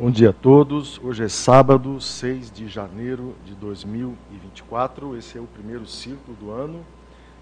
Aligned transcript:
Bom 0.00 0.12
dia 0.12 0.30
a 0.30 0.32
todos. 0.32 1.00
Hoje 1.02 1.24
é 1.24 1.28
sábado, 1.28 2.00
6 2.00 2.52
de 2.52 2.68
janeiro 2.68 3.34
de 3.44 3.52
2024. 3.56 5.16
Esse 5.16 5.38
é 5.38 5.40
o 5.40 5.44
primeiro 5.44 5.86
círculo 5.86 6.36
do 6.36 6.52
ano, 6.52 6.86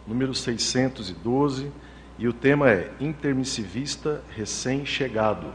número 0.06 0.34
612, 0.34 1.70
e 2.18 2.26
o 2.26 2.32
tema 2.32 2.70
é 2.70 2.90
Intermissivista 2.98 4.22
recém-chegado. 4.34 5.48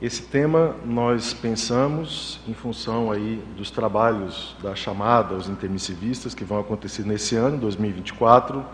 Esse 0.00 0.22
tema 0.22 0.74
nós 0.84 1.32
pensamos 1.32 2.40
em 2.48 2.54
função 2.54 3.12
aí 3.12 3.40
dos 3.56 3.70
trabalhos 3.70 4.56
da 4.60 4.74
chamada 4.74 5.36
aos 5.36 5.48
intermissivistas 5.48 6.34
que 6.34 6.42
vão 6.42 6.58
acontecer 6.58 7.06
nesse 7.06 7.36
ano, 7.36 7.56
2024, 7.58 8.64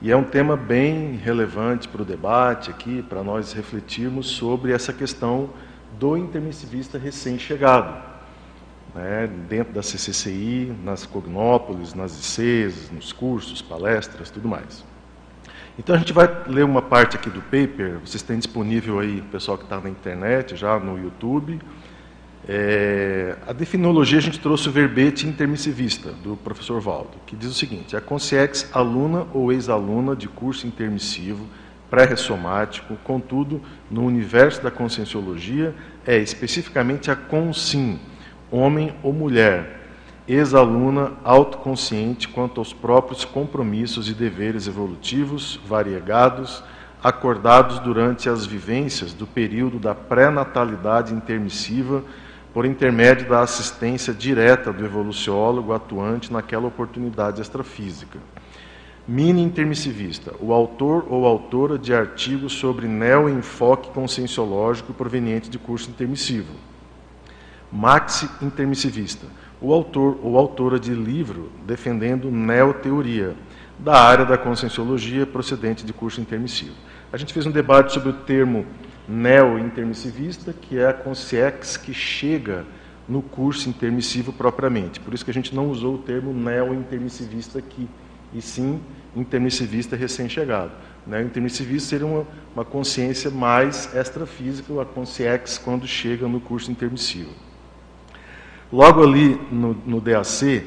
e 0.00 0.12
é 0.12 0.16
um 0.16 0.22
tema 0.22 0.56
bem 0.56 1.16
relevante 1.16 1.88
para 1.88 2.02
o 2.02 2.04
debate 2.04 2.70
aqui, 2.70 3.02
para 3.02 3.24
nós 3.24 3.52
refletirmos 3.52 4.28
sobre 4.28 4.70
essa 4.70 4.92
questão 4.92 5.50
do 5.98 6.16
intermissivista 6.16 6.98
recém-chegado, 6.98 7.94
né, 8.94 9.28
dentro 9.48 9.72
da 9.72 9.82
CCCI, 9.82 10.72
nas 10.84 11.04
Cognópolis, 11.04 11.94
nas 11.94 12.38
ICs, 12.38 12.90
nos 12.90 13.12
cursos, 13.12 13.60
palestras, 13.60 14.30
tudo 14.30 14.48
mais. 14.48 14.84
Então 15.78 15.94
a 15.94 15.98
gente 15.98 16.12
vai 16.12 16.28
ler 16.46 16.64
uma 16.64 16.82
parte 16.82 17.16
aqui 17.16 17.28
do 17.28 17.42
paper, 17.42 17.98
vocês 18.04 18.22
têm 18.22 18.38
disponível 18.38 19.00
aí, 19.00 19.20
pessoal 19.32 19.58
que 19.58 19.64
está 19.64 19.80
na 19.80 19.90
internet, 19.90 20.54
já 20.54 20.78
no 20.78 20.96
YouTube. 20.96 21.60
É, 22.46 23.36
a 23.46 23.52
definologia 23.52 24.18
a 24.18 24.22
gente 24.22 24.38
trouxe 24.38 24.68
o 24.68 24.72
verbete 24.72 25.26
intermissivista, 25.26 26.12
do 26.12 26.36
professor 26.36 26.80
Valdo, 26.80 27.16
que 27.26 27.34
diz 27.34 27.48
o 27.50 27.54
seguinte, 27.54 27.96
a 27.96 28.00
consciex 28.00 28.68
aluna 28.72 29.26
ou 29.32 29.50
ex-aluna 29.50 30.14
de 30.14 30.28
curso 30.28 30.66
intermissivo, 30.66 31.46
pré-ressomático, 31.94 32.96
contudo, 33.04 33.62
no 33.88 34.04
universo 34.04 34.60
da 34.60 34.68
conscienciologia, 34.68 35.72
é 36.04 36.18
especificamente 36.18 37.08
a 37.08 37.14
consim, 37.14 38.00
homem 38.50 38.92
ou 39.00 39.12
mulher, 39.12 39.80
ex-aluna 40.26 41.12
autoconsciente 41.22 42.26
quanto 42.26 42.60
aos 42.60 42.72
próprios 42.72 43.24
compromissos 43.24 44.08
e 44.08 44.12
deveres 44.12 44.66
evolutivos 44.66 45.60
variegados, 45.68 46.64
acordados 47.00 47.78
durante 47.78 48.28
as 48.28 48.44
vivências 48.44 49.14
do 49.14 49.24
período 49.24 49.78
da 49.78 49.94
pré-natalidade 49.94 51.14
intermissiva 51.14 52.02
por 52.52 52.66
intermédio 52.66 53.28
da 53.28 53.42
assistência 53.42 54.12
direta 54.12 54.72
do 54.72 54.84
evoluciólogo 54.84 55.72
atuante 55.72 56.32
naquela 56.32 56.66
oportunidade 56.66 57.40
extrafísica. 57.40 58.18
Mini 59.06 59.42
intermissivista, 59.42 60.34
o 60.40 60.50
autor 60.50 61.06
ou 61.10 61.26
autora 61.26 61.78
de 61.78 61.92
artigos 61.92 62.54
sobre 62.54 62.88
neo-enfoque 62.88 63.90
conscienciológico 63.90 64.94
proveniente 64.94 65.50
de 65.50 65.58
curso 65.58 65.90
intermissivo. 65.90 66.54
Maxi 67.70 68.30
intermissivista, 68.40 69.26
o 69.60 69.74
autor 69.74 70.18
ou 70.22 70.38
autora 70.38 70.80
de 70.80 70.94
livro 70.94 71.52
defendendo 71.66 72.30
neoteoria, 72.30 73.34
da 73.78 74.00
área 74.00 74.24
da 74.24 74.38
conscienciologia 74.38 75.26
procedente 75.26 75.84
de 75.84 75.92
curso 75.92 76.20
intermissivo. 76.20 76.74
A 77.12 77.18
gente 77.18 77.34
fez 77.34 77.44
um 77.44 77.50
debate 77.50 77.92
sobre 77.92 78.08
o 78.08 78.12
termo 78.14 78.64
neo-intermissivista, 79.06 80.54
que 80.54 80.78
é 80.78 80.88
a 80.88 80.94
consciex 80.94 81.76
que 81.76 81.92
chega 81.92 82.64
no 83.06 83.20
curso 83.20 83.68
intermissivo 83.68 84.32
propriamente. 84.32 84.98
Por 84.98 85.12
isso 85.12 85.24
que 85.24 85.30
a 85.30 85.34
gente 85.34 85.54
não 85.54 85.68
usou 85.68 85.96
o 85.96 85.98
termo 85.98 86.32
neo-intermissivista 86.32 87.58
aqui, 87.58 87.86
e 88.34 88.42
sim 88.42 88.80
intermissivista 89.14 89.96
recém-chegado. 89.96 90.72
Né? 91.06 91.20
O 91.20 91.26
intermissivista 91.26 91.90
seria 91.90 92.06
uma, 92.06 92.26
uma 92.54 92.64
consciência 92.64 93.30
mais 93.30 93.94
extrafísica, 93.94 94.80
a 94.80 94.84
consciex, 94.84 95.58
quando 95.58 95.86
chega 95.86 96.26
no 96.26 96.40
curso 96.40 96.70
intermissivo. 96.70 97.30
Logo 98.72 99.02
ali 99.02 99.40
no, 99.52 99.74
no 99.86 100.00
DAC, 100.00 100.64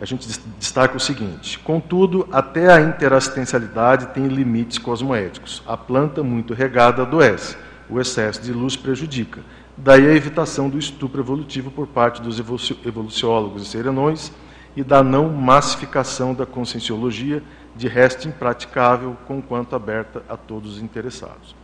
a 0.00 0.04
gente 0.06 0.26
destaca 0.58 0.96
o 0.96 1.00
seguinte: 1.00 1.58
contudo, 1.58 2.26
até 2.32 2.72
a 2.72 2.80
interassistencialidade 2.80 4.06
tem 4.08 4.26
limites 4.28 4.78
cosmoéticos. 4.78 5.62
A 5.66 5.76
planta 5.76 6.22
muito 6.22 6.54
regada 6.54 7.02
adoece, 7.02 7.56
o 7.88 8.00
excesso 8.00 8.40
de 8.40 8.52
luz 8.52 8.76
prejudica. 8.76 9.40
Daí 9.76 10.06
a 10.06 10.14
evitação 10.14 10.70
do 10.70 10.78
estupro 10.78 11.20
evolutivo 11.20 11.70
por 11.70 11.86
parte 11.86 12.22
dos 12.22 12.38
evoluciólogos 12.38 13.62
e 13.62 13.66
serenões 13.66 14.32
e 14.80 14.82
da 14.82 15.02
não 15.02 15.28
massificação 15.28 16.32
da 16.32 16.46
conscienciologia, 16.46 17.42
de 17.76 17.86
resto 17.86 18.26
impraticável, 18.26 19.14
conquanto 19.26 19.76
aberta 19.76 20.22
a 20.26 20.38
todos 20.38 20.76
os 20.76 20.82
interessados. 20.82 21.54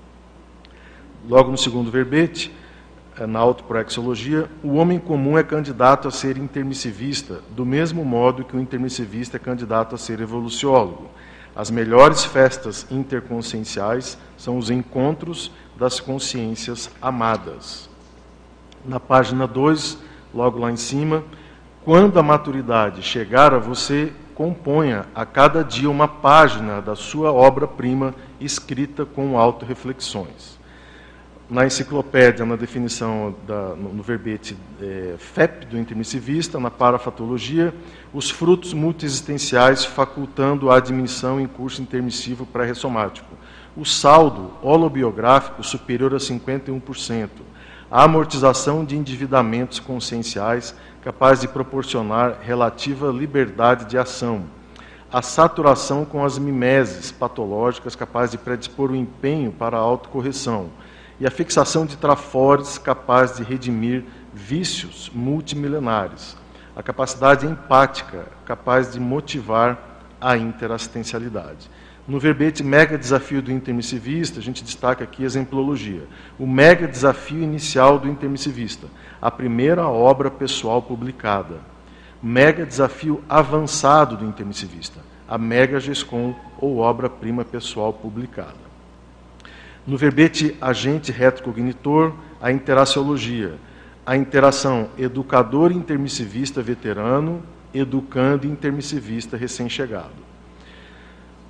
Logo 1.26 1.50
no 1.50 1.56
segundo 1.56 1.90
verbete, 1.90 2.54
é, 3.18 3.26
na 3.26 3.38
autoproexologia, 3.38 4.50
o 4.62 4.74
homem 4.74 4.98
comum 4.98 5.38
é 5.38 5.42
candidato 5.42 6.06
a 6.06 6.10
ser 6.10 6.36
intermissivista, 6.36 7.40
do 7.52 7.64
mesmo 7.64 8.04
modo 8.04 8.44
que 8.44 8.54
o 8.54 8.60
intermissivista 8.60 9.38
é 9.38 9.40
candidato 9.40 9.94
a 9.94 9.98
ser 9.98 10.20
evoluciólogo. 10.20 11.08
As 11.54 11.70
melhores 11.70 12.22
festas 12.22 12.86
interconscienciais 12.90 14.18
são 14.36 14.58
os 14.58 14.68
encontros 14.68 15.50
das 15.74 16.00
consciências 16.00 16.90
amadas. 17.00 17.88
Na 18.84 19.00
página 19.00 19.46
2, 19.46 19.96
logo 20.34 20.58
lá 20.58 20.70
em 20.70 20.76
cima, 20.76 21.24
quando 21.86 22.18
a 22.18 22.22
maturidade 22.22 23.00
chegar 23.00 23.54
a 23.54 23.58
você, 23.58 24.12
componha 24.34 25.06
a 25.14 25.24
cada 25.24 25.62
dia 25.62 25.88
uma 25.88 26.06
página 26.06 26.82
da 26.82 26.94
sua 26.94 27.32
obra-prima 27.32 28.12
escrita 28.38 29.06
com 29.06 29.38
autorreflexões 29.38 30.56
na 31.48 31.64
enciclopédia, 31.64 32.44
na 32.44 32.56
definição, 32.56 33.34
da, 33.46 33.76
no, 33.76 34.02
verbete 34.02 34.56
é, 34.82 35.14
FEP 35.16 35.66
do 35.66 35.78
intermissivista, 35.78 36.58
na 36.58 36.70
parafatologia, 36.70 37.72
os 38.12 38.30
frutos 38.30 38.74
multiexistenciais 38.74 39.84
facultando 39.84 40.70
a 40.70 40.76
admissão 40.76 41.40
em 41.40 41.46
curso 41.46 41.80
intermissivo 41.80 42.44
pré-ressomático. 42.44 43.32
O 43.76 43.84
saldo 43.84 44.54
holobiográfico 44.60 45.62
superior 45.62 46.14
a 46.14 46.18
51%. 46.18 47.28
A 47.88 48.02
amortização 48.02 48.84
de 48.84 48.96
endividamentos 48.96 49.78
conscienciais 49.78 50.74
capaz 51.06 51.40
de 51.40 51.46
proporcionar 51.46 52.38
relativa 52.42 53.12
liberdade 53.12 53.84
de 53.84 53.96
ação. 53.96 54.46
A 55.08 55.22
saturação 55.22 56.04
com 56.04 56.24
as 56.24 56.36
mimeses 56.36 57.12
patológicas 57.12 57.94
capaz 57.94 58.32
de 58.32 58.36
predispor 58.36 58.90
o 58.90 58.96
empenho 58.96 59.52
para 59.52 59.76
a 59.76 59.80
autocorreção 59.80 60.68
e 61.20 61.24
a 61.24 61.30
fixação 61.30 61.86
de 61.86 61.96
trafores 61.96 62.76
capaz 62.76 63.36
de 63.36 63.44
redimir 63.44 64.02
vícios 64.34 65.08
multimilenares, 65.14 66.36
a 66.74 66.82
capacidade 66.82 67.46
empática 67.46 68.26
capaz 68.44 68.92
de 68.92 68.98
motivar 68.98 70.00
a 70.20 70.36
interassistencialidade. 70.36 71.70
No 72.08 72.18
verbete 72.18 72.64
mega 72.64 72.98
desafio 72.98 73.40
do 73.40 73.52
intermissivista, 73.52 74.40
a 74.40 74.42
gente 74.42 74.62
destaca 74.64 75.04
aqui 75.04 75.22
a 75.22 75.26
exemplologia. 75.26 76.02
O 76.36 76.48
mega 76.48 76.88
desafio 76.88 77.42
inicial 77.42 77.96
do 77.96 78.08
intermissivista, 78.08 78.88
a 79.20 79.30
primeira 79.30 79.86
obra 79.86 80.30
pessoal 80.30 80.82
publicada. 80.82 81.60
Mega 82.22 82.64
desafio 82.64 83.22
avançado 83.28 84.16
do 84.16 84.24
intermissivista, 84.24 85.00
a 85.28 85.36
mega 85.36 85.78
GESCOM 85.78 86.34
ou 86.58 86.78
obra-prima 86.78 87.44
pessoal 87.44 87.92
publicada. 87.92 88.66
No 89.86 89.96
verbete 89.96 90.56
agente 90.60 91.12
retrocognitor, 91.12 92.12
a 92.40 92.50
interaciologia, 92.50 93.54
a 94.04 94.16
interação 94.16 94.88
educador 94.98 95.72
intermissivista 95.72 96.62
veterano, 96.62 97.42
educando 97.72 98.46
intermissivista 98.46 99.36
recém-chegado. 99.36 100.26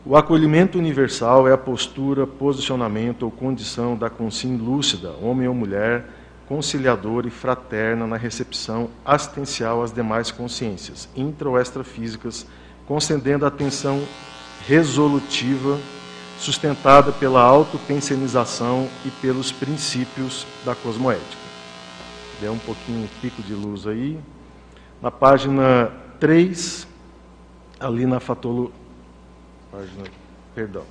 O 0.04 0.16
acolhimento 0.16 0.78
universal 0.78 1.48
é 1.48 1.52
a 1.52 1.58
postura, 1.58 2.26
posicionamento 2.26 3.24
ou 3.24 3.30
condição 3.30 3.96
da 3.96 4.08
consim 4.08 4.56
lúcida, 4.56 5.10
homem 5.20 5.48
ou 5.48 5.54
mulher, 5.54 6.04
conciliadora 6.48 7.26
e 7.26 7.30
fraterna 7.30 8.06
na 8.06 8.16
recepção 8.16 8.90
assistencial 9.04 9.82
às 9.82 9.92
demais 9.92 10.30
consciências, 10.30 11.08
intra 11.16 11.48
ou 11.48 11.58
extrafísicas, 11.58 12.46
concedendo 12.86 13.44
atenção 13.44 14.02
resolutiva 14.66 15.78
sustentada 16.38 17.12
pela 17.12 17.40
autopensionização 17.40 18.88
e 19.04 19.10
pelos 19.10 19.50
princípios 19.50 20.46
da 20.64 20.74
cosmoética. 20.74 21.46
Deu 22.40 22.52
um 22.52 22.58
pouquinho 22.58 23.04
um 23.04 23.20
pico 23.20 23.42
de 23.42 23.54
luz 23.54 23.86
aí. 23.86 24.18
Na 25.00 25.10
página 25.10 25.90
3, 26.20 26.86
ali 27.80 28.06
na 28.06 28.20
fatolo... 28.20 28.72
Página... 29.72 30.04
Perdão. 30.54 30.84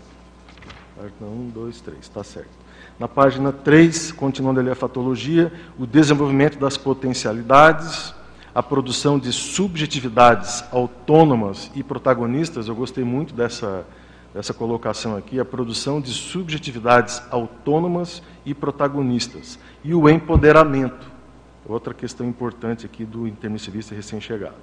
Página 0.95 1.27
1, 1.29 1.49
2, 1.49 1.81
3, 1.81 1.99
está 1.99 2.23
certo. 2.23 2.64
Na 2.97 3.07
página 3.07 3.51
3, 3.51 4.13
continuando 4.13 4.59
ali 4.59 4.69
a 4.69 4.75
fatologia, 4.75 5.51
o 5.77 5.85
desenvolvimento 5.85 6.57
das 6.57 6.77
potencialidades, 6.77 8.13
a 8.53 8.63
produção 8.63 9.19
de 9.19 9.33
subjetividades 9.33 10.63
autônomas 10.71 11.69
e 11.75 11.83
protagonistas. 11.83 12.67
Eu 12.67 12.75
gostei 12.75 13.03
muito 13.03 13.33
dessa 13.33 13.85
essa 14.35 14.53
colocação 14.53 15.15
aqui, 15.15 15.39
a 15.39 15.45
produção 15.45 16.01
de 16.01 16.11
subjetividades 16.11 17.21
autônomas 17.31 18.21
e 18.45 18.53
protagonistas, 18.53 19.57
e 19.81 19.95
o 19.95 20.09
empoderamento. 20.09 21.15
outra 21.67 21.93
questão 21.93 22.27
importante 22.27 22.85
aqui 22.85 23.05
do 23.05 23.25
intermissivista 23.25 23.95
recém-chegado. 23.95 24.55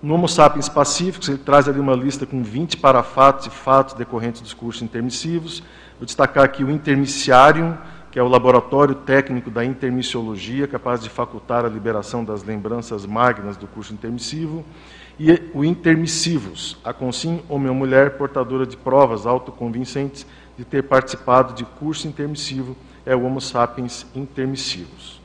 No 0.00 0.14
Homo 0.14 0.28
sapiens 0.28 0.68
pacíficos, 0.68 1.28
ele 1.28 1.38
traz 1.38 1.68
ali 1.68 1.80
uma 1.80 1.94
lista 1.94 2.24
com 2.24 2.42
20 2.42 2.76
parafatos 2.76 3.46
e 3.46 3.50
fatos 3.50 3.94
decorrentes 3.94 4.40
dos 4.40 4.54
cursos 4.54 4.80
intermissivos. 4.80 5.62
Vou 5.98 6.06
destacar 6.06 6.44
aqui 6.44 6.62
o 6.62 6.70
intermissiário, 6.70 7.76
que 8.12 8.20
é 8.20 8.22
o 8.22 8.28
laboratório 8.28 8.94
técnico 8.94 9.50
da 9.50 9.64
intermissiologia, 9.64 10.68
capaz 10.68 11.02
de 11.02 11.10
facultar 11.10 11.64
a 11.64 11.68
liberação 11.68 12.24
das 12.24 12.44
lembranças 12.44 13.04
magnas 13.04 13.56
do 13.56 13.66
curso 13.66 13.92
intermissivo. 13.92 14.64
E 15.18 15.50
o 15.52 15.64
intermissivos, 15.64 16.78
a 16.84 16.92
consim 16.92 17.42
homem 17.48 17.68
ou 17.68 17.74
mulher 17.74 18.16
portadora 18.16 18.64
de 18.64 18.76
provas 18.76 19.26
autoconvincentes 19.26 20.24
de 20.56 20.64
ter 20.64 20.84
participado 20.84 21.52
de 21.54 21.64
curso 21.64 22.06
intermissivo, 22.06 22.76
é 23.04 23.16
o 23.16 23.24
Homo 23.24 23.40
sapiens 23.40 24.06
intermissivos. 24.14 25.20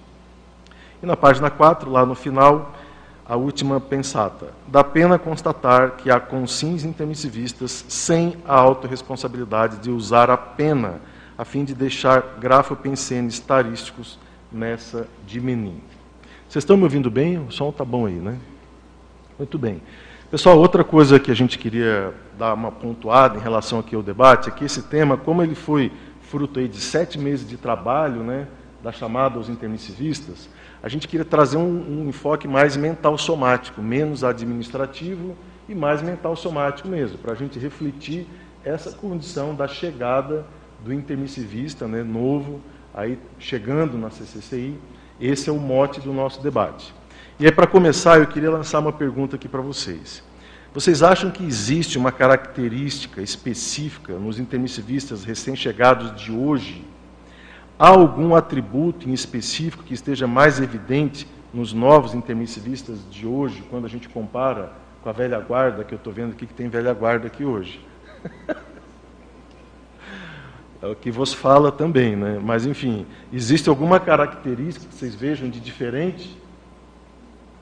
E 1.04 1.06
na 1.06 1.16
página 1.16 1.52
4, 1.52 1.92
lá 1.92 2.04
no 2.04 2.16
final, 2.16 2.74
a 3.28 3.36
última 3.36 3.80
pensata. 3.80 4.48
Dá 4.68 4.84
pena 4.84 5.18
constatar 5.18 5.92
que 5.92 6.12
há 6.12 6.20
consins 6.20 6.84
intermissivistas 6.84 7.86
sem 7.88 8.36
a 8.46 8.56
autorresponsabilidade 8.56 9.78
de 9.78 9.90
usar 9.90 10.30
a 10.30 10.38
pena 10.38 11.02
a 11.38 11.46
fim 11.46 11.64
de 11.64 11.74
deixar 11.74 12.38
grafopensenes 12.40 13.40
tarísticos 13.40 14.20
nessa 14.52 15.08
de 15.26 15.40
menino. 15.40 15.82
Vocês 16.48 16.62
estão 16.62 16.78
me 16.78 16.84
ouvindo 16.84 17.10
bem? 17.10 17.40
O 17.40 17.52
som 17.52 17.70
está 17.70 17.84
bom 17.84 18.06
aí, 18.06 18.14
né? 18.14 18.38
Muito 19.38 19.58
bem. 19.58 19.82
Pessoal, 20.30 20.60
outra 20.60 20.84
coisa 20.84 21.20
que 21.20 21.32
a 21.32 21.34
gente 21.34 21.58
queria 21.58 22.14
dar 22.38 22.54
uma 22.54 22.72
pontuada 22.72 23.38
em 23.38 23.42
relação 23.42 23.80
aqui 23.80 23.96
ao 23.96 24.04
debate 24.04 24.50
é 24.50 24.52
que 24.52 24.66
esse 24.66 24.84
tema, 24.84 25.18
como 25.18 25.42
ele 25.42 25.56
foi 25.56 25.92
fruto 26.22 26.60
aí 26.60 26.68
de 26.68 26.80
sete 26.80 27.18
meses 27.20 27.48
de 27.48 27.58
trabalho, 27.58 28.24
né, 28.24 28.48
da 28.84 28.92
chamada 28.92 29.38
aos 29.38 29.48
intermissivistas, 29.48 30.50
a 30.84 30.90
gente 30.90 31.08
queria 31.08 31.24
trazer 31.24 31.56
um, 31.56 32.02
um 32.02 32.10
enfoque 32.10 32.48
mais 32.48 32.76
mental 32.76 33.18
somático, 33.18 33.82
menos 33.82 34.24
administrativo 34.24 35.38
e 35.70 35.74
mais 35.74 36.02
mental 36.02 36.36
somático 36.36 36.90
mesmo, 36.90 37.18
para 37.18 37.32
a 37.32 37.36
gente 37.36 37.58
refletir 37.58 38.28
essa 38.66 38.92
condição 38.92 39.56
da 39.56 39.68
chegada 39.68 40.46
do 40.84 40.94
intermissivista 40.94 41.88
né, 41.88 42.04
novo, 42.04 42.60
aí 42.94 43.18
chegando 43.40 43.98
na 43.98 44.10
CCCI. 44.10 44.78
Esse 45.20 45.50
é 45.50 45.54
o 45.54 45.58
mote 45.58 46.02
do 46.02 46.12
nosso 46.12 46.42
debate. 46.42 46.94
E 47.40 47.46
aí, 47.46 47.52
para 47.52 47.66
começar, 47.66 48.20
eu 48.20 48.28
queria 48.28 48.52
lançar 48.52 48.80
uma 48.80 48.92
pergunta 48.92 49.38
aqui 49.38 49.48
para 49.48 49.62
vocês. 49.62 50.22
Vocês 50.74 51.02
acham 51.02 51.32
que 51.32 51.44
existe 51.44 51.98
uma 51.98 52.12
característica 52.12 53.22
específica 53.22 54.14
nos 54.14 54.40
intermissivistas 54.40 55.24
recém-chegados 55.24 56.20
de 56.20 56.32
hoje 56.32 56.84
Há 57.78 57.90
algum 57.90 58.36
atributo 58.36 59.10
em 59.10 59.14
específico 59.14 59.84
que 59.84 59.94
esteja 59.94 60.28
mais 60.28 60.60
evidente 60.60 61.28
nos 61.54 61.74
novos 61.74 62.14
intermissivistas 62.14 63.00
de 63.10 63.28
hoje, 63.28 63.64
quando 63.70 63.86
a 63.86 63.90
gente 63.90 64.10
compara 64.10 64.72
com 65.04 65.10
a 65.10 65.12
velha 65.12 65.40
guarda, 65.40 65.84
que 65.84 65.94
eu 65.94 65.98
estou 65.98 66.14
vendo 66.14 66.32
aqui 66.32 66.48
que 66.48 66.54
tem 66.54 66.70
velha 66.70 66.94
guarda 66.94 67.28
aqui 67.28 67.44
hoje? 67.44 67.86
é 70.82 70.88
o 70.88 70.96
que 70.96 71.12
vos 71.12 71.34
fala 71.34 71.72
também, 71.72 72.16
né? 72.16 72.40
Mas, 72.42 72.66
enfim, 72.66 73.06
existe 73.32 73.70
alguma 73.70 74.00
característica 74.00 74.88
que 74.88 74.96
vocês 74.96 75.14
vejam 75.14 75.50
de 75.50 75.60
diferente 75.60 76.38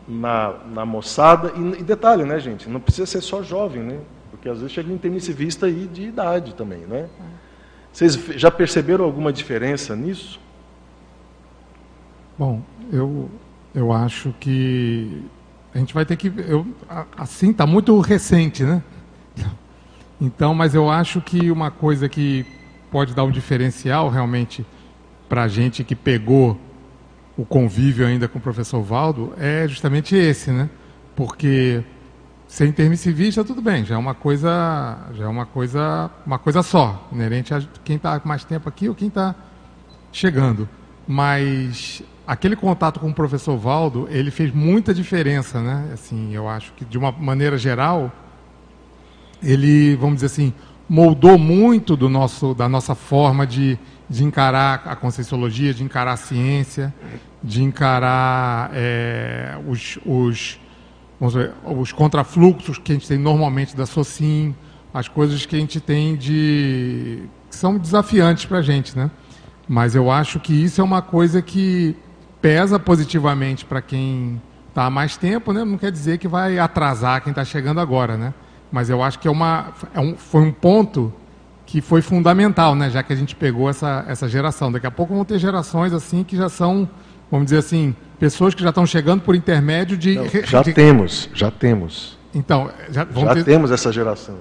na, 0.08 0.56
na 0.74 0.86
moçada? 0.86 1.52
E, 1.56 1.82
e 1.82 1.84
detalhe, 1.84 2.24
né, 2.24 2.40
gente? 2.40 2.70
Não 2.70 2.80
precisa 2.80 3.06
ser 3.06 3.22
só 3.22 3.42
jovem, 3.42 3.82
né? 3.82 4.00
Porque 4.30 4.48
às 4.48 4.58
vezes 4.60 4.72
chega 4.72 4.90
um 4.90 4.96
intermissivista 4.96 5.66
aí 5.66 5.88
de 5.92 6.04
idade 6.04 6.54
também, 6.56 6.82
né? 6.82 7.10
Vocês 7.92 8.16
já 8.36 8.50
perceberam 8.50 9.04
alguma 9.04 9.34
diferença 9.34 9.96
nisso? 9.96 10.40
Bom, 12.38 12.62
eu, 12.92 13.30
eu 13.76 13.92
acho 13.92 14.34
que 14.40 15.24
a 15.74 15.78
gente 15.78 15.94
vai 15.94 16.06
ter 16.06 16.16
que. 16.16 16.32
Eu, 16.48 16.66
assim, 17.18 17.52
está 17.52 17.66
muito 17.66 18.00
recente, 18.00 18.64
né? 18.64 18.82
Então, 20.24 20.54
mas 20.54 20.76
eu 20.76 20.88
acho 20.88 21.20
que 21.20 21.50
uma 21.50 21.72
coisa 21.72 22.08
que 22.08 22.46
pode 22.92 23.16
dar 23.16 23.24
um 23.24 23.32
diferencial 23.32 24.08
realmente 24.08 24.64
para 25.28 25.42
a 25.42 25.48
gente 25.48 25.84
que 25.84 25.96
pegou 25.96 26.60
o 27.36 27.44
convívio 27.44 28.06
ainda 28.06 28.28
com 28.28 28.38
o 28.38 28.42
professor 28.42 28.84
Valdo 28.84 29.34
é 29.40 29.68
justamente 29.68 30.16
esse, 30.16 30.52
né? 30.52 30.70
Porque 31.16 31.84
ser 32.52 32.68
intermissivista, 32.68 33.46
tudo 33.46 33.62
bem, 33.62 33.86
já 33.86 33.96
é 33.96 33.98
uma 33.98 34.14
coisa, 34.14 34.98
já 35.14 35.24
é 35.24 35.28
uma 35.28 35.46
coisa, 35.46 36.12
uma 36.26 36.38
coisa 36.38 36.62
só, 36.62 37.08
inerente 37.10 37.54
a 37.54 37.62
quem 37.82 37.96
está 37.96 38.22
mais 38.26 38.44
tempo 38.44 38.68
aqui 38.68 38.90
ou 38.90 38.94
quem 38.94 39.08
está 39.08 39.34
chegando. 40.12 40.68
Mas 41.08 42.04
aquele 42.28 42.58
contato 42.58 43.00
com 43.00 43.08
o 43.08 43.14
professor 43.14 43.58
Valdo, 43.58 44.06
ele 44.12 44.30
fez 44.32 44.54
muita 44.54 44.94
diferença, 44.94 45.62
né? 45.62 45.92
Assim, 45.94 46.36
eu 46.36 46.50
acho 46.50 46.74
que 46.74 46.84
de 46.84 46.98
uma 46.98 47.10
maneira 47.10 47.58
geral, 47.58 48.12
ele, 49.42 49.96
vamos 49.96 50.16
dizer 50.16 50.26
assim, 50.26 50.54
moldou 50.90 51.38
muito 51.38 51.96
do 51.96 52.10
nosso, 52.10 52.54
da 52.54 52.68
nossa 52.68 52.94
forma 52.94 53.48
de, 53.48 53.80
de 54.10 54.26
encarar 54.26 54.82
a 54.88 54.96
conscienciologia, 54.98 55.74
de 55.74 55.86
encarar 55.86 56.12
a 56.12 56.18
ciência, 56.18 56.94
de 57.42 57.64
encarar 57.64 58.72
é, 58.74 59.58
os, 59.66 59.98
os 60.06 60.60
vamos 61.22 61.36
ver, 61.36 61.54
os 61.64 61.92
contrafluxos 61.92 62.80
que 62.80 62.92
a 62.92 62.96
gente 62.96 63.08
tem 63.08 63.20
normalmente 63.20 63.78
da 63.78 63.86
SOCIM, 63.86 64.56
as 64.92 65.08
coisas 65.08 65.46
que 65.46 65.56
a 65.56 65.60
gente 65.60 65.80
tem 65.80 66.16
de. 66.16 67.30
que 67.48 67.56
são 67.56 67.78
desafiantes 67.78 68.46
para 68.46 68.58
a 68.58 68.62
gente, 68.64 68.98
né? 68.98 69.12
Mas 69.70 69.94
eu 69.94 70.10
acho 70.10 70.40
que 70.40 70.52
isso 70.52 70.82
é 70.82 70.84
uma 70.84 71.02
coisa 71.02 71.40
que 71.40 71.96
pesa 72.42 72.80
positivamente 72.80 73.64
para 73.64 73.84
quem 73.84 74.42
está 74.68 74.86
há 74.86 74.90
mais 74.90 75.16
tempo, 75.16 75.54
né? 75.54 75.64
Não 75.64 75.78
quer 75.78 75.92
dizer 75.92 76.18
que 76.18 76.28
vai 76.28 76.58
atrasar 76.58 77.22
quem 77.22 77.30
está 77.30 77.46
chegando 77.46 77.80
agora, 77.80 78.18
né? 78.18 78.34
Mas 78.72 78.90
eu 78.90 79.04
acho 79.04 79.20
que 79.20 79.28
é 79.28 79.32
uma, 79.32 79.74
é 79.94 80.00
um, 80.00 80.18
foi 80.18 80.42
um 80.42 80.52
ponto 80.52 81.14
que 81.68 81.82
foi 81.82 82.02
fundamental, 82.02 82.74
né? 82.74 82.90
Já 82.90 83.04
que 83.04 83.14
a 83.14 83.16
gente 83.16 83.36
pegou 83.36 83.70
essa, 83.70 84.04
essa 84.08 84.28
geração. 84.28 84.72
Daqui 84.72 84.88
a 84.88 84.92
pouco 84.92 85.14
vão 85.14 85.24
ter 85.24 85.38
gerações 85.38 85.94
assim 85.94 86.24
que 86.24 86.36
já 86.36 86.50
são, 86.50 86.90
vamos 87.30 87.46
dizer 87.46 87.60
assim, 87.60 87.96
pessoas 88.22 88.54
que 88.54 88.62
já 88.62 88.70
estão 88.70 88.86
chegando 88.86 89.22
por 89.22 89.34
intermédio 89.34 89.98
de. 89.98 90.14
Não, 90.14 90.28
já 90.46 90.62
de... 90.62 90.74
temos, 90.74 91.28
já 91.34 91.50
temos. 91.50 92.20
Então, 92.36 92.70
já, 92.92 93.08
já 93.12 93.34
ter... 93.34 93.44
temos 93.44 93.72
essa 93.72 93.92
geração. 93.92 94.36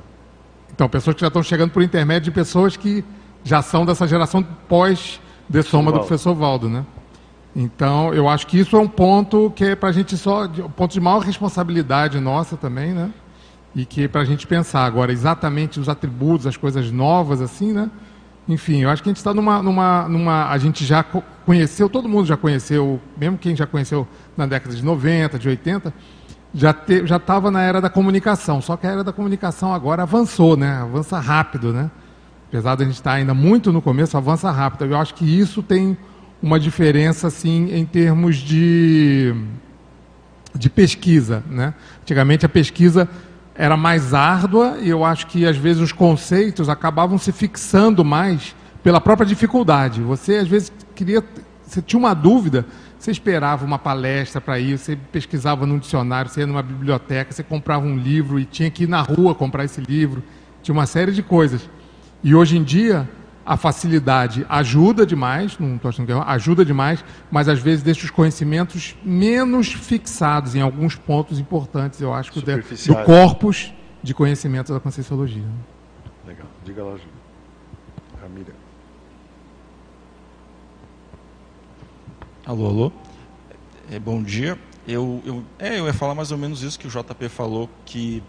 Então, 0.70 0.87
pessoas 0.87 1.14
que 1.14 1.22
já 1.22 1.28
estão 1.28 1.42
chegando 1.42 1.70
por 1.70 1.82
intermédio 1.82 2.25
de 2.25 2.30
pessoas 2.30 2.76
que 2.76 3.02
já 3.42 3.62
são 3.62 3.87
dessa 3.87 4.06
geração 4.06 4.42
pós 4.68 5.18
de 5.49 5.62
soma 5.62 5.90
do 5.90 6.00
professor 6.00 6.34
Valdo, 6.34 6.68
né? 6.68 6.84
Então, 7.56 8.12
eu 8.12 8.28
acho 8.28 8.46
que 8.46 8.60
isso 8.60 8.76
é 8.76 8.78
um 8.78 8.87
ponto 8.87 9.50
que 9.56 9.64
é 9.64 9.75
para 9.75 9.88
a 9.88 9.92
gente 9.92 10.14
só, 10.14 10.44
um 10.44 10.70
ponto 10.70 10.92
de 10.92 11.00
maior 11.00 11.20
responsabilidade 11.20 12.20
nossa 12.20 12.58
também, 12.58 12.92
né? 12.92 13.10
E 13.75 13.87
que 13.87 14.04
é 14.04 14.08
para 14.08 14.20
a 14.20 14.25
gente 14.26 14.46
pensar 14.46 14.84
agora 14.84 15.10
exatamente 15.10 15.80
os 15.80 15.88
atributos, 15.88 16.46
as 16.46 16.56
coisas 16.56 16.92
novas, 16.92 17.40
assim, 17.40 17.72
né? 17.72 17.90
Enfim, 18.49 18.82
eu 18.82 18.90
acho 18.90 19.02
que 19.02 19.09
a 19.09 19.12
gente 19.12 19.18
está 19.18 19.32
numa, 19.32 19.62
numa, 19.62 20.09
numa. 20.09 20.50
A 20.50 20.59
gente 20.59 20.85
já 20.85 21.04
conheceu, 21.04 21.88
todo 21.88 22.09
mundo 22.09 22.26
já 22.26 22.37
conheceu, 22.37 23.00
mesmo 23.16 23.38
quem 23.38 23.54
já 23.54 23.66
conheceu 23.66 24.06
na 24.37 24.47
década 24.47 24.75
de 24.75 24.85
90, 24.85 25.38
de 25.38 25.49
80, 25.49 25.94
já 26.54 26.70
estava 27.16 27.50
na 27.50 27.62
era 27.62 27.80
da 27.80 27.88
comunicação. 27.88 28.61
Só 28.61 28.76
que 28.76 28.87
a 28.87 28.90
era 28.90 29.04
da 29.04 29.12
comunicação 29.12 29.73
agora 29.73 30.02
avançou, 30.02 30.56
né? 30.56 30.80
Avança 30.82 31.18
rápido, 31.18 31.73
né? 31.73 31.90
Apesar 32.49 32.75
de 32.75 32.82
a 32.82 32.87
gente 32.87 32.97
estar 32.97 33.11
tá 33.11 33.16
ainda 33.16 33.35
muito 33.35 33.73
no 33.73 33.80
começo, 33.80 34.16
avança 34.16 34.50
rápido. 34.50 34.87
Eu 34.87 34.99
acho 34.99 35.14
que 35.14 35.25
isso 35.25 35.62
tem 35.62 35.97
uma 36.42 36.59
diferença, 36.59 37.28
assim, 37.28 37.73
em 37.73 37.85
termos 37.85 38.37
de, 38.37 39.32
de 40.54 40.68
pesquisa, 40.68 41.44
né? 41.49 41.75
Antigamente 42.02 42.44
a 42.44 42.49
pesquisa 42.49 43.09
era 43.60 43.76
mais 43.76 44.14
árdua 44.14 44.78
e 44.80 44.88
eu 44.88 45.04
acho 45.04 45.26
que 45.26 45.44
às 45.44 45.54
vezes 45.54 45.82
os 45.82 45.92
conceitos 45.92 46.70
acabavam 46.70 47.18
se 47.18 47.30
fixando 47.30 48.02
mais 48.02 48.56
pela 48.82 49.02
própria 49.02 49.26
dificuldade. 49.26 50.00
Você 50.00 50.36
às 50.36 50.48
vezes 50.48 50.72
queria, 50.94 51.22
você 51.62 51.82
tinha 51.82 52.00
uma 52.00 52.14
dúvida, 52.14 52.64
você 52.98 53.10
esperava 53.10 53.62
uma 53.66 53.78
palestra 53.78 54.40
para 54.40 54.58
ir, 54.58 54.78
você 54.78 54.96
pesquisava 54.96 55.66
num 55.66 55.78
dicionário, 55.78 56.30
você 56.30 56.40
ia 56.40 56.46
numa 56.46 56.62
biblioteca, 56.62 57.32
você 57.32 57.42
comprava 57.42 57.84
um 57.84 57.98
livro 57.98 58.40
e 58.40 58.46
tinha 58.46 58.70
que 58.70 58.84
ir 58.84 58.88
na 58.88 59.02
rua 59.02 59.34
comprar 59.34 59.66
esse 59.66 59.82
livro. 59.82 60.22
Tinha 60.62 60.72
uma 60.72 60.86
série 60.86 61.12
de 61.12 61.22
coisas. 61.22 61.68
E 62.24 62.34
hoje 62.34 62.56
em 62.56 62.62
dia 62.62 63.06
a 63.44 63.56
facilidade 63.56 64.44
ajuda 64.49 65.06
demais, 65.06 65.59
não 65.59 65.76
estou 65.76 65.88
achando 65.88 66.06
que 66.06 66.12
é, 66.12 66.16
ajuda 66.26 66.64
demais, 66.64 67.04
mas 67.30 67.49
às 67.49 67.61
vezes 67.61 67.82
deixa 67.82 68.04
os 68.04 68.11
conhecimentos 68.11 68.94
menos 69.02 69.73
fixados 69.73 70.54
em 70.54 70.61
alguns 70.61 70.94
pontos 70.94 71.38
importantes, 71.38 72.00
eu 72.00 72.12
acho, 72.12 72.32
do, 72.32 72.40
do 72.40 73.04
corpus 73.04 73.73
de 74.02 74.14
conhecimento 74.14 74.73
da 74.73 74.80
Conscienciologia. 74.80 75.44
Legal. 76.26 76.47
Diga 76.64 76.82
lá, 76.85 76.92
Júlio. 76.92 77.09
Ramira. 78.20 78.52
Alô, 82.47 82.66
alô. 82.66 82.92
É, 83.90 83.99
bom 83.99 84.23
dia. 84.23 84.59
Eu, 84.87 85.23
eu, 85.25 85.44
é, 85.59 85.78
eu 85.78 85.87
ia 85.87 85.92
falar 85.92 86.14
mais 86.14 86.32
ou 86.32 86.38
menos 86.38 86.62
isso 86.62 86.78
que 86.78 86.87
o 86.87 86.90
JP 86.90 87.28
falou, 87.28 87.68
que 87.85 88.23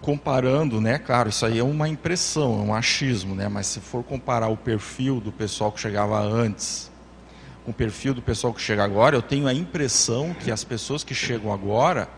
comparando, 0.00 0.80
né, 0.80 0.98
claro, 0.98 1.28
isso 1.28 1.44
aí 1.44 1.58
é 1.58 1.64
uma 1.64 1.88
impressão, 1.88 2.60
é 2.60 2.62
um 2.62 2.74
achismo, 2.74 3.34
né, 3.34 3.48
mas 3.48 3.66
se 3.66 3.80
for 3.80 4.04
comparar 4.04 4.48
o 4.48 4.56
perfil 4.56 5.20
do 5.20 5.32
pessoal 5.32 5.72
que 5.72 5.80
chegava 5.80 6.20
antes 6.20 6.90
com 7.66 7.72
o 7.72 7.74
perfil 7.74 8.14
do 8.14 8.22
pessoal 8.22 8.54
que 8.54 8.62
chega 8.62 8.84
agora, 8.84 9.16
eu 9.16 9.22
tenho 9.22 9.48
a 9.48 9.52
impressão 9.52 10.32
que 10.32 10.52
as 10.52 10.62
pessoas 10.62 11.02
que 11.02 11.12
chegam 11.12 11.52
agora, 11.52 12.08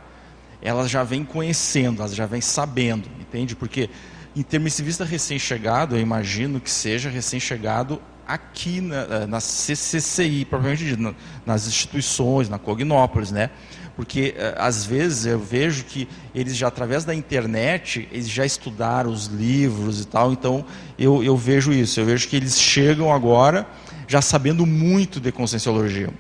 elas 0.61 0.91
já 0.91 1.03
vêm 1.03 1.25
conhecendo, 1.25 2.01
elas 2.03 2.15
já 2.15 2.27
vêm 2.27 2.43
sabendo, 2.43 3.09
entende? 3.19 3.57
Porque 3.57 3.89
intermissivista 4.37 5.07
recém-chegado, 5.07 5.97
eu 5.97 6.03
imagino 6.03 6.61
que 6.61 6.71
seja 6.71 7.09
recém-chegado 7.09 7.99
aqui 8.27 8.83
na, 8.83 9.27
na 9.27 9.41
CCCI, 9.41 10.45
provavelmente 10.45 10.85
dito, 10.85 11.17
nas 11.47 11.67
instituições, 11.67 12.51
na 12.51 12.59
Cognópolis, 12.59 13.31
né? 13.31 13.49
Porque 13.99 14.33
eh, 14.39 14.55
às 14.57 14.85
vezes 14.85 15.27
eu 15.27 15.41
vejo 15.41 15.83
que 15.83 16.09
eles 16.33 16.57
já 16.57 16.69
através 16.69 17.05
da 17.05 17.13
internet 17.13 18.09
eles 18.13 18.29
já 18.29 18.47
estudaram 18.47 19.11
os 19.11 19.27
livros 19.27 20.01
e 20.01 20.07
tal, 20.07 20.33
então 20.33 20.65
eu, 20.97 21.21
eu 21.25 21.37
vejo 21.37 21.73
isso, 21.73 21.99
eu 21.99 22.07
vejo 22.07 22.29
que 22.29 22.37
eles 22.37 22.61
chegam 22.61 23.13
agora 23.13 23.67
já 24.07 24.23
sabendo 24.23 24.65
muito 24.65 25.19
de 25.19 25.33
conscienciologia, 25.33 26.11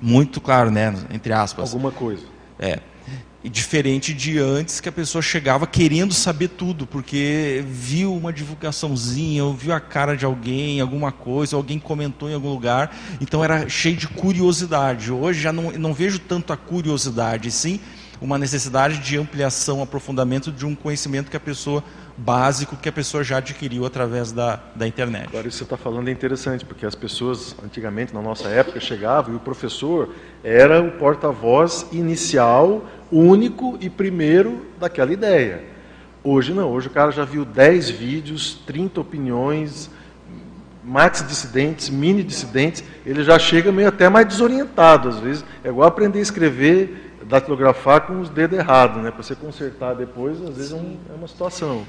muito 0.00 0.40
claro, 0.40 0.72
né? 0.72 0.92
Entre 1.12 1.32
aspas. 1.32 1.72
Alguma 1.72 1.92
coisa. 1.92 2.24
É. 2.58 2.80
E 3.44 3.48
diferente 3.48 4.14
de 4.14 4.38
antes 4.38 4.80
que 4.80 4.88
a 4.88 4.92
pessoa 4.92 5.20
chegava 5.20 5.66
querendo 5.66 6.14
saber 6.14 6.48
tudo, 6.48 6.86
porque 6.86 7.64
viu 7.66 8.14
uma 8.14 8.32
divulgaçãozinha, 8.32 9.44
ou 9.44 9.52
viu 9.52 9.72
a 9.72 9.80
cara 9.80 10.16
de 10.16 10.24
alguém, 10.24 10.80
alguma 10.80 11.10
coisa, 11.10 11.56
alguém 11.56 11.78
comentou 11.78 12.30
em 12.30 12.34
algum 12.34 12.50
lugar, 12.50 12.96
então 13.20 13.42
era 13.42 13.68
cheio 13.68 13.96
de 13.96 14.06
curiosidade. 14.06 15.10
Hoje 15.10 15.40
já 15.40 15.52
não, 15.52 15.72
não 15.72 15.92
vejo 15.92 16.20
tanto 16.20 16.52
a 16.52 16.56
curiosidade, 16.56 17.50
sim 17.50 17.80
uma 18.20 18.38
necessidade 18.38 18.98
de 18.98 19.18
ampliação, 19.18 19.82
aprofundamento 19.82 20.52
de 20.52 20.64
um 20.64 20.76
conhecimento 20.76 21.28
que 21.28 21.36
a 21.36 21.40
pessoa 21.40 21.82
básico 22.16 22.76
que 22.76 22.88
a 22.88 22.92
pessoa 22.92 23.24
já 23.24 23.38
adquiriu 23.38 23.84
através 23.86 24.32
da, 24.32 24.60
da 24.74 24.86
internet. 24.86 25.28
Agora, 25.28 25.48
isso 25.48 25.58
que 25.58 25.64
você 25.64 25.74
está 25.74 25.76
falando 25.76 26.08
é 26.08 26.12
interessante, 26.12 26.64
porque 26.64 26.86
as 26.86 26.94
pessoas, 26.94 27.56
antigamente, 27.64 28.14
na 28.14 28.22
nossa 28.22 28.48
época, 28.48 28.78
chegavam 28.80 29.32
e 29.32 29.36
o 29.36 29.40
professor 29.40 30.14
era 30.44 30.80
o 30.82 30.92
porta-voz 30.92 31.86
inicial, 31.90 32.84
único 33.12 33.76
e 33.80 33.90
primeiro 33.90 34.66
daquela 34.80 35.12
ideia. 35.12 35.62
Hoje 36.24 36.54
não, 36.54 36.70
hoje 36.70 36.86
o 36.86 36.90
cara 36.90 37.10
já 37.10 37.24
viu 37.24 37.44
10 37.44 37.90
vídeos, 37.90 38.54
30 38.66 39.00
opiniões, 39.00 39.90
max 40.84 41.26
dissidentes, 41.26 41.90
mini 41.90 42.22
dissidentes, 42.22 42.82
ele 43.04 43.22
já 43.22 43.38
chega 43.38 43.70
meio 43.70 43.88
até 43.88 44.08
mais 44.08 44.26
desorientado, 44.26 45.08
às 45.08 45.18
vezes. 45.18 45.44
É 45.62 45.68
igual 45.68 45.86
aprender 45.86 46.18
a 46.18 46.22
escrever 46.22 47.10
datilografar 47.24 48.02
com 48.02 48.20
os 48.20 48.28
dedos 48.28 48.58
errados, 48.58 49.02
né? 49.02 49.10
Para 49.10 49.22
você 49.22 49.34
consertar 49.34 49.94
depois, 49.94 50.40
às 50.42 50.56
vezes 50.56 50.72
é, 50.72 50.76
um, 50.76 50.96
é 51.10 51.14
uma 51.14 51.28
situação. 51.28 51.86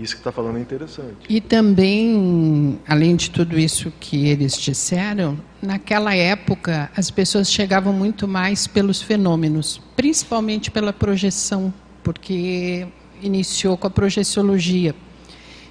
Isso 0.00 0.14
que 0.14 0.20
está 0.20 0.32
falando 0.32 0.56
é 0.56 0.60
interessante. 0.62 1.16
E 1.28 1.40
também, 1.42 2.78
além 2.88 3.14
de 3.16 3.30
tudo 3.30 3.58
isso 3.58 3.92
que 4.00 4.28
eles 4.28 4.58
disseram, 4.58 5.38
naquela 5.60 6.14
época 6.14 6.90
as 6.96 7.10
pessoas 7.10 7.52
chegavam 7.52 7.92
muito 7.92 8.26
mais 8.26 8.66
pelos 8.66 9.02
fenômenos, 9.02 9.80
principalmente 9.94 10.70
pela 10.70 10.92
projeção, 10.92 11.72
porque 12.02 12.86
iniciou 13.20 13.76
com 13.76 13.86
a 13.88 13.90
projeciologia. 13.90 14.94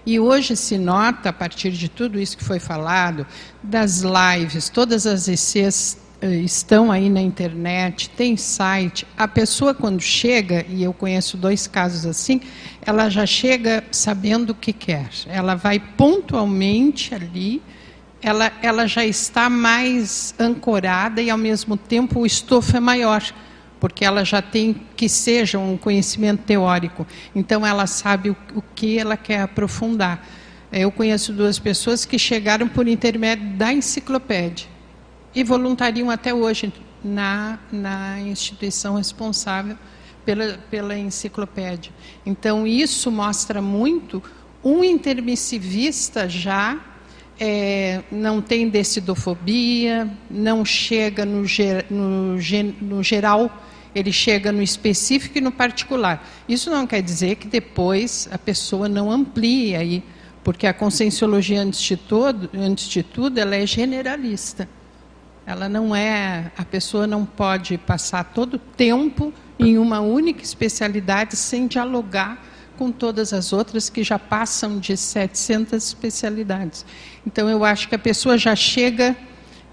E 0.05 0.19
hoje 0.19 0.55
se 0.55 0.77
nota, 0.77 1.29
a 1.29 1.33
partir 1.33 1.71
de 1.71 1.89
tudo 1.89 2.19
isso 2.19 2.37
que 2.37 2.43
foi 2.43 2.59
falado, 2.59 3.25
das 3.63 4.01
lives, 4.01 4.69
todas 4.69 5.07
as 5.07 5.27
eh, 5.27 5.97
estão 6.21 6.91
aí 6.91 7.09
na 7.09 7.21
internet, 7.21 8.09
tem 8.09 8.35
site. 8.35 9.07
A 9.17 9.27
pessoa, 9.27 9.73
quando 9.73 10.01
chega, 10.01 10.65
e 10.67 10.83
eu 10.83 10.93
conheço 10.93 11.37
dois 11.37 11.65
casos 11.65 12.05
assim, 12.05 12.41
ela 12.81 13.09
já 13.09 13.25
chega 13.25 13.83
sabendo 13.91 14.51
o 14.51 14.55
que 14.55 14.73
quer. 14.73 15.09
Ela 15.27 15.55
vai 15.55 15.79
pontualmente 15.79 17.15
ali, 17.15 17.61
ela, 18.21 18.51
ela 18.61 18.85
já 18.85 19.05
está 19.05 19.49
mais 19.49 20.35
ancorada 20.37 21.21
e, 21.21 21.29
ao 21.29 21.37
mesmo 21.37 21.77
tempo, 21.77 22.19
o 22.19 22.25
estofo 22.25 22.75
é 22.75 22.79
maior, 22.81 23.23
porque 23.79 24.03
ela 24.03 24.25
já 24.25 24.41
tem 24.41 24.75
que 24.97 25.07
seja 25.07 25.57
um 25.57 25.77
conhecimento 25.77 26.43
teórico. 26.43 27.07
Então, 27.33 27.65
ela 27.65 27.87
sabe 27.87 28.29
o, 28.29 28.35
o 28.55 28.61
que 28.75 28.99
ela 28.99 29.15
quer 29.15 29.41
aprofundar. 29.41 30.27
Eu 30.69 30.91
conheço 30.91 31.31
duas 31.31 31.57
pessoas 31.57 32.03
que 32.03 32.19
chegaram 32.19 32.67
por 32.67 32.87
intermédio 32.87 33.47
da 33.51 33.71
enciclopédia 33.71 34.78
e 35.33 35.43
voluntariam 35.43 36.09
até 36.09 36.33
hoje 36.33 36.73
na, 37.03 37.59
na 37.71 38.19
instituição 38.21 38.95
responsável 38.95 39.77
pela, 40.25 40.59
pela 40.69 40.97
enciclopédia. 40.97 41.91
Então, 42.25 42.65
isso 42.67 43.11
mostra 43.11 43.61
muito 43.61 44.21
um 44.63 44.83
intermissivista 44.83 46.27
já 46.27 46.77
é, 47.39 48.03
não 48.11 48.41
tem 48.41 48.67
decidofobia, 48.67 50.09
não 50.29 50.65
chega 50.65 51.25
no, 51.25 51.45
no, 51.89 52.35
no, 52.81 53.01
geral, 53.03 53.63
ele 53.95 54.11
chega 54.11 54.51
no 54.51 54.61
específico 54.61 55.37
e 55.37 55.41
no 55.41 55.51
particular. 55.51 56.27
Isso 56.49 56.69
não 56.69 56.85
quer 56.85 57.01
dizer 57.01 57.35
que 57.35 57.47
depois 57.47 58.27
a 58.29 58.37
pessoa 58.37 58.89
não 58.89 59.09
amplie 59.09 59.75
aí, 59.75 60.03
porque 60.43 60.67
a 60.67 60.73
conscienciologia, 60.73 61.61
antes 61.61 61.79
de 61.81 61.97
antes 62.53 62.89
de 62.89 63.01
tudo 63.01 63.39
ela 63.39 63.55
é 63.55 63.65
generalista. 63.65 64.67
Ela 65.49 65.67
não 65.67 65.95
é, 65.95 66.51
a 66.55 66.63
pessoa 66.63 67.07
não 67.07 67.25
pode 67.25 67.75
passar 67.79 68.23
todo 68.23 68.53
o 68.53 68.59
tempo 68.59 69.33
em 69.57 69.79
uma 69.79 69.99
única 69.99 70.43
especialidade 70.43 71.35
sem 71.35 71.65
dialogar 71.65 72.45
com 72.77 72.91
todas 72.91 73.33
as 73.33 73.51
outras 73.51 73.89
que 73.89 74.03
já 74.03 74.19
passam 74.19 74.77
de 74.77 74.95
700 74.95 75.73
especialidades. 75.73 76.85
Então, 77.25 77.49
eu 77.49 77.65
acho 77.65 77.89
que 77.89 77.95
a 77.95 77.99
pessoa 77.99 78.37
já 78.37 78.55
chega 78.55 79.17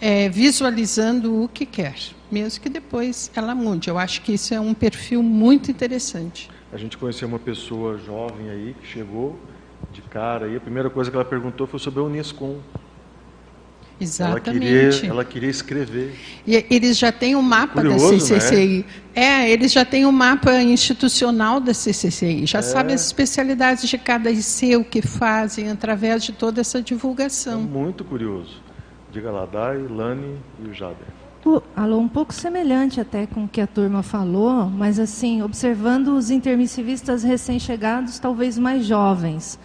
é, 0.00 0.30
visualizando 0.30 1.42
o 1.42 1.46
que 1.46 1.66
quer, 1.66 1.96
mesmo 2.32 2.62
que 2.62 2.70
depois 2.70 3.30
ela 3.36 3.54
mude. 3.54 3.90
Eu 3.90 3.98
acho 3.98 4.22
que 4.22 4.32
isso 4.32 4.54
é 4.54 4.60
um 4.60 4.72
perfil 4.72 5.22
muito 5.22 5.70
interessante. 5.70 6.48
A 6.72 6.78
gente 6.78 6.96
conheceu 6.96 7.28
uma 7.28 7.38
pessoa 7.38 7.98
jovem 7.98 8.48
aí 8.48 8.74
que 8.80 8.86
chegou 8.86 9.38
de 9.92 10.00
cara 10.00 10.48
e 10.48 10.56
a 10.56 10.60
primeira 10.60 10.88
coisa 10.88 11.10
que 11.10 11.16
ela 11.18 11.24
perguntou 11.24 11.66
foi 11.66 11.78
sobre 11.78 12.00
a 12.00 12.04
Unescom. 12.04 12.60
Exatamente. 13.98 14.66
Ela 14.66 14.90
queria, 14.90 15.10
ela 15.10 15.24
queria 15.24 15.50
escrever. 15.50 16.14
E 16.46 16.66
eles 16.70 16.98
já 16.98 17.10
têm 17.10 17.34
o 17.34 17.38
um 17.38 17.42
mapa 17.42 17.80
Curioso, 17.80 18.12
da 18.12 18.18
CCCI. 18.18 18.78
Né? 18.78 18.84
É, 19.14 19.50
eles 19.50 19.72
já 19.72 19.84
têm 19.84 20.04
o 20.04 20.10
um 20.10 20.12
mapa 20.12 20.52
institucional 20.62 21.60
da 21.60 21.72
CCCI. 21.72 22.44
Já 22.46 22.58
é. 22.58 22.62
sabem 22.62 22.94
as 22.94 23.06
especialidades 23.06 23.88
de 23.88 23.96
cada 23.96 24.30
IC, 24.30 24.76
o 24.76 24.84
que 24.84 25.00
fazem, 25.00 25.70
através 25.70 26.22
de 26.24 26.32
toda 26.32 26.60
essa 26.60 26.82
divulgação. 26.82 27.60
É 27.60 27.78
muito 27.78 28.04
curioso. 28.04 28.60
Diga 29.10 29.30
lá, 29.30 29.46
Dai, 29.46 29.78
Lani 29.78 30.36
e 30.62 30.68
o 30.68 30.74
Jader. 30.74 31.16
Alô, 31.76 31.98
um 31.98 32.08
pouco 32.08 32.34
semelhante 32.34 33.00
até 33.00 33.24
com 33.24 33.44
o 33.44 33.48
que 33.48 33.60
a 33.60 33.68
turma 33.68 34.02
falou, 34.02 34.68
mas 34.68 34.98
assim, 34.98 35.42
observando 35.42 36.08
os 36.08 36.28
intermissivistas 36.28 37.22
recém-chegados, 37.22 38.18
talvez 38.18 38.58
mais 38.58 38.84
jovens 38.84 39.56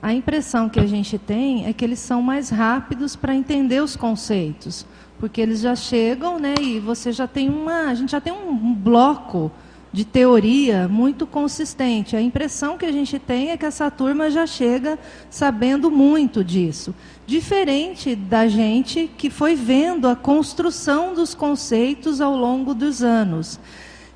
a 0.00 0.12
impressão 0.12 0.68
que 0.68 0.78
a 0.78 0.86
gente 0.86 1.18
tem 1.18 1.66
é 1.66 1.72
que 1.72 1.84
eles 1.84 1.98
são 1.98 2.22
mais 2.22 2.50
rápidos 2.50 3.16
para 3.16 3.34
entender 3.34 3.82
os 3.82 3.96
conceitos, 3.96 4.86
porque 5.18 5.40
eles 5.40 5.60
já 5.60 5.74
chegam, 5.74 6.38
né, 6.38 6.54
e 6.60 6.78
você 6.78 7.10
já 7.10 7.26
tem 7.26 7.48
uma, 7.48 7.88
a 7.88 7.94
gente 7.94 8.12
já 8.12 8.20
tem 8.20 8.32
um, 8.32 8.72
bloco 8.74 9.50
de 9.92 10.04
teoria 10.04 10.86
muito 10.86 11.26
consistente. 11.26 12.14
A 12.14 12.20
impressão 12.20 12.78
que 12.78 12.86
a 12.86 12.92
gente 12.92 13.18
tem 13.18 13.50
é 13.50 13.56
que 13.56 13.66
essa 13.66 13.90
turma 13.90 14.30
já 14.30 14.46
chega 14.46 14.98
sabendo 15.30 15.90
muito 15.90 16.44
disso, 16.44 16.94
diferente 17.26 18.14
da 18.14 18.46
gente 18.46 19.10
que 19.18 19.30
foi 19.30 19.56
vendo 19.56 20.06
a 20.06 20.14
construção 20.14 21.14
dos 21.14 21.34
conceitos 21.34 22.20
ao 22.20 22.36
longo 22.36 22.74
dos 22.74 23.02
anos. 23.02 23.58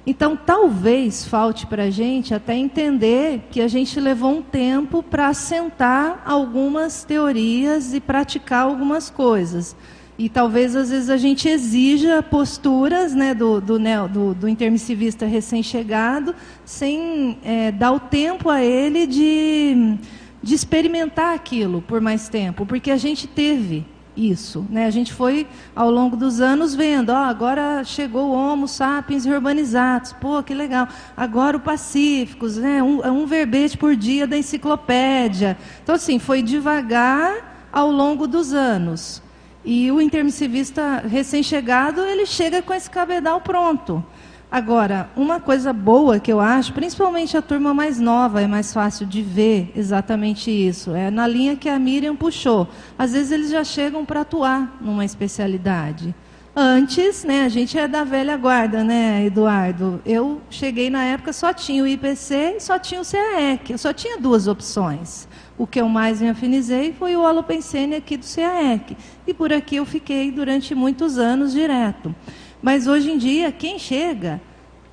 Então, 0.04 0.37
talvez 0.37 1.25
falte 1.25 1.64
para 1.64 1.85
a 1.85 1.90
gente 1.90 2.35
até 2.35 2.56
entender 2.56 3.42
que 3.52 3.61
a 3.61 3.68
gente 3.68 4.00
levou 4.00 4.38
um 4.38 4.42
tempo 4.42 5.00
para 5.00 5.28
assentar 5.28 6.23
algumas 6.25 7.04
teorias 7.04 7.94
e 7.94 8.00
praticar 8.00 8.64
algumas 8.64 9.09
coisas. 9.09 9.76
E 10.18 10.28
talvez, 10.28 10.75
às 10.75 10.90
vezes, 10.90 11.09
a 11.09 11.16
gente 11.16 11.49
exija 11.49 12.21
posturas 12.21 13.14
né, 13.14 13.32
do, 13.32 13.61
do, 13.61 13.78
do, 14.12 14.35
do 14.35 14.49
intermissivista 14.49 15.25
recém-chegado, 15.25 16.35
sem 16.64 17.38
é, 17.44 17.71
dar 17.71 17.92
o 17.92 18.00
tempo 18.00 18.50
a 18.50 18.62
ele 18.62 19.06
de, 19.06 19.97
de 20.42 20.54
experimentar 20.54 21.32
aquilo 21.32 21.80
por 21.80 22.00
mais 22.00 22.28
tempo, 22.28 22.66
porque 22.66 22.90
a 22.90 22.97
gente 22.97 23.28
teve 23.28 23.87
isso. 24.16 24.66
Né? 24.69 24.87
A 24.87 24.90
gente 24.90 25.12
foi, 25.12 25.47
ao 25.75 25.90
longo 25.90 26.16
dos 26.16 26.40
anos, 26.40 26.75
vendo, 26.75 27.11
ó, 27.11 27.16
agora 27.16 27.83
chegou 27.85 28.31
o 28.31 28.33
Homo 28.33 28.69
sapiens 28.69 29.26
urbanizados, 29.26 30.12
pô, 30.12 30.42
que 30.42 30.54
legal. 30.54 30.88
Agora 31.16 31.57
o 31.57 31.61
Pacíficos, 31.61 32.57
né? 32.57 32.83
um, 32.83 33.07
um 33.07 33.26
verbete 33.26 33.76
por 33.76 33.97
dia 33.97 34.26
da 34.26 34.37
enciclopédia. 34.37 35.57
Então, 35.83 35.95
assim, 35.95 36.19
foi 36.19 36.42
devagar 36.42 37.69
ao 37.73 37.90
longo 37.90 38.26
dos 38.26 38.52
anos. 38.52 39.23
E 39.64 39.90
o 39.92 40.00
intermissivista 40.00 40.99
recém-chegado, 41.07 42.00
ele 42.02 42.26
chega 42.26 42.61
com 42.61 42.75
esse 42.75 42.90
cabedal 42.90 43.40
pronto. 43.40 44.04
Agora, 44.52 45.09
uma 45.16 45.40
coisa 45.40 45.73
boa 45.73 46.21
que 46.21 46.30
eu 46.30 46.38
acho, 46.38 46.75
principalmente 46.75 47.35
a 47.38 47.40
turma 47.40 47.73
mais 47.73 47.99
nova, 47.99 48.42
é 48.42 48.47
mais 48.47 48.71
fácil 48.71 49.06
de 49.06 49.23
ver 49.23 49.73
exatamente 49.75 50.50
isso. 50.50 50.94
É 50.94 51.11
na 51.11 51.26
linha 51.26 51.56
que 51.56 51.71
a 51.71 51.78
Miriam 51.78 52.14
puxou. 52.14 52.68
Às 52.99 53.14
vezes 53.14 53.32
eles 53.32 53.50
já 53.50 53.64
chegam 53.64 54.04
para 54.04 54.21
atuar 54.21 54.76
numa 54.78 55.06
especialidade. 55.06 56.14
Antes, 56.54 57.25
né, 57.25 57.47
a 57.47 57.49
gente 57.49 57.78
é 57.78 57.88
da 57.88 58.04
velha 58.04 58.37
guarda, 58.37 58.85
né, 58.85 59.25
Eduardo? 59.25 60.02
Eu 60.04 60.42
cheguei 60.50 60.90
na 60.90 61.02
época 61.02 61.32
só 61.32 61.54
tinha 61.54 61.82
o 61.82 61.87
IPC 61.87 62.56
e 62.59 62.61
só 62.61 62.78
tinha 62.78 63.00
o 63.00 63.11
CAEC. 63.11 63.73
Eu 63.73 63.78
só 63.78 63.90
tinha 63.90 64.18
duas 64.18 64.47
opções. 64.47 65.26
O 65.56 65.66
que 65.66 65.80
eu 65.80 65.88
mais 65.88 66.21
me 66.21 66.28
afinizei 66.28 66.92
foi 66.92 67.16
o 67.16 67.23
Holopensene 67.23 67.94
aqui 67.94 68.18
do 68.18 68.26
CAEC. 68.26 68.99
E 69.26 69.32
por 69.32 69.50
aqui 69.50 69.76
eu 69.76 69.87
fiquei 69.87 70.30
durante 70.30 70.75
muitos 70.75 71.16
anos 71.16 71.52
direto. 71.52 72.14
Mas 72.62 72.87
hoje 72.87 73.11
em 73.11 73.19
dia, 73.19 73.50
quem 73.50 73.78
chega, 73.78 74.40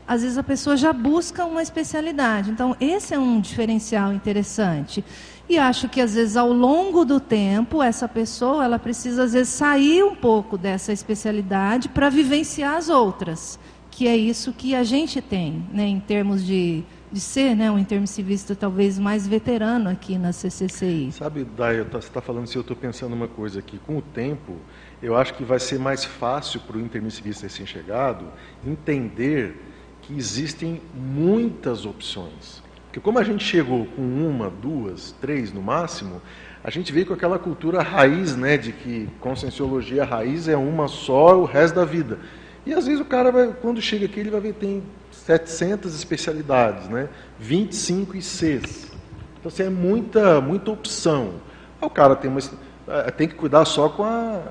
às 0.07 0.23
vezes 0.23 0.39
a 0.39 0.43
pessoa 0.43 0.75
já 0.75 0.91
busca 0.91 1.45
uma 1.45 1.61
especialidade. 1.61 2.49
Então, 2.49 2.75
esse 2.81 3.13
é 3.13 3.19
um 3.19 3.39
diferencial 3.39 4.11
interessante. 4.11 5.05
E 5.47 5.57
acho 5.57 5.87
que 5.87 6.01
às 6.01 6.15
vezes 6.15 6.35
ao 6.35 6.51
longo 6.51 7.05
do 7.05 7.19
tempo 7.19 7.81
essa 7.81 8.07
pessoa 8.07 8.63
ela 8.63 8.79
precisa 8.79 9.23
às 9.23 9.33
vezes 9.33 9.49
sair 9.49 10.03
um 10.03 10.15
pouco 10.15 10.57
dessa 10.57 10.91
especialidade 10.91 11.89
para 11.89 12.09
vivenciar 12.09 12.75
as 12.75 12.89
outras, 12.89 13.59
que 13.89 14.07
é 14.07 14.15
isso 14.15 14.53
que 14.53 14.75
a 14.75 14.83
gente 14.83 15.21
tem, 15.21 15.63
né, 15.71 15.87
em 15.87 15.99
termos 15.99 16.45
de, 16.45 16.83
de 17.11 17.19
ser, 17.19 17.55
né, 17.55 17.71
um 17.71 17.79
intermissivista 17.79 18.55
talvez 18.55 18.99
mais 18.99 19.27
veterano 19.27 19.89
aqui 19.89 20.19
na 20.19 20.31
CCCI. 20.31 21.11
Sabe, 21.11 21.43
Dai, 21.43 21.81
você 21.83 21.97
está 21.97 22.21
falando 22.21 22.45
se 22.45 22.55
eu 22.55 22.61
estou 22.61 22.77
pensando 22.77 23.13
uma 23.13 23.27
coisa 23.27 23.57
aqui. 23.57 23.79
Com 23.79 23.97
o 23.97 24.01
tempo, 24.01 24.55
eu 25.01 25.15
acho 25.15 25.33
que 25.33 25.43
vai 25.43 25.59
ser 25.59 25.79
mais 25.79 26.03
fácil 26.03 26.59
para 26.61 26.77
o 26.77 26.81
intermissivista 26.81 27.43
recém-chegado 27.43 28.25
entender 28.65 29.55
que 30.01 30.17
existem 30.17 30.81
muitas 30.93 31.85
opções. 31.85 32.61
Porque 32.85 32.99
como 32.99 33.19
a 33.19 33.23
gente 33.23 33.43
chegou 33.43 33.85
com 33.85 34.01
uma, 34.01 34.49
duas, 34.49 35.13
três 35.21 35.53
no 35.53 35.61
máximo, 35.61 36.21
a 36.63 36.69
gente 36.69 36.91
veio 36.91 37.05
com 37.05 37.13
aquela 37.13 37.39
cultura 37.39 37.81
raiz, 37.81 38.35
né, 38.35 38.57
de 38.57 38.71
que 38.71 39.07
conscienciologia 39.19 40.03
raiz 40.03 40.47
é 40.47 40.57
uma 40.57 40.87
só 40.87 41.39
o 41.39 41.45
resto 41.45 41.75
da 41.75 41.85
vida. 41.85 42.19
E 42.65 42.73
às 42.73 42.85
vezes 42.85 42.99
o 42.99 43.05
cara, 43.05 43.31
vai, 43.31 43.53
quando 43.61 43.81
chega 43.81 44.05
aqui, 44.05 44.19
ele 44.19 44.31
vai 44.31 44.41
ver 44.41 44.53
tem 44.53 44.83
700 45.11 45.95
especialidades, 45.95 46.89
né, 46.89 47.07
25 47.39 48.17
ICs. 48.17 48.91
Então, 49.39 49.47
assim, 49.47 49.63
é 49.63 49.69
muita, 49.69 50.41
muita 50.41 50.71
opção. 50.71 51.35
o 51.79 51.89
cara 51.89 52.15
tem, 52.15 52.29
uma, 52.29 52.39
é, 52.87 53.11
tem 53.11 53.27
que 53.27 53.35
cuidar 53.35 53.63
só 53.63 53.87
com 53.87 54.03
a, 54.03 54.41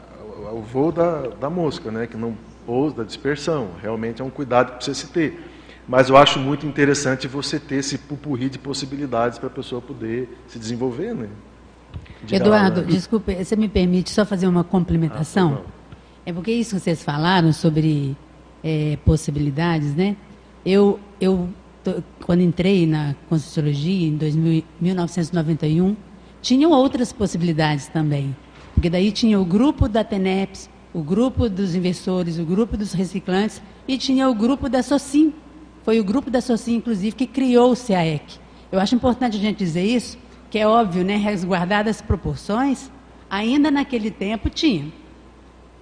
o 0.53 0.61
voo 0.61 0.93
da, 0.93 1.29
da 1.29 1.51
mosca, 1.51 1.91
né, 1.91 2.07
que 2.07 2.17
não 2.17 2.37
ou 2.67 2.91
da 2.91 3.03
dispersão. 3.03 3.71
Realmente 3.81 4.21
é 4.21 4.25
um 4.25 4.31
cuidado 4.31 4.73
que 4.73 4.77
precisa 4.77 4.95
se 4.95 5.09
ter. 5.09 5.43
Mas 5.89 6.11
eu 6.11 6.17
acho 6.19 6.39
muito 6.39 6.67
interessante 6.67 7.27
você 7.27 7.59
ter 7.59 7.77
esse 7.77 7.97
pupurri 7.97 8.51
de 8.51 8.59
possibilidades 8.59 9.39
para 9.39 9.47
a 9.47 9.51
pessoa 9.51 9.81
poder 9.81 10.29
se 10.47 10.59
desenvolver, 10.59 11.15
né? 11.15 11.29
Diga 12.23 12.37
Eduardo, 12.37 12.83
né? 12.83 12.89
desculpe, 12.89 13.35
você 13.35 13.57
me 13.57 13.69
permite 13.69 14.11
só 14.11 14.27
fazer 14.27 14.47
uma 14.47 14.63
complementação? 14.63 15.63
Ah, 15.65 15.71
é 16.27 16.33
porque 16.33 16.53
isso 16.53 16.75
que 16.75 16.83
vocês 16.83 17.03
falaram 17.03 17.53
sobre 17.55 18.15
é, 18.63 18.99
possibilidades, 19.03 19.95
né? 19.95 20.15
Eu, 20.67 21.01
eu 21.19 21.49
tô, 21.83 22.03
quando 22.27 22.43
entrei 22.43 22.87
na 22.87 23.15
Conscienciologia 23.31 24.09
em 24.09 24.17
2000, 24.17 24.65
1991, 24.79 25.97
tinham 26.43 26.71
outras 26.71 27.15
possibilidades 27.15 27.89
também. 27.89 28.37
Porque 28.79 28.89
daí 28.89 29.11
tinha 29.11 29.41
o 29.41 29.45
grupo 29.45 29.89
da 29.89 30.05
TENEPS, 30.05 30.71
o 30.95 31.03
grupo 31.03 31.49
dos 31.49 31.75
investidores, 31.75 32.39
o 32.39 32.45
grupo 32.45 32.77
dos 32.77 32.93
reciclantes 32.93 33.61
e 33.89 33.99
tinha 33.99 34.31
o 34.31 34.35
grupo 34.37 34.69
da 34.69 34.85
SOCIM, 34.85 35.35
foi 35.83 35.99
o 35.99 36.05
grupo 36.05 36.31
da 36.31 36.41
SOCIM, 36.41 36.77
inclusive, 36.77 37.11
que 37.11 37.27
criou 37.27 37.73
o 37.73 37.77
CAEC. 37.77 38.39
Eu 38.71 38.79
acho 38.79 38.95
importante 38.95 39.37
a 39.37 39.41
gente 39.41 39.59
dizer 39.59 39.83
isso, 39.83 40.17
que 40.49 40.61
é 40.61 40.65
óbvio, 40.69 41.03
né, 41.03 41.17
resguardadas 41.17 41.97
as 41.97 42.03
proporções, 42.03 42.89
ainda 43.29 43.69
naquele 43.69 44.13
tempo 44.13 44.49
tinha. 44.49 44.93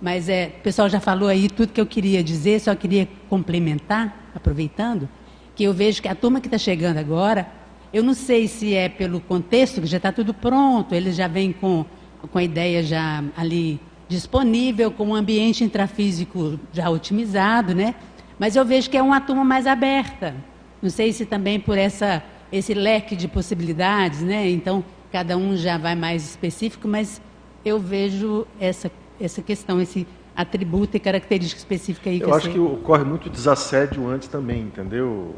Mas 0.00 0.30
é, 0.30 0.54
o 0.58 0.62
pessoal 0.62 0.88
já 0.88 0.98
falou 0.98 1.28
aí 1.28 1.50
tudo 1.50 1.74
que 1.74 1.80
eu 1.82 1.86
queria 1.86 2.24
dizer, 2.24 2.60
só 2.60 2.74
queria 2.74 3.06
complementar, 3.28 4.32
aproveitando, 4.34 5.06
que 5.54 5.64
eu 5.64 5.74
vejo 5.74 6.00
que 6.00 6.08
a 6.08 6.14
turma 6.14 6.40
que 6.40 6.46
está 6.46 6.56
chegando 6.56 6.96
agora, 6.96 7.46
eu 7.92 8.02
não 8.02 8.14
sei 8.14 8.48
se 8.48 8.72
é 8.72 8.88
pelo 8.88 9.20
contexto, 9.20 9.82
que 9.82 9.86
já 9.86 9.98
está 9.98 10.10
tudo 10.10 10.32
pronto, 10.32 10.94
eles 10.94 11.14
já 11.14 11.28
vêm 11.28 11.52
com, 11.52 11.84
com 12.32 12.38
a 12.38 12.42
ideia 12.42 12.82
já 12.82 13.22
ali 13.36 13.80
disponível, 14.08 14.90
com 14.90 15.04
o 15.04 15.08
um 15.08 15.14
ambiente 15.14 15.64
intrafísico 15.64 16.58
já 16.72 16.88
otimizado, 16.88 17.74
né? 17.74 17.94
Mas 18.38 18.54
eu 18.54 18.64
vejo 18.64 18.88
que 18.90 18.96
é 18.96 19.02
uma 19.02 19.20
turma 19.20 19.44
mais 19.44 19.66
aberta. 19.66 20.34
Não 20.80 20.90
sei 20.90 21.12
se 21.12 21.24
também 21.24 21.58
por 21.58 21.76
essa, 21.76 22.22
esse 22.52 22.74
leque 22.74 23.16
de 23.16 23.26
possibilidades, 23.26 24.20
né? 24.20 24.48
Então, 24.48 24.84
cada 25.10 25.36
um 25.36 25.56
já 25.56 25.78
vai 25.78 25.94
mais 25.94 26.24
específico, 26.24 26.86
mas 26.86 27.20
eu 27.64 27.78
vejo 27.78 28.46
essa, 28.60 28.90
essa 29.20 29.42
questão, 29.42 29.80
esse 29.80 30.06
atributo 30.36 30.96
e 30.96 31.00
característica 31.00 31.58
específica 31.58 32.10
aí. 32.10 32.20
Eu 32.20 32.28
que 32.28 32.34
acho 32.34 32.50
que 32.50 32.58
ocorre 32.58 33.04
muito 33.04 33.30
desassédio 33.30 34.06
antes 34.06 34.28
também, 34.28 34.62
entendeu? 34.62 35.34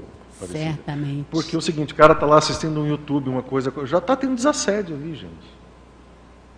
Certamente. 0.47 1.27
Porque 1.31 1.55
é 1.57 1.59
o 1.59 1.63
seguinte, 1.63 1.93
o 1.93 1.97
cara 1.97 2.13
está 2.13 2.27
lá 2.27 2.39
assistindo 2.39 2.81
um 2.81 2.87
YouTube, 2.87 3.29
uma 3.29 3.43
coisa, 3.43 3.73
já 3.85 3.99
está 3.99 4.15
tendo 4.17 4.35
desassédio 4.35 4.95
ali, 4.97 5.15
gente. 5.15 5.58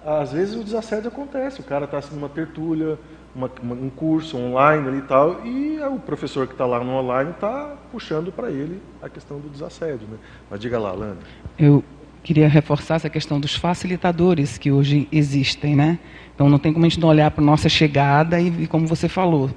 Às 0.04 0.32
vezes 0.32 0.56
o 0.56 0.64
desassédio 0.64 1.08
acontece, 1.08 1.60
o 1.60 1.64
cara 1.64 1.84
está 1.84 1.98
assistindo 1.98 2.18
uma 2.18 2.28
tertúlia, 2.28 2.98
uma, 3.34 3.50
uma, 3.62 3.74
um 3.74 3.90
curso 3.90 4.36
online 4.36 4.88
ali 4.88 4.98
e 4.98 5.02
tal, 5.02 5.46
e 5.46 5.78
o 5.80 5.98
professor 5.98 6.46
que 6.46 6.54
está 6.54 6.66
lá 6.66 6.82
no 6.82 6.92
online 6.92 7.30
está 7.30 7.76
puxando 7.92 8.32
para 8.32 8.50
ele 8.50 8.80
a 9.02 9.08
questão 9.08 9.38
do 9.38 9.48
desassédio. 9.48 10.06
Né? 10.10 10.16
Mas 10.50 10.60
diga 10.60 10.78
lá, 10.78 10.92
Lana. 10.92 11.18
Eu 11.58 11.84
queria 12.22 12.48
reforçar 12.48 12.96
essa 12.96 13.08
questão 13.08 13.38
dos 13.38 13.54
facilitadores 13.54 14.58
que 14.58 14.70
hoje 14.70 15.08
existem. 15.12 15.76
Né? 15.76 15.98
Então 16.34 16.48
não 16.48 16.58
tem 16.58 16.72
como 16.72 16.84
a 16.84 16.88
gente 16.88 17.00
não 17.00 17.08
olhar 17.08 17.30
para 17.30 17.42
a 17.42 17.46
nossa 17.46 17.68
chegada 17.68 18.40
e, 18.40 18.66
como 18.66 18.86
você 18.86 19.08
falou, 19.08 19.50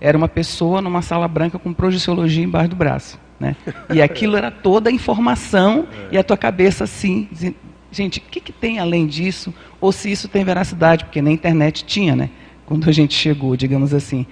era 0.00 0.16
uma 0.16 0.28
pessoa 0.28 0.80
numa 0.80 1.02
sala 1.02 1.26
branca 1.28 1.58
com 1.58 1.72
projeciologia 1.72 2.44
embaixo 2.44 2.70
do 2.70 2.76
braço. 2.76 3.18
Né? 3.38 3.56
E 3.92 4.00
aquilo 4.02 4.36
era 4.36 4.50
toda 4.50 4.90
a 4.90 4.92
informação 4.92 5.86
é. 6.10 6.14
e 6.14 6.18
a 6.18 6.24
tua 6.24 6.36
cabeça 6.36 6.84
assim, 6.84 7.28
gente, 7.90 8.18
o 8.18 8.22
que, 8.22 8.40
que 8.40 8.52
tem 8.52 8.78
além 8.78 9.06
disso? 9.06 9.52
Ou 9.80 9.92
se 9.92 10.10
isso 10.10 10.28
tem 10.28 10.44
veracidade, 10.44 11.04
porque 11.04 11.22
na 11.22 11.30
internet 11.30 11.84
tinha, 11.84 12.14
né? 12.14 12.30
quando 12.68 12.86
a 12.86 12.92
gente 12.92 13.14
chegou, 13.14 13.56
digamos 13.56 13.94
assim. 13.94 14.26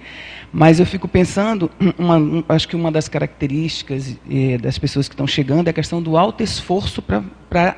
Mas 0.53 0.79
eu 0.79 0.85
fico 0.85 1.07
pensando, 1.07 1.71
uma, 1.97 2.45
acho 2.47 2.67
que 2.67 2.75
uma 2.75 2.91
das 2.91 3.09
características 3.09 4.15
eh, 4.29 4.59
das 4.59 4.77
pessoas 4.77 5.09
que 5.09 5.15
estão 5.15 5.25
chegando 5.25 5.67
é 5.67 5.71
a 5.71 5.73
questão 5.73 5.99
do 5.99 6.15
alto 6.15 6.43
esforço 6.43 7.01
para 7.01 7.75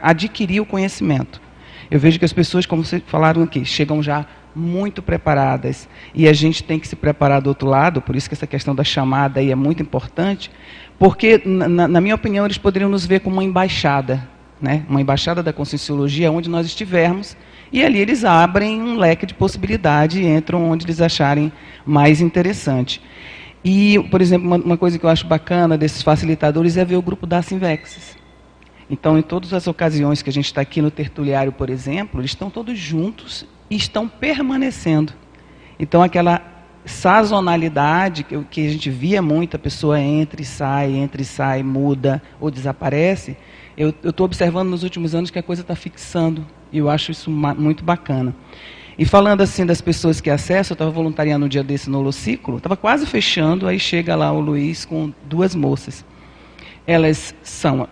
adquirir 0.00 0.60
o 0.60 0.64
conhecimento. 0.64 1.38
Eu 1.90 2.00
vejo 2.00 2.18
que 2.18 2.24
as 2.24 2.32
pessoas, 2.32 2.64
como 2.64 2.82
vocês 2.82 3.02
falaram 3.06 3.42
aqui, 3.42 3.62
chegam 3.62 4.02
já 4.02 4.24
muito 4.56 5.02
preparadas 5.02 5.86
e 6.14 6.26
a 6.26 6.32
gente 6.32 6.64
tem 6.64 6.78
que 6.78 6.88
se 6.88 6.96
preparar 6.96 7.42
do 7.42 7.48
outro 7.48 7.68
lado, 7.68 8.00
por 8.00 8.16
isso 8.16 8.30
que 8.30 8.34
essa 8.34 8.46
questão 8.46 8.74
da 8.74 8.84
chamada 8.84 9.38
aí 9.40 9.50
é 9.50 9.54
muito 9.54 9.82
importante, 9.82 10.50
porque, 10.98 11.42
na, 11.44 11.86
na 11.86 12.00
minha 12.00 12.14
opinião, 12.14 12.46
eles 12.46 12.56
poderiam 12.56 12.88
nos 12.88 13.04
ver 13.04 13.20
como 13.20 13.36
uma 13.36 13.44
embaixada, 13.44 14.26
né? 14.62 14.84
uma 14.88 15.00
embaixada 15.00 15.42
da 15.42 15.52
conscienciologia 15.52 16.30
onde 16.30 16.48
nós 16.48 16.64
estivermos 16.64 17.36
e 17.72 17.82
ali 17.82 17.98
eles 17.98 18.24
abrem 18.24 18.80
um 18.80 18.96
leque 18.96 19.26
de 19.26 19.34
possibilidade 19.34 20.22
e 20.22 20.26
entram 20.26 20.70
onde 20.70 20.86
eles 20.86 21.00
acharem 21.00 21.50
mais 21.84 22.20
interessante. 22.20 23.02
E, 23.64 23.98
por 24.10 24.20
exemplo, 24.20 24.46
uma, 24.46 24.56
uma 24.56 24.76
coisa 24.76 24.98
que 24.98 25.04
eu 25.04 25.10
acho 25.10 25.26
bacana 25.26 25.76
desses 25.76 26.02
facilitadores 26.02 26.76
é 26.76 26.84
ver 26.84 26.96
o 26.96 27.02
grupo 27.02 27.26
da 27.26 27.42
Sinvexes. 27.42 28.16
Então, 28.90 29.18
em 29.18 29.22
todas 29.22 29.54
as 29.54 29.66
ocasiões 29.66 30.20
que 30.20 30.28
a 30.28 30.32
gente 30.32 30.46
está 30.46 30.60
aqui 30.60 30.82
no 30.82 30.90
tertuliário, 30.90 31.50
por 31.50 31.70
exemplo, 31.70 32.20
eles 32.20 32.32
estão 32.32 32.50
todos 32.50 32.78
juntos 32.78 33.46
e 33.70 33.76
estão 33.76 34.06
permanecendo. 34.06 35.12
Então, 35.78 36.02
aquela 36.02 36.42
sazonalidade 36.84 38.24
que, 38.24 38.38
que 38.50 38.66
a 38.66 38.70
gente 38.70 38.90
via 38.90 39.22
muito, 39.22 39.56
a 39.56 39.58
pessoa 39.58 39.98
entra 39.98 40.42
e 40.42 40.44
sai, 40.44 40.92
entra 40.92 41.22
e 41.22 41.24
sai, 41.24 41.62
muda 41.62 42.20
ou 42.40 42.50
desaparece, 42.50 43.36
eu 43.76 43.94
estou 44.04 44.26
observando 44.26 44.68
nos 44.68 44.82
últimos 44.82 45.14
anos 45.14 45.30
que 45.30 45.38
a 45.38 45.42
coisa 45.42 45.62
está 45.62 45.74
fixando. 45.74 46.46
E 46.72 46.78
eu 46.78 46.88
acho 46.88 47.10
isso 47.10 47.30
muito 47.30 47.84
bacana. 47.84 48.34
E 48.98 49.04
falando 49.04 49.40
assim 49.40 49.64
das 49.64 49.80
pessoas 49.80 50.20
que 50.20 50.30
acessam, 50.30 50.72
eu 50.72 50.74
estava 50.74 50.90
voluntariando 50.90 51.46
um 51.46 51.48
dia 51.48 51.62
desse 51.62 51.88
no 51.88 51.98
Holociclo, 51.98 52.58
estava 52.58 52.76
quase 52.76 53.06
fechando, 53.06 53.66
aí 53.66 53.78
chega 53.78 54.14
lá 54.14 54.30
o 54.30 54.40
Luiz 54.40 54.84
com 54.84 55.12
duas 55.24 55.54
moças. 55.54 56.04
Elas 56.86 57.34
são 57.42 57.88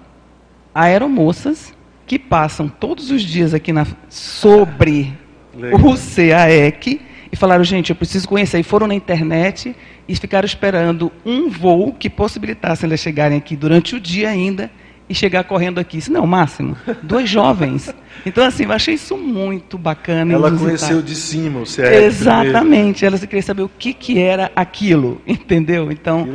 aeromoças 0.74 1.74
que 2.06 2.18
passam 2.18 2.68
todos 2.68 3.10
os 3.10 3.22
dias 3.22 3.54
aqui 3.54 3.72
na, 3.72 3.86
sobre 4.08 5.12
Legal. 5.54 5.80
o 5.80 5.94
CAEC 5.94 7.00
e 7.32 7.36
falaram, 7.36 7.64
gente, 7.64 7.90
eu 7.90 7.96
preciso 7.96 8.28
conhecer. 8.28 8.58
E 8.58 8.62
foram 8.62 8.86
na 8.86 8.94
internet 8.94 9.74
e 10.06 10.16
ficaram 10.16 10.44
esperando 10.44 11.10
um 11.24 11.48
voo 11.48 11.92
que 11.92 12.10
possibilitasse 12.10 12.84
elas 12.84 13.00
chegarem 13.00 13.38
aqui 13.38 13.56
durante 13.56 13.94
o 13.94 14.00
dia 14.00 14.28
ainda 14.28 14.70
e 15.10 15.14
chegar 15.14 15.42
correndo 15.42 15.80
aqui. 15.80 15.98
Isso 15.98 16.12
não, 16.12 16.24
máximo, 16.24 16.76
dois 17.02 17.28
jovens. 17.28 17.92
Então, 18.24 18.44
assim, 18.44 18.62
eu 18.62 18.72
achei 18.72 18.94
isso 18.94 19.16
muito 19.16 19.76
bacana. 19.76 20.32
Ela 20.32 20.56
conheceu 20.56 21.02
de 21.02 21.16
cima 21.16 21.60
o 21.60 21.64
CR. 21.64 21.82
Exatamente, 21.82 23.04
ela 23.04 23.18
queria 23.18 23.42
saber 23.42 23.62
o 23.62 23.68
que, 23.68 23.92
que 23.92 24.20
era 24.20 24.52
aquilo, 24.54 25.20
entendeu? 25.26 25.90
Então, 25.90 26.28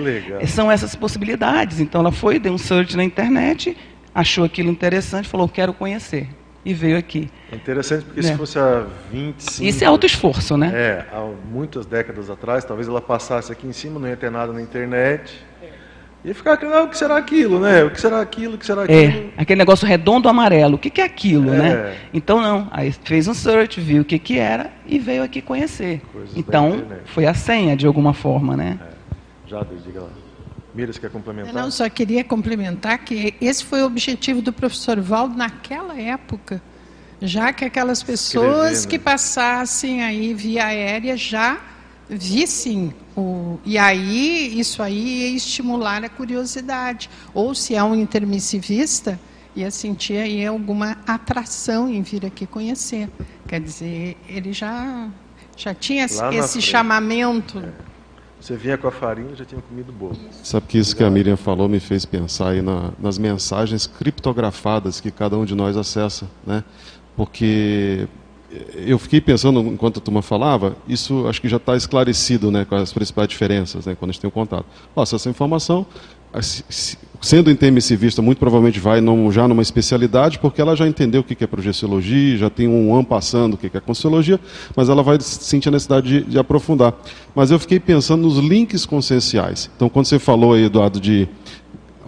são 0.46 0.70
essas 0.70 0.94
possibilidades. 0.94 1.80
Então, 1.80 2.02
ela 2.02 2.12
foi, 2.12 2.38
deu 2.38 2.52
um 2.52 2.58
search 2.58 2.98
na 2.98 3.04
internet, 3.04 3.78
achou 4.14 4.44
aquilo 4.44 4.70
interessante, 4.70 5.28
falou, 5.30 5.48
quero 5.48 5.74
conhecer. 5.74 6.28
e 6.66 6.74
veio 6.74 6.98
aqui. 6.98 7.30
É 7.52 7.56
interessante 7.56 8.04
porque 8.04 8.20
é. 8.20 8.24
se 8.24 8.36
fosse 8.36 8.60
há 8.60 8.86
25... 9.12 9.64
Isso 9.64 9.84
é 9.84 9.88
alto 9.88 10.06
esforço, 10.06 10.58
né? 10.58 10.72
É, 10.74 11.06
há 11.14 11.22
muitas 11.50 11.86
décadas 11.86 12.30
atrás, 12.30 12.66
talvez 12.66 12.90
ela 12.90 13.00
passasse 13.00 13.52
aqui 13.52 13.68
em 13.68 13.72
cima, 13.72 14.00
não 14.00 14.08
ia 14.08 14.18
ter 14.18 14.32
nada 14.32 14.52
na 14.52 14.62
internet. 14.62 15.46
E 16.26 16.34
ficar 16.34 16.54
aquilo, 16.54 16.74
ah, 16.74 16.84
o 16.84 16.90
que 16.90 16.98
será 16.98 17.18
aquilo, 17.18 17.60
né? 17.60 17.84
O 17.84 17.92
que 17.92 18.02
será 18.02 18.20
aquilo, 18.20 18.56
o 18.56 18.58
que 18.58 18.66
será 18.66 18.82
é, 18.82 18.84
aquilo? 18.86 19.30
É, 19.38 19.42
aquele 19.42 19.60
negócio 19.60 19.88
redondo 19.88 20.28
amarelo, 20.28 20.74
o 20.76 20.78
que, 20.80 20.90
que 20.90 21.00
é 21.00 21.04
aquilo, 21.04 21.54
é. 21.54 21.58
né? 21.58 21.98
Então 22.12 22.42
não, 22.42 22.68
aí 22.72 22.92
fez 22.92 23.28
um 23.28 23.34
search, 23.36 23.80
viu 23.80 24.02
o 24.02 24.06
que, 24.06 24.18
que 24.18 24.40
era 24.40 24.72
e 24.88 24.98
veio 24.98 25.22
aqui 25.22 25.40
conhecer. 25.40 26.02
Coisas 26.12 26.36
então, 26.36 26.84
foi 27.06 27.28
a 27.28 27.36
senha 27.36 27.78
de 27.78 27.86
alguma 27.86 28.12
forma, 28.12 28.58
né? 28.58 28.80
É. 28.82 28.96
Já, 29.48 29.64
diga 29.86 30.02
lá. 30.02 30.10
Mira, 30.74 30.92
você 30.92 31.00
quer 31.00 31.12
complementar? 31.12 31.54
Não, 31.54 31.70
só 31.70 31.88
queria 31.88 32.24
complementar 32.24 32.98
que 32.98 33.36
esse 33.40 33.64
foi 33.64 33.84
o 33.84 33.86
objetivo 33.86 34.42
do 34.42 34.52
professor 34.52 35.00
Valdo 35.00 35.38
naquela 35.38 35.96
época, 35.96 36.60
já 37.22 37.54
que 37.54 37.64
aquelas 37.64 38.02
pessoas 38.02 38.80
Escrever, 38.80 38.82
né? 38.82 38.90
que 38.90 39.00
passassem 39.00 40.04
aí 40.04 40.34
via 40.34 40.66
aérea 40.66 41.16
já 41.16 41.60
vissem 42.10 42.94
o, 43.16 43.58
e 43.66 43.78
aí 43.78 44.60
isso 44.60 44.82
aí 44.82 45.22
ia 45.22 45.36
estimular 45.36 46.04
a 46.04 46.10
curiosidade. 46.10 47.10
Ou 47.34 47.56
se 47.56 47.76
é 47.76 47.84
um 47.84 47.96
intermissivista 47.96 49.20
ia 49.56 49.72
sentir 49.72 50.18
aí 50.18 50.46
alguma 50.46 50.98
atração 51.08 51.90
em 51.90 52.02
vir 52.02 52.26
aqui 52.26 52.46
conhecer. 52.46 53.10
Quer 53.48 53.62
dizer 53.62 54.18
ele 54.28 54.52
já 54.52 55.10
já 55.56 55.74
tinha 55.74 56.06
Lá 56.18 56.36
esse 56.36 56.62
chamamento. 56.62 57.60
É. 57.60 57.72
você 58.42 58.58
vinha 58.58 58.78
com 58.78 58.88
a 58.88 58.92
farinha 58.92 59.34
já 59.36 59.46
tinha 59.46 59.62
comido 59.62 59.92
bolo. 59.94 60.18
Sabe 60.44 60.68
que 60.68 60.78
isso 60.78 60.96
que 60.96 61.04
a 61.04 61.10
Miriam 61.10 61.38
falou 61.38 61.70
me 61.70 61.80
fez 61.80 62.06
pensar 62.06 62.50
aí 62.50 62.62
na, 62.62 62.92
nas 63.00 63.18
mensagens 63.18 63.88
criptografadas 63.88 65.00
que 65.00 65.10
cada 65.10 65.38
um 65.38 65.46
de 65.46 65.56
nós 65.56 65.78
acessa 65.78 66.28
né? 66.46 66.64
Porque 67.16 68.08
eu 68.86 68.98
fiquei 68.98 69.22
pensando, 69.22 69.60
enquanto 69.60 70.00
a 70.00 70.02
turma 70.02 70.22
falava, 70.22 70.76
isso 70.88 71.28
acho 71.28 71.42
que 71.42 71.50
já 71.50 71.58
está 71.58 71.76
esclarecido 71.76 72.52
né, 72.52 72.66
com 72.66 72.76
as 72.76 72.94
principais 72.94 73.28
diferenças 73.28 73.86
né, 73.86 73.96
quando 73.98 74.10
a 74.10 74.14
gente 74.14 74.22
tem 74.22 74.28
o 74.28 74.32
um 74.32 74.32
contato. 74.32 74.66
Essa 74.98 75.30
informação, 75.30 75.86
sendo 77.22 77.50
intermissivista, 77.50 78.22
muito 78.22 78.38
provavelmente 78.38 78.80
vai 78.80 79.02
já 79.32 79.48
numa 79.48 79.62
especialidade, 79.62 80.40
porque 80.40 80.62
ela 80.62 80.76
já 80.76 80.88
entendeu 80.88 81.22
o 81.22 81.24
que 81.24 81.44
é 81.44 81.48
projeciologia, 81.48 82.38
já 82.38 82.50
tem 82.50 82.68
um 82.68 82.94
ano 82.94 83.06
passando 83.06 83.54
o 83.54 83.58
que 83.58 83.68
é 83.68 83.80
conscienciologia, 83.80 84.40
mas 84.76 84.90
ela 84.90 85.02
vai 85.02 85.20
sentir 85.22 85.70
a 85.70 85.72
necessidade 85.72 86.08
de, 86.08 86.22
de, 86.32 86.40
aprofundar. 86.40 86.94
Mas 87.34 87.52
eu 87.52 87.60
fiquei 87.60 87.80
pensando 87.80 88.24
nos 88.24 88.38
links 88.38 88.86
conscienciais. 88.86 89.70
Então, 89.76 89.90
quando 89.90 90.06
você 90.06 90.20
falou 90.20 90.54
aí, 90.54 90.66
Eduardo, 90.66 91.00
de, 91.00 91.28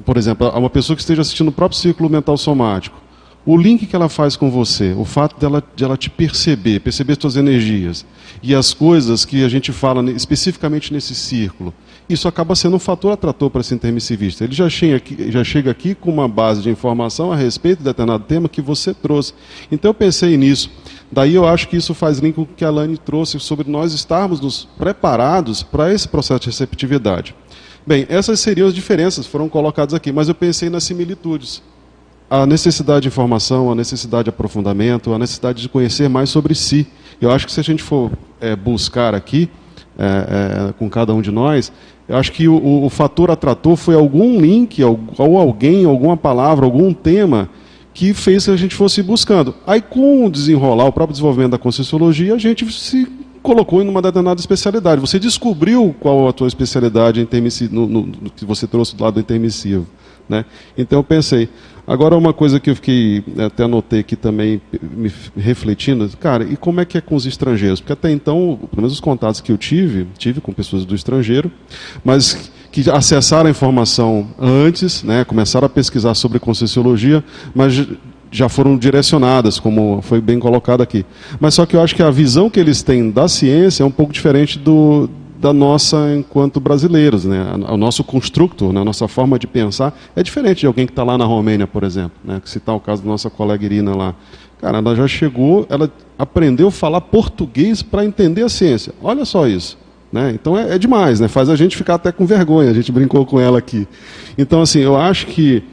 por 0.05 0.17
exemplo, 0.17 0.49
uma 0.49 0.69
pessoa 0.69 0.95
que 0.95 1.01
esteja 1.01 1.21
assistindo 1.21 1.47
o 1.47 1.51
próprio 1.51 1.79
ciclo 1.79 2.09
mental 2.09 2.37
somático, 2.37 3.06
o 3.47 3.55
link 3.55 3.85
que 3.85 3.95
ela 3.95 4.09
faz 4.09 4.35
com 4.35 4.51
você, 4.51 4.93
o 4.97 5.05
fato 5.05 5.39
dela, 5.39 5.63
de 5.73 5.81
ela 5.81 5.95
te 5.95 6.09
perceber, 6.09 6.81
perceber 6.81 7.13
as 7.13 7.17
suas 7.17 7.37
energias 7.37 8.05
e 8.43 8.53
as 8.53 8.73
coisas 8.73 9.23
que 9.23 9.41
a 9.41 9.47
gente 9.47 9.71
fala 9.71 10.11
especificamente 10.11 10.91
nesse 10.91 11.15
círculo, 11.15 11.73
isso 12.09 12.27
acaba 12.27 12.57
sendo 12.57 12.75
um 12.75 12.79
fator 12.79 13.13
atrator 13.13 13.49
para 13.49 13.61
esse 13.61 13.73
intermissivista. 13.73 14.43
Ele 14.43 14.53
já 14.53 14.69
chega, 14.69 14.97
aqui, 14.97 15.31
já 15.31 15.45
chega 15.45 15.71
aqui 15.71 15.95
com 15.95 16.11
uma 16.11 16.27
base 16.27 16.61
de 16.61 16.69
informação 16.69 17.31
a 17.31 17.37
respeito 17.37 17.77
de 17.77 17.85
determinado 17.85 18.25
tema 18.25 18.49
que 18.49 18.61
você 18.61 18.93
trouxe. 18.93 19.33
Então 19.71 19.91
eu 19.91 19.93
pensei 19.95 20.35
nisso. 20.35 20.69
Daí 21.09 21.33
eu 21.33 21.47
acho 21.47 21.69
que 21.69 21.77
isso 21.77 21.93
faz 21.93 22.19
link 22.19 22.35
com 22.35 22.41
o 22.41 22.45
que 22.45 22.65
a 22.65 22.69
Lani 22.69 22.97
trouxe 22.97 23.39
sobre 23.39 23.71
nós 23.71 23.93
estarmos 23.93 24.41
nos 24.41 24.67
preparados 24.77 25.63
para 25.63 25.93
esse 25.93 26.05
processo 26.05 26.41
de 26.41 26.47
receptividade. 26.47 27.33
Bem, 27.85 28.05
essas 28.09 28.41
seriam 28.41 28.67
as 28.67 28.75
diferenças, 28.75 29.25
foram 29.25 29.47
colocadas 29.47 29.93
aqui, 29.93 30.11
mas 30.11 30.27
eu 30.27 30.35
pensei 30.35 30.69
nas 30.69 30.83
similitudes 30.83 31.63
a 32.29 32.45
necessidade 32.45 33.01
de 33.01 33.07
informação, 33.07 33.71
a 33.71 33.75
necessidade 33.75 34.25
de 34.25 34.29
aprofundamento, 34.29 35.13
a 35.13 35.19
necessidade 35.19 35.61
de 35.61 35.69
conhecer 35.69 36.09
mais 36.09 36.29
sobre 36.29 36.53
si. 36.53 36.87
Eu 37.21 37.31
acho 37.31 37.45
que 37.45 37.51
se 37.51 37.59
a 37.59 37.63
gente 37.63 37.81
for 37.81 38.11
é, 38.39 38.55
buscar 38.55 39.15
aqui, 39.15 39.49
é, 39.97 40.69
é, 40.69 40.73
com 40.73 40.89
cada 40.89 41.13
um 41.13 41.21
de 41.21 41.31
nós, 41.31 41.71
eu 42.07 42.17
acho 42.17 42.31
que 42.31 42.47
o, 42.47 42.85
o 42.85 42.89
fator 42.89 43.31
atrator 43.31 43.75
foi 43.75 43.95
algum 43.95 44.39
link, 44.39 44.83
ou 44.83 45.37
alguém, 45.37 45.85
alguma 45.85 46.15
palavra, 46.15 46.65
algum 46.65 46.93
tema 46.93 47.49
que 47.93 48.13
fez 48.13 48.45
que 48.45 48.51
a 48.51 48.55
gente 48.55 48.75
fosse 48.75 49.01
buscando. 49.01 49.55
Aí, 49.65 49.81
com 49.81 50.25
o 50.25 50.29
desenrolar, 50.29 50.85
o 50.85 50.91
próprio 50.91 51.13
desenvolvimento 51.13 51.51
da 51.51 51.57
Conscienciologia, 51.57 52.35
a 52.35 52.37
gente 52.37 52.71
se 52.71 53.07
colocou 53.41 53.81
em 53.81 53.89
uma 53.89 54.01
determinada 54.01 54.39
especialidade. 54.39 55.01
Você 55.01 55.17
descobriu 55.17 55.95
qual 55.99 56.27
a 56.27 56.33
tua 56.33 56.47
especialidade 56.47 57.27
no, 57.71 57.87
no, 57.87 58.01
no, 58.05 58.29
que 58.29 58.45
você 58.45 58.67
trouxe 58.67 58.95
do 58.95 59.03
lado 59.03 59.19
intermissivo. 59.19 59.87
Né? 60.29 60.45
Então 60.77 60.99
eu 60.99 61.03
pensei, 61.03 61.49
Agora, 61.87 62.17
uma 62.17 62.33
coisa 62.33 62.59
que 62.59 62.69
eu 62.69 62.75
fiquei, 62.75 63.23
até 63.37 63.63
anotei 63.63 64.01
aqui 64.01 64.17
também, 64.17 64.61
me 64.81 65.09
refletindo, 65.37 66.05
cara, 66.19 66.43
e 66.43 66.57
como 66.57 66.81
é 66.81 66.85
que 66.85 66.97
é 66.97 67.01
com 67.01 67.15
os 67.15 67.25
estrangeiros? 67.25 67.79
Porque 67.79 67.93
até 67.93 68.11
então, 68.11 68.59
pelo 68.69 68.81
menos 68.81 68.91
os 68.91 68.99
contatos 68.99 69.39
que 69.39 69.53
eu 69.53 69.57
tive, 69.57 70.05
tive 70.17 70.41
com 70.41 70.51
pessoas 70.51 70.83
do 70.83 70.93
estrangeiro, 70.93 71.49
mas 72.03 72.51
que 72.73 72.89
acessaram 72.89 73.47
a 73.47 73.51
informação 73.51 74.27
antes, 74.37 75.01
né, 75.01 75.23
começaram 75.23 75.65
a 75.65 75.69
pesquisar 75.69 76.13
sobre 76.13 76.39
Conscienciologia, 76.39 77.23
mas 77.55 77.87
já 78.29 78.49
foram 78.49 78.77
direcionadas, 78.77 79.57
como 79.57 80.01
foi 80.01 80.19
bem 80.19 80.39
colocado 80.39 80.81
aqui. 80.81 81.05
Mas 81.39 81.53
só 81.53 81.65
que 81.65 81.77
eu 81.77 81.81
acho 81.81 81.95
que 81.95 82.03
a 82.03 82.11
visão 82.11 82.49
que 82.49 82.59
eles 82.59 82.83
têm 82.83 83.09
da 83.09 83.29
ciência 83.29 83.83
é 83.83 83.85
um 83.85 83.91
pouco 83.91 84.11
diferente 84.11 84.59
do, 84.59 85.09
da 85.39 85.53
nossa 85.53 86.13
enquanto 86.15 86.59
brasileiros, 86.59 87.25
né? 87.25 87.45
O 87.69 87.77
nosso 87.77 88.03
construto, 88.03 88.73
né? 88.73 88.81
a 88.81 88.85
nossa 88.85 89.07
forma 89.07 89.37
de 89.37 89.45
pensar 89.45 89.97
é 90.15 90.23
diferente 90.23 90.61
de 90.61 90.67
alguém 90.67 90.85
que 90.85 90.91
está 90.91 91.03
lá 91.03 91.17
na 91.17 91.25
Romênia, 91.25 91.67
por 91.67 91.83
exemplo, 91.83 92.17
né? 92.23 92.39
Que 92.43 92.49
citar 92.49 92.75
o 92.75 92.79
caso 92.79 93.03
da 93.03 93.07
nossa 93.07 93.29
colega 93.29 93.63
Irina 93.63 93.95
lá. 93.95 94.15
Cara, 94.59 94.79
ela 94.79 94.95
já 94.95 95.07
chegou, 95.07 95.65
ela 95.69 95.91
aprendeu 96.17 96.69
a 96.69 96.71
falar 96.71 97.01
português 97.01 97.83
para 97.83 98.03
entender 98.03 98.43
a 98.43 98.49
ciência. 98.49 98.93
Olha 99.01 99.23
só 99.23 99.47
isso. 99.47 99.77
Né? 100.11 100.31
Então 100.33 100.57
é, 100.57 100.75
é, 100.75 100.79
demais, 100.79 101.19
né? 101.19 101.27
faz 101.27 101.49
a 101.49 101.55
gente 101.55 101.75
ficar 101.77 101.95
até 101.95 102.11
com 102.11 102.25
vergonha. 102.25 102.71
A 102.71 102.73
gente 102.73 102.91
brincou 102.91 103.25
com 103.25 103.39
ela 103.39 103.59
aqui. 103.59 103.87
Então, 104.37 104.61
assim, 104.61 104.79
eu 104.79 104.97
acho 104.97 105.27
que 105.27 105.63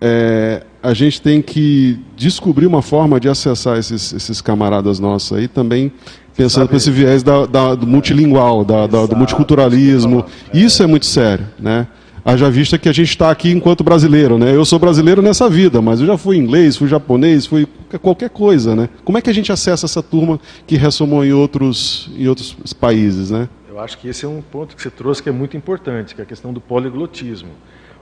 é, 0.00 0.64
a 0.82 0.92
gente 0.92 1.22
tem 1.22 1.40
que 1.40 2.00
descobrir 2.16 2.66
uma 2.66 2.82
forma 2.82 3.20
de 3.20 3.28
acessar 3.28 3.78
esses, 3.78 4.12
esses 4.12 4.40
camaradas 4.40 4.98
nossos 4.98 5.36
aí 5.36 5.46
também 5.46 5.92
pensando 6.36 6.68
com 6.68 6.76
esse 6.76 6.90
viés 6.90 7.22
da, 7.22 7.46
da, 7.46 7.74
do 7.74 7.86
multilingual, 7.86 8.64
da, 8.64 8.86
da, 8.86 9.06
do 9.06 9.16
multiculturalismo. 9.16 10.24
Isso 10.52 10.82
é 10.82 10.86
muito 10.86 11.06
sério, 11.06 11.46
né? 11.58 11.86
Haja 12.24 12.50
vista 12.50 12.78
que 12.78 12.88
a 12.88 12.92
gente 12.92 13.10
está 13.10 13.30
aqui 13.30 13.50
enquanto 13.50 13.84
brasileiro, 13.84 14.38
né? 14.38 14.54
Eu 14.54 14.64
sou 14.64 14.78
brasileiro 14.78 15.20
nessa 15.20 15.48
vida, 15.48 15.82
mas 15.82 16.00
eu 16.00 16.06
já 16.06 16.16
fui 16.16 16.38
inglês, 16.38 16.74
fui 16.74 16.88
japonês, 16.88 17.44
fui 17.44 17.68
qualquer 18.00 18.30
coisa, 18.30 18.74
né? 18.74 18.88
Como 19.04 19.18
é 19.18 19.20
que 19.20 19.28
a 19.28 19.32
gente 19.32 19.52
acessa 19.52 19.84
essa 19.84 20.02
turma 20.02 20.40
que 20.66 20.76
ressomou 20.76 21.22
em 21.22 21.32
outros, 21.34 22.10
em 22.16 22.26
outros 22.26 22.56
países, 22.72 23.30
né? 23.30 23.46
Eu 23.68 23.78
acho 23.78 23.98
que 23.98 24.08
esse 24.08 24.24
é 24.24 24.28
um 24.28 24.40
ponto 24.40 24.74
que 24.74 24.80
você 24.80 24.90
trouxe 24.90 25.22
que 25.22 25.28
é 25.28 25.32
muito 25.32 25.56
importante, 25.56 26.14
que 26.14 26.20
é 26.20 26.24
a 26.24 26.26
questão 26.26 26.52
do 26.52 26.60
poliglotismo. 26.60 27.50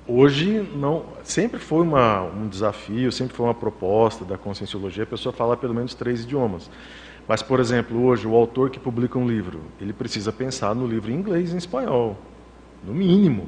Hoje 0.06 0.68
não, 0.76 1.04
sempre 1.24 1.58
foi 1.58 1.82
uma, 1.82 2.22
um 2.22 2.46
desafio, 2.46 3.10
sempre 3.10 3.34
foi 3.34 3.46
uma 3.46 3.54
proposta 3.54 4.24
da 4.24 4.36
conscienciologia 4.36 5.04
a 5.04 5.06
pessoa 5.06 5.32
falar 5.32 5.56
pelo 5.56 5.74
menos 5.74 5.94
três 5.94 6.22
idiomas. 6.22 6.70
Mas, 7.26 7.42
por 7.42 7.60
exemplo, 7.60 8.02
hoje, 8.04 8.26
o 8.26 8.34
autor 8.34 8.70
que 8.70 8.80
publica 8.80 9.18
um 9.18 9.26
livro, 9.26 9.60
ele 9.80 9.92
precisa 9.92 10.32
pensar 10.32 10.74
no 10.74 10.86
livro 10.86 11.10
em 11.10 11.14
inglês 11.14 11.50
e 11.50 11.54
em 11.54 11.58
espanhol, 11.58 12.16
no 12.84 12.92
mínimo. 12.92 13.46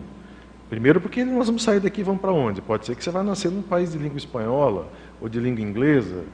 Primeiro, 0.70 1.00
porque 1.00 1.24
nós 1.24 1.46
vamos 1.46 1.62
sair 1.62 1.80
daqui 1.80 2.00
e 2.00 2.04
vamos 2.04 2.20
para 2.20 2.32
onde? 2.32 2.62
Pode 2.62 2.86
ser 2.86 2.96
que 2.96 3.04
você 3.04 3.10
vai 3.10 3.22
nascer 3.22 3.50
num 3.50 3.62
país 3.62 3.92
de 3.92 3.98
língua 3.98 4.16
espanhola 4.16 4.88
ou 5.20 5.28
de 5.28 5.38
língua 5.38 5.62
inglesa, 5.62 6.24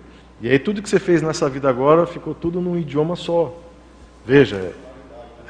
e 0.41 0.49
aí 0.49 0.59
tudo 0.59 0.81
que 0.81 0.89
você 0.89 0.99
fez 0.99 1.21
nessa 1.21 1.49
vida 1.51 1.69
agora 1.69 2.07
ficou 2.07 2.35
tudo 2.35 2.61
num 2.61 2.77
idioma 2.79 3.15
só. 3.15 3.55
Veja, 4.25 4.73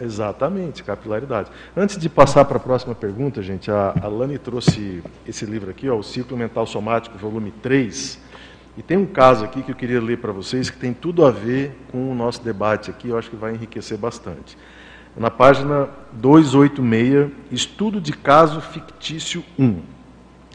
exatamente, 0.00 0.82
capilaridade. 0.82 1.50
Antes 1.76 1.96
de 1.96 2.08
passar 2.08 2.44
para 2.44 2.56
a 2.56 2.60
próxima 2.60 2.94
pergunta, 2.94 3.40
gente, 3.40 3.70
a, 3.70 3.94
a 4.02 4.08
Lani 4.08 4.38
trouxe 4.38 5.02
esse 5.26 5.44
livro 5.44 5.70
aqui, 5.70 5.88
ó, 5.88 5.96
O 5.96 6.02
Ciclo 6.02 6.36
Mental 6.36 6.66
Somático, 6.66 7.16
volume 7.18 7.52
3, 7.62 8.18
e 8.80 8.82
tem 8.82 8.96
um 8.96 9.04
caso 9.04 9.44
aqui 9.44 9.62
que 9.62 9.70
eu 9.70 9.74
queria 9.74 10.00
ler 10.00 10.16
para 10.16 10.32
vocês 10.32 10.70
que 10.70 10.78
tem 10.78 10.94
tudo 10.94 11.26
a 11.26 11.30
ver 11.30 11.76
com 11.92 12.10
o 12.10 12.14
nosso 12.14 12.42
debate 12.42 12.88
aqui, 12.88 13.10
eu 13.10 13.18
acho 13.18 13.28
que 13.28 13.36
vai 13.36 13.52
enriquecer 13.52 13.98
bastante. 13.98 14.56
Na 15.14 15.30
página 15.30 15.90
286, 16.12 17.30
estudo 17.52 18.00
de 18.00 18.14
caso 18.14 18.58
fictício 18.62 19.44
1. 19.58 19.82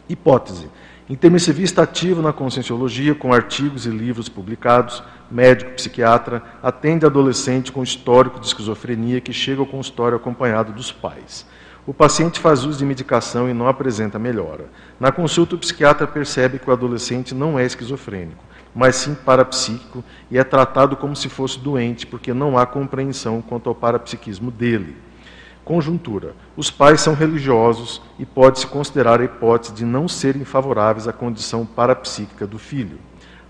Hipótese: 0.08 0.68
intermissivista 1.08 1.82
ativo 1.82 2.20
na 2.20 2.32
conscienciologia, 2.32 3.14
com 3.14 3.32
artigos 3.32 3.86
e 3.86 3.90
livros 3.90 4.28
publicados, 4.28 5.04
médico 5.30 5.74
psiquiatra, 5.74 6.42
atende 6.60 7.06
adolescente 7.06 7.70
com 7.70 7.80
histórico 7.80 8.40
de 8.40 8.46
esquizofrenia 8.48 9.20
que 9.20 9.32
chega 9.32 9.60
ao 9.60 9.66
consultório 9.66 10.16
acompanhado 10.16 10.72
dos 10.72 10.90
pais. 10.90 11.46
O 11.86 11.94
paciente 11.94 12.40
faz 12.40 12.64
uso 12.64 12.78
de 12.78 12.84
medicação 12.84 13.48
e 13.48 13.54
não 13.54 13.68
apresenta 13.68 14.18
melhora. 14.18 14.64
Na 14.98 15.12
consulta, 15.12 15.54
o 15.54 15.58
psiquiatra 15.58 16.04
percebe 16.04 16.58
que 16.58 16.68
o 16.68 16.72
adolescente 16.72 17.32
não 17.32 17.56
é 17.56 17.64
esquizofrênico, 17.64 18.42
mas 18.74 18.96
sim 18.96 19.14
parapsíquico 19.14 20.02
e 20.28 20.36
é 20.36 20.42
tratado 20.42 20.96
como 20.96 21.14
se 21.14 21.28
fosse 21.28 21.60
doente, 21.60 22.04
porque 22.04 22.34
não 22.34 22.58
há 22.58 22.66
compreensão 22.66 23.40
quanto 23.40 23.68
ao 23.68 23.74
parapsiquismo 23.74 24.50
dele. 24.50 24.96
Conjuntura: 25.64 26.34
os 26.56 26.72
pais 26.72 27.00
são 27.00 27.14
religiosos 27.14 28.02
e 28.18 28.26
pode-se 28.26 28.66
considerar 28.66 29.20
a 29.20 29.24
hipótese 29.24 29.72
de 29.72 29.84
não 29.84 30.08
serem 30.08 30.44
favoráveis 30.44 31.06
à 31.06 31.12
condição 31.12 31.64
parapsíquica 31.64 32.48
do 32.48 32.58
filho. 32.58 32.98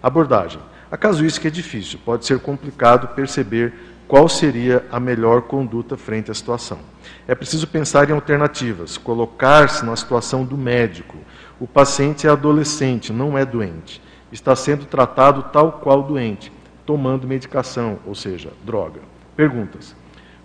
Abordagem: 0.03 0.61
A 0.91 0.97
casuística 0.99 1.49
é 1.49 1.51
difícil, 1.51 1.99
pode 2.05 2.27
ser 2.27 2.39
complicado 2.41 3.15
perceber 3.15 3.96
qual 4.09 4.29
seria 4.29 4.85
a 4.91 5.01
melhor 5.01 5.43
conduta 5.43 5.97
frente 5.97 6.31
à 6.31 6.35
situação. 6.35 6.79
É 7.27 7.35
preciso 7.35 7.67
pensar 7.67 8.09
em 8.09 8.13
alternativas, 8.13 8.97
colocar-se 8.97 9.85
na 9.85 9.97
situação 9.97 10.45
do 10.45 10.57
médico. 10.57 11.17
O 11.59 11.67
paciente 11.67 12.27
é 12.27 12.31
adolescente, 12.31 13.13
não 13.13 13.37
é 13.37 13.45
doente. 13.45 14.01
Está 14.31 14.55
sendo 14.55 14.85
tratado 14.85 15.45
tal 15.53 15.73
qual 15.73 16.03
doente, 16.03 16.53
tomando 16.85 17.27
medicação, 17.27 17.99
ou 18.07 18.15
seja, 18.15 18.53
droga. 18.65 19.01
Perguntas. 19.35 19.95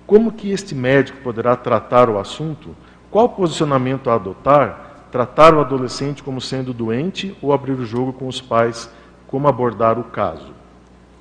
Como 0.08 0.32
que 0.32 0.52
este 0.52 0.74
médico 0.74 1.20
poderá 1.20 1.56
tratar 1.56 2.10
o 2.10 2.20
assunto? 2.20 2.76
Qual 3.12 3.30
posicionamento 3.30 4.10
a 4.10 4.16
adotar? 4.16 5.08
Tratar 5.12 5.54
o 5.54 5.60
adolescente 5.60 6.24
como 6.24 6.42
sendo 6.42 6.74
doente 6.74 7.38
ou 7.42 7.54
abrir 7.54 7.74
o 7.74 7.86
jogo 7.86 8.12
com 8.14 8.28
os 8.28 8.42
pais? 8.42 8.90
Como 9.28 9.48
abordar 9.48 10.00
o 10.00 10.06
caso? 10.06 10.54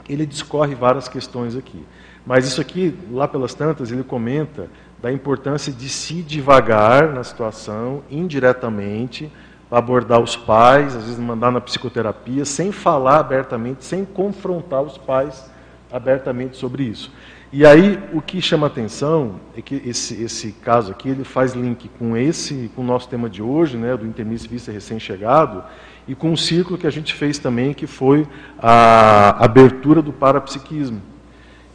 Ele 0.08 0.24
discorre 0.24 0.74
várias 0.74 1.06
questões 1.06 1.54
aqui. 1.54 1.84
Mas 2.26 2.46
isso 2.46 2.60
aqui, 2.60 2.94
lá 3.10 3.26
pelas 3.26 3.54
tantas, 3.54 3.90
ele 3.90 4.04
comenta 4.04 4.68
da 5.02 5.10
importância 5.10 5.72
de 5.72 5.88
se 5.88 6.22
devagar 6.22 7.12
na 7.12 7.24
situação, 7.24 8.02
indiretamente, 8.10 9.30
abordar 9.70 10.20
os 10.20 10.36
pais, 10.36 10.96
às 10.96 11.04
vezes 11.04 11.18
mandar 11.18 11.50
na 11.50 11.60
psicoterapia, 11.60 12.44
sem 12.44 12.72
falar 12.72 13.18
abertamente, 13.20 13.84
sem 13.84 14.04
confrontar 14.04 14.82
os 14.82 14.98
pais 14.98 15.50
abertamente 15.90 16.56
sobre 16.56 16.82
isso. 16.82 17.12
E 17.52 17.66
aí 17.66 17.98
o 18.12 18.20
que 18.20 18.40
chama 18.40 18.68
atenção 18.68 19.40
é 19.56 19.62
que 19.62 19.82
esse, 19.84 20.22
esse 20.22 20.52
caso 20.52 20.92
aqui 20.92 21.08
ele 21.08 21.24
faz 21.24 21.52
link 21.52 21.88
com 21.98 22.16
esse, 22.16 22.70
com 22.76 22.82
o 22.82 22.84
nosso 22.84 23.08
tema 23.08 23.28
de 23.28 23.42
hoje, 23.42 23.76
né, 23.76 23.96
do 23.96 24.06
intermissivista 24.06 24.70
recém-chegado, 24.70 25.64
e 26.06 26.14
com 26.14 26.30
um 26.30 26.36
círculo 26.36 26.78
que 26.78 26.86
a 26.86 26.90
gente 26.90 27.12
fez 27.12 27.38
também, 27.38 27.74
que 27.74 27.86
foi 27.86 28.26
a 28.58 29.44
abertura 29.44 30.00
do 30.00 30.12
parapsiquismo. 30.12 31.02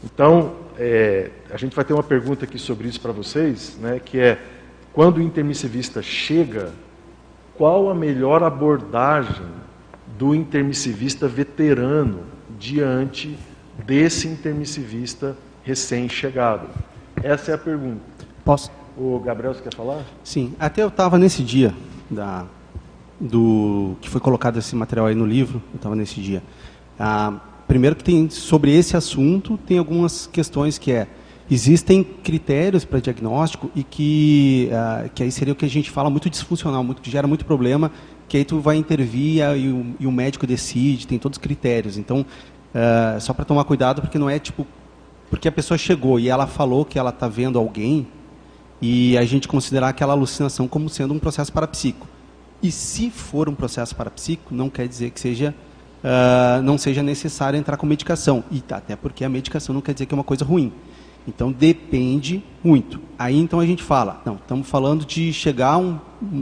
Então, 0.06 0.54
é, 0.78 1.32
a 1.52 1.58
gente 1.58 1.76
vai 1.76 1.84
ter 1.84 1.94
uma 1.94 2.04
pergunta 2.04 2.46
aqui 2.46 2.60
sobre 2.60 2.88
isso 2.88 3.02
para 3.02 3.12
vocês, 3.12 3.78
né, 3.82 4.00
que 4.04 4.20
é, 4.20 4.39
quando 4.94 5.18
o 5.18 5.22
intermissivista 5.22 6.02
chega, 6.02 6.72
qual 7.56 7.89
a 7.89 7.96
melhor 7.96 8.44
abordagem 8.44 9.48
do 10.18 10.36
intermissivista 10.36 11.28
veterano 11.28 12.24
diante 12.58 13.38
desse 13.86 14.28
intermissivista 14.28 15.36
recém-chegado? 15.63 16.70
Essa 17.24 17.52
é 17.52 17.54
a 17.56 17.58
pergunta. 17.58 18.02
Posso? 18.44 18.72
O 18.98 19.20
Gabriel, 19.20 19.54
você 19.54 19.62
quer 19.62 19.74
falar? 19.74 20.04
Sim, 20.24 20.54
até 20.60 20.84
eu 20.84 20.88
estava 20.88 21.18
nesse 21.18 21.44
dia 21.44 21.74
da, 22.10 22.46
do 23.20 23.96
que 24.00 24.10
foi 24.10 24.22
colocado 24.22 24.58
esse 24.58 24.76
material 24.76 25.08
aí 25.08 25.15
no 25.15 25.26
livro, 25.26 25.62
eu 25.74 25.78
estava 25.78 25.96
nesse 25.96 26.22
dia. 26.22 26.41
Ah, 26.98 27.39
primeiro 27.67 27.95
que 27.95 28.04
tem 28.04 28.30
sobre 28.30 28.75
esse 28.75 28.95
assunto 28.95 29.58
tem 29.58 29.78
algumas 29.78 30.28
questões 30.28 30.78
que 30.78 30.91
é 30.91 31.08
existem 31.49 32.04
critérios 32.04 32.84
para 32.84 32.99
diagnóstico 32.99 33.69
e 33.75 33.84
que 33.84 34.69
uh, 34.71 35.10
que 35.13 35.21
aí 35.23 35.32
seria 35.32 35.54
o 35.54 35.56
que 35.56 35.65
a 35.65 35.69
gente 35.69 35.91
fala 35.91 36.10
muito 36.10 36.30
disfuncional, 36.30 36.84
muito 36.84 37.01
que 37.01 37.12
gera 37.12 37.28
muito 37.28 37.45
problema, 37.45 37.91
que 38.28 38.38
aí 38.38 38.45
tu 38.45 38.60
vai 38.60 38.78
intervir 38.78 39.43
e 39.56 39.69
o, 39.69 39.95
e 39.99 40.08
o 40.08 40.12
médico 40.12 40.47
decide, 40.47 41.06
tem 41.06 41.19
todos 41.19 41.38
os 41.38 41.41
critérios. 41.41 41.97
Então, 41.97 42.21
uh, 42.21 43.21
só 43.21 43.34
para 43.34 43.45
tomar 43.45 43.63
cuidado 43.65 44.01
porque 44.01 44.17
não 44.17 44.30
é 44.30 44.39
tipo 44.39 44.65
porque 45.30 45.47
a 45.47 45.51
pessoa 45.51 45.78
chegou 45.78 46.19
e 46.19 46.30
ela 46.30 46.47
falou 46.47 46.86
que 46.86 46.97
ela 46.97 47.10
está 47.10 47.28
vendo 47.28 47.58
alguém 47.58 48.08
e 48.82 49.17
a 49.17 49.25
gente 49.25 49.47
considerar 49.47 49.89
aquela 49.89 50.13
alucinação 50.13 50.67
como 50.67 50.88
sendo 50.89 51.13
um 51.13 51.19
processo 51.19 51.51
parapsíquico. 51.51 52.08
E 52.62 52.71
se 52.71 53.10
for 53.10 53.49
um 53.49 53.56
processo 53.56 53.95
parapsíquico, 53.95 54.54
não 54.54 54.69
quer 54.69 54.88
dizer 54.88 55.12
que 55.12 55.19
seja 55.19 55.54
uh, 56.06 56.62
não 56.62 56.78
seja 56.78 57.02
necessário 57.02 57.58
entrar 57.58 57.78
com 57.78 57.86
medicação. 57.86 58.44
E 58.52 58.63
até 58.70 58.96
porque 58.96 59.26
a 59.26 59.30
medicação 59.30 59.74
não 59.74 59.82
quer 59.82 59.94
dizer 59.94 60.06
que 60.06 60.13
é 60.13 60.18
uma 60.18 60.24
coisa 60.24 60.46
ruim. 60.46 60.72
Então 61.28 61.52
depende 61.52 62.44
muito. 62.63 63.00
Aí 63.18 63.38
então 63.38 63.60
a 63.60 63.65
gente 63.65 63.82
fala, 63.82 64.22
não, 64.24 64.36
estamos 64.36 64.70
falando 64.70 65.04
de 65.04 65.34
chegar 65.34 65.78
um, 65.78 65.98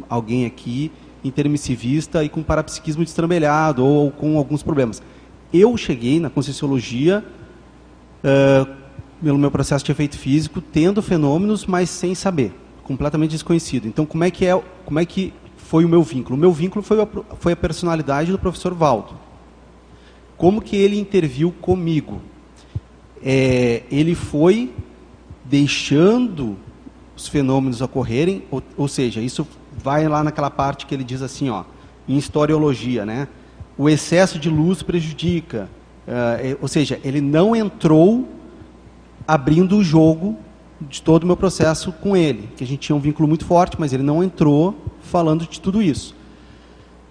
alguém 0.09 0.45
aqui 0.45 0.91
intermissivista 1.23 2.21
e 2.21 2.27
com 2.27 2.43
parapsiquismo 2.43 3.03
destrambelhado 3.03 3.85
ou, 3.85 4.05
ou, 4.05 4.11
com 4.11 4.37
alguns 4.37 4.61
problemas. 4.61 5.01
Eu 5.53 5.77
cheguei 5.77 6.19
na 6.19 6.29
Conscienciologia 6.29 7.23
uh, 8.23 8.69
pelo 9.23 9.37
meu 9.37 9.49
processo 9.49 9.85
de 9.85 9.91
efeito 9.91 10.17
físico, 10.17 10.59
tendo 10.59 11.01
fenômenos, 11.01 11.65
mas 11.65 11.89
sem 11.89 12.13
saber, 12.13 12.53
completamente 12.83 13.31
desconhecido. 13.31 13.87
Então 13.87 14.05
como 14.05 14.25
é 14.25 14.29
que 14.31 14.45
é, 14.45 14.61
como 14.83 14.99
é 14.99 15.05
que 15.05 15.33
foi 15.55 15.85
o 15.85 15.89
meu 15.89 16.03
vínculo? 16.03 16.35
O 16.35 16.39
meu 16.39 16.51
vínculo 16.51 16.83
foi 16.83 17.01
a, 17.01 17.07
foi 17.39 17.53
a 17.53 17.55
personalidade 17.55 18.33
do 18.33 18.37
professor 18.37 18.73
Valdo. 18.73 19.22
Como 20.43 20.61
que 20.61 20.75
ele 20.75 20.99
interviu 20.99 21.53
comigo? 21.61 22.19
É, 23.23 23.83
ele 23.89 24.13
foi 24.13 24.73
deixando 25.45 26.57
os 27.15 27.29
fenômenos 27.29 27.79
ocorrerem, 27.79 28.43
ou, 28.51 28.61
ou, 28.75 28.89
seja, 28.89 29.21
isso 29.21 29.47
vai 29.71 30.05
lá 30.05 30.21
naquela 30.21 30.49
parte 30.49 30.85
que 30.85 30.93
ele 30.93 31.05
diz 31.05 31.21
assim, 31.21 31.49
ó, 31.49 31.63
em 32.09 32.17
historiologia, 32.17 33.05
né? 33.05 33.29
O 33.77 33.87
excesso 33.87 34.37
de 34.37 34.49
luz 34.49 34.83
prejudica, 34.83 35.69
uh, 36.05 36.57
ou 36.61 36.67
seja, 36.67 36.99
ele 37.05 37.21
não 37.21 37.55
entrou 37.55 38.27
abrindo 39.25 39.77
o 39.77 39.81
jogo 39.81 40.37
de 40.81 41.01
todo 41.01 41.23
o 41.23 41.25
meu 41.25 41.37
processo 41.37 41.89
com 41.93 42.17
ele, 42.17 42.49
que 42.57 42.65
a 42.65 42.67
gente 42.67 42.81
tinha 42.81 42.97
um 42.97 42.99
vínculo 42.99 43.29
muito 43.29 43.45
forte, 43.45 43.77
mas 43.79 43.93
ele 43.93 44.03
não 44.03 44.21
entrou 44.21 44.75
falando 45.03 45.47
de 45.47 45.61
tudo 45.61 45.81
isso 45.81 46.13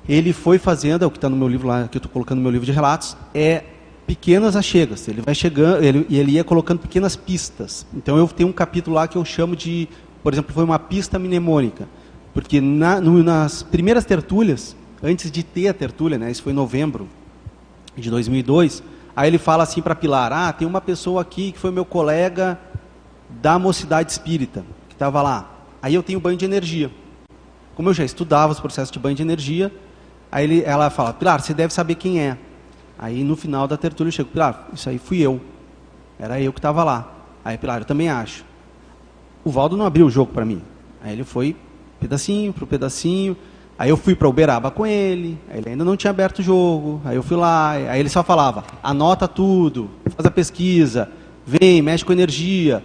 ele 0.08 0.32
foi 0.32 0.58
fazendo, 0.58 1.04
é 1.04 1.06
o 1.06 1.10
que 1.10 1.18
está 1.18 1.28
no 1.28 1.36
meu 1.36 1.48
livro 1.48 1.68
lá, 1.68 1.88
que 1.88 1.96
eu 1.96 2.00
estou 2.00 2.10
colocando 2.10 2.38
no 2.38 2.42
meu 2.42 2.50
livro 2.50 2.66
de 2.66 2.72
relatos, 2.72 3.16
é 3.34 3.64
pequenas 4.06 4.56
achegas. 4.56 5.06
Ele 5.08 5.20
vai 5.20 5.34
chegando, 5.34 5.82
ele, 5.82 6.06
ele 6.10 6.32
ia 6.32 6.44
colocando 6.44 6.80
pequenas 6.80 7.16
pistas. 7.16 7.86
Então 7.94 8.16
eu 8.16 8.26
tenho 8.28 8.48
um 8.48 8.52
capítulo 8.52 8.96
lá 8.96 9.06
que 9.06 9.16
eu 9.16 9.24
chamo 9.24 9.54
de, 9.54 9.88
por 10.22 10.32
exemplo, 10.32 10.52
foi 10.52 10.64
uma 10.64 10.78
pista 10.78 11.18
mnemônica, 11.18 11.88
porque 12.34 12.60
na, 12.60 13.00
no, 13.00 13.22
nas 13.22 13.62
primeiras 13.62 14.04
tertúlias, 14.04 14.76
antes 15.02 15.30
de 15.30 15.42
ter 15.42 15.68
a 15.68 15.74
tertúlia, 15.74 16.18
né, 16.18 16.30
isso 16.30 16.42
foi 16.42 16.52
em 16.52 16.56
novembro 16.56 17.08
de 17.96 18.10
2002, 18.10 18.82
aí 19.14 19.28
ele 19.28 19.38
fala 19.38 19.62
assim 19.62 19.82
para 19.82 19.94
Pilar, 19.94 20.32
ah, 20.32 20.52
tem 20.52 20.66
uma 20.66 20.80
pessoa 20.80 21.22
aqui 21.22 21.52
que 21.52 21.58
foi 21.58 21.70
meu 21.70 21.84
colega 21.84 22.58
da 23.28 23.58
mocidade 23.58 24.10
espírita, 24.10 24.64
que 24.88 24.94
estava 24.94 25.22
lá. 25.22 25.50
Aí 25.80 25.94
eu 25.94 26.02
tenho 26.02 26.20
banho 26.20 26.36
de 26.36 26.44
energia. 26.44 26.90
Como 27.74 27.88
eu 27.88 27.94
já 27.94 28.04
estudava 28.04 28.52
os 28.52 28.60
processos 28.60 28.90
de 28.90 28.98
banho 28.98 29.16
de 29.16 29.22
energia, 29.22 29.72
Aí 30.32 30.44
ele, 30.44 30.62
ela 30.64 30.88
fala, 30.88 31.12
Pilar, 31.12 31.42
você 31.42 31.52
deve 31.52 31.74
saber 31.74 31.94
quem 31.96 32.18
é. 32.18 32.38
Aí 32.98 33.22
no 33.22 33.36
final 33.36 33.68
da 33.68 33.76
tertúlia 33.76 34.08
eu 34.08 34.12
chego, 34.12 34.30
Pilar, 34.30 34.68
isso 34.72 34.88
aí 34.88 34.96
fui 34.98 35.20
eu. 35.20 35.38
Era 36.18 36.40
eu 36.40 36.54
que 36.54 36.58
estava 36.58 36.82
lá. 36.82 37.12
Aí 37.44 37.58
Pilar, 37.58 37.82
eu 37.82 37.84
também 37.84 38.08
acho. 38.08 38.42
O 39.44 39.50
Valdo 39.50 39.76
não 39.76 39.84
abriu 39.84 40.06
o 40.06 40.10
jogo 40.10 40.32
para 40.32 40.46
mim. 40.46 40.62
Aí 41.02 41.12
ele 41.12 41.24
foi 41.24 41.54
pedacinho 42.00 42.50
por 42.50 42.66
pedacinho. 42.66 43.36
Aí 43.78 43.90
eu 43.90 43.96
fui 43.96 44.14
para 44.14 44.28
Uberaba 44.28 44.70
com 44.70 44.86
ele. 44.86 45.38
Aí 45.50 45.58
ele 45.58 45.70
ainda 45.70 45.84
não 45.84 45.96
tinha 45.96 46.10
aberto 46.10 46.38
o 46.38 46.42
jogo. 46.42 47.02
Aí 47.04 47.16
eu 47.16 47.22
fui 47.22 47.36
lá. 47.36 47.72
Aí 47.72 48.00
ele 48.00 48.08
só 48.08 48.22
falava: 48.22 48.64
anota 48.82 49.26
tudo, 49.28 49.90
faz 50.16 50.24
a 50.24 50.30
pesquisa, 50.30 51.10
vem, 51.44 51.82
mexe 51.82 52.04
com 52.04 52.12
energia. 52.12 52.82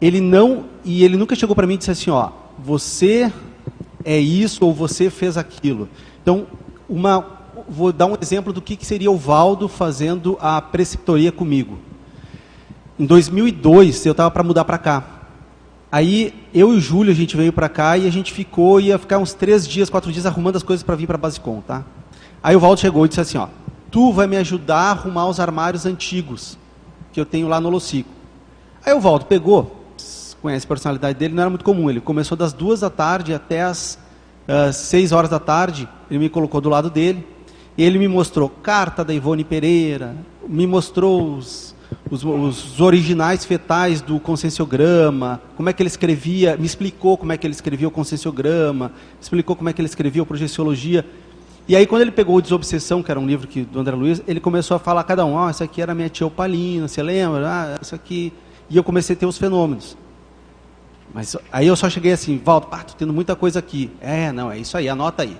Ele 0.00 0.20
não 0.20 0.66
e 0.84 1.02
ele 1.02 1.16
nunca 1.16 1.34
chegou 1.34 1.56
para 1.56 1.66
mim 1.66 1.74
e 1.74 1.78
disse 1.78 1.90
assim: 1.90 2.10
ó, 2.10 2.30
você 2.58 3.32
é 4.04 4.18
isso 4.18 4.64
ou 4.64 4.74
você 4.74 5.08
fez 5.08 5.36
aquilo. 5.36 5.88
Então, 6.22 6.46
uma, 6.88 7.24
vou 7.68 7.92
dar 7.92 8.06
um 8.06 8.16
exemplo 8.20 8.52
do 8.52 8.60
que, 8.60 8.76
que 8.76 8.86
seria 8.86 9.10
o 9.10 9.16
Valdo 9.16 9.68
fazendo 9.68 10.36
a 10.40 10.60
preceptoria 10.60 11.32
comigo. 11.32 11.78
Em 12.98 13.06
2002, 13.06 14.04
eu 14.04 14.12
estava 14.12 14.30
para 14.30 14.42
mudar 14.42 14.64
para 14.64 14.78
cá. 14.78 15.04
Aí, 15.90 16.34
eu 16.54 16.72
e 16.72 16.76
o 16.76 16.80
Júlio, 16.80 17.10
a 17.10 17.16
gente 17.16 17.36
veio 17.36 17.52
para 17.52 17.68
cá 17.68 17.96
e 17.96 18.06
a 18.06 18.10
gente 18.10 18.32
ficou, 18.32 18.80
ia 18.80 18.98
ficar 18.98 19.18
uns 19.18 19.32
três 19.32 19.66
dias, 19.66 19.90
quatro 19.90 20.12
dias 20.12 20.26
arrumando 20.26 20.56
as 20.56 20.62
coisas 20.62 20.84
para 20.84 20.94
vir 20.94 21.06
para 21.06 21.16
a 21.16 21.18
Basecom, 21.18 21.60
tá? 21.60 21.84
Aí 22.42 22.54
o 22.54 22.60
Valdo 22.60 22.80
chegou 22.80 23.04
e 23.04 23.08
disse 23.08 23.20
assim, 23.20 23.38
ó, 23.38 23.48
tu 23.90 24.12
vai 24.12 24.26
me 24.26 24.36
ajudar 24.36 24.76
a 24.76 24.90
arrumar 24.90 25.26
os 25.28 25.40
armários 25.40 25.86
antigos 25.86 26.56
que 27.12 27.20
eu 27.20 27.26
tenho 27.26 27.48
lá 27.48 27.60
no 27.60 27.68
Locico. 27.68 28.08
Aí 28.84 28.94
o 28.94 29.00
Valdo 29.00 29.26
pegou, 29.26 29.84
conhece 30.40 30.64
a 30.64 30.68
personalidade 30.68 31.18
dele, 31.18 31.34
não 31.34 31.42
era 31.42 31.50
muito 31.50 31.64
comum, 31.64 31.90
ele 31.90 32.00
começou 32.00 32.36
das 32.36 32.52
duas 32.52 32.80
da 32.80 32.88
tarde 32.88 33.34
até 33.34 33.62
as 33.62 33.98
uh, 34.50 34.72
seis 34.72 35.12
horas 35.12 35.30
da 35.30 35.38
tarde, 35.38 35.88
ele 36.10 36.18
me 36.18 36.28
colocou 36.28 36.60
do 36.60 36.68
lado 36.68 36.90
dele, 36.90 37.26
ele 37.78 37.98
me 37.98 38.08
mostrou 38.08 38.48
carta 38.48 39.04
da 39.04 39.14
Ivone 39.14 39.44
Pereira, 39.44 40.16
me 40.46 40.66
mostrou 40.66 41.36
os, 41.36 41.74
os, 42.10 42.24
os, 42.24 42.80
originais 42.80 43.44
fetais 43.44 44.00
do 44.00 44.18
conscienciograma, 44.18 45.40
como 45.56 45.68
é 45.68 45.72
que 45.72 45.80
ele 45.80 45.88
escrevia, 45.88 46.56
me 46.56 46.66
explicou 46.66 47.16
como 47.16 47.32
é 47.32 47.36
que 47.36 47.46
ele 47.46 47.54
escrevia 47.54 47.88
o 47.88 47.90
conscienciograma, 47.90 48.92
explicou 49.20 49.54
como 49.54 49.68
é 49.68 49.72
que 49.72 49.80
ele 49.80 49.88
escrevia 49.88 50.22
o 50.22 50.26
projeciologia. 50.26 51.06
E 51.68 51.76
aí, 51.76 51.86
quando 51.86 52.02
ele 52.02 52.10
pegou 52.10 52.36
o 52.36 52.42
Desobsessão, 52.42 53.02
que 53.02 53.10
era 53.10 53.20
um 53.20 53.26
livro 53.26 53.46
que, 53.46 53.62
do 53.62 53.78
André 53.78 53.94
Luiz, 53.94 54.20
ele 54.26 54.40
começou 54.40 54.76
a 54.76 54.80
falar 54.80 55.02
a 55.02 55.04
cada 55.04 55.24
um, 55.24 55.36
oh, 55.36 55.48
essa 55.48 55.64
aqui 55.64 55.80
era 55.80 55.94
minha 55.94 56.08
tia 56.08 56.26
Opalina, 56.26 56.88
você 56.88 57.02
lembra? 57.02 57.48
Ah, 57.48 57.78
essa 57.80 57.94
aqui... 57.94 58.32
E 58.68 58.76
eu 58.76 58.84
comecei 58.84 59.14
a 59.14 59.18
ter 59.18 59.26
os 59.26 59.36
fenômenos. 59.36 59.96
Mas 61.12 61.36
aí 61.50 61.66
eu 61.66 61.76
só 61.76 61.90
cheguei 61.90 62.12
assim, 62.12 62.40
Valdo, 62.44 62.68
ah, 62.70 62.84
tô 62.84 62.94
tendo 62.94 63.12
muita 63.12 63.34
coisa 63.34 63.58
aqui. 63.58 63.90
É, 64.00 64.30
não, 64.32 64.50
é 64.50 64.58
isso 64.58 64.76
aí, 64.76 64.88
anota 64.88 65.22
aí. 65.22 65.36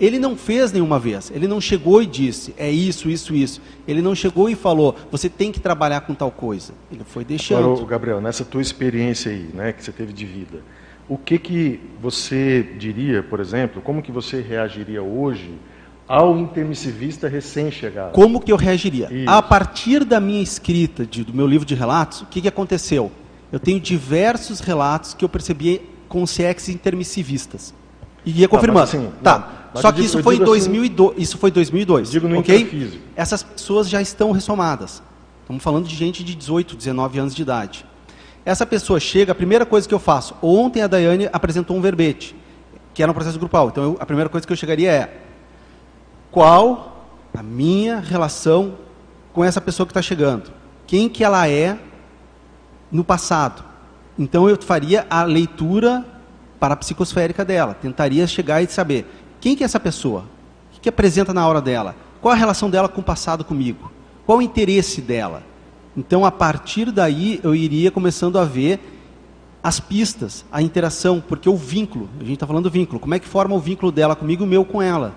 Ele 0.00 0.18
não 0.18 0.36
fez 0.36 0.70
nenhuma 0.70 0.98
vez. 0.98 1.30
Ele 1.34 1.48
não 1.48 1.60
chegou 1.60 2.00
e 2.00 2.06
disse, 2.06 2.54
é 2.56 2.70
isso, 2.70 3.10
isso, 3.10 3.34
isso. 3.34 3.60
Ele 3.86 4.00
não 4.00 4.14
chegou 4.14 4.48
e 4.48 4.54
falou, 4.54 4.94
você 5.10 5.28
tem 5.28 5.50
que 5.50 5.58
trabalhar 5.58 6.02
com 6.02 6.14
tal 6.14 6.30
coisa. 6.30 6.72
Ele 6.90 7.02
foi 7.04 7.24
deixando. 7.24 7.72
Agora, 7.72 7.86
Gabriel, 7.86 8.20
nessa 8.20 8.44
tua 8.44 8.62
experiência 8.62 9.32
aí, 9.32 9.50
né, 9.52 9.72
que 9.72 9.82
você 9.82 9.90
teve 9.90 10.12
de 10.12 10.24
vida, 10.24 10.62
o 11.08 11.18
que 11.18 11.38
que 11.38 11.80
você 12.00 12.62
diria, 12.78 13.22
por 13.22 13.40
exemplo, 13.40 13.82
como 13.82 14.00
que 14.00 14.12
você 14.12 14.40
reagiria 14.40 15.02
hoje 15.02 15.50
ao 16.06 16.38
intermissivista 16.38 17.28
recém-chegado? 17.28 18.12
Como 18.12 18.40
que 18.40 18.52
eu 18.52 18.56
reagiria? 18.56 19.08
Isso. 19.10 19.28
A 19.28 19.42
partir 19.42 20.04
da 20.04 20.20
minha 20.20 20.42
escrita, 20.42 21.04
de, 21.04 21.24
do 21.24 21.34
meu 21.34 21.46
livro 21.46 21.66
de 21.66 21.74
relatos, 21.74 22.22
o 22.22 22.26
que, 22.26 22.40
que 22.40 22.48
aconteceu? 22.48 23.10
Eu 23.50 23.58
tenho 23.58 23.80
diversos 23.80 24.60
relatos 24.60 25.14
que 25.14 25.24
eu 25.24 25.28
percebi 25.28 25.80
com 26.08 26.24
CX 26.24 26.68
intermissivistas. 26.68 27.74
E 28.24 28.40
ia 28.40 28.48
confirmando. 28.48 28.86
Tá, 28.86 28.96
assim, 28.96 29.12
tá. 29.22 29.70
Não, 29.74 29.82
Só 29.82 29.90
que 29.90 29.96
digo, 29.96 30.06
isso, 30.06 30.22
foi 30.22 30.38
2002, 30.38 31.12
assim, 31.12 31.22
isso 31.22 31.38
foi 31.38 31.50
2002. 31.50 32.10
Digo 32.10 32.28
no 32.28 32.40
ok? 32.40 33.00
Essas 33.14 33.42
pessoas 33.42 33.88
já 33.88 34.00
estão 34.00 34.32
ressomadas. 34.32 35.02
Estamos 35.42 35.62
falando 35.62 35.86
de 35.86 35.94
gente 35.94 36.24
de 36.24 36.34
18, 36.34 36.76
19 36.76 37.18
anos 37.18 37.34
de 37.34 37.42
idade. 37.42 37.86
Essa 38.44 38.66
pessoa 38.66 38.98
chega, 38.98 39.32
a 39.32 39.34
primeira 39.34 39.66
coisa 39.66 39.86
que 39.86 39.94
eu 39.94 39.98
faço. 39.98 40.34
Ontem 40.42 40.82
a 40.82 40.86
Daiane 40.86 41.28
apresentou 41.32 41.76
um 41.76 41.80
verbete, 41.80 42.34
que 42.94 43.02
era 43.02 43.10
um 43.12 43.14
processo 43.14 43.38
grupal. 43.38 43.68
Então 43.68 43.84
eu, 43.84 43.96
a 44.00 44.06
primeira 44.06 44.28
coisa 44.28 44.46
que 44.46 44.52
eu 44.52 44.56
chegaria 44.56 44.90
é: 44.90 45.20
qual 46.30 47.06
a 47.34 47.42
minha 47.42 48.00
relação 48.00 48.74
com 49.32 49.44
essa 49.44 49.60
pessoa 49.60 49.86
que 49.86 49.90
está 49.90 50.02
chegando? 50.02 50.50
Quem 50.86 51.08
que 51.08 51.22
ela 51.22 51.48
é 51.48 51.78
no 52.90 53.04
passado? 53.04 53.64
Então 54.18 54.48
eu 54.48 54.60
faria 54.60 55.06
a 55.08 55.22
leitura 55.22 56.04
para 56.58 56.74
a 56.74 56.76
psicosférica 56.76 57.44
dela, 57.44 57.74
tentaria 57.74 58.26
chegar 58.26 58.62
e 58.62 58.66
saber 58.66 59.06
quem 59.40 59.54
que 59.54 59.62
é 59.62 59.66
essa 59.66 59.78
pessoa, 59.78 60.22
o 60.70 60.74
que, 60.74 60.80
que 60.80 60.88
apresenta 60.88 61.32
na 61.32 61.46
hora 61.46 61.60
dela, 61.60 61.94
qual 62.20 62.32
a 62.32 62.36
relação 62.36 62.68
dela 62.68 62.88
com 62.88 63.00
o 63.00 63.04
passado 63.04 63.44
comigo, 63.44 63.90
qual 64.26 64.38
o 64.38 64.42
interesse 64.42 65.00
dela. 65.00 65.42
Então 65.96 66.24
a 66.24 66.32
partir 66.32 66.90
daí 66.90 67.40
eu 67.42 67.54
iria 67.54 67.90
começando 67.90 68.38
a 68.38 68.44
ver 68.44 68.80
as 69.62 69.80
pistas, 69.80 70.44
a 70.50 70.62
interação, 70.62 71.22
porque 71.26 71.48
o 71.48 71.56
vínculo, 71.56 72.08
a 72.18 72.24
gente 72.24 72.34
está 72.34 72.46
falando 72.46 72.64
do 72.64 72.70
vínculo, 72.70 73.00
como 73.00 73.14
é 73.14 73.18
que 73.18 73.26
forma 73.26 73.54
o 73.54 73.60
vínculo 73.60 73.92
dela 73.92 74.16
comigo 74.16 74.42
e 74.42 74.46
o 74.46 74.48
meu 74.48 74.64
com 74.64 74.80
ela. 74.80 75.14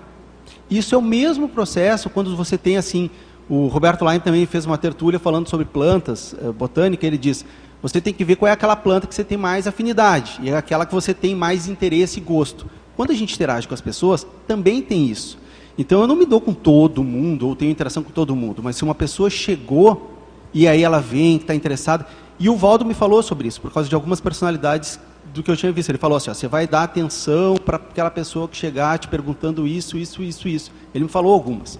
Isso 0.70 0.94
é 0.94 0.98
o 0.98 1.02
mesmo 1.02 1.48
processo 1.48 2.10
quando 2.10 2.34
você 2.36 2.56
tem 2.56 2.76
assim. 2.76 3.10
O 3.54 3.66
Roberto 3.66 4.02
Lain 4.02 4.18
também 4.18 4.46
fez 4.46 4.64
uma 4.64 4.78
tertúlia 4.78 5.20
falando 5.20 5.46
sobre 5.46 5.66
plantas, 5.66 6.34
eh, 6.40 6.50
botânica. 6.52 7.06
Ele 7.06 7.18
diz: 7.18 7.44
você 7.82 8.00
tem 8.00 8.14
que 8.14 8.24
ver 8.24 8.36
qual 8.36 8.48
é 8.48 8.52
aquela 8.52 8.74
planta 8.74 9.06
que 9.06 9.14
você 9.14 9.22
tem 9.22 9.36
mais 9.36 9.66
afinidade 9.66 10.38
e 10.42 10.48
é 10.48 10.56
aquela 10.56 10.86
que 10.86 10.94
você 10.94 11.12
tem 11.12 11.34
mais 11.34 11.68
interesse 11.68 12.18
e 12.18 12.22
gosto. 12.22 12.64
Quando 12.96 13.10
a 13.10 13.14
gente 13.14 13.34
interage 13.34 13.68
com 13.68 13.74
as 13.74 13.82
pessoas, 13.82 14.26
também 14.46 14.80
tem 14.80 15.04
isso. 15.04 15.36
Então 15.76 16.00
eu 16.00 16.06
não 16.06 16.16
me 16.16 16.24
dou 16.24 16.40
com 16.40 16.54
todo 16.54 17.04
mundo 17.04 17.46
ou 17.46 17.54
tenho 17.54 17.70
interação 17.70 18.02
com 18.02 18.10
todo 18.10 18.34
mundo, 18.34 18.62
mas 18.62 18.76
se 18.76 18.84
uma 18.84 18.94
pessoa 18.94 19.28
chegou 19.28 20.16
e 20.54 20.66
aí 20.66 20.82
ela 20.82 21.00
vem, 21.00 21.36
está 21.36 21.54
interessada. 21.54 22.06
E 22.40 22.48
o 22.48 22.56
Valdo 22.56 22.86
me 22.86 22.94
falou 22.94 23.22
sobre 23.22 23.48
isso, 23.48 23.60
por 23.60 23.70
causa 23.70 23.86
de 23.86 23.94
algumas 23.94 24.18
personalidades 24.18 24.98
do 25.34 25.42
que 25.42 25.50
eu 25.50 25.58
tinha 25.58 25.70
visto. 25.70 25.90
Ele 25.90 25.98
falou 25.98 26.16
assim: 26.16 26.30
ó, 26.30 26.34
você 26.34 26.48
vai 26.48 26.66
dar 26.66 26.84
atenção 26.84 27.56
para 27.62 27.76
aquela 27.76 28.10
pessoa 28.10 28.48
que 28.48 28.56
chegar 28.56 28.98
te 28.98 29.08
perguntando 29.08 29.66
isso, 29.66 29.98
isso, 29.98 30.22
isso, 30.22 30.48
isso. 30.48 30.72
Ele 30.94 31.04
me 31.04 31.10
falou 31.10 31.34
algumas. 31.34 31.78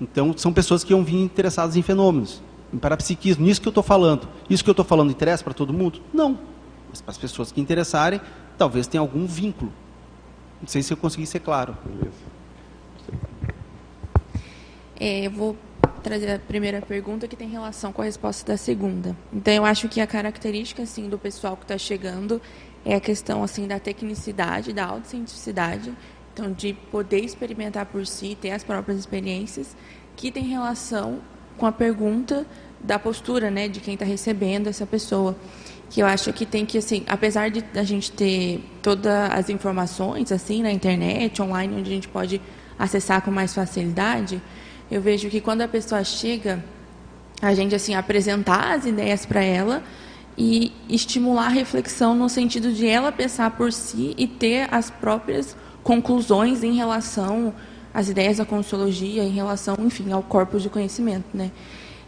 Então, 0.00 0.36
são 0.36 0.52
pessoas 0.52 0.84
que 0.84 0.92
iam 0.92 1.02
vir 1.02 1.16
interessadas 1.16 1.76
em 1.76 1.82
fenômenos, 1.82 2.42
em 2.72 2.78
parapsiquismo. 2.78 3.44
Nisso 3.44 3.60
que 3.60 3.68
eu 3.68 3.70
estou 3.70 3.82
falando. 3.82 4.28
Isso 4.48 4.62
que 4.62 4.70
eu 4.70 4.72
estou 4.72 4.84
falando 4.84 5.10
interessa 5.10 5.42
para 5.42 5.54
todo 5.54 5.72
mundo? 5.72 6.00
Não. 6.12 6.38
Mas 6.90 7.00
para 7.00 7.12
as 7.12 7.18
pessoas 7.18 7.50
que 7.50 7.60
interessarem, 7.60 8.20
talvez 8.58 8.86
tenha 8.86 9.00
algum 9.00 9.26
vínculo. 9.26 9.72
Não 10.60 10.68
sei 10.68 10.82
se 10.82 10.92
eu 10.92 10.96
consegui 10.96 11.26
ser 11.26 11.40
claro. 11.40 11.76
É, 14.98 15.26
eu 15.26 15.30
vou 15.30 15.56
trazer 16.02 16.30
a 16.30 16.38
primeira 16.38 16.80
pergunta 16.80 17.26
que 17.26 17.36
tem 17.36 17.48
relação 17.48 17.92
com 17.92 18.00
a 18.00 18.04
resposta 18.04 18.46
da 18.52 18.56
segunda. 18.56 19.16
Então, 19.32 19.52
eu 19.52 19.64
acho 19.64 19.88
que 19.88 20.00
a 20.00 20.06
característica 20.06 20.82
assim 20.82 21.08
do 21.08 21.18
pessoal 21.18 21.56
que 21.56 21.64
está 21.64 21.76
chegando 21.76 22.40
é 22.84 22.94
a 22.94 23.00
questão 23.00 23.42
assim 23.42 23.66
da 23.66 23.80
tecnicidade, 23.80 24.72
da 24.72 24.86
autocientificidade, 24.86 25.92
então 26.36 26.52
de 26.52 26.74
poder 26.92 27.24
experimentar 27.24 27.86
por 27.86 28.06
si, 28.06 28.36
ter 28.38 28.50
as 28.50 28.62
próprias 28.62 28.98
experiências, 28.98 29.74
que 30.14 30.30
tem 30.30 30.44
relação 30.44 31.20
com 31.56 31.64
a 31.64 31.72
pergunta 31.72 32.46
da 32.78 32.98
postura, 32.98 33.50
né, 33.50 33.68
de 33.68 33.80
quem 33.80 33.94
está 33.94 34.04
recebendo 34.04 34.68
essa 34.68 34.84
pessoa, 34.84 35.34
que 35.88 36.02
eu 36.02 36.06
acho 36.06 36.30
que 36.34 36.44
tem 36.44 36.66
que 36.66 36.76
assim, 36.76 37.04
apesar 37.06 37.48
de 37.48 37.64
a 37.74 37.82
gente 37.82 38.12
ter 38.12 38.62
todas 38.82 39.30
as 39.32 39.48
informações 39.48 40.30
assim 40.30 40.62
na 40.62 40.70
internet, 40.70 41.40
online, 41.40 41.74
onde 41.74 41.90
a 41.90 41.94
gente 41.94 42.08
pode 42.08 42.38
acessar 42.78 43.22
com 43.22 43.30
mais 43.30 43.54
facilidade, 43.54 44.42
eu 44.90 45.00
vejo 45.00 45.30
que 45.30 45.40
quando 45.40 45.62
a 45.62 45.68
pessoa 45.68 46.04
chega, 46.04 46.62
a 47.40 47.54
gente 47.54 47.74
assim 47.74 47.94
apresentar 47.94 48.74
as 48.74 48.84
ideias 48.84 49.24
para 49.24 49.42
ela 49.42 49.82
e 50.36 50.70
estimular 50.86 51.46
a 51.46 51.50
reflexão 51.50 52.14
no 52.14 52.28
sentido 52.28 52.70
de 52.74 52.86
ela 52.86 53.10
pensar 53.10 53.52
por 53.52 53.72
si 53.72 54.14
e 54.18 54.26
ter 54.26 54.68
as 54.70 54.90
próprias 54.90 55.56
conclusões 55.86 56.64
em 56.64 56.74
relação 56.74 57.54
às 57.94 58.08
ideias 58.08 58.38
da 58.38 58.44
consciologia, 58.44 59.22
em 59.22 59.30
relação, 59.30 59.76
enfim, 59.78 60.10
ao 60.10 60.20
corpo 60.20 60.58
de 60.58 60.68
conhecimento, 60.68 61.26
né? 61.32 61.52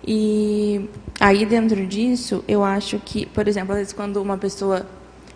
E 0.04 0.90
aí 1.20 1.46
dentro 1.46 1.86
disso, 1.86 2.42
eu 2.48 2.64
acho 2.64 2.98
que, 2.98 3.24
por 3.26 3.46
exemplo, 3.46 3.70
às 3.72 3.78
vezes 3.78 3.92
quando 3.92 4.20
uma 4.20 4.36
pessoa 4.36 4.84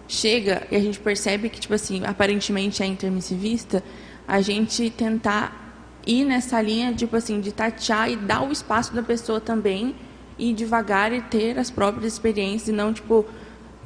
chega 0.09 0.67
e 0.73 0.75
a 0.75 0.81
gente 0.81 0.99
percebe 0.99 1.49
que, 1.49 1.61
tipo 1.61 1.73
assim, 1.73 2.03
aparentemente 2.05 2.83
é 2.83 2.87
intermissivista, 2.87 3.81
a 4.27 4.41
gente 4.41 4.91
tentar 4.91 6.03
ir 6.05 6.25
nessa 6.25 6.61
linha, 6.61 6.93
tipo 6.93 7.15
assim, 7.15 7.41
de 7.41 7.53
tatear 7.53 8.11
e 8.11 8.17
dar 8.17 8.43
o 8.43 8.51
espaço 8.51 8.93
da 8.93 9.05
pessoa 9.05 9.41
também 9.41 9.95
ir 10.37 10.53
devagar 10.53 11.13
e 11.13 11.23
ter 11.23 11.57
as 11.61 11.71
próprias 11.71 12.13
experiências 12.15 12.71
e 12.71 12.73
não, 12.73 12.93
tipo, 12.93 13.25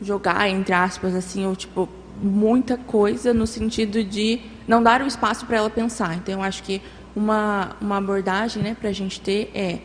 jogar, 0.01 0.49
entre 0.49 0.73
aspas, 0.73 1.15
assim, 1.15 1.45
ou, 1.45 1.55
tipo, 1.55 1.87
muita 2.23 2.77
coisa 2.77 3.33
no 3.33 3.47
sentido 3.47 4.03
de 4.03 4.41
não 4.67 4.83
dar 4.83 5.03
o 5.03 5.07
espaço 5.07 5.47
para 5.47 5.59
ela 5.59 5.71
pensar. 5.71 6.15
Então, 6.17 6.35
eu 6.35 6.43
acho 6.43 6.63
que 6.63 6.81
uma, 7.15 7.77
uma 7.81 7.99
abordagem 7.99 8.63
né, 8.63 8.77
para 8.79 8.91
a 8.91 8.93
gente 8.93 9.21
ter 9.21 9.51
é 9.55 9.79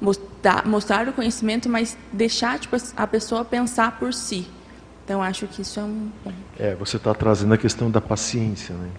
mostrar, 0.00 0.66
mostrar 0.66 1.08
o 1.08 1.12
conhecimento, 1.12 1.68
mas 1.68 1.96
deixar 2.12 2.58
tipo, 2.58 2.76
a 2.96 3.06
pessoa 3.06 3.44
pensar 3.44 3.98
por 3.98 4.12
si. 4.12 4.46
Então, 5.04 5.22
acho 5.22 5.46
que 5.46 5.62
isso 5.62 5.80
é 5.80 5.82
um 5.82 6.10
ponto. 6.22 6.36
É, 6.58 6.74
você 6.74 6.96
está 6.96 7.14
trazendo 7.14 7.54
a 7.54 7.58
questão 7.58 7.90
da 7.90 8.00
paciência, 8.00 8.74
né? 8.74 8.90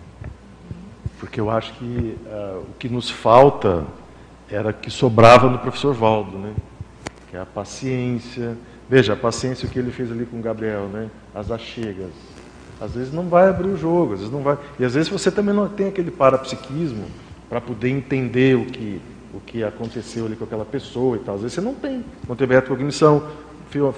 Porque 1.20 1.40
eu 1.40 1.50
acho 1.50 1.74
que 1.74 2.18
uh, 2.26 2.62
o 2.62 2.74
que 2.80 2.90
nos 2.90 3.10
falta 3.10 3.86
era 4.50 4.74
que 4.74 4.90
sobrava 4.90 5.50
no 5.50 5.60
professor 5.60 5.94
Valdo, 5.94 6.38
né? 6.38 6.56
que 7.30 7.38
é 7.38 7.40
a 7.40 7.46
paciência. 7.46 8.58
Veja, 8.90 9.14
a 9.14 9.16
paciência 9.16 9.68
o 9.68 9.72
que 9.72 9.78
ele 9.78 9.92
fez 9.92 10.12
ali 10.12 10.26
com 10.26 10.40
o 10.40 10.42
Gabriel, 10.42 10.88
né? 10.88 11.10
As 11.34 11.52
achegas. 11.52 12.12
Às 12.80 12.94
vezes 12.94 13.14
não 13.14 13.28
vai 13.28 13.50
abrir 13.50 13.70
o 13.70 13.78
jogo, 13.78 14.14
às 14.14 14.20
vezes 14.20 14.34
não 14.34 14.42
vai. 14.42 14.58
E 14.80 14.86
às 14.86 14.94
vezes 14.94 15.10
você 15.10 15.30
também 15.30 15.54
não 15.54 15.68
tem 15.68 15.88
aquele 15.88 16.12
parapsiquismo 16.12 17.06
para 17.50 17.60
poder 17.60 17.90
entender 17.90 18.56
o 18.56 18.66
que 18.66 19.02
o 19.34 19.40
que 19.40 19.64
aconteceu 19.64 20.26
ali 20.26 20.36
com 20.36 20.44
aquela 20.44 20.66
pessoa 20.66 21.16
e 21.16 21.20
tal. 21.20 21.36
Às 21.36 21.42
vezes 21.42 21.56
você 21.56 21.62
não 21.62 21.76
tem. 21.76 22.04
Não 22.28 22.36
teve 22.36 22.60
cognição, 22.62 23.24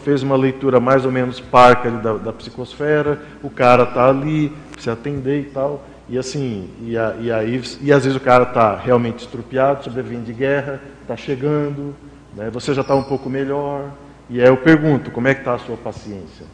fez 0.03 0.23
uma 0.23 0.35
leitura 0.35 0.79
mais 0.79 1.05
ou 1.05 1.11
menos 1.11 1.39
parca 1.39 1.89
da, 1.89 2.13
da 2.13 2.33
psicosfera, 2.33 3.21
o 3.41 3.49
cara 3.49 3.83
está 3.83 4.09
ali, 4.09 4.51
precisa 4.71 4.93
atender 4.93 5.41
e 5.41 5.45
tal. 5.45 5.83
E 6.09 6.17
assim, 6.17 6.69
e, 6.81 6.97
a, 6.97 7.15
e 7.19 7.31
aí, 7.31 7.61
e 7.81 7.93
às 7.93 8.03
vezes 8.03 8.17
o 8.17 8.19
cara 8.19 8.43
está 8.43 8.75
realmente 8.75 9.19
estrupiado, 9.19 9.83
sobrevivendo 9.83 10.25
de 10.25 10.33
guerra, 10.33 10.81
está 11.01 11.15
chegando, 11.15 11.95
né? 12.35 12.49
Você 12.51 12.73
já 12.73 12.81
está 12.81 12.93
um 12.93 13.03
pouco 13.03 13.29
melhor. 13.29 13.89
E 14.29 14.41
aí 14.41 14.47
eu 14.47 14.57
pergunto, 14.57 15.09
como 15.11 15.27
é 15.27 15.33
que 15.33 15.41
está 15.41 15.53
a 15.53 15.59
sua 15.59 15.77
paciência? 15.77 16.45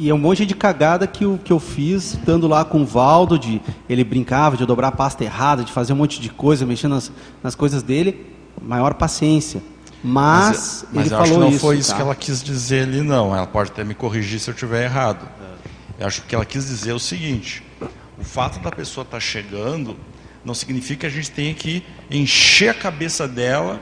E 0.00 0.08
é 0.08 0.14
um 0.14 0.18
monte 0.18 0.46
de 0.46 0.54
cagada 0.54 1.06
que 1.06 1.26
eu, 1.26 1.38
que 1.44 1.52
eu 1.52 1.60
fiz, 1.60 2.14
estando 2.14 2.48
lá 2.48 2.64
com 2.64 2.80
o 2.80 2.86
Valdo, 2.86 3.38
de 3.38 3.60
ele 3.86 4.02
brincava 4.02 4.56
de 4.56 4.64
dobrar 4.64 4.88
a 4.88 4.92
pasta 4.92 5.22
errada, 5.22 5.62
de 5.62 5.70
fazer 5.70 5.92
um 5.92 5.96
monte 5.96 6.18
de 6.22 6.30
coisa, 6.30 6.64
mexendo 6.64 6.92
nas, 6.92 7.12
nas 7.42 7.54
coisas 7.54 7.82
dele. 7.82 8.26
Maior 8.62 8.94
paciência. 8.94 9.62
Mas, 10.02 10.86
mas, 10.86 10.86
mas 10.90 11.06
ele 11.06 11.14
eu 11.14 11.18
falou 11.18 11.22
acho 11.22 11.32
que 11.34 11.38
não 11.40 11.48
isso, 11.50 11.58
foi 11.58 11.76
isso 11.76 11.90
tá? 11.90 11.96
que 11.96 12.02
ela 12.02 12.14
quis 12.14 12.42
dizer 12.42 12.84
ali, 12.84 13.02
não. 13.02 13.36
Ela 13.36 13.46
pode 13.46 13.72
até 13.72 13.84
me 13.84 13.94
corrigir 13.94 14.40
se 14.40 14.48
eu 14.48 14.54
estiver 14.54 14.84
errado. 14.84 15.28
Eu 15.98 16.06
acho 16.06 16.22
que 16.22 16.34
ela 16.34 16.46
quis 16.46 16.66
dizer 16.66 16.94
o 16.94 16.98
seguinte: 16.98 17.62
o 18.18 18.24
fato 18.24 18.58
da 18.58 18.70
pessoa 18.70 19.02
estar 19.02 19.18
tá 19.18 19.20
chegando 19.20 19.98
não 20.42 20.54
significa 20.54 21.00
que 21.00 21.06
a 21.08 21.10
gente 21.10 21.30
tenha 21.30 21.52
que 21.52 21.84
encher 22.10 22.70
a 22.70 22.74
cabeça 22.74 23.28
dela 23.28 23.78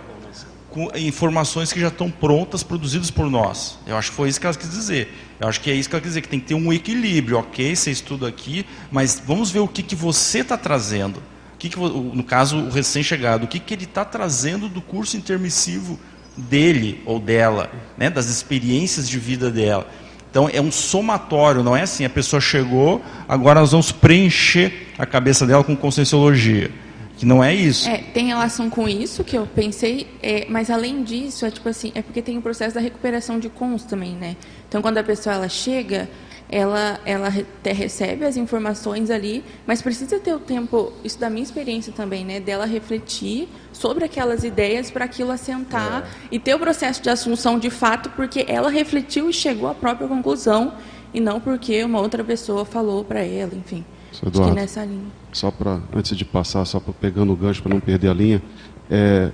com 0.71 0.91
informações 0.97 1.73
que 1.73 1.81
já 1.81 1.89
estão 1.89 2.11
prontas, 2.11 2.63
produzidas 2.63 3.11
por 3.11 3.31
nós. 3.31 3.79
Eu 3.87 3.97
acho 3.97 4.11
que 4.11 4.17
foi 4.17 4.29
isso 4.29 4.41
que 4.41 4.47
ela 4.47 4.55
quis 4.55 4.71
dizer. 4.71 5.13
Eu 5.41 5.49
acho 5.49 5.61
que 5.61 5.71
é 5.71 5.75
isso 5.75 5.89
que 5.89 5.95
ela 5.95 6.03
quis 6.03 6.11
dizer, 6.11 6.21
que 6.21 6.29
tem 6.29 6.41
que 6.41 6.47
ter 6.47 6.55
um 6.55 6.73
equilíbrio. 6.73 7.39
Ok, 7.39 7.75
você 7.75 7.91
estuda 7.91 8.29
aqui, 8.29 8.67
mas 8.91 9.23
vamos 9.25 9.51
ver 9.51 9.61
o 9.61 9.69
que, 9.69 9.83
que 9.83 9.97
você 9.97 10.41
está 10.41 10.57
trazendo. 10.57 11.23
O 11.55 11.59
que, 11.59 11.69
que 11.69 11.79
no 11.79 12.23
caso, 12.23 12.59
o 12.59 12.71
recém-chegado, 12.71 13.45
o 13.45 13.49
que, 13.49 13.59
que 13.59 13.75
ele 13.75 13.85
está 13.85 14.05
trazendo 14.05 14.69
do 14.69 14.81
curso 14.81 15.17
intermissivo 15.17 15.99
dele 16.37 17.03
ou 17.05 17.19
dela, 17.19 17.71
né, 17.97 18.09
das 18.09 18.27
experiências 18.27 19.09
de 19.09 19.19
vida 19.19 19.51
dela. 19.51 19.87
Então 20.31 20.49
é 20.53 20.61
um 20.61 20.71
somatório, 20.71 21.65
não 21.65 21.77
é 21.77 21.83
assim, 21.83 22.05
a 22.05 22.11
pessoa 22.11 22.41
chegou, 22.41 23.03
agora 23.29 23.61
nós 23.61 23.73
vamos 23.73 23.91
preencher 23.91 24.89
a 24.99 25.07
cabeça 25.07 25.47
dela 25.47 25.65
com 25.65 25.75
conscienciologia. 25.75 26.71
Que 27.19 27.27
não 27.27 27.43
é 27.43 27.53
isso. 27.53 27.89
É, 27.89 27.99
tem 27.99 28.29
relação 28.29 28.71
com 28.71 28.89
isso 28.89 29.25
que 29.25 29.37
eu 29.37 29.45
pensei, 29.45 30.07
é, 30.23 30.47
mas 30.49 30.71
além 30.71 31.03
disso, 31.03 31.45
é 31.45 31.51
tipo 31.51 31.69
assim, 31.69 31.91
é 31.97 32.01
porque 32.01 32.23
tem 32.23 32.39
o 32.39 32.43
processo 32.43 32.77
da 32.77 32.81
recuperação 32.81 33.41
de 33.41 33.49
cons 33.49 33.83
também, 33.83 34.13
né? 34.13 34.37
Então 34.69 34.81
quando 34.81 34.99
a 34.99 35.03
pessoa 35.03 35.35
ela 35.35 35.49
chega, 35.49 36.09
ela, 36.49 37.01
ela 37.05 37.27
até 37.29 37.73
recebe 37.73 38.25
as 38.25 38.37
informações 38.37 39.11
ali, 39.11 39.45
mas 39.67 39.83
precisa 39.83 40.21
ter 40.21 40.33
o 40.33 40.39
tempo, 40.39 40.93
isso 41.03 41.19
da 41.19 41.29
minha 41.29 41.43
experiência 41.43 41.93
também, 41.93 42.25
né, 42.25 42.39
dela 42.39 42.65
refletir 42.65 43.49
sobre 43.73 44.05
aquelas 44.05 44.45
ideias 44.45 44.89
para 44.89 45.05
aquilo 45.05 45.33
assentar 45.33 46.05
é. 46.05 46.29
e 46.31 46.39
ter 46.39 46.55
o 46.55 46.59
processo 46.59 47.03
de 47.03 47.11
assunção 47.11 47.59
de 47.59 47.69
fato, 47.69 48.11
porque 48.11 48.47
ela 48.49 48.71
refletiu 48.71 49.29
e 49.29 49.33
chegou 49.33 49.69
à 49.69 49.75
própria 49.75 50.07
conclusão 50.07 50.75
e 51.13 51.21
não 51.21 51.41
porque 51.41 51.83
uma 51.83 52.01
outra 52.01 52.23
pessoa 52.23 52.65
falou 52.65 53.05
para 53.05 53.21
ela, 53.21 53.55
enfim. 53.55 53.85
Eduardo, 54.27 54.55
nessa 54.55 54.85
linha. 54.85 55.07
Só 55.33 55.51
para 55.51 55.81
antes 55.95 56.17
de 56.17 56.25
passar, 56.25 56.65
só 56.65 56.81
para 56.81 56.93
pegando 56.93 57.33
o 57.33 57.37
gancho 57.37 57.63
para 57.63 57.73
não 57.73 57.81
perder 57.81 58.09
a 58.09 58.15
linha, 58.15 58.43
é, 58.91 59.31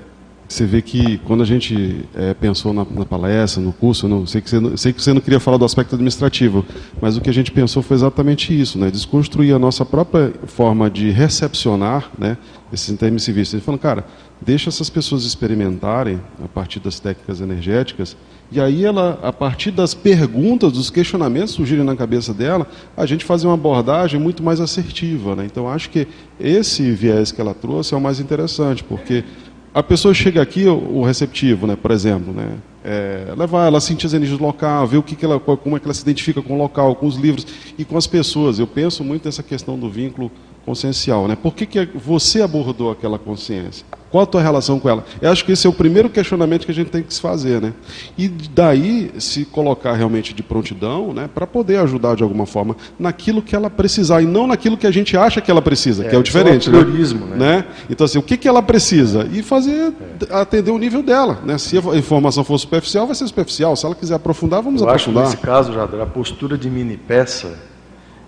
você 0.49 0.67
vê 0.67 0.83
que 0.83 1.19
quando 1.19 1.43
a 1.43 1.47
gente 1.47 2.05
é, 2.15 2.35
pensou 2.35 2.73
na, 2.73 2.85
na, 2.85 3.05
palestra, 3.05 3.63
no 3.63 3.73
curso, 3.73 4.07
não, 4.07 4.27
sei, 4.27 4.41
que 4.41 4.51
você, 4.51 4.77
sei 4.77 4.93
que 4.93 5.03
você 5.03 5.13
não 5.13 5.21
queria 5.21 5.41
falar 5.41 5.57
do 5.57 5.65
aspecto 5.65 5.95
administrativo, 5.95 6.65
mas 7.01 7.17
o 7.17 7.21
que 7.21 7.31
a 7.31 7.33
gente 7.33 7.51
pensou 7.51 7.83
foi 7.83 7.97
exatamente 7.97 8.59
isso, 8.59 8.79
né? 8.79 8.91
desconstruir 8.91 9.55
a 9.55 9.59
nossa 9.59 9.85
própria 9.85 10.33
forma 10.47 10.91
de 10.91 11.11
recepcionar 11.11 12.11
né, 12.19 12.37
esses 12.73 12.91
intermissivistas. 12.91 13.59
Gente 13.59 13.65
falou, 13.65 13.81
cara, 13.81 14.07
deixa 14.41 14.69
essas 14.69 14.91
pessoas 14.91 15.25
experimentarem 15.25 16.21
a 16.45 16.49
partir 16.49 16.79
das 16.79 17.01
técnicas 17.01 17.41
energéticas, 17.41 18.17
e 18.55 18.61
aí 18.61 18.85
ela, 18.85 19.19
a 19.21 19.33
partir 19.33 19.73
das 19.73 19.95
perguntas, 19.95 20.71
dos 20.71 20.89
questionamentos 20.89 21.55
surgirem 21.55 21.83
na 21.83 21.97
cabeça 21.97 22.33
dela, 22.33 22.69
a 22.97 23.05
gente 23.05 23.25
fazer 23.25 23.49
uma 23.49 23.55
abordagem 23.55 24.21
muito 24.21 24.45
mais 24.45 24.61
assertiva. 24.61 25.35
Né? 25.35 25.45
Então 25.45 25.69
acho 25.69 25.91
que 25.91 26.07
esse 26.39 26.89
viés 26.93 27.33
que 27.33 27.41
ela 27.41 27.53
trouxe 27.53 27.95
é 27.95 27.97
o 27.97 28.01
mais 28.01 28.21
interessante, 28.21 28.85
porque 28.85 29.25
a 29.75 29.83
pessoa 29.83 30.15
chega 30.15 30.41
aqui, 30.41 30.69
o, 30.69 31.03
receptivo, 31.03 31.67
né, 31.67 31.75
por 31.75 31.91
exemplo, 31.91 32.33
né, 32.33 32.53
é, 32.85 33.25
ela 33.29 33.67
ela 33.67 33.81
sentir 33.81 34.07
as 34.07 34.15
energias 34.15 34.39
do 34.39 34.45
local, 34.45 34.87
ver 34.87 34.99
o 34.99 35.03
que, 35.03 35.17
que 35.17 35.25
ela, 35.25 35.41
como 35.41 35.77
é 35.77 35.81
que 35.81 35.87
ela 35.87 35.95
se 35.95 36.03
identifica 36.03 36.41
com 36.41 36.55
o 36.55 36.59
local, 36.59 36.95
com 36.95 37.07
os 37.09 37.17
livros 37.17 37.45
e 37.77 37.85
com 37.85 37.97
as 37.97 38.07
pessoas. 38.07 38.61
Eu 38.61 38.69
penso 38.69 39.03
muito 39.03 39.25
nessa 39.25 39.43
questão 39.43 39.77
do 39.77 39.91
vínculo 39.91 40.31
consciencial, 40.65 41.27
né? 41.27 41.35
Por 41.35 41.55
que, 41.55 41.67
que 41.67 41.87
você 41.93 42.41
abordou 42.41 42.93
aquela 42.93 43.19
consciência? 43.19 43.85
Qual 44.15 44.23
a 44.23 44.27
tua 44.27 44.41
relação 44.41 44.79
com 44.79 44.89
ela? 44.89 45.05
Eu 45.21 45.29
acho 45.29 45.45
que 45.45 45.51
esse 45.51 45.67
é 45.67 45.71
o 45.71 45.73
primeiro 45.73 46.09
questionamento 46.09 46.65
que 46.65 46.71
a 46.71 46.75
gente 46.75 46.89
tem 46.89 47.03
que 47.03 47.13
se 47.13 47.21
fazer, 47.21 47.61
né? 47.61 47.73
E 48.17 48.29
daí 48.29 49.11
se 49.19 49.45
colocar 49.45 49.93
realmente 49.95 50.33
de 50.33 50.41
prontidão, 50.41 51.13
né, 51.13 51.29
para 51.35 51.49
poder 51.49 51.79
ajudar 51.79 52.15
de 52.15 52.23
alguma 52.23 52.47
forma 52.47 52.77
naquilo 52.97 53.43
que 53.43 53.57
ela 53.57 53.69
precisar 53.69 54.23
e 54.23 54.25
não 54.25 54.47
naquilo 54.47 54.77
que 54.77 54.87
a 54.87 54.91
gente 54.93 55.17
acha 55.17 55.41
que 55.41 55.51
ela 55.51 55.61
precisa, 55.61 56.05
é, 56.05 56.09
que 56.11 56.15
é 56.15 56.19
o 56.21 56.23
diferente, 56.23 56.69
é 56.69 56.73
o 56.73 56.85
priorismo, 56.85 57.27
né? 57.27 57.37
né? 57.37 57.65
Então 57.91 58.05
assim, 58.05 58.17
o 58.17 58.23
que 58.23 58.37
que 58.37 58.47
ela 58.47 58.63
precisa 58.63 59.29
e 59.33 59.43
fazer 59.43 59.93
é. 60.31 60.33
atender 60.37 60.71
o 60.71 60.79
nível 60.79 61.03
dela, 61.03 61.41
né? 61.45 61.59
Se 61.59 61.77
a 61.77 61.97
informação 61.97 62.45
for 62.45 62.57
superficial, 62.57 63.09
vai 63.09 63.17
ser 63.17 63.27
superficial. 63.27 63.75
Se 63.75 63.85
ela 63.85 63.97
quiser 63.97 64.15
aprofundar, 64.15 64.63
vamos 64.63 64.81
Eu 64.81 64.89
aprofundar. 64.89 65.25
Acho 65.25 65.39
que 65.39 65.39
nesse 65.39 65.45
caso, 65.45 65.73
já 65.73 65.83
a 65.83 66.07
postura 66.07 66.57
de 66.57 66.71
mini 66.71 66.97
peça 66.97 67.59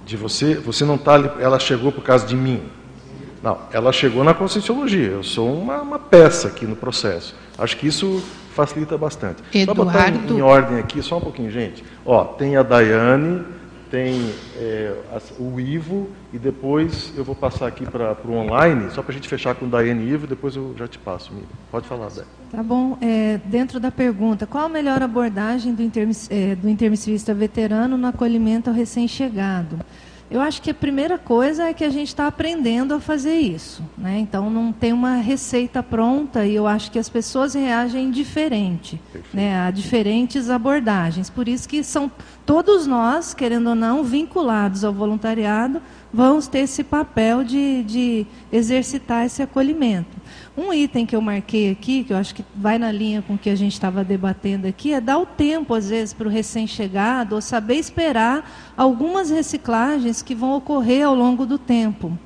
de 0.05 0.16
você, 0.16 0.57
você 0.57 0.84
não 0.84 0.97
está 0.97 1.14
ela 1.39 1.61
chegou 1.61 1.93
por 1.93 2.03
causa 2.03 2.26
de 2.26 2.34
mim. 2.34 2.61
Não, 3.47 3.59
ela 3.72 3.92
chegou 3.92 4.24
na 4.24 4.34
conscienciologia. 4.34 5.07
Eu 5.07 5.22
sou 5.22 5.57
uma, 5.57 5.80
uma 5.80 6.01
peça 6.01 6.49
aqui 6.49 6.66
no 6.66 6.74
processo. 6.74 7.32
Acho 7.57 7.76
que 7.76 7.86
isso 7.86 8.20
facilita 8.53 8.99
bastante. 8.99 9.40
Eduardo... 9.55 9.82
Só 9.82 9.84
botar 9.84 10.09
em, 10.09 10.38
em, 10.38 10.42
ordem 10.42 10.78
aqui, 10.80 11.01
só 11.01 11.18
um 11.18 11.20
pouquinho, 11.20 11.49
gente. 11.49 11.84
Ó, 12.05 12.24
tem 12.24 12.57
a 12.57 12.64
Daiane, 12.64 13.44
tem 13.88 14.32
é, 14.57 14.97
o 15.38 15.61
Ivo, 15.61 16.11
e 16.32 16.40
depois 16.40 17.12
eu 17.16 17.22
vou 17.22 17.36
passar 17.36 17.68
aqui 17.68 17.86
para 17.86 18.16
o 18.24 18.32
online, 18.32 18.90
só 18.90 19.01
para 19.01 19.12
a 19.12 19.14
gente 19.14 19.28
fechar 19.28 19.55
com 19.55 19.68
Daiane 19.68 20.03
e 20.03 20.12
Ivo, 20.14 20.26
depois 20.26 20.57
eu 20.57 20.74
já 20.76 20.88
te 20.88 20.99
passo. 20.99 21.30
Pode 21.70 21.86
falar, 21.86 22.09
Daiane. 22.09 22.30
Tá 22.51 22.64
bom. 22.64 22.99
É, 23.01 23.38
dentro 23.44 23.78
da 23.78 23.92
pergunta, 23.92 24.44
qual 24.44 24.64
a 24.64 24.68
melhor 24.68 25.01
abordagem 25.01 25.72
do, 25.72 25.82
intermiss, 25.84 26.28
é, 26.32 26.57
do 26.57 26.68
intermissivista 26.68 27.32
veterano 27.32 27.97
no 27.97 28.09
acolhimento 28.09 28.70
ao 28.70 28.74
recém-chegado? 28.74 29.78
Eu 30.29 30.41
acho 30.41 30.61
que 30.61 30.70
a 30.70 30.74
primeira 30.74 31.18
coisa 31.18 31.68
é 31.68 31.74
que 31.74 31.85
a 31.85 31.91
gente 31.91 32.09
está 32.09 32.27
aprendendo 32.27 32.95
a 32.95 33.01
fazer 33.01 33.37
isso. 33.39 33.83
Né? 33.97 34.18
Então, 34.18 34.51
não 34.51 34.72
tem 34.72 34.93
uma 34.93 35.16
receita 35.16 35.83
pronta 35.83 36.45
e 36.45 36.55
eu 36.55 36.66
acho 36.66 36.91
que 36.91 36.99
as 36.99 37.09
pessoas 37.09 37.55
reagem 37.55 38.11
diferente 38.11 39.01
né, 39.33 39.61
a 39.61 39.70
diferentes 39.70 40.51
abordagens. 40.51 41.31
Por 41.31 41.47
isso 41.47 41.68
que 41.68 41.85
são 41.85 42.11
todos 42.45 42.87
nós, 42.87 43.35
querendo 43.35 43.68
ou 43.68 43.74
não, 43.74 44.03
vinculados 44.03 44.83
ao 44.83 44.93
voluntariado, 44.93 45.81
vamos 46.12 46.49
ter 46.49 46.61
esse 46.61 46.83
papel 46.83 47.45
de, 47.45 47.85
de 47.85 48.27
exercitar 48.51 49.27
esse 49.27 49.43
acolhimento. 49.43 50.16
Um 50.57 50.73
item 50.73 51.05
que 51.05 51.15
eu 51.15 51.21
marquei 51.21 51.71
aqui, 51.71 52.03
que 52.03 52.13
eu 52.13 52.17
acho 52.17 52.35
que 52.35 52.43
vai 52.55 52.79
na 52.79 52.91
linha 52.91 53.21
com 53.21 53.35
o 53.35 53.39
que 53.39 53.51
a 53.51 53.55
gente 53.55 53.75
estava 53.75 54.03
debatendo 54.03 54.67
aqui, 54.67 54.93
é 54.93 55.01
dar 55.01 55.19
o 55.19 55.27
tempo, 55.27 55.75
às 55.75 55.91
vezes, 55.91 56.15
para 56.15 56.27
o 56.27 56.31
recém-chegado, 56.31 57.35
ou 57.35 57.43
saber 57.43 57.75
esperar 57.75 58.73
algumas 58.75 59.29
reciclagens 59.29 60.23
que 60.23 60.35
vão 60.35 60.57
ocorrer 60.57 61.07
ao 61.07 61.15
longo 61.15 61.45
do 61.45 61.59
tempo. 61.59 62.19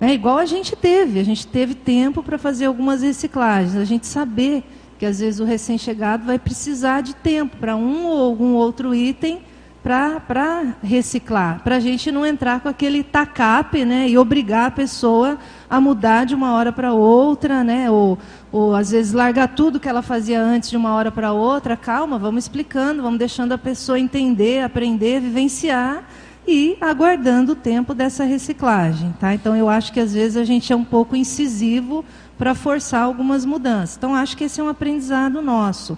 É 0.00 0.12
igual 0.12 0.38
a 0.38 0.44
gente 0.44 0.74
teve, 0.74 1.20
a 1.20 1.24
gente 1.24 1.46
teve 1.46 1.74
tempo 1.74 2.22
para 2.22 2.36
fazer 2.36 2.66
algumas 2.66 3.02
reciclagens, 3.02 3.76
a 3.76 3.84
gente 3.84 4.06
saber 4.06 4.64
que 4.98 5.06
às 5.06 5.20
vezes 5.20 5.40
o 5.40 5.44
recém-chegado 5.44 6.26
vai 6.26 6.38
precisar 6.38 7.02
de 7.02 7.14
tempo 7.14 7.56
para 7.56 7.76
um 7.76 8.06
ou 8.06 8.22
algum 8.22 8.54
outro 8.54 8.94
item 8.94 9.40
para 9.86 10.74
reciclar, 10.82 11.60
para 11.62 11.76
a 11.76 11.80
gente 11.80 12.10
não 12.10 12.26
entrar 12.26 12.58
com 12.58 12.68
aquele 12.68 13.04
tacape 13.04 13.84
né, 13.84 14.08
e 14.08 14.18
obrigar 14.18 14.66
a 14.66 14.70
pessoa 14.72 15.38
a 15.70 15.80
mudar 15.80 16.26
de 16.26 16.34
uma 16.34 16.54
hora 16.54 16.72
para 16.72 16.92
outra, 16.92 17.62
né, 17.62 17.88
ou, 17.88 18.18
ou 18.50 18.74
às 18.74 18.90
vezes 18.90 19.12
largar 19.12 19.46
tudo 19.54 19.78
que 19.78 19.88
ela 19.88 20.02
fazia 20.02 20.42
antes 20.42 20.70
de 20.70 20.76
uma 20.76 20.92
hora 20.92 21.12
para 21.12 21.32
outra. 21.32 21.76
Calma, 21.76 22.18
vamos 22.18 22.42
explicando, 22.42 23.00
vamos 23.00 23.16
deixando 23.16 23.52
a 23.52 23.58
pessoa 23.58 23.96
entender, 23.96 24.64
aprender, 24.64 25.20
vivenciar 25.20 26.02
e 26.48 26.76
aguardando 26.80 27.52
o 27.52 27.56
tempo 27.56 27.94
dessa 27.94 28.24
reciclagem. 28.24 29.14
Tá? 29.20 29.34
Então 29.34 29.54
eu 29.54 29.68
acho 29.68 29.92
que 29.92 30.00
às 30.00 30.12
vezes 30.12 30.36
a 30.36 30.44
gente 30.44 30.72
é 30.72 30.76
um 30.76 30.84
pouco 30.84 31.14
incisivo 31.14 32.04
para 32.36 32.56
forçar 32.56 33.02
algumas 33.04 33.44
mudanças. 33.44 33.96
Então 33.96 34.16
acho 34.16 34.36
que 34.36 34.44
esse 34.44 34.60
é 34.60 34.64
um 34.64 34.68
aprendizado 34.68 35.40
nosso. 35.40 35.96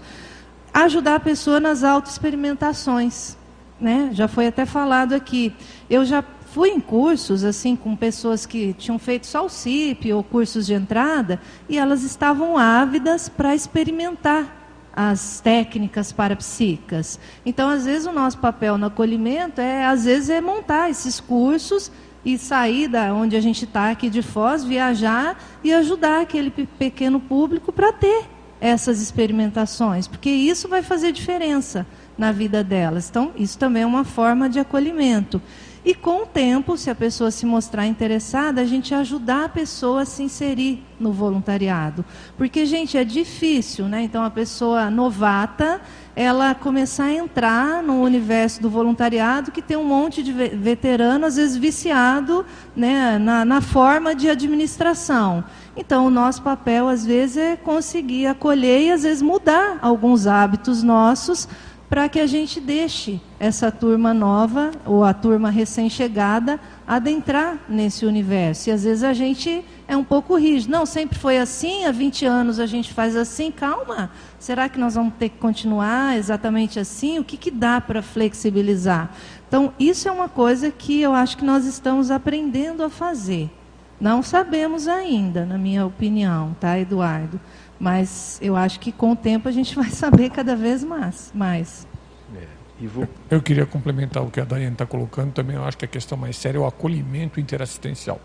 Ajudar 0.75 1.15
a 1.15 1.21
pessoa 1.21 1.59
nas 1.59 1.83
autoexperimentações 1.83 3.39
né? 3.81 4.11
Já 4.13 4.29
foi 4.29 4.47
até 4.47 4.67
falado 4.67 5.15
aqui. 5.15 5.53
Eu 5.89 6.05
já 6.05 6.23
fui 6.53 6.71
em 6.71 6.81
cursos 6.81 7.45
assim 7.45 7.77
com 7.77 7.95
pessoas 7.95 8.47
que 8.47 8.73
tinham 8.73 8.99
feito 8.99 9.27
só 9.27 9.45
o 9.45 9.49
CIP 9.49 10.13
ou 10.13 10.23
cursos 10.23 10.67
de 10.67 10.75
entrada 10.75 11.41
e 11.69 11.79
elas 11.79 12.03
estavam 12.03 12.57
ávidas 12.57 13.29
para 13.29 13.55
experimentar 13.55 14.57
as 14.95 15.41
técnicas 15.41 16.11
parapsíquicas. 16.11 17.21
Então, 17.47 17.69
às 17.69 17.85
vezes 17.85 18.07
o 18.07 18.13
nosso 18.13 18.39
papel 18.39 18.77
no 18.77 18.87
acolhimento 18.87 19.61
é 19.61 19.87
às 19.87 20.05
vezes 20.05 20.31
é 20.31 20.41
montar 20.41 20.91
esses 20.91 21.21
cursos 21.21 21.93
e 22.25 22.37
sair 22.37 22.89
da 22.89 23.15
onde 23.15 23.37
a 23.37 23.41
gente 23.41 23.65
está 23.65 23.91
aqui 23.91 24.11
de 24.11 24.23
Foz, 24.23 24.65
viajar 24.65 25.41
e 25.63 25.73
ajudar 25.73 26.23
aquele 26.23 26.51
pequeno 26.51 27.21
público 27.21 27.73
para 27.73 27.93
ter 27.93 28.25
essas 28.61 29.01
experimentações, 29.01 30.09
porque 30.09 30.31
isso 30.31 30.69
vai 30.69 30.83
fazer 30.83 31.13
diferença 31.13 31.87
na 32.19 32.33
vida 32.33 32.65
delas. 32.65 33.09
Então, 33.09 33.31
isso 33.37 33.57
também 33.57 33.85
é 33.85 33.87
uma 33.87 34.05
forma 34.05 34.49
de 34.49 34.59
acolhimento. 34.59 35.41
E 35.85 35.95
com 35.95 36.25
o 36.25 36.27
tempo, 36.27 36.77
se 36.77 36.91
a 36.91 36.95
pessoa 36.95 37.31
se 37.31 37.47
mostrar 37.47 37.87
interessada, 37.87 38.61
a 38.61 38.65
gente 38.65 38.95
ajudar 38.95 39.45
a 39.45 39.49
pessoa 39.49 40.03
a 40.03 40.05
se 40.05 40.23
inserir 40.23 40.85
no 40.99 41.13
voluntariado. 41.13 42.05
Porque, 42.37 42.67
gente, 42.67 42.99
é 42.99 43.05
difícil, 43.05 43.87
né? 43.87 44.03
Então, 44.03 44.23
a 44.25 44.31
pessoa 44.31 44.91
novata, 44.91 45.81
ela 46.17 46.55
começar 46.55 47.05
a 47.05 47.15
entrar 47.15 47.83
no 47.83 48.03
universo 48.03 48.61
do 48.61 48.69
voluntariado, 48.69 49.53
que 49.53 49.63
tem 49.63 49.77
um 49.77 49.85
monte 49.85 50.23
de 50.23 50.33
veterano, 50.33 51.25
às 51.25 51.37
vezes 51.37 51.57
viciado 51.57 52.45
né, 52.77 53.17
na, 53.17 53.45
na 53.45 53.61
forma 53.61 54.15
de 54.15 54.29
administração. 54.29 55.45
Então, 55.77 56.07
o 56.07 56.11
nosso 56.11 56.43
papel, 56.43 56.89
às 56.89 57.07
vezes, 57.07 57.37
é 57.37 57.57
conseguir 57.57 58.27
acolher 58.27 58.83
e, 58.83 58.93
às 58.93 59.05
vezes, 59.05 59.23
mudar 59.23 59.79
alguns 59.81 60.27
hábitos 60.27 60.83
nossos 60.83 61.49
para 61.89 62.09
que 62.09 62.21
a 62.21 62.27
gente 62.27 62.61
deixe 62.61 63.19
essa 63.41 63.73
turma 63.73 64.13
nova, 64.13 64.71
ou 64.85 65.05
a 65.05 65.15
turma 65.15 65.49
recém-chegada, 65.49 66.61
adentrar 66.87 67.59
nesse 67.69 68.05
universo. 68.05 68.69
E 68.69 68.73
às 68.73 68.85
vezes 68.85 69.03
a 69.03 69.15
gente 69.15 69.65
é 69.87 69.97
um 69.97 70.05
pouco 70.05 70.37
rígido. 70.37 70.71
Não, 70.71 70.85
sempre 70.85 71.19
foi 71.19 71.39
assim, 71.39 71.87
há 71.87 71.91
20 71.91 72.27
anos 72.27 72.61
a 72.61 72.67
gente 72.67 72.93
faz 72.93 73.17
assim. 73.17 73.51
Calma, 73.51 74.11
será 74.39 74.69
que 74.69 74.79
nós 74.79 74.97
vamos 74.97 75.15
ter 75.19 75.31
que 75.31 75.39
continuar 75.39 76.19
exatamente 76.19 76.79
assim? 76.79 77.19
O 77.19 77.25
que, 77.25 77.39
que 77.39 77.51
dá 77.51 77.81
para 77.81 78.03
flexibilizar? 78.03 79.11
Então, 79.49 79.73
isso 79.79 80.09
é 80.09 80.13
uma 80.13 80.29
coisa 80.29 80.71
que 80.71 81.01
eu 81.01 81.15
acho 81.15 81.39
que 81.39 81.45
nós 81.45 81.65
estamos 81.65 82.11
aprendendo 82.11 82.85
a 82.85 82.91
fazer. 82.91 83.51
Não 83.99 84.23
sabemos 84.23 84.87
ainda, 84.87 85.45
na 85.45 85.57
minha 85.57 85.85
opinião, 85.85 86.55
tá, 86.61 86.79
Eduardo? 86.79 87.41
Mas 87.79 88.39
eu 88.43 88.57
acho 88.57 88.81
que 88.81 88.91
com 88.91 89.13
o 89.13 89.17
tempo 89.17 89.49
a 89.49 89.53
gente 89.53 89.75
vai 89.77 89.91
saber 89.91 90.31
cada 90.31 90.57
vez 90.57 90.83
mais. 90.83 91.31
mais. 91.35 91.87
É. 92.35 92.47
Ivo? 92.81 93.09
Eu 93.31 93.43
queria 93.43 93.67
complementar 93.67 94.23
o 94.23 94.31
que 94.31 94.41
a 94.41 94.45
Daiane 94.45 94.73
está 94.73 94.87
colocando 94.87 95.33
também. 95.33 95.57
Eu 95.57 95.65
acho 95.65 95.77
que 95.77 95.85
a 95.85 95.89
questão 95.89 96.17
mais 96.17 96.37
séria 96.37 96.59
é 96.59 96.61
o 96.61 96.67
acolhimento 96.67 97.41
interassistencial. 97.41 98.21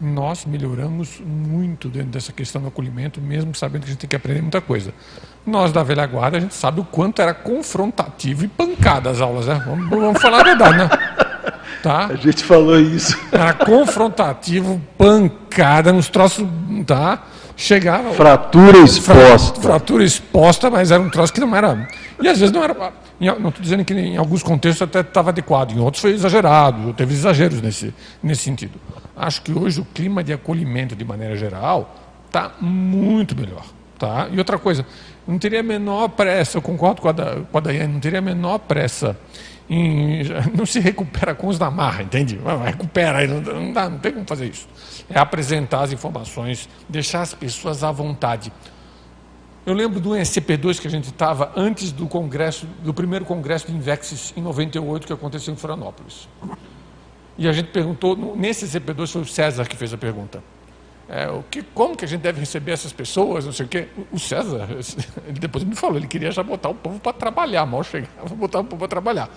Nós 0.00 0.46
melhoramos 0.46 1.20
muito 1.20 1.88
dentro 1.88 2.10
dessa 2.10 2.32
questão 2.32 2.62
do 2.62 2.68
acolhimento, 2.68 3.20
mesmo 3.20 3.52
sabendo 3.54 3.82
que 3.82 3.88
a 3.88 3.90
gente 3.90 3.98
tem 3.98 4.08
que 4.08 4.14
aprender 4.14 4.40
muita 4.40 4.60
coisa. 4.60 4.94
Nós 5.44 5.72
da 5.72 5.82
velha 5.82 6.06
guarda, 6.06 6.36
a 6.36 6.40
gente 6.40 6.54
sabe 6.54 6.80
o 6.80 6.84
quanto 6.84 7.20
era 7.20 7.34
confrontativo 7.34 8.44
e 8.44 8.48
pancada 8.48 9.10
as 9.10 9.20
aulas, 9.20 9.46
né? 9.46 9.60
Vamos, 9.66 9.88
vamos 9.88 10.22
falar 10.22 10.40
a 10.40 10.44
verdade, 10.44 10.78
né? 10.78 10.88
Tá? 11.82 12.06
A 12.06 12.16
gente 12.16 12.42
falou 12.42 12.78
isso. 12.78 13.16
Era 13.30 13.52
confrontativo, 13.52 14.80
pancada, 14.96 15.92
nos 15.92 16.08
troços, 16.08 16.44
tá? 16.84 17.22
Chegava. 17.58 18.12
Fratura 18.12 18.78
exposta. 18.78 19.60
Fratura 19.60 20.04
exposta, 20.04 20.70
mas 20.70 20.92
era 20.92 21.02
um 21.02 21.10
troço 21.10 21.32
que 21.32 21.40
não 21.40 21.56
era. 21.56 21.88
E 22.22 22.28
às 22.28 22.38
vezes 22.38 22.54
não 22.54 22.62
era. 22.62 22.72
Não 23.18 23.48
estou 23.48 23.60
dizendo 23.60 23.84
que 23.84 23.92
em 23.92 24.16
alguns 24.16 24.44
contextos 24.44 24.80
até 24.80 25.00
estava 25.00 25.30
adequado, 25.30 25.72
em 25.72 25.80
outros 25.80 26.00
foi 26.00 26.12
exagerado, 26.12 26.92
teve 26.92 27.12
exageros 27.12 27.60
nesse, 27.60 27.92
nesse 28.22 28.42
sentido. 28.42 28.78
Acho 29.16 29.42
que 29.42 29.52
hoje 29.52 29.80
o 29.80 29.84
clima 29.84 30.22
de 30.22 30.32
acolhimento, 30.32 30.94
de 30.94 31.04
maneira 31.04 31.36
geral, 31.36 31.96
está 32.28 32.52
muito 32.60 33.36
melhor. 33.36 33.64
Tá? 33.98 34.28
E 34.30 34.38
outra 34.38 34.56
coisa, 34.56 34.86
não 35.26 35.36
teria 35.36 35.58
a 35.58 35.62
menor 35.64 36.10
pressa, 36.10 36.58
eu 36.58 36.62
concordo 36.62 37.02
com 37.02 37.08
a, 37.08 37.12
da, 37.12 37.36
com 37.50 37.58
a 37.58 37.60
Daiane, 37.60 37.92
não 37.92 37.98
teria 37.98 38.20
a 38.20 38.22
menor 38.22 38.58
pressa 38.60 39.18
em, 39.68 40.22
não 40.56 40.64
se 40.64 40.80
recupera 40.80 41.34
com 41.34 41.48
os 41.48 41.58
da 41.58 41.70
marra, 41.70 42.02
entende? 42.02 42.38
Recupera, 42.64 43.26
não, 43.26 43.40
não, 43.40 43.72
dá, 43.72 43.90
não 43.90 43.98
tem 43.98 44.12
como 44.12 44.24
fazer 44.26 44.46
isso. 44.46 44.68
É 45.10 45.18
apresentar 45.18 45.82
as 45.82 45.92
informações, 45.92 46.68
deixar 46.88 47.22
as 47.22 47.32
pessoas 47.34 47.82
à 47.82 47.90
vontade. 47.90 48.52
Eu 49.64 49.74
lembro 49.74 50.00
do 50.00 50.10
ECP2 50.10 50.80
que 50.80 50.86
a 50.86 50.90
gente 50.90 51.10
estava 51.10 51.52
antes 51.56 51.92
do 51.92 52.06
congresso, 52.06 52.66
do 52.82 52.94
primeiro 52.94 53.24
congresso 53.24 53.66
de 53.66 53.74
Invexis 53.74 54.32
em 54.36 54.40
98 54.40 55.06
que 55.06 55.12
aconteceu 55.12 55.52
em 55.52 55.56
Florianópolis. 55.56 56.28
E 57.36 57.46
a 57.46 57.52
gente 57.52 57.70
perguntou, 57.70 58.34
nesse 58.36 58.66
ECP2 58.66 59.12
foi 59.12 59.22
o 59.22 59.26
César 59.26 59.64
que 59.66 59.76
fez 59.76 59.92
a 59.92 59.98
pergunta. 59.98 60.42
É, 61.08 61.28
o 61.30 61.42
que, 61.42 61.62
como 61.62 61.96
que 61.96 62.04
a 62.04 62.08
gente 62.08 62.20
deve 62.20 62.40
receber 62.40 62.72
essas 62.72 62.92
pessoas, 62.92 63.46
não 63.46 63.52
sei 63.52 63.64
o 63.64 63.68
quê. 63.68 63.88
O 64.12 64.18
César, 64.18 64.68
ele 65.26 65.38
depois 65.38 65.64
me 65.64 65.74
falou, 65.74 65.96
ele 65.96 66.06
queria 66.06 66.30
já 66.30 66.42
botar 66.42 66.68
o 66.68 66.74
povo 66.74 67.00
para 67.00 67.14
trabalhar, 67.14 67.64
mal 67.64 67.82
chegava, 67.82 68.34
botar 68.34 68.60
o 68.60 68.64
povo 68.64 68.78
para 68.78 68.88
trabalhar. 68.88 69.30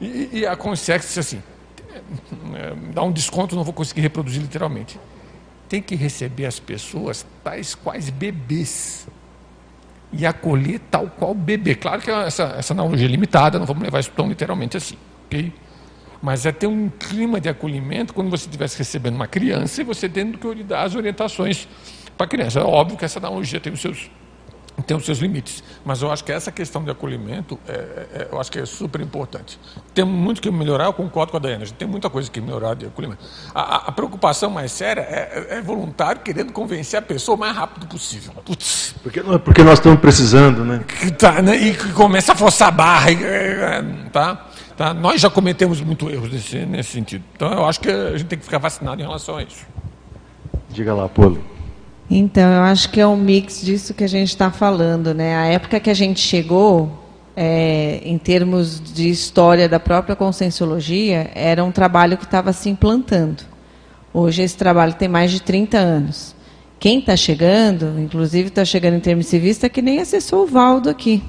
E, 0.00 0.40
e 0.40 0.46
a 0.46 0.56
Consex 0.56 1.06
disse 1.06 1.20
assim, 1.20 1.42
é, 2.54 2.92
dá 2.92 3.02
um 3.02 3.12
desconto, 3.12 3.54
não 3.56 3.64
vou 3.64 3.72
conseguir 3.72 4.00
reproduzir 4.00 4.42
literalmente. 4.42 4.98
Tem 5.68 5.80
que 5.80 5.94
receber 5.94 6.46
as 6.46 6.58
pessoas 6.58 7.26
tais 7.42 7.74
quais 7.74 8.10
bebês 8.10 9.06
e 10.12 10.24
acolher 10.24 10.80
tal 10.90 11.08
qual 11.08 11.34
bebê. 11.34 11.74
Claro 11.74 12.00
que 12.00 12.10
essa, 12.10 12.54
essa 12.58 12.72
analogia 12.72 13.06
é 13.06 13.10
limitada, 13.10 13.58
não 13.58 13.66
vamos 13.66 13.82
levar 13.82 14.00
isso 14.00 14.12
tão 14.14 14.28
literalmente 14.28 14.76
assim. 14.76 14.96
ok? 15.26 15.52
Mas 16.22 16.46
é 16.46 16.52
ter 16.52 16.66
um 16.66 16.88
clima 16.88 17.40
de 17.40 17.48
acolhimento 17.48 18.14
quando 18.14 18.30
você 18.30 18.46
estivesse 18.46 18.78
recebendo 18.78 19.14
uma 19.14 19.26
criança 19.26 19.80
e 19.80 19.84
você 19.84 20.08
tendo 20.08 20.38
que 20.38 20.62
dar 20.62 20.84
as 20.84 20.94
orientações 20.94 21.68
para 22.16 22.26
a 22.26 22.28
criança. 22.28 22.60
É 22.60 22.62
óbvio 22.62 22.96
que 22.96 23.04
essa 23.04 23.18
analogia 23.18 23.60
tem 23.60 23.72
os 23.72 23.80
seus 23.80 24.10
tem 24.82 24.96
os 24.96 25.04
seus 25.04 25.18
limites. 25.18 25.62
Mas 25.84 26.02
eu 26.02 26.10
acho 26.10 26.24
que 26.24 26.32
essa 26.32 26.50
questão 26.50 26.82
de 26.82 26.90
acolhimento, 26.90 27.58
é, 27.66 27.72
é, 27.72 28.28
eu 28.30 28.40
acho 28.40 28.50
que 28.50 28.58
é 28.58 28.66
super 28.66 29.00
importante. 29.00 29.58
Tem 29.94 30.04
muito 30.04 30.42
que 30.42 30.50
melhorar, 30.50 30.86
eu 30.86 30.92
concordo 30.92 31.30
com 31.30 31.36
a 31.36 31.40
Daiane, 31.40 31.62
a 31.62 31.66
gente 31.66 31.76
tem 31.76 31.86
muita 31.86 32.10
coisa 32.10 32.30
que 32.30 32.40
melhorar 32.40 32.74
de 32.74 32.86
acolhimento. 32.86 33.24
A, 33.54 33.88
a 33.88 33.92
preocupação 33.92 34.50
mais 34.50 34.72
séria 34.72 35.00
é, 35.00 35.58
é, 35.58 35.62
voluntário 35.62 36.22
querendo 36.22 36.52
convencer 36.52 36.98
a 36.98 37.02
pessoa 37.02 37.36
o 37.36 37.38
mais 37.38 37.56
rápido 37.56 37.86
possível. 37.86 38.32
Putz. 38.44 38.94
Porque, 39.02 39.22
porque 39.44 39.62
nós 39.62 39.74
estamos 39.74 40.00
precisando, 40.00 40.64
né? 40.64 40.84
Tá, 41.18 41.40
né? 41.40 41.56
E 41.56 41.76
começa 41.92 42.32
a 42.32 42.36
forçar 42.36 42.68
a 42.68 42.70
barra, 42.70 43.10
tá? 44.12 44.46
tá? 44.76 44.94
Nós 44.94 45.20
já 45.20 45.30
cometemos 45.30 45.80
muitos 45.80 46.12
erros 46.12 46.32
nesse, 46.32 46.58
nesse 46.66 46.90
sentido. 46.90 47.24
Então 47.34 47.52
eu 47.52 47.64
acho 47.66 47.80
que 47.80 47.90
a 47.90 48.16
gente 48.16 48.28
tem 48.28 48.38
que 48.38 48.44
ficar 48.44 48.58
vacinado 48.58 49.00
em 49.00 49.04
relação 49.04 49.36
a 49.36 49.42
isso. 49.42 49.66
Diga 50.70 50.92
lá, 50.92 51.08
Polo. 51.08 51.53
Então, 52.16 52.48
eu 52.48 52.62
acho 52.62 52.90
que 52.90 53.00
é 53.00 53.06
um 53.08 53.16
mix 53.16 53.60
disso 53.60 53.92
que 53.92 54.04
a 54.04 54.06
gente 54.06 54.28
está 54.28 54.48
falando. 54.48 55.12
Né? 55.12 55.34
A 55.34 55.46
época 55.46 55.80
que 55.80 55.90
a 55.90 55.94
gente 55.94 56.20
chegou, 56.20 56.88
é, 57.34 58.00
em 58.04 58.16
termos 58.18 58.80
de 58.80 59.10
história 59.10 59.68
da 59.68 59.80
própria 59.80 60.14
conscienciologia, 60.14 61.28
era 61.34 61.64
um 61.64 61.72
trabalho 61.72 62.16
que 62.16 62.22
estava 62.22 62.52
se 62.52 62.68
implantando. 62.70 63.42
Hoje 64.12 64.42
esse 64.42 64.56
trabalho 64.56 64.94
tem 64.94 65.08
mais 65.08 65.32
de 65.32 65.42
30 65.42 65.76
anos. 65.76 66.36
Quem 66.78 67.00
está 67.00 67.16
chegando, 67.16 67.98
inclusive 67.98 68.46
está 68.46 68.64
chegando 68.64 68.94
em 68.94 68.98
intermissivista, 68.98 69.68
que 69.68 69.82
nem 69.82 69.98
acessou 69.98 70.44
o 70.44 70.46
Valdo 70.46 70.88
aqui. 70.88 71.20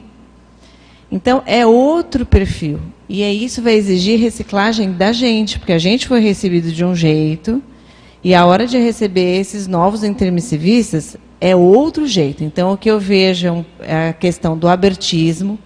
Então, 1.11 1.41
é 1.47 1.65
outro 1.65 2.27
perfil. 2.27 2.79
E 3.09 3.23
é 3.23 3.33
isso 3.33 3.59
vai 3.59 3.73
exigir 3.73 4.19
reciclagem 4.19 4.91
da 4.91 5.11
gente, 5.11 5.57
porque 5.57 5.73
a 5.73 5.79
gente 5.79 6.07
foi 6.07 6.19
recebido 6.19 6.71
de 6.71 6.85
um 6.85 6.93
jeito 6.93 7.59
e 8.25 8.33
a 8.33 8.43
hora 8.43 8.65
de 8.65 8.79
receber 8.79 9.39
esses 9.39 9.67
novos 9.67 10.03
intermissivistas 10.03 11.15
é 11.39 11.55
outro 11.55 12.07
jeito. 12.07 12.43
Então, 12.43 12.73
o 12.73 12.77
que 12.77 12.89
eu 12.89 12.99
vejo 12.99 13.63
é 13.79 14.09
a 14.09 14.13
questão 14.13 14.57
do 14.57 14.67
abertismo. 14.67 15.59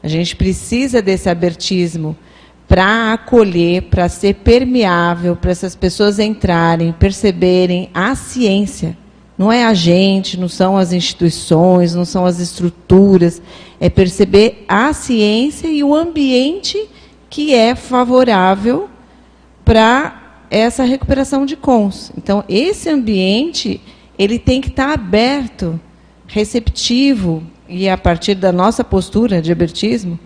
A 0.00 0.06
gente 0.06 0.36
precisa 0.36 1.02
desse 1.02 1.28
abertismo 1.28 2.16
para 2.68 3.14
acolher, 3.14 3.88
para 3.90 4.08
ser 4.08 4.34
permeável, 4.34 5.34
para 5.34 5.50
essas 5.50 5.74
pessoas 5.74 6.20
entrarem, 6.20 6.92
perceberem 6.92 7.90
a 7.92 8.14
ciência. 8.14 8.96
Não 9.36 9.50
é 9.50 9.64
a 9.64 9.74
gente, 9.74 10.38
não 10.38 10.48
são 10.48 10.76
as 10.76 10.92
instituições, 10.92 11.96
não 11.96 12.04
são 12.04 12.24
as 12.24 12.38
estruturas. 12.38 13.42
É 13.80 13.90
perceber 13.90 14.64
a 14.68 14.92
ciência 14.92 15.66
e 15.66 15.82
o 15.82 15.92
ambiente 15.92 16.88
que 17.28 17.52
é 17.52 17.74
favorável 17.74 18.88
para 19.64 20.23
essa 20.54 20.84
recuperação 20.84 21.44
de 21.44 21.56
cons. 21.56 22.12
Então, 22.16 22.44
esse 22.48 22.88
ambiente 22.88 23.80
ele 24.16 24.38
tem 24.38 24.60
que 24.60 24.68
estar 24.68 24.92
aberto, 24.92 25.80
receptivo, 26.28 27.42
e 27.68 27.88
a 27.88 27.98
partir 27.98 28.36
da 28.36 28.52
nossa 28.52 28.84
postura 28.84 29.42
de 29.42 29.50
abertismo, 29.50 30.16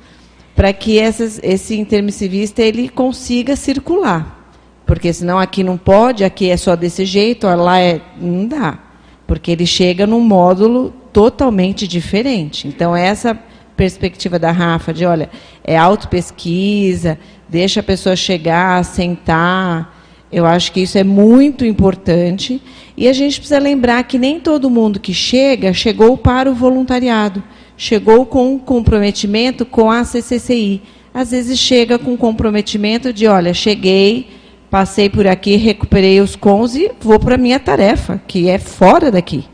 para 0.54 0.70
que 0.74 0.98
essas, 0.98 1.40
esse 1.42 1.78
intermissivista 1.78 2.60
ele 2.60 2.90
consiga 2.90 3.56
circular. 3.56 4.52
Porque 4.84 5.12
senão 5.14 5.38
aqui 5.38 5.64
não 5.64 5.78
pode, 5.78 6.24
aqui 6.24 6.50
é 6.50 6.58
só 6.58 6.76
desse 6.76 7.06
jeito, 7.06 7.46
lá 7.46 7.80
é. 7.80 8.00
Não 8.20 8.46
dá. 8.46 8.78
Porque 9.26 9.50
ele 9.50 9.64
chega 9.64 10.06
num 10.06 10.20
módulo 10.20 10.92
totalmente 11.10 11.88
diferente. 11.88 12.68
Então, 12.68 12.94
essa 12.94 13.38
perspectiva 13.76 14.38
da 14.38 14.50
Rafa 14.50 14.92
de, 14.92 15.06
olha, 15.06 15.30
é 15.64 15.76
autopesquisa, 15.76 17.18
deixa 17.48 17.80
a 17.80 17.82
pessoa 17.82 18.16
chegar, 18.16 18.84
sentar, 18.84 19.97
eu 20.30 20.44
acho 20.44 20.72
que 20.72 20.80
isso 20.80 20.98
é 20.98 21.04
muito 21.04 21.64
importante. 21.64 22.62
E 22.96 23.08
a 23.08 23.12
gente 23.12 23.38
precisa 23.38 23.58
lembrar 23.58 24.02
que 24.04 24.18
nem 24.18 24.38
todo 24.38 24.70
mundo 24.70 25.00
que 25.00 25.14
chega, 25.14 25.72
chegou 25.72 26.16
para 26.16 26.50
o 26.50 26.54
voluntariado. 26.54 27.42
Chegou 27.76 28.26
com 28.26 28.58
comprometimento 28.58 29.64
com 29.64 29.90
a 29.90 30.04
CCCI. 30.04 30.82
Às 31.14 31.30
vezes 31.30 31.58
chega 31.58 31.98
com 31.98 32.16
comprometimento 32.16 33.12
de, 33.12 33.26
olha, 33.26 33.54
cheguei, 33.54 34.28
passei 34.70 35.08
por 35.08 35.26
aqui, 35.26 35.56
recuperei 35.56 36.20
os 36.20 36.36
cons 36.36 36.74
e 36.74 36.90
vou 37.00 37.18
para 37.18 37.36
a 37.36 37.38
minha 37.38 37.58
tarefa, 37.58 38.20
que 38.26 38.48
é 38.48 38.58
fora 38.58 39.10
daqui. 39.10 39.44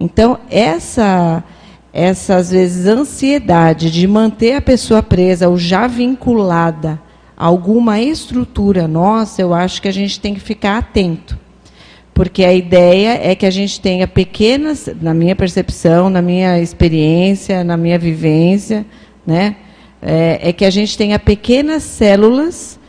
Então, 0.00 0.38
essa, 0.50 1.44
essa, 1.92 2.36
às 2.36 2.50
vezes, 2.50 2.86
ansiedade 2.86 3.90
de 3.90 4.06
manter 4.06 4.54
a 4.54 4.60
pessoa 4.60 5.02
presa 5.02 5.48
ou 5.48 5.56
já 5.56 5.86
vinculada 5.86 7.05
alguma 7.36 8.00
estrutura 8.00 8.88
nossa, 8.88 9.42
eu 9.42 9.52
acho 9.52 9.82
que 9.82 9.88
a 9.88 9.92
gente 9.92 10.18
tem 10.18 10.34
que 10.34 10.40
ficar 10.40 10.78
atento. 10.78 11.38
Porque 12.14 12.44
a 12.44 12.54
ideia 12.54 13.20
é 13.22 13.34
que 13.34 13.44
a 13.44 13.50
gente 13.50 13.78
tenha 13.78 14.08
pequenas, 14.08 14.88
na 15.02 15.12
minha 15.12 15.36
percepção, 15.36 16.08
na 16.08 16.22
minha 16.22 16.58
experiência, 16.58 17.62
na 17.62 17.76
minha 17.76 17.98
vivência, 17.98 18.86
né, 19.26 19.56
é, 20.00 20.48
é 20.48 20.52
que 20.52 20.64
a 20.64 20.70
gente 20.70 20.96
tenha 20.96 21.18
pequenas 21.18 21.82
células 21.82 22.80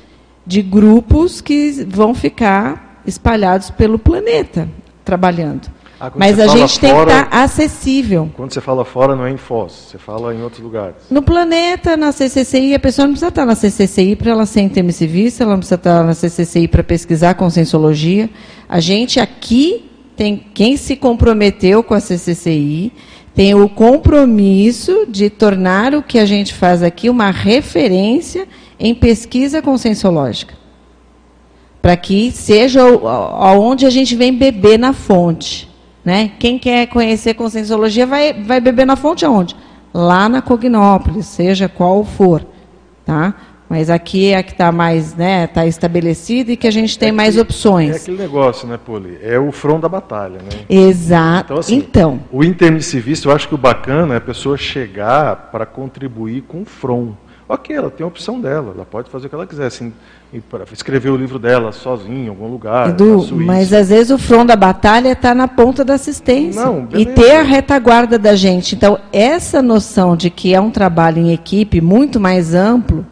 de 0.46 0.62
grupos 0.62 1.42
que 1.42 1.86
vão 1.86 2.16
ficar 2.16 3.02
espalhados 3.06 3.70
pelo 3.70 4.00
planeta, 4.00 4.70
trabalhando. 5.04 5.70
Ah, 6.00 6.12
Mas 6.16 6.40
a 6.40 6.48
gente 6.48 6.80
tem 6.80 6.94
que 6.94 7.02
estar 7.02 7.30
tá 7.30 7.44
acessível. 7.44 8.30
Quando 8.36 8.54
você 8.54 8.62
fala 8.62 8.86
fora, 8.86 9.16
não 9.16 9.26
é 9.26 9.32
em 9.32 9.38
Foz, 9.38 9.72
você 9.90 9.98
fala 9.98 10.34
em 10.34 10.44
outros 10.44 10.62
lugares. 10.62 10.96
No 11.10 11.24
planeta, 11.24 11.98
na 11.98 12.12
CCCI, 12.12 12.76
a 12.76 12.80
pessoa 12.80 13.08
não 13.08 13.14
precisa 13.14 13.30
estar 13.30 13.46
na 13.46 13.56
CCCI 13.56 14.16
para 14.16 14.32
ela 14.32 14.46
ser 14.46 14.62
intermissivista, 14.62 15.44
ela 15.44 15.54
não 15.54 15.60
precisa 15.60 15.76
estar 15.76 16.04
na 16.04 16.14
CCCI 16.14 16.68
para 16.68 16.84
pesquisar 16.84 17.34
conscienciologia. 17.34 18.30
A 18.70 18.80
gente 18.80 19.20
aqui 19.20 19.90
tem 20.16 20.38
quem 20.54 20.78
se 20.78 20.96
comprometeu 20.96 21.84
com 21.84 21.96
a 21.96 22.00
CCCI, 22.00 22.92
tem 23.34 23.56
o 23.56 23.68
compromisso 23.68 25.06
de 25.08 25.30
tornar 25.30 25.96
o 25.96 26.04
que 26.04 26.20
a 26.20 26.26
gente 26.26 26.54
faz 26.54 26.84
aqui 26.84 27.10
uma 27.10 27.32
referência 27.32 28.48
em 28.80 28.94
pesquisa 28.94 29.62
conscienciológica. 29.64 30.56
Para 31.82 31.96
que 31.98 32.32
seja 32.32 32.84
onde 32.84 33.86
a 33.86 33.90
gente 33.90 34.16
vem 34.16 34.34
beber 34.34 34.78
na 34.78 34.94
fonte. 34.94 35.68
Né? 36.08 36.32
Quem 36.40 36.58
quer 36.58 36.88
conhecer 36.88 37.34
conscienciologia 37.34 38.08
vai, 38.08 38.32
vai 38.32 38.62
beber 38.62 38.86
na 38.86 38.96
fonte 38.96 39.26
aonde? 39.26 39.54
Lá 39.94 40.30
na 40.30 40.42
Cognópolis, 40.42 41.26
seja 41.26 41.68
qual 41.68 42.06
for. 42.06 42.48
tá? 43.06 43.34
Mas 43.68 43.90
aqui 43.90 44.28
é 44.28 44.38
a 44.38 44.42
que 44.44 44.54
está 44.54 44.72
mais, 44.72 45.14
né, 45.14 45.44
está 45.44 45.66
estabelecida 45.66 46.54
e 46.54 46.56
que 46.56 46.66
a 46.66 46.72
gente 46.72 46.98
tem 46.98 47.10
é 47.10 47.12
mais 47.12 47.36
que, 47.36 47.42
opções. 47.42 47.94
É 47.94 47.98
aquele 47.98 48.20
negócio, 48.20 48.66
né, 48.66 48.78
Poli? 48.78 49.20
É 49.22 49.38
o 49.38 49.52
front 49.52 49.82
da 49.82 49.90
batalha, 49.90 50.38
né? 50.38 50.64
Exato. 50.70 51.48
Então, 51.48 51.58
assim, 51.58 51.76
então, 51.76 52.20
o 52.32 52.42
intermissivista, 52.42 53.28
eu 53.28 53.36
acho 53.36 53.50
que 53.50 53.56
o 53.56 53.58
bacana 53.58 54.14
é 54.14 54.18
a 54.18 54.22
pessoa 54.22 54.56
chegar 54.56 55.50
para 55.52 55.66
contribuir 55.66 56.44
com 56.44 56.62
o 56.62 56.66
front. 56.66 57.16
Ok, 57.50 57.76
ela 57.76 57.92
tem 57.92 58.06
a 58.06 58.08
opção 58.08 58.40
dela, 58.40 58.72
ela 58.74 58.86
pode 58.86 59.10
fazer 59.10 59.26
o 59.26 59.30
que 59.30 59.36
ela 59.36 59.46
quiser, 59.46 59.66
assim, 59.66 59.92
escrever 60.72 61.10
o 61.10 61.16
livro 61.16 61.40
dela 61.40 61.72
sozinha, 61.72 62.26
em 62.26 62.30
algum 62.30 62.48
lugar. 62.48 62.90
Edu, 62.90 63.26
mas 63.36 63.72
às 63.72 63.90
vezes 63.90 64.12
o 64.12 64.18
front 64.18 64.48
da 64.48 64.56
batalha 64.56 65.12
está 65.12 65.34
na 65.34 65.48
ponta 65.48 65.84
da 65.84 65.94
assistência. 65.94 66.64
Não, 66.64 66.88
e 66.94 67.06
ter 67.06 67.38
a 67.38 67.42
retaguarda 67.44 68.20
da 68.20 68.36
gente. 68.36 68.76
Então, 68.76 69.00
essa 69.12 69.62
noção 69.62 70.16
de 70.16 70.30
que 70.30 70.54
é 70.54 70.60
um 70.60 70.70
trabalho 70.70 71.20
em 71.20 71.32
equipe 71.32 71.80
muito 71.80 72.20
mais 72.20 72.54
amplo 72.54 73.06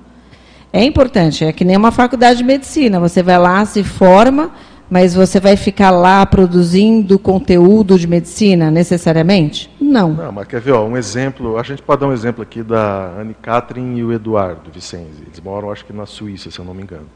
é 0.73 0.83
importante. 0.83 1.45
É 1.45 1.53
que 1.53 1.63
nem 1.63 1.77
uma 1.77 1.91
faculdade 1.91 2.39
de 2.39 2.43
medicina. 2.43 2.99
Você 2.99 3.23
vai 3.23 3.39
lá, 3.39 3.65
se 3.65 3.81
forma 3.83 4.51
mas 4.89 5.15
você 5.15 5.39
vai 5.39 5.55
ficar 5.55 5.91
lá 5.91 6.25
produzindo 6.25 7.17
conteúdo 7.17 7.97
de 7.97 8.07
medicina 8.07 8.69
necessariamente? 8.69 9.69
Não. 9.79 10.13
Não, 10.13 10.31
mas 10.31 10.47
quer 10.47 10.61
ver, 10.61 10.73
ó, 10.73 10.85
um 10.85 10.95
exemplo, 10.95 11.57
a 11.57 11.63
gente 11.63 11.81
pode 11.81 12.01
dar 12.01 12.07
um 12.07 12.13
exemplo 12.13 12.43
aqui 12.43 12.61
da 12.61 13.13
Anne 13.19 13.33
Catherine 13.33 13.99
e 13.99 14.03
o 14.03 14.13
Eduardo 14.13 14.69
Vicenzi. 14.71 15.23
Eles 15.25 15.39
moram, 15.39 15.71
acho 15.71 15.85
que 15.85 15.93
na 15.93 16.05
Suíça, 16.05 16.51
se 16.51 16.59
eu 16.59 16.65
não 16.65 16.73
me 16.73 16.83
engano. 16.83 17.07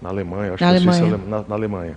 Na 0.00 0.10
Alemanha, 0.10 0.54
acho 0.54 0.64
na 0.64 0.70
que 0.70 0.76
Alemanha. 0.76 0.98
Suíça, 0.98 1.20
na, 1.28 1.44
na, 1.46 1.54
Alemanha. 1.54 1.94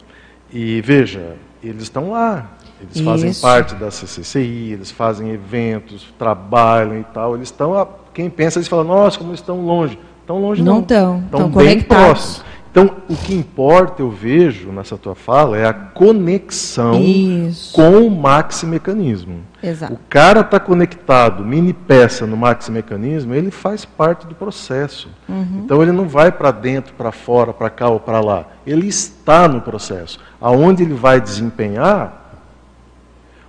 E 0.52 0.82
veja, 0.82 1.36
eles 1.62 1.84
estão 1.84 2.12
lá. 2.12 2.52
Eles 2.82 2.96
Isso. 2.96 3.06
fazem 3.06 3.34
parte 3.34 3.76
da 3.76 3.90
CCCI, 3.90 4.74
eles 4.74 4.92
fazem 4.92 5.30
eventos, 5.32 6.14
trabalham 6.18 7.00
e 7.00 7.04
tal. 7.06 7.36
Eles 7.36 7.48
estão, 7.48 7.88
quem 8.14 8.30
pensa, 8.30 8.60
eles 8.60 8.68
falam, 8.68 8.86
nossa, 8.86 9.18
como 9.18 9.34
estão 9.34 9.66
longe. 9.66 9.98
Estão 10.22 10.42
longe 10.42 10.62
não. 10.62 10.76
Não 10.76 10.82
estão, 10.82 11.24
estão 11.26 11.50
bem 11.50 11.82
próximos. 11.82 12.53
Então, 12.74 12.90
o 13.08 13.16
que 13.16 13.36
importa, 13.36 14.02
eu 14.02 14.10
vejo 14.10 14.72
nessa 14.72 14.98
tua 14.98 15.14
fala, 15.14 15.56
é 15.56 15.64
a 15.64 15.74
conexão 15.74 17.00
Isso. 17.00 17.72
com 17.72 18.00
o 18.00 18.10
maxi-mecanismo. 18.10 19.42
Exato. 19.62 19.94
O 19.94 20.00
cara 20.10 20.40
está 20.40 20.60
conectado, 20.60 21.46
mini 21.46 21.72
peça 21.72 22.26
no 22.26 22.36
maxi-mecanismo, 22.36 23.36
ele 23.36 23.52
faz 23.52 23.86
parte 23.86 24.26
do 24.26 24.34
processo. 24.34 25.08
Uhum. 25.30 25.62
Então, 25.64 25.84
ele 25.84 25.92
não 25.92 26.08
vai 26.08 26.32
para 26.32 26.50
dentro, 26.50 26.96
para 26.96 27.12
fora, 27.12 27.54
para 27.54 27.70
cá 27.70 27.90
ou 27.90 28.00
para 28.00 28.20
lá. 28.20 28.48
Ele 28.66 28.88
está 28.88 29.48
no 29.48 29.62
processo. 29.62 30.18
Aonde 30.42 30.82
ele 30.82 30.96
vai 30.96 31.22
desempenhar, 31.22 32.23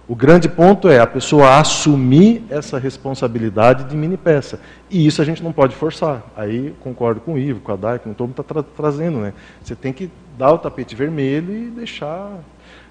o 0.07 0.15
grande 0.15 0.51
ponto 0.51 0.87
é 0.89 1.01
a 1.01 1.07
pessoa 1.07 1.59
assumir 1.59 2.45
essa 2.51 2.79
responsabilidade 2.79 3.85
de 3.85 3.97
mini 3.97 4.19
peça. 4.19 4.61
E 4.91 5.07
isso 5.07 5.23
a 5.23 5.25
gente 5.25 5.43
não 5.43 5.51
pode 5.51 5.75
forçar. 5.75 6.23
Aí 6.37 6.75
concordo 6.81 7.23
com 7.23 7.35
o 7.35 7.39
Ivo, 7.39 7.61
com 7.61 7.73
a 7.73 7.77
Dai, 7.77 7.99
com 7.99 8.11
o 8.11 8.15
Tom 8.15 8.27
está 8.27 8.43
tra 8.43 8.63
trazendo. 8.63 9.19
Né? 9.19 9.33
Você 9.63 9.75
tem 9.75 9.95
que 9.95 10.11
dar 10.37 10.53
o 10.53 10.59
tapete 10.59 10.95
vermelho 10.95 11.57
e 11.57 11.71
deixar. 11.71 12.31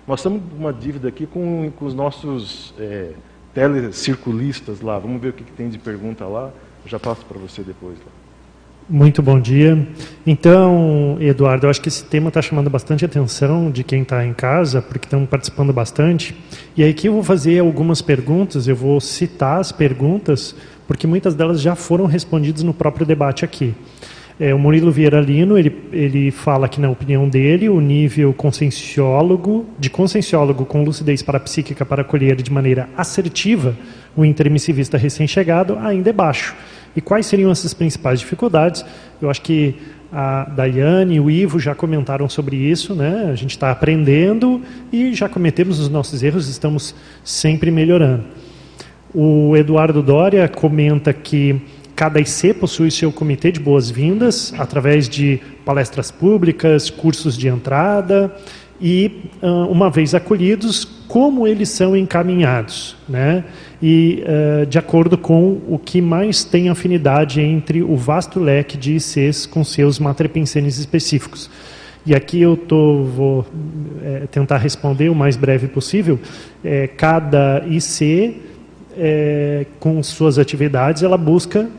Nós 0.07 0.21
estamos 0.21 0.41
uma 0.57 0.73
dívida 0.73 1.07
aqui 1.07 1.27
com, 1.27 1.71
com 1.77 1.85
os 1.85 1.93
nossos 1.93 2.73
é, 2.79 3.11
telecirculistas 3.53 4.81
lá. 4.81 4.97
Vamos 4.97 5.21
ver 5.21 5.29
o 5.29 5.33
que, 5.33 5.43
que 5.43 5.51
tem 5.51 5.69
de 5.69 5.77
pergunta 5.77 6.25
lá. 6.25 6.51
Eu 6.83 6.89
já 6.89 6.99
passo 6.99 7.23
para 7.25 7.37
você 7.37 7.61
depois. 7.61 7.99
Lá. 7.99 8.22
Muito 8.89 9.21
bom 9.21 9.39
dia. 9.39 9.87
Então, 10.27 11.15
Eduardo, 11.21 11.65
eu 11.65 11.69
acho 11.69 11.79
que 11.79 11.87
esse 11.87 12.03
tema 12.03 12.27
está 12.27 12.41
chamando 12.41 12.69
bastante 12.69 13.05
atenção 13.05 13.71
de 13.71 13.81
quem 13.81 14.01
está 14.01 14.25
em 14.25 14.33
casa, 14.33 14.81
porque 14.81 15.05
estão 15.05 15.25
participando 15.25 15.71
bastante. 15.71 16.35
E 16.75 16.83
aqui 16.83 17.07
eu 17.07 17.13
vou 17.13 17.23
fazer 17.23 17.59
algumas 17.59 18.01
perguntas, 18.01 18.67
eu 18.67 18.75
vou 18.75 18.99
citar 18.99 19.61
as 19.61 19.71
perguntas, 19.71 20.53
porque 20.85 21.07
muitas 21.07 21.33
delas 21.33 21.61
já 21.61 21.75
foram 21.75 22.05
respondidas 22.05 22.61
no 22.61 22.73
próprio 22.73 23.05
debate 23.05 23.45
aqui. 23.45 23.73
É, 24.37 24.53
o 24.53 24.59
Murilo 24.59 24.91
Vieira 24.91 25.21
Lino, 25.21 25.57
ele, 25.57 25.73
ele 25.93 26.29
fala 26.29 26.67
que, 26.67 26.81
na 26.81 26.89
opinião 26.89 27.29
dele, 27.29 27.69
o 27.69 27.79
nível 27.79 28.33
conscienciólogo, 28.33 29.65
de 29.79 29.89
conscienciólogo 29.89 30.65
com 30.65 30.83
lucidez 30.83 31.21
parapsíquica 31.21 31.85
para 31.85 32.01
acolher 32.01 32.35
de 32.35 32.51
maneira 32.51 32.89
assertiva 32.97 33.77
o 34.15 34.25
intermissivista 34.25 34.97
recém-chegado 34.97 35.77
ainda 35.79 36.09
é 36.09 36.13
baixo 36.13 36.53
e 36.95 37.01
quais 37.01 37.25
seriam 37.25 37.51
essas 37.51 37.73
principais 37.73 38.19
dificuldades? 38.19 38.85
Eu 39.21 39.29
acho 39.29 39.41
que 39.41 39.75
a 40.11 40.45
Daiane 40.45 41.15
e 41.15 41.19
o 41.19 41.29
Ivo 41.29 41.59
já 41.59 41.73
comentaram 41.73 42.29
sobre 42.29 42.55
isso, 42.55 42.93
né? 42.93 43.29
A 43.31 43.35
gente 43.35 43.51
está 43.51 43.71
aprendendo 43.71 44.61
e 44.91 45.13
já 45.13 45.27
cometemos 45.27 45.79
os 45.79 45.89
nossos 45.89 46.21
erros, 46.21 46.47
estamos 46.47 46.93
sempre 47.23 47.71
melhorando. 47.71 48.23
O 49.13 49.57
Eduardo 49.57 50.03
Doria 50.03 50.47
comenta 50.47 51.11
que 51.11 51.59
cada 51.95 52.19
IC 52.19 52.53
possui 52.55 52.91
seu 52.91 53.11
comitê 53.11 53.51
de 53.51 53.59
boas-vindas 53.59 54.53
através 54.57 55.09
de 55.09 55.39
palestras 55.65 56.11
públicas, 56.11 56.89
cursos 56.89 57.37
de 57.37 57.47
entrada 57.47 58.35
e, 58.81 59.29
uma 59.41 59.89
vez 59.89 60.13
acolhidos, 60.13 60.83
como 61.07 61.47
eles 61.47 61.69
são 61.69 61.95
encaminhados, 61.95 62.95
né? 63.07 63.45
E 63.85 64.23
uh, 64.23 64.65
de 64.65 64.79
acordo 64.79 65.17
com 65.17 65.59
o 65.67 65.77
que 65.77 65.99
mais 65.99 66.45
tem 66.45 66.69
afinidade 66.69 67.41
entre 67.41 67.83
o 67.83 67.97
vasto 67.97 68.39
leque 68.39 68.77
de 68.77 68.95
ICs 68.95 69.45
com 69.45 69.61
seus 69.61 69.99
matrepensenes 69.99 70.77
específicos. 70.77 71.49
E 72.05 72.15
aqui 72.15 72.41
eu 72.41 72.55
tô, 72.55 73.03
vou 73.03 73.45
é, 74.01 74.25
tentar 74.31 74.57
responder 74.57 75.09
o 75.09 75.15
mais 75.15 75.35
breve 75.35 75.67
possível. 75.67 76.17
É, 76.63 76.87
cada 76.87 77.61
IC, 77.67 78.41
é, 78.97 79.65
com 79.81 80.01
suas 80.01 80.39
atividades, 80.39 81.03
ela 81.03 81.17
busca 81.17 81.69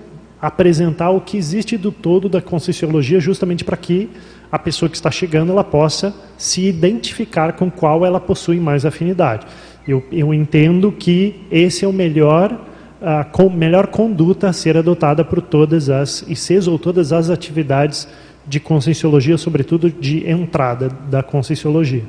apresentar 0.43 1.09
o 1.09 1.23
que 1.23 1.39
existe 1.39 1.79
do 1.79 1.91
todo 1.91 2.29
da 2.29 2.43
Conscienciologia, 2.43 3.19
justamente 3.19 3.65
para 3.65 3.79
que 3.79 4.11
a 4.53 4.59
pessoa 4.59 4.91
que 4.91 4.97
está 4.97 5.11
chegando 5.11 5.53
ela 5.53 5.65
possa 5.65 6.15
se 6.37 6.67
identificar 6.67 7.55
com 7.55 7.71
qual 7.71 8.05
ela 8.05 8.21
possui 8.21 8.61
mais 8.61 8.85
afinidade. 8.85 9.47
Eu, 9.87 10.03
eu 10.11 10.33
entendo 10.33 10.91
que 10.91 11.43
esse 11.51 11.85
é 11.85 11.89
o 11.89 11.93
melhor, 11.93 12.59
a 13.03 13.23
com, 13.23 13.51
melhor 13.51 13.89
conduta 13.89 14.49
a 14.49 14.53
ser 14.53 14.79
adotada 14.79 15.23
por 15.23 15.43
todas 15.43 15.91
as 15.91 16.23
ICs 16.23 16.67
ou 16.67 16.79
todas 16.79 17.13
as 17.13 17.29
atividades 17.29 18.09
de 18.47 18.59
conscienciologia, 18.59 19.37
sobretudo 19.37 19.91
de 19.91 20.29
entrada 20.29 20.89
da 21.11 21.23
conscienciologia. 21.23 22.03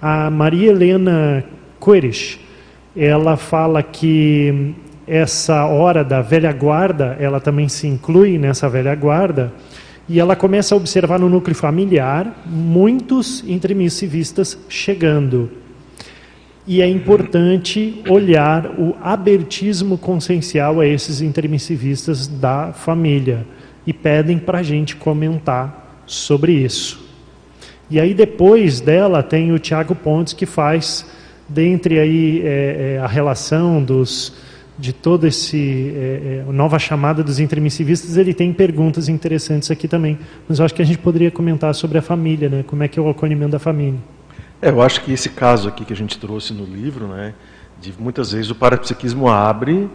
A 0.00 0.30
Maria 0.30 0.70
Helena 0.70 1.44
Coerich, 1.78 2.40
ela 2.96 3.36
fala 3.36 3.82
que 3.82 4.74
essa 5.06 5.66
hora 5.66 6.02
da 6.02 6.22
velha 6.22 6.52
guarda, 6.52 7.16
ela 7.20 7.40
também 7.40 7.68
se 7.68 7.86
inclui 7.86 8.38
nessa 8.38 8.70
velha 8.70 8.94
guarda, 8.94 9.52
e 10.08 10.18
ela 10.18 10.34
começa 10.34 10.74
a 10.74 10.78
observar 10.78 11.18
no 11.18 11.28
núcleo 11.28 11.54
familiar 11.54 12.42
muitos 12.46 13.44
intermissivistas 13.46 14.58
chegando 14.68 15.50
e 16.66 16.82
é 16.82 16.88
importante 16.88 18.02
olhar 18.08 18.66
o 18.78 18.94
abertismo 19.02 19.96
consciencial 19.96 20.80
a 20.80 20.86
esses 20.86 21.20
intermissivistas 21.20 22.26
da 22.26 22.72
família 22.72 23.46
e 23.86 23.92
pedem 23.92 24.38
para 24.38 24.58
a 24.58 24.62
gente 24.62 24.96
comentar 24.96 26.02
sobre 26.06 26.52
isso. 26.52 27.08
E 27.90 27.98
aí 27.98 28.14
depois 28.14 28.80
dela 28.80 29.22
tem 29.22 29.52
o 29.52 29.58
Tiago 29.58 29.94
Pontes 29.94 30.32
que 30.32 30.46
faz 30.46 31.06
dentre 31.48 31.98
aí 31.98 32.42
é, 32.44 32.94
é, 32.96 32.98
a 32.98 33.06
relação 33.06 33.82
dos 33.82 34.32
de 34.78 34.94
toda 34.94 35.28
esse 35.28 35.92
é, 35.94 36.44
é, 36.48 36.52
nova 36.52 36.78
chamada 36.78 37.22
dos 37.22 37.38
intermissivistas, 37.38 38.16
ele 38.16 38.32
tem 38.32 38.50
perguntas 38.50 39.10
interessantes 39.10 39.70
aqui 39.70 39.86
também. 39.86 40.18
Mas 40.48 40.58
eu 40.58 40.64
acho 40.64 40.74
que 40.74 40.80
a 40.80 40.84
gente 40.86 40.98
poderia 40.98 41.30
comentar 41.30 41.74
sobre 41.74 41.98
a 41.98 42.02
família, 42.02 42.48
né? 42.48 42.64
Como 42.66 42.82
é 42.82 42.88
que 42.88 42.98
é 42.98 43.02
o 43.02 43.10
acolhimento 43.10 43.52
da 43.52 43.58
família. 43.58 44.00
É, 44.62 44.68
eu 44.68 44.82
acho 44.82 45.00
que 45.00 45.12
esse 45.12 45.30
caso 45.30 45.68
aqui 45.68 45.86
que 45.86 45.92
a 45.92 45.96
gente 45.96 46.18
trouxe 46.18 46.52
no 46.52 46.64
livro, 46.64 47.06
né, 47.06 47.32
de 47.80 47.94
muitas 47.98 48.32
vezes 48.32 48.50
o 48.50 48.54
parapsiquismo 48.54 49.26
abre 49.26 49.88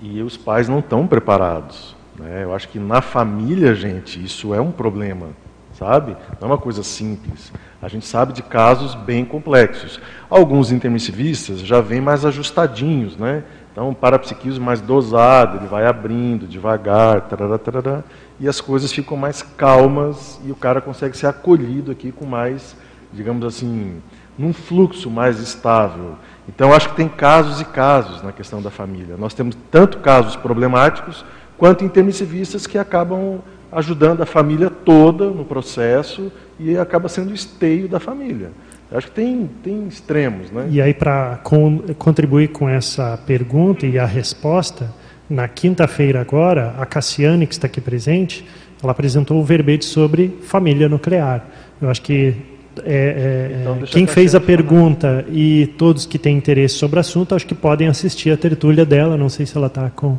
e 0.00 0.22
os 0.22 0.38
pais 0.38 0.68
não 0.68 0.78
estão 0.78 1.06
preparados. 1.06 1.94
Né? 2.18 2.44
Eu 2.44 2.54
acho 2.54 2.66
que 2.68 2.78
na 2.78 3.02
família, 3.02 3.74
gente, 3.74 4.24
isso 4.24 4.54
é 4.54 4.60
um 4.60 4.72
problema, 4.72 5.28
sabe? 5.74 6.16
Não 6.40 6.48
é 6.48 6.52
uma 6.52 6.58
coisa 6.58 6.82
simples. 6.82 7.52
A 7.82 7.88
gente 7.88 8.06
sabe 8.06 8.32
de 8.32 8.42
casos 8.42 8.94
bem 8.94 9.22
complexos. 9.22 10.00
Alguns 10.30 10.72
intermissivistas 10.72 11.60
já 11.60 11.82
vêm 11.82 12.00
mais 12.00 12.24
ajustadinhos, 12.24 13.18
né? 13.18 13.44
Então, 13.70 13.90
o 13.90 13.94
parapsiquismo 13.94 14.64
mais 14.64 14.80
dosado, 14.80 15.58
ele 15.58 15.66
vai 15.66 15.86
abrindo 15.86 16.46
devagar, 16.46 17.20
tarará, 17.28 17.58
tarará, 17.58 18.02
e 18.40 18.48
as 18.48 18.62
coisas 18.62 18.90
ficam 18.90 19.18
mais 19.18 19.42
calmas 19.42 20.40
e 20.42 20.50
o 20.50 20.56
cara 20.56 20.80
consegue 20.80 21.14
ser 21.14 21.26
acolhido 21.26 21.92
aqui 21.92 22.10
com 22.10 22.24
mais 22.24 22.74
digamos 23.12 23.44
assim, 23.44 24.00
num 24.38 24.52
fluxo 24.52 25.10
mais 25.10 25.40
estável. 25.40 26.14
Então, 26.48 26.72
acho 26.72 26.90
que 26.90 26.96
tem 26.96 27.08
casos 27.08 27.60
e 27.60 27.64
casos 27.64 28.22
na 28.22 28.32
questão 28.32 28.62
da 28.62 28.70
família. 28.70 29.16
Nós 29.18 29.34
temos 29.34 29.56
tanto 29.70 29.98
casos 29.98 30.36
problemáticos 30.36 31.24
quanto 31.58 31.84
intermissivistas 31.84 32.66
que 32.66 32.78
acabam 32.78 33.40
ajudando 33.72 34.22
a 34.22 34.26
família 34.26 34.70
toda 34.70 35.28
no 35.28 35.44
processo 35.44 36.30
e 36.58 36.76
acaba 36.76 37.08
sendo 37.08 37.30
o 37.30 37.34
esteio 37.34 37.88
da 37.88 37.98
família. 37.98 38.52
acho 38.92 39.08
que 39.08 39.14
tem, 39.14 39.50
tem 39.62 39.86
extremos. 39.88 40.50
Né? 40.50 40.68
E 40.70 40.80
aí, 40.80 40.94
para 40.94 41.40
con 41.42 41.78
contribuir 41.98 42.48
com 42.48 42.68
essa 42.68 43.18
pergunta 43.26 43.86
e 43.86 43.98
a 43.98 44.06
resposta, 44.06 44.90
Na 45.28 45.48
quinta-feira 45.48 46.20
agora, 46.20 46.76
a 46.78 46.86
Cassiane, 46.86 47.48
que 47.48 47.54
está 47.54 47.66
aqui 47.66 47.80
presente, 47.80 48.46
ela 48.80 48.92
apresentou 48.92 49.40
o 49.40 49.44
verbete 49.44 49.84
sobre 49.84 50.38
família 50.42 50.88
nuclear. 50.88 51.44
Eu 51.82 51.90
acho 51.90 52.00
que 52.00 52.36
é, 52.84 53.50
é, 53.54 53.58
então, 53.60 53.78
quem 53.82 54.06
fez 54.06 54.34
a 54.34 54.40
pergunta 54.40 55.24
falar. 55.24 55.36
e 55.36 55.66
todos 55.78 56.06
que 56.06 56.18
têm 56.18 56.36
interesse 56.36 56.74
sobre 56.74 56.96
o 56.96 57.00
assunto, 57.00 57.34
acho 57.34 57.46
que 57.46 57.54
podem 57.54 57.88
assistir 57.88 58.30
a 58.30 58.36
tertúlia 58.36 58.84
dela. 58.84 59.16
Não 59.16 59.28
sei 59.28 59.46
se 59.46 59.56
ela 59.56 59.68
está 59.68 59.90
com 59.90 60.18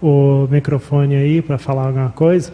o 0.00 0.46
microfone 0.50 1.16
aí 1.16 1.42
para 1.42 1.58
falar 1.58 1.86
alguma 1.86 2.10
coisa. 2.10 2.52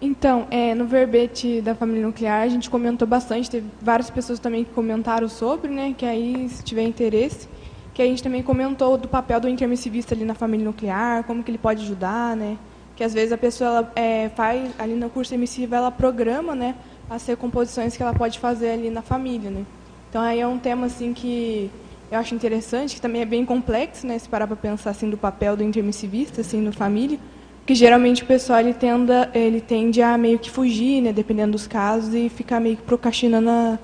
Então, 0.00 0.46
é, 0.50 0.74
no 0.74 0.86
verbete 0.86 1.60
da 1.60 1.74
família 1.74 2.06
nuclear, 2.06 2.42
a 2.42 2.48
gente 2.48 2.70
comentou 2.70 3.08
bastante, 3.08 3.50
teve 3.50 3.66
várias 3.82 4.08
pessoas 4.10 4.38
também 4.38 4.62
que 4.62 4.70
comentaram 4.70 5.28
sobre, 5.28 5.70
né, 5.70 5.94
que 5.96 6.04
aí, 6.04 6.48
se 6.48 6.62
tiver 6.62 6.82
interesse, 6.82 7.48
que 7.92 8.02
a 8.02 8.04
gente 8.06 8.22
também 8.22 8.42
comentou 8.42 8.96
do 8.96 9.08
papel 9.08 9.40
do 9.40 9.48
intermissivista 9.48 10.14
ali 10.14 10.24
na 10.24 10.34
família 10.34 10.64
nuclear, 10.64 11.24
como 11.24 11.42
que 11.42 11.50
ele 11.50 11.58
pode 11.58 11.82
ajudar, 11.82 12.36
né, 12.36 12.56
que 12.96 13.04
às 13.04 13.12
vezes 13.12 13.30
a 13.30 13.38
pessoa 13.38 13.68
ela, 13.68 13.92
é, 13.94 14.30
faz, 14.30 14.70
ali 14.78 14.94
no 14.94 15.10
curso 15.10 15.34
emissivo, 15.34 15.74
ela 15.74 15.90
programa, 15.90 16.54
né, 16.54 16.74
as 17.08 17.24
recomposições 17.26 17.96
que 17.96 18.02
ela 18.02 18.14
pode 18.14 18.38
fazer 18.38 18.70
ali 18.70 18.90
na 18.90 19.02
família, 19.02 19.50
né. 19.50 19.64
Então, 20.08 20.22
aí 20.22 20.40
é 20.40 20.46
um 20.46 20.58
tema, 20.58 20.86
assim, 20.86 21.12
que 21.12 21.70
eu 22.10 22.18
acho 22.18 22.34
interessante, 22.34 22.94
que 22.94 23.00
também 23.00 23.20
é 23.20 23.26
bem 23.26 23.44
complexo, 23.44 24.06
né, 24.06 24.18
se 24.18 24.28
parar 24.28 24.46
para 24.46 24.56
pensar, 24.56 24.90
assim, 24.90 25.10
do 25.10 25.18
papel 25.18 25.56
do 25.56 25.62
intermissivista, 25.62 26.40
assim, 26.40 26.60
no 26.60 26.72
família, 26.72 27.18
porque 27.58 27.74
geralmente 27.74 28.22
o 28.22 28.26
pessoal 28.26 28.60
ele, 28.60 28.72
tenda, 28.72 29.28
ele 29.34 29.60
tende 29.60 30.00
a 30.00 30.16
meio 30.16 30.38
que 30.38 30.50
fugir, 30.50 31.02
né, 31.02 31.12
dependendo 31.12 31.52
dos 31.52 31.66
casos, 31.66 32.14
e 32.14 32.28
ficar 32.28 32.60
meio 32.60 32.76
que 32.76 32.82
procrastinando 32.82 33.50
a, 33.50 33.78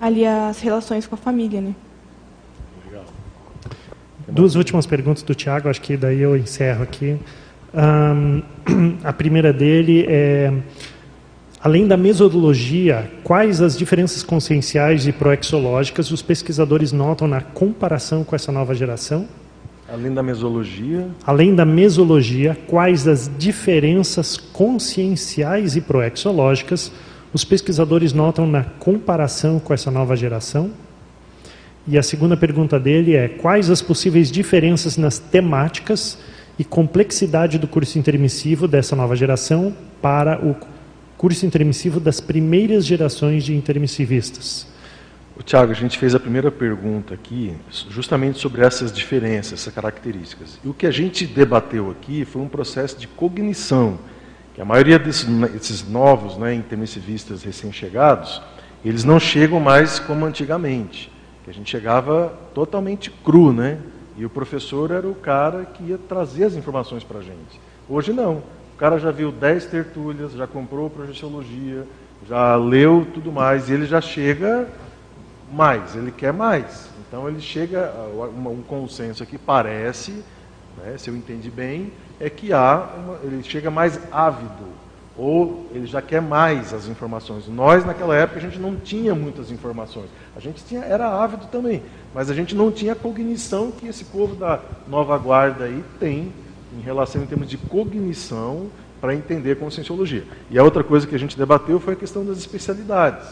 ali 0.00 0.26
as 0.26 0.60
relações 0.60 1.06
com 1.06 1.14
a 1.14 1.18
família. 1.18 1.60
Né? 1.60 1.74
Duas 4.26 4.56
últimas 4.56 4.84
perguntas 4.84 5.22
do 5.22 5.34
Tiago, 5.34 5.70
acho 5.70 5.80
que 5.80 5.96
daí 5.96 6.20
eu 6.20 6.36
encerro 6.36 6.82
aqui. 6.82 7.18
Um, 7.74 8.42
a 9.04 9.12
primeira 9.12 9.52
dele 9.52 10.06
é, 10.08 10.52
além 11.60 11.86
da 11.86 11.96
mesodologia, 11.96 13.10
quais 13.22 13.60
as 13.60 13.76
diferenças 13.76 14.22
conscienciais 14.22 15.06
e 15.06 15.12
proexológicas 15.12 16.10
os 16.10 16.22
pesquisadores 16.22 16.92
notam 16.92 17.28
na 17.28 17.40
comparação 17.40 18.24
com 18.24 18.34
essa 18.34 18.50
nova 18.50 18.74
geração? 18.74 19.28
Além 19.90 20.12
da 20.12 20.22
mesologia. 20.22 21.08
Além 21.26 21.54
da 21.54 21.64
mesologia, 21.64 22.56
quais 22.66 23.08
as 23.08 23.30
diferenças 23.38 24.36
conscienciais 24.36 25.76
e 25.76 25.80
proexológicas 25.80 26.92
os 27.32 27.44
pesquisadores 27.44 28.12
notam 28.12 28.46
na 28.46 28.64
comparação 28.64 29.58
com 29.58 29.72
essa 29.72 29.90
nova 29.90 30.14
geração? 30.14 30.70
E 31.86 31.96
a 31.96 32.02
segunda 32.02 32.36
pergunta 32.36 32.78
dele 32.78 33.16
é: 33.16 33.28
quais 33.28 33.70
as 33.70 33.80
possíveis 33.80 34.30
diferenças 34.30 34.98
nas 34.98 35.18
temáticas 35.18 36.18
e 36.58 36.64
complexidade 36.64 37.58
do 37.58 37.68
curso 37.68 37.98
intermissivo 37.98 38.66
dessa 38.66 38.96
nova 38.96 39.14
geração 39.14 39.74
para 40.02 40.44
o 40.44 40.56
curso 41.16 41.46
intermissivo 41.46 42.00
das 42.00 42.20
primeiras 42.20 42.84
gerações 42.84 43.44
de 43.44 43.54
intermissivistas? 43.54 44.66
Tiago, 45.48 45.72
a 45.72 45.74
gente 45.74 45.96
fez 45.96 46.14
a 46.14 46.20
primeira 46.20 46.50
pergunta 46.50 47.14
aqui 47.14 47.56
justamente 47.88 48.38
sobre 48.38 48.60
essas 48.60 48.92
diferenças, 48.92 49.54
essas 49.54 49.72
características. 49.72 50.58
E 50.62 50.68
o 50.68 50.74
que 50.74 50.86
a 50.86 50.90
gente 50.90 51.26
debateu 51.26 51.90
aqui 51.90 52.26
foi 52.26 52.42
um 52.42 52.48
processo 52.48 52.98
de 52.98 53.08
cognição, 53.08 53.98
que 54.54 54.60
a 54.60 54.64
maioria 54.66 54.98
desses, 54.98 55.24
desses 55.24 55.88
novos 55.88 56.36
né, 56.36 56.52
intermissivistas 56.52 57.42
recém-chegados, 57.42 58.42
eles 58.84 59.04
não 59.04 59.18
chegam 59.18 59.58
mais 59.58 59.98
como 59.98 60.26
antigamente, 60.26 61.10
que 61.44 61.48
a 61.48 61.54
gente 61.54 61.70
chegava 61.70 62.38
totalmente 62.52 63.10
cru, 63.10 63.50
né? 63.50 63.78
E 64.18 64.24
o 64.24 64.28
professor 64.28 64.90
era 64.90 65.06
o 65.06 65.14
cara 65.14 65.64
que 65.64 65.84
ia 65.84 65.96
trazer 65.96 66.44
as 66.44 66.54
informações 66.54 67.04
para 67.04 67.20
a 67.20 67.22
gente. 67.22 67.60
Hoje 67.88 68.12
não. 68.12 68.42
O 68.74 68.76
cara 68.76 68.98
já 68.98 69.12
viu 69.12 69.30
10 69.30 69.66
tertúlias, 69.66 70.32
já 70.32 70.44
comprou 70.44 70.90
projeciologia, 70.90 71.86
já 72.28 72.56
leu 72.56 73.06
tudo 73.14 73.30
mais, 73.30 73.68
e 73.68 73.72
ele 73.72 73.86
já 73.86 74.00
chega 74.00 74.68
mais, 75.52 75.94
ele 75.94 76.10
quer 76.10 76.32
mais. 76.32 76.90
Então 77.06 77.28
ele 77.28 77.40
chega 77.40 77.92
a 77.94 78.48
um 78.48 78.62
consenso 78.66 79.22
aqui, 79.22 79.38
parece, 79.38 80.24
né, 80.76 80.98
se 80.98 81.08
eu 81.08 81.16
entendi 81.16 81.48
bem, 81.48 81.92
é 82.18 82.28
que 82.28 82.52
há 82.52 82.88
uma, 82.96 83.18
ele 83.22 83.42
chega 83.44 83.70
mais 83.70 84.00
ávido, 84.12 84.66
ou 85.18 85.66
ele 85.74 85.86
já 85.86 86.00
quer 86.00 86.22
mais 86.22 86.72
as 86.72 86.86
informações. 86.86 87.48
Nós, 87.48 87.84
naquela 87.84 88.14
época, 88.14 88.38
a 88.38 88.42
gente 88.42 88.58
não 88.58 88.76
tinha 88.76 89.14
muitas 89.16 89.50
informações. 89.50 90.06
A 90.36 90.40
gente 90.40 90.64
tinha, 90.64 90.82
era 90.82 91.08
ávido 91.08 91.46
também, 91.46 91.82
mas 92.14 92.30
a 92.30 92.34
gente 92.34 92.54
não 92.54 92.70
tinha 92.70 92.92
a 92.92 92.96
cognição 92.96 93.72
que 93.72 93.88
esse 93.88 94.04
povo 94.04 94.36
da 94.36 94.60
nova 94.86 95.18
guarda 95.18 95.64
aí 95.64 95.82
tem 95.98 96.32
em 96.72 96.80
relação 96.80 97.20
em 97.20 97.26
termos 97.26 97.48
de 97.48 97.58
cognição 97.58 98.68
para 99.00 99.12
entender 99.12 99.52
a 99.52 99.56
conscienciologia. 99.56 100.24
E 100.50 100.58
a 100.58 100.62
outra 100.62 100.84
coisa 100.84 101.06
que 101.06 101.14
a 101.14 101.18
gente 101.18 101.36
debateu 101.36 101.80
foi 101.80 101.94
a 101.94 101.96
questão 101.96 102.24
das 102.24 102.38
especialidades. 102.38 103.28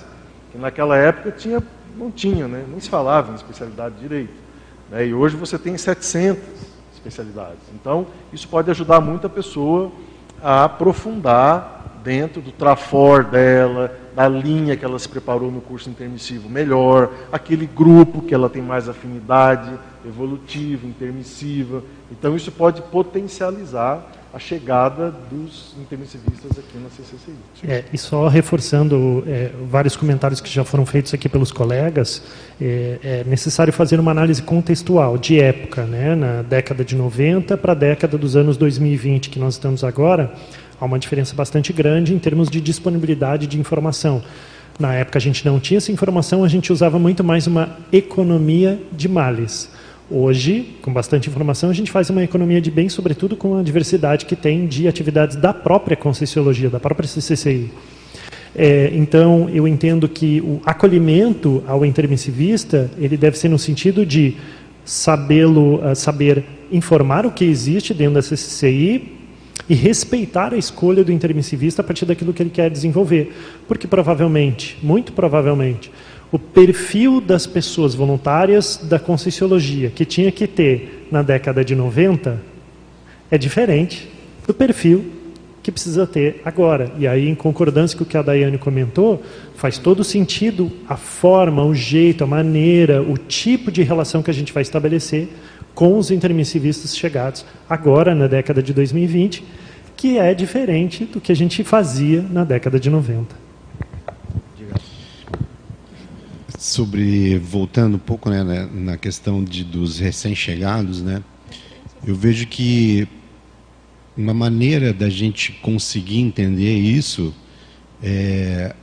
Que 0.51 0.59
naquela 0.59 0.97
época 0.97 1.31
tinha 1.31 1.63
não 1.97 2.11
tinha, 2.11 2.47
né? 2.47 2.65
nem 2.69 2.79
se 2.79 2.91
falava 2.91 3.33
em 3.33 3.37
especialidade 3.37 3.95
de 3.95 4.01
direito. 4.03 4.35
Né? 4.91 5.07
E 5.07 5.15
hoje 5.15 5.37
você 5.37 5.59
tem 5.59 5.77
700 5.77 6.43
especialidades. 6.95 7.63
Então, 7.75 8.07
isso 8.33 8.47
pode 8.49 8.71
ajudar 8.71 9.01
muito 9.01 9.27
a 9.27 9.31
pessoa 9.31 9.91
a 10.43 10.65
aprofundar 10.65 11.76
dentro 12.07 12.41
do 12.41 12.53
trafor 12.53 13.25
dela, 13.25 13.93
da 14.15 14.29
linha 14.29 14.77
que 14.77 14.85
ela 14.85 14.97
se 14.97 15.09
preparou 15.09 15.51
no 15.51 15.61
curso 15.61 15.91
intermissivo 15.91 16.49
melhor, 16.49 17.11
aquele 17.33 17.67
grupo 17.67 18.23
que 18.23 18.33
ela 18.33 18.49
tem 18.49 18.63
mais 18.63 18.89
afinidade, 18.89 19.77
evolutiva, 20.07 20.87
intermissiva. 20.87 21.83
Então, 22.09 22.37
isso 22.37 22.53
pode 22.53 22.81
potencializar 22.81 24.09
a 24.33 24.39
chegada 24.39 25.11
dos 25.31 25.75
intermissivistas 25.81 26.59
aqui 26.59 26.79
na 26.79 26.91
CCCI. 26.91 27.35
É, 27.67 27.85
e 27.91 27.97
só 27.97 28.29
reforçando 28.29 29.25
é, 29.27 29.51
vários 29.69 29.97
comentários 29.97 30.41
que 30.43 30.51
já 30.51 30.63
foram 30.63 30.85
feitos 30.85 31.15
aqui 31.15 31.27
pelos 31.29 31.51
colegas, 31.51 32.23
é, 32.61 32.99
é, 33.03 33.25
necessário 33.25 33.73
fazer 33.73 33.99
uma 33.99 34.11
análise 34.11 34.43
contextual, 34.43 35.17
de 35.17 35.41
época, 35.41 35.85
né, 35.85 36.15
na 36.15 36.43
década 36.43 36.85
de 36.85 36.95
90 36.95 37.57
para 37.57 37.73
a 37.73 37.75
década 37.75 38.19
dos 38.19 38.37
anos 38.37 38.57
2020, 38.59 39.31
que 39.31 39.39
nós 39.39 39.55
estamos 39.55 39.83
agora, 39.83 40.33
há 40.81 40.85
uma 40.85 40.99
diferença 40.99 41.35
bastante 41.35 41.73
grande 41.73 42.15
em 42.15 42.19
termos 42.19 42.49
de 42.49 42.61
disponibilidade 42.61 43.47
de 43.47 43.59
informação. 43.59 44.23
Na 44.79 44.95
época 44.95 45.19
a 45.19 45.21
gente 45.21 45.45
não 45.45 45.59
tinha 45.59 45.79
essa 45.79 45.91
informação, 45.91 46.45
a 46.45 46.49
gente 46.49 46.73
usava 46.73 46.99
muito 46.99 47.25
mais 47.25 47.47
uma 47.47 47.77
economia 47.93 48.79
de 48.93 49.09
males. 49.09 49.71
Hoje, 50.09 50.77
com 50.83 50.93
bastante 50.93 51.29
informação, 51.29 51.69
a 51.69 51.73
gente 51.73 51.91
faz 51.91 52.11
uma 52.11 52.23
economia 52.23 52.61
de 52.61 52.71
bem, 52.71 52.89
sobretudo 52.89 53.35
com 53.35 53.59
a 53.59 53.63
diversidade 53.63 54.25
que 54.25 54.37
tem 54.37 54.67
de 54.67 54.87
atividades 54.87 55.35
da 55.35 55.53
própria 55.53 55.97
Conscienciologia, 55.97 56.71
da 56.71 56.79
própria 56.79 57.09
CCCI. 57.09 57.73
É, 58.55 58.91
então, 58.95 59.51
eu 59.51 59.67
entendo 59.67 60.09
que 60.09 60.41
o 60.41 60.61
acolhimento 60.65 61.63
ao 61.67 61.85
intermissivista 61.85 62.89
ele 62.99 63.17
deve 63.17 63.37
ser 63.37 63.49
no 63.49 63.59
sentido 63.59 64.07
de 64.07 64.37
sabê-lo, 64.85 65.85
uh, 65.85 65.97
saber 65.97 66.45
informar 66.71 67.27
o 67.27 67.33
que 67.33 67.45
existe 67.45 67.93
dentro 67.93 68.15
da 68.15 68.23
CCCI 68.23 69.16
e 69.69 69.75
respeitar 69.75 70.53
a 70.55 70.57
escolha 70.57 71.03
do 71.03 71.13
intermissivista 71.13 71.83
a 71.83 71.85
partir 71.85 72.05
daquilo 72.05 72.33
que 72.33 72.43
ele 72.43 72.51
quer 72.51 72.71
desenvolver. 72.71 73.35
Porque 73.67 73.87
provavelmente, 73.87 74.79
muito 74.83 75.13
provavelmente, 75.13 75.91
o 76.31 76.39
perfil 76.39 77.21
das 77.21 77.47
pessoas 77.47 77.95
voluntárias 77.95 78.81
da 78.83 78.99
Conscienciologia 78.99 79.91
que 79.91 80.05
tinha 80.05 80.31
que 80.33 80.47
ter 80.47 81.09
na 81.11 81.23
década 81.23 81.65
de 81.65 81.75
90 81.75 82.41
é 83.31 83.39
diferente 83.39 84.09
do 84.47 84.55
perfil 84.55 85.13
que 85.63 85.73
precisa 85.73 86.07
ter 86.07 86.41
agora. 86.45 86.93
E 86.97 87.09
aí, 87.09 87.29
em 87.29 87.35
concordância 87.35 87.99
com 87.99 88.05
o 88.05 88.07
que 88.07 88.17
a 88.17 88.23
Daiane 88.23 88.57
comentou, 88.57 89.21
faz 89.57 89.79
todo 89.79 90.05
sentido 90.05 90.71
a 90.89 90.97
forma, 90.97 91.65
o 91.65 91.75
jeito, 91.75 92.23
a 92.23 92.27
maneira, 92.27 93.03
o 93.03 93.19
tipo 93.19 93.73
de 93.73 93.83
relação 93.83 94.23
que 94.23 94.31
a 94.31 94.35
gente 94.35 94.53
vai 94.53 94.63
estabelecer 94.63 95.29
com 95.77 95.99
os 95.99 96.11
intermissivistas 96.11 96.97
chegados 96.97 97.45
agora, 97.69 98.15
na 98.15 98.27
década 98.27 98.63
de 98.63 98.73
2020, 98.73 99.45
que 99.95 100.19
é 100.19 100.33
diferente 100.33 101.05
do 101.05 101.21
que 101.21 101.31
a 101.31 101.37
gente 101.37 101.63
fazia 101.63 102.23
na 102.23 102.43
década 102.43 102.81
de 102.81 102.91
90. 102.91 103.47
sobre 106.59 107.39
voltando 107.39 107.95
um 107.95 107.99
pouco 107.99 108.29
né, 108.29 108.43
né, 108.43 108.69
na 108.73 108.97
questão 108.97 109.45
de, 109.45 109.63
dos 109.63 110.01
recém-chegados, 110.01 111.01
né, 111.01 111.23
eu 112.05 112.15
vejo 112.15 112.47
que 112.47 113.07
uma 114.17 114.35
maneira 114.35 114.93
da 114.93 115.09
gente 115.09 115.53
conseguir 115.53 116.19
entender 116.19 116.75
isso 116.75 117.33
é 118.03 118.75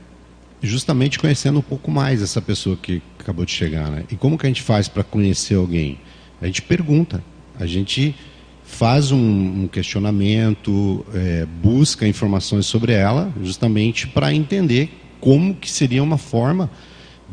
justamente 0.62 1.18
conhecendo 1.18 1.58
um 1.58 1.62
pouco 1.62 1.90
mais 1.90 2.22
essa 2.22 2.40
pessoa 2.40 2.76
que 2.76 3.02
acabou 3.18 3.44
de 3.44 3.50
chegar, 3.50 3.90
né? 3.90 4.04
E 4.10 4.16
como 4.16 4.38
que 4.38 4.46
a 4.46 4.48
gente 4.48 4.62
faz 4.62 4.88
para 4.88 5.04
conhecer 5.04 5.56
alguém? 5.56 5.98
A 6.44 6.46
gente 6.46 6.60
pergunta, 6.60 7.24
a 7.58 7.64
gente 7.64 8.14
faz 8.62 9.10
um, 9.10 9.62
um 9.62 9.66
questionamento, 9.66 11.02
é, 11.14 11.46
busca 11.62 12.06
informações 12.06 12.66
sobre 12.66 12.92
ela, 12.92 13.32
justamente 13.42 14.06
para 14.06 14.34
entender 14.34 14.90
como 15.20 15.54
que 15.54 15.70
seria 15.70 16.02
uma 16.02 16.18
forma 16.18 16.70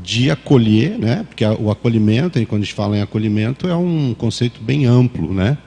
de 0.02 0.32
acolher, 0.32 0.98
né? 0.98 1.26
porque 1.28 1.44
o 1.44 1.70
acolhimento, 1.70 2.40
quando 2.46 2.62
a 2.62 2.64
gente 2.64 2.74
fala 2.74 2.98
em 2.98 3.02
acolhimento, 3.02 3.68
é 3.68 3.76
um 3.76 4.16
conceito 4.18 4.62
bem 4.62 4.86
amplo, 4.86 5.34
né? 5.34 5.58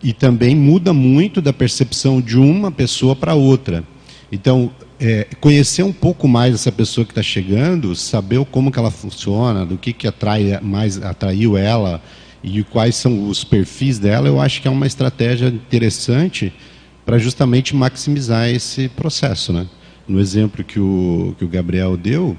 e 0.00 0.12
também 0.12 0.54
muda 0.54 0.92
muito 0.92 1.42
da 1.42 1.52
percepção 1.52 2.20
de 2.20 2.38
uma 2.38 2.70
pessoa 2.70 3.16
para 3.16 3.34
outra. 3.34 3.82
Então, 4.30 4.70
é, 5.00 5.26
conhecer 5.40 5.82
um 5.82 5.92
pouco 5.92 6.28
mais 6.28 6.54
essa 6.54 6.70
pessoa 6.70 7.04
que 7.04 7.10
está 7.10 7.22
chegando, 7.22 7.96
saber 7.96 8.44
como 8.44 8.70
que 8.70 8.78
ela 8.78 8.92
funciona, 8.92 9.66
do 9.66 9.76
que, 9.76 9.92
que 9.92 10.06
atrai 10.06 10.60
mais 10.62 11.02
atraiu 11.02 11.56
ela 11.56 12.00
e 12.44 12.62
quais 12.62 12.94
são 12.94 13.26
os 13.26 13.42
perfis 13.42 13.98
dela, 13.98 14.28
eu 14.28 14.38
acho 14.38 14.60
que 14.60 14.68
é 14.68 14.70
uma 14.70 14.86
estratégia 14.86 15.46
interessante 15.46 16.52
para 17.04 17.18
justamente 17.18 17.74
maximizar 17.74 18.50
esse 18.50 18.86
processo, 18.88 19.50
né? 19.50 19.66
No 20.06 20.20
exemplo 20.20 20.62
que 20.62 20.78
o, 20.78 21.34
que 21.38 21.44
o 21.44 21.48
Gabriel 21.48 21.96
deu, 21.96 22.36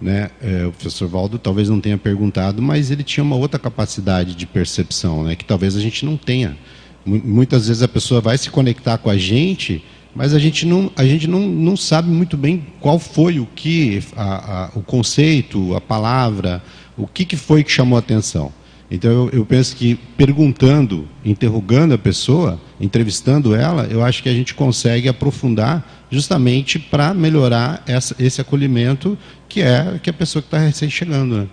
né, 0.00 0.30
é, 0.40 0.64
o 0.64 0.70
professor 0.70 1.08
Valdo 1.08 1.38
talvez 1.40 1.68
não 1.68 1.80
tenha 1.80 1.98
perguntado, 1.98 2.62
mas 2.62 2.92
ele 2.92 3.02
tinha 3.02 3.24
uma 3.24 3.34
outra 3.34 3.58
capacidade 3.58 4.36
de 4.36 4.46
percepção, 4.46 5.24
né, 5.24 5.34
que 5.34 5.44
talvez 5.44 5.76
a 5.76 5.80
gente 5.80 6.04
não 6.04 6.16
tenha. 6.16 6.56
Muitas 7.04 7.66
vezes 7.66 7.82
a 7.82 7.88
pessoa 7.88 8.20
vai 8.20 8.38
se 8.38 8.48
conectar 8.48 8.96
com 8.98 9.10
a 9.10 9.16
gente, 9.16 9.84
mas 10.14 10.32
a 10.34 10.38
gente 10.38 10.64
não, 10.64 10.92
a 10.94 11.04
gente 11.04 11.26
não, 11.26 11.40
não 11.40 11.76
sabe 11.76 12.08
muito 12.08 12.36
bem 12.36 12.64
qual 12.80 12.96
foi 13.00 13.40
o 13.40 13.46
que, 13.46 14.00
a, 14.16 14.66
a, 14.66 14.70
o 14.76 14.82
conceito, 14.82 15.74
a 15.74 15.80
palavra, 15.80 16.62
o 16.96 17.08
que, 17.08 17.24
que 17.24 17.36
foi 17.36 17.64
que 17.64 17.72
chamou 17.72 17.96
a 17.96 17.98
atenção. 17.98 18.52
Então 18.94 19.10
eu, 19.10 19.30
eu, 19.30 19.46
penso 19.46 19.74
que 19.74 19.94
perguntando, 19.94 21.08
interrogando 21.24 21.94
a 21.94 21.98
pessoa, 21.98 22.60
entrevistando 22.78 23.54
ela, 23.54 23.84
eu 23.86 24.04
acho 24.04 24.22
que 24.22 24.28
a 24.28 24.34
gente 24.34 24.54
consegue 24.54 25.08
aprofundar 25.08 25.82
justamente 26.10 26.78
para 26.78 27.14
melhorar 27.14 27.82
essa, 27.86 28.14
esse 28.22 28.42
acolhimento 28.42 29.16
que 29.48 29.62
é 29.62 29.98
que 29.98 30.10
a 30.10 30.12
pessoa 30.12 30.42
que 30.42 30.48
está 30.48 30.58
recém 30.58 30.90
chegando. 30.90 31.38
Né? 31.38 31.48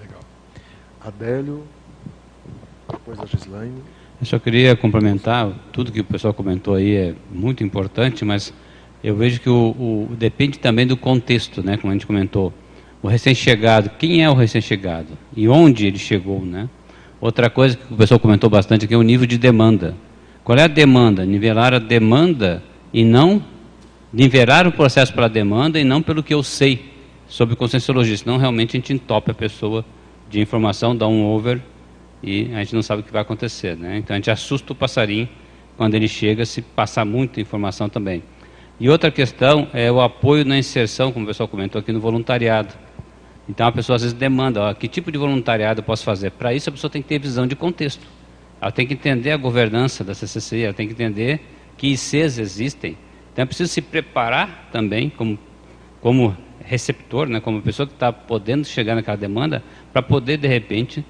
Legal. 0.00 0.20
Adélio, 1.00 1.62
depois 2.90 3.20
a 3.20 3.24
Gislaine. 3.24 3.80
Eu 4.20 4.26
só 4.26 4.36
queria 4.40 4.74
complementar, 4.74 5.48
tudo 5.72 5.92
que 5.92 6.00
o 6.00 6.04
pessoal 6.04 6.34
comentou 6.34 6.74
aí 6.74 6.96
é 6.96 7.14
muito 7.30 7.62
importante, 7.62 8.24
mas 8.24 8.52
eu 9.02 9.14
vejo 9.14 9.40
que 9.40 9.48
o, 9.48 10.08
o 10.10 10.16
depende 10.18 10.58
também 10.58 10.88
do 10.88 10.96
contexto, 10.96 11.62
né, 11.62 11.76
como 11.76 11.92
a 11.92 11.94
gente 11.94 12.06
comentou 12.06 12.52
o 13.02 13.08
recém-chegado, 13.08 13.90
quem 13.98 14.22
é 14.22 14.30
o 14.30 14.34
recém-chegado 14.34 15.18
e 15.36 15.48
onde 15.48 15.86
ele 15.86 15.98
chegou, 15.98 16.40
né? 16.44 16.68
Outra 17.20 17.50
coisa 17.50 17.76
que 17.76 17.92
o 17.92 17.96
pessoal 17.96 18.18
comentou 18.18 18.48
bastante 18.48 18.84
aqui 18.84 18.94
é 18.94 18.96
o 18.96 19.02
nível 19.02 19.26
de 19.26 19.38
demanda. 19.38 19.94
Qual 20.44 20.56
é 20.58 20.62
a 20.62 20.68
demanda? 20.68 21.24
Nivelar 21.24 21.74
a 21.74 21.78
demanda 21.78 22.62
e 22.92 23.04
não 23.04 23.42
nivelar 24.12 24.66
o 24.66 24.72
processo 24.72 25.12
para 25.12 25.26
a 25.26 25.28
demanda 25.28 25.80
e 25.80 25.84
não 25.84 26.02
pelo 26.02 26.22
que 26.22 26.34
eu 26.34 26.42
sei 26.42 26.92
sobre 27.26 27.56
conscienciologia, 27.56 28.16
senão 28.16 28.36
realmente 28.36 28.76
a 28.76 28.78
gente 28.78 28.92
entope 28.92 29.30
a 29.30 29.34
pessoa 29.34 29.84
de 30.28 30.40
informação, 30.40 30.94
dá 30.94 31.08
um 31.08 31.24
over 31.24 31.60
e 32.22 32.50
a 32.54 32.58
gente 32.58 32.74
não 32.74 32.82
sabe 32.82 33.00
o 33.00 33.04
que 33.04 33.12
vai 33.12 33.22
acontecer, 33.22 33.76
né? 33.76 33.98
Então 33.98 34.14
a 34.14 34.18
gente 34.18 34.30
assusta 34.30 34.72
o 34.72 34.76
passarinho 34.76 35.28
quando 35.76 35.94
ele 35.94 36.06
chega 36.06 36.44
se 36.44 36.60
passar 36.60 37.04
muita 37.04 37.40
informação 37.40 37.88
também. 37.88 38.22
E 38.78 38.88
outra 38.88 39.10
questão 39.10 39.68
é 39.72 39.90
o 39.90 40.00
apoio 40.00 40.44
na 40.44 40.58
inserção, 40.58 41.12
como 41.12 41.24
o 41.24 41.28
pessoal 41.28 41.48
comentou 41.48 41.78
aqui, 41.78 41.92
no 41.92 42.00
voluntariado. 42.00 42.74
Então 43.48 43.66
a 43.66 43.72
pessoa 43.72 43.96
às 43.96 44.02
vezes 44.02 44.16
demanda, 44.16 44.62
ó, 44.62 44.74
que 44.74 44.86
tipo 44.86 45.10
de 45.10 45.18
voluntariado 45.18 45.80
eu 45.80 45.84
posso 45.84 46.04
fazer? 46.04 46.30
Para 46.30 46.54
isso 46.54 46.68
a 46.68 46.72
pessoa 46.72 46.90
tem 46.90 47.02
que 47.02 47.08
ter 47.08 47.18
visão 47.18 47.46
de 47.46 47.56
contexto. 47.56 48.06
Ela 48.60 48.70
tem 48.70 48.86
que 48.86 48.94
entender 48.94 49.32
a 49.32 49.36
governança 49.36 50.04
da 50.04 50.14
CCCI, 50.14 50.62
ela 50.64 50.74
tem 50.74 50.86
que 50.86 50.92
entender 50.92 51.40
que 51.76 51.88
ICs 51.88 52.38
existem. 52.38 52.96
Então 53.32 53.42
é 53.42 53.46
preciso 53.46 53.72
se 53.72 53.82
preparar 53.82 54.68
também 54.70 55.10
como, 55.10 55.38
como 56.00 56.36
receptor, 56.64 57.28
né, 57.28 57.40
como 57.40 57.60
pessoa 57.60 57.86
que 57.86 57.94
está 57.94 58.12
podendo 58.12 58.64
chegar 58.64 58.94
naquela 58.94 59.16
demanda, 59.16 59.62
para 59.92 60.00
poder 60.00 60.36
de 60.36 60.46
repente 60.46 61.04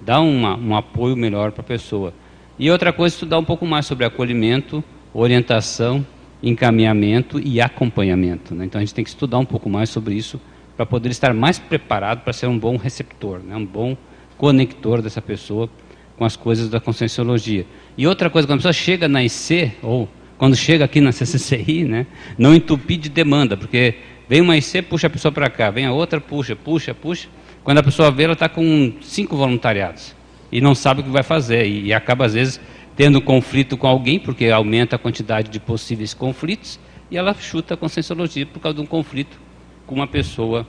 dar 0.00 0.20
uma, 0.20 0.56
um 0.56 0.74
apoio 0.74 1.16
melhor 1.16 1.52
para 1.52 1.60
a 1.60 1.64
pessoa. 1.64 2.12
E 2.58 2.70
outra 2.70 2.92
coisa, 2.92 3.14
estudar 3.14 3.38
um 3.38 3.44
pouco 3.44 3.64
mais 3.66 3.86
sobre 3.86 4.04
acolhimento, 4.04 4.82
orientação, 5.12 6.04
encaminhamento 6.42 7.38
e 7.38 7.60
acompanhamento. 7.60 8.54
Né? 8.54 8.64
Então 8.64 8.80
a 8.80 8.84
gente 8.84 8.94
tem 8.94 9.04
que 9.04 9.10
estudar 9.10 9.38
um 9.38 9.44
pouco 9.44 9.68
mais 9.68 9.90
sobre 9.90 10.14
isso 10.14 10.40
para 10.76 10.84
poder 10.84 11.10
estar 11.10 11.32
mais 11.32 11.58
preparado 11.58 12.22
para 12.22 12.32
ser 12.32 12.46
um 12.46 12.58
bom 12.58 12.76
receptor, 12.76 13.40
né? 13.40 13.56
um 13.56 13.64
bom 13.64 13.96
conector 14.36 15.00
dessa 15.00 15.22
pessoa 15.22 15.68
com 16.16 16.24
as 16.24 16.36
coisas 16.36 16.68
da 16.68 16.80
conscienciologia. 16.80 17.66
E 17.96 18.06
outra 18.06 18.28
coisa, 18.28 18.46
quando 18.46 18.56
a 18.56 18.58
pessoa 18.58 18.72
chega 18.72 19.08
na 19.08 19.24
IC, 19.24 19.72
ou 19.82 20.08
quando 20.38 20.56
chega 20.56 20.84
aqui 20.84 21.00
na 21.00 21.12
CCCI, 21.12 21.84
né, 21.84 22.06
não 22.36 22.54
entupir 22.54 22.98
de 22.98 23.08
demanda, 23.08 23.56
porque 23.56 23.94
vem 24.28 24.40
uma 24.40 24.56
IC, 24.56 24.82
puxa 24.82 25.06
a 25.06 25.10
pessoa 25.10 25.32
para 25.32 25.48
cá, 25.48 25.70
vem 25.70 25.86
a 25.86 25.92
outra, 25.92 26.20
puxa, 26.20 26.54
puxa, 26.54 26.94
puxa. 26.94 27.28
Quando 27.64 27.78
a 27.78 27.82
pessoa 27.82 28.10
vê, 28.10 28.24
ela 28.24 28.32
está 28.34 28.48
com 28.48 28.92
cinco 29.00 29.36
voluntariados 29.36 30.14
e 30.50 30.60
não 30.60 30.74
sabe 30.74 31.00
o 31.00 31.04
que 31.04 31.10
vai 31.10 31.22
fazer, 31.22 31.66
e, 31.66 31.86
e 31.86 31.92
acaba, 31.92 32.26
às 32.26 32.34
vezes, 32.34 32.60
tendo 32.94 33.20
conflito 33.20 33.76
com 33.76 33.86
alguém, 33.86 34.18
porque 34.18 34.48
aumenta 34.48 34.96
a 34.96 34.98
quantidade 34.98 35.50
de 35.50 35.58
possíveis 35.58 36.14
conflitos, 36.14 36.78
e 37.10 37.16
ela 37.16 37.34
chuta 37.34 37.74
a 37.74 37.76
conscienciologia 37.76 38.46
por 38.46 38.60
causa 38.60 38.76
de 38.76 38.82
um 38.82 38.86
conflito 38.86 39.38
com 39.86 39.94
uma 39.94 40.06
pessoa 40.06 40.66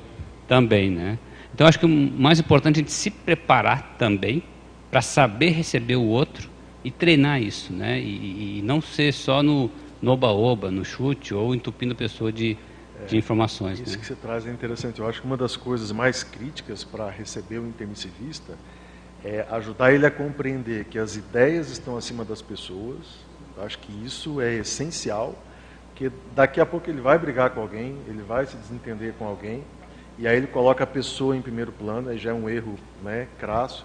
também, 0.47 0.89
né? 0.89 1.18
Então 1.53 1.68
acho 1.68 1.80
que 1.80 1.86
o 1.86 1.89
mais 1.89 2.39
importante 2.39 2.76
é 2.76 2.80
a 2.80 2.82
gente 2.84 2.93
se 2.93 3.09
preparar 3.09 3.95
também 3.97 4.43
para 4.91 5.01
saber 5.01 5.49
receber 5.49 5.95
o 5.95 6.03
outro 6.03 6.49
e 6.84 6.91
treinar 6.91 7.41
isso, 7.41 7.74
né? 7.74 7.99
E, 7.99 8.59
e 8.59 8.61
não 8.61 8.80
ser 8.82 9.13
só 9.13 9.41
no 9.41 9.70
oba-oba, 10.05 10.70
no 10.70 10.86
chute 10.86 11.34
ou 11.34 11.55
entupindo 11.55 11.93
a 11.93 11.95
pessoa 11.95 12.32
de, 12.32 12.57
de 13.07 13.15
é, 13.15 13.18
informações. 13.18 13.80
Isso 13.80 13.91
né? 13.91 13.97
que 13.97 14.05
você 14.05 14.15
traz 14.15 14.45
é 14.45 14.51
interessante. 14.51 14.99
Eu 14.99 15.07
acho 15.07 15.22
que 15.22 15.28
uma 15.28 15.38
das 15.38 15.55
coisas 15.55 15.91
mais 15.91 16.24
críticas 16.24 16.84
para 16.84 17.09
receber 17.09 17.59
o 17.59 17.68
intermissivista 17.68 18.57
é 19.24 19.45
ajudar 19.49 19.91
ele 19.91 20.05
a 20.05 20.11
compreender 20.11 20.86
que 20.86 20.99
as 20.99 21.15
ideias 21.15 21.70
estão 21.72 21.97
acima 21.97 22.24
das 22.24 22.41
pessoas. 22.41 22.99
Eu 23.57 23.63
acho 23.63 23.80
que 23.80 23.91
isso 24.05 24.39
é 24.39 24.55
essencial 24.55 25.36
porque 25.98 26.12
daqui 26.36 26.62
a 26.62 26.66
pouco 26.66 26.88
ele 26.88 27.02
vai 27.02 27.18
brigar 27.18 27.50
com 27.50 27.60
alguém, 27.60 27.98
ele 28.08 28.22
vai 28.22 28.45
se 28.45 28.56
desentender 28.56 29.16
com 29.18 29.26
alguém, 29.26 29.64
e 30.20 30.28
aí 30.28 30.38
ele 30.38 30.45
coloca 30.45 30.84
a 30.84 30.88
pessoa 30.88 31.36
em 31.36 31.41
primeiro 31.41 31.72
plano, 31.72 32.10
aí 32.10 32.20
já 32.20 32.30
é 32.30 32.34
um 32.34 32.48
erro 32.48 32.76
né, 33.02 33.28
crasso. 33.39 33.84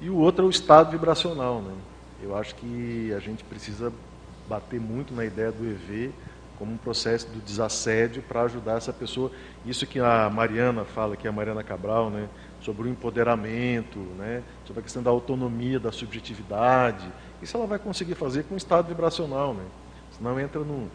E 0.00 0.10
o 0.10 0.16
outro 0.16 0.44
é 0.44 0.48
o 0.48 0.50
estado 0.50 0.90
vibracional. 0.90 1.62
Né? 1.62 1.72
Eu 2.20 2.36
acho 2.36 2.56
que 2.56 3.12
a 3.16 3.20
gente 3.20 3.44
precisa 3.44 3.92
bater 4.48 4.80
muito 4.80 5.14
na 5.14 5.24
ideia 5.24 5.52
do 5.52 5.64
EV 5.64 6.12
como 6.58 6.72
um 6.72 6.76
processo 6.76 7.28
do 7.28 7.40
desassédio 7.40 8.20
para 8.22 8.42
ajudar 8.42 8.78
essa 8.78 8.92
pessoa. 8.92 9.30
Isso 9.64 9.86
que 9.86 10.00
a 10.00 10.28
Mariana 10.28 10.84
fala, 10.84 11.16
que 11.16 11.24
é 11.24 11.30
a 11.30 11.32
Mariana 11.32 11.62
Cabral, 11.62 12.10
né, 12.10 12.28
sobre 12.62 12.88
o 12.88 12.90
empoderamento, 12.90 14.00
né, 14.18 14.42
sobre 14.64 14.80
a 14.80 14.82
questão 14.82 15.04
da 15.04 15.10
autonomia, 15.10 15.78
da 15.78 15.92
subjetividade. 15.92 17.06
Isso 17.40 17.56
ela 17.56 17.66
vai 17.66 17.78
conseguir 17.78 18.16
fazer 18.16 18.42
com 18.42 18.54
o 18.54 18.58
estado 18.58 18.88
vibracional. 18.88 19.54
Né? 19.54 19.64
Senão 20.16 20.38
entra 20.38 20.60
num, 20.60 20.88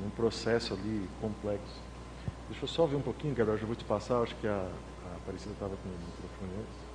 num 0.00 0.10
processo 0.10 0.74
ali 0.74 1.08
complexo. 1.20 1.86
Deixa 2.48 2.64
eu 2.64 2.68
só 2.68 2.86
ver 2.86 2.96
um 2.96 3.00
pouquinho, 3.00 3.34
Gabriel, 3.34 3.58
já 3.58 3.66
vou 3.66 3.74
te 3.74 3.84
passar, 3.84 4.22
acho 4.22 4.34
que 4.36 4.46
a, 4.46 4.52
a 4.52 5.16
Aparecida 5.16 5.52
estava 5.52 5.74
com 5.76 5.88
o 5.88 5.92
microfone 5.92 6.52
antes. 6.60 6.86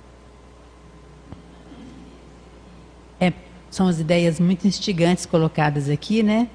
É, 3.20 3.32
são 3.70 3.86
as 3.86 4.00
ideias 4.00 4.40
muito 4.40 4.66
instigantes 4.66 5.26
colocadas 5.26 5.88
aqui, 5.88 6.22
né? 6.22 6.48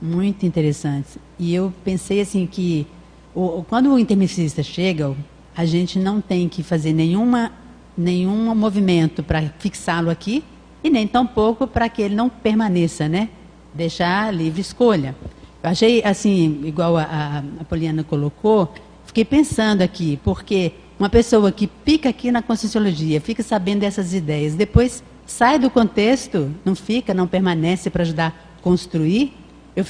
Muito 0.00 0.46
interessantes. 0.46 1.18
E 1.38 1.54
eu 1.54 1.72
pensei 1.84 2.20
assim 2.20 2.46
que 2.46 2.86
o, 3.34 3.64
quando 3.68 3.92
o 3.92 3.98
intermissista 3.98 4.62
chega, 4.62 5.14
a 5.56 5.64
gente 5.64 5.98
não 5.98 6.20
tem 6.20 6.48
que 6.48 6.62
fazer 6.62 6.92
nenhuma, 6.92 7.52
nenhum 7.96 8.54
movimento 8.54 9.22
para 9.22 9.42
fixá-lo 9.58 10.10
aqui 10.10 10.42
e 10.82 10.88
nem 10.88 11.06
tampouco 11.06 11.66
para 11.66 11.88
que 11.88 12.00
ele 12.00 12.14
não 12.14 12.28
permaneça, 12.28 13.08
né? 13.08 13.28
Deixar 13.74 14.32
livre 14.32 14.60
escolha. 14.60 15.14
Eu 15.62 15.70
achei, 15.70 16.02
assim, 16.04 16.62
igual 16.64 16.96
a, 16.96 17.42
a 17.60 17.64
Poliana 17.64 18.04
colocou, 18.04 18.72
fiquei 19.04 19.24
pensando 19.24 19.82
aqui, 19.82 20.18
porque 20.22 20.72
uma 20.98 21.08
pessoa 21.08 21.50
que 21.50 21.66
pica 21.66 22.08
aqui 22.08 22.30
na 22.30 22.42
Conscienciologia, 22.42 23.20
fica 23.20 23.42
sabendo 23.42 23.80
dessas 23.80 24.14
ideias, 24.14 24.54
depois 24.54 25.02
sai 25.26 25.58
do 25.58 25.68
contexto, 25.68 26.52
não 26.64 26.74
fica, 26.74 27.12
não 27.12 27.26
permanece 27.26 27.90
para 27.90 28.02
ajudar 28.02 28.28
a 28.58 28.62
construir. 28.62 29.32
Eu 29.76 29.84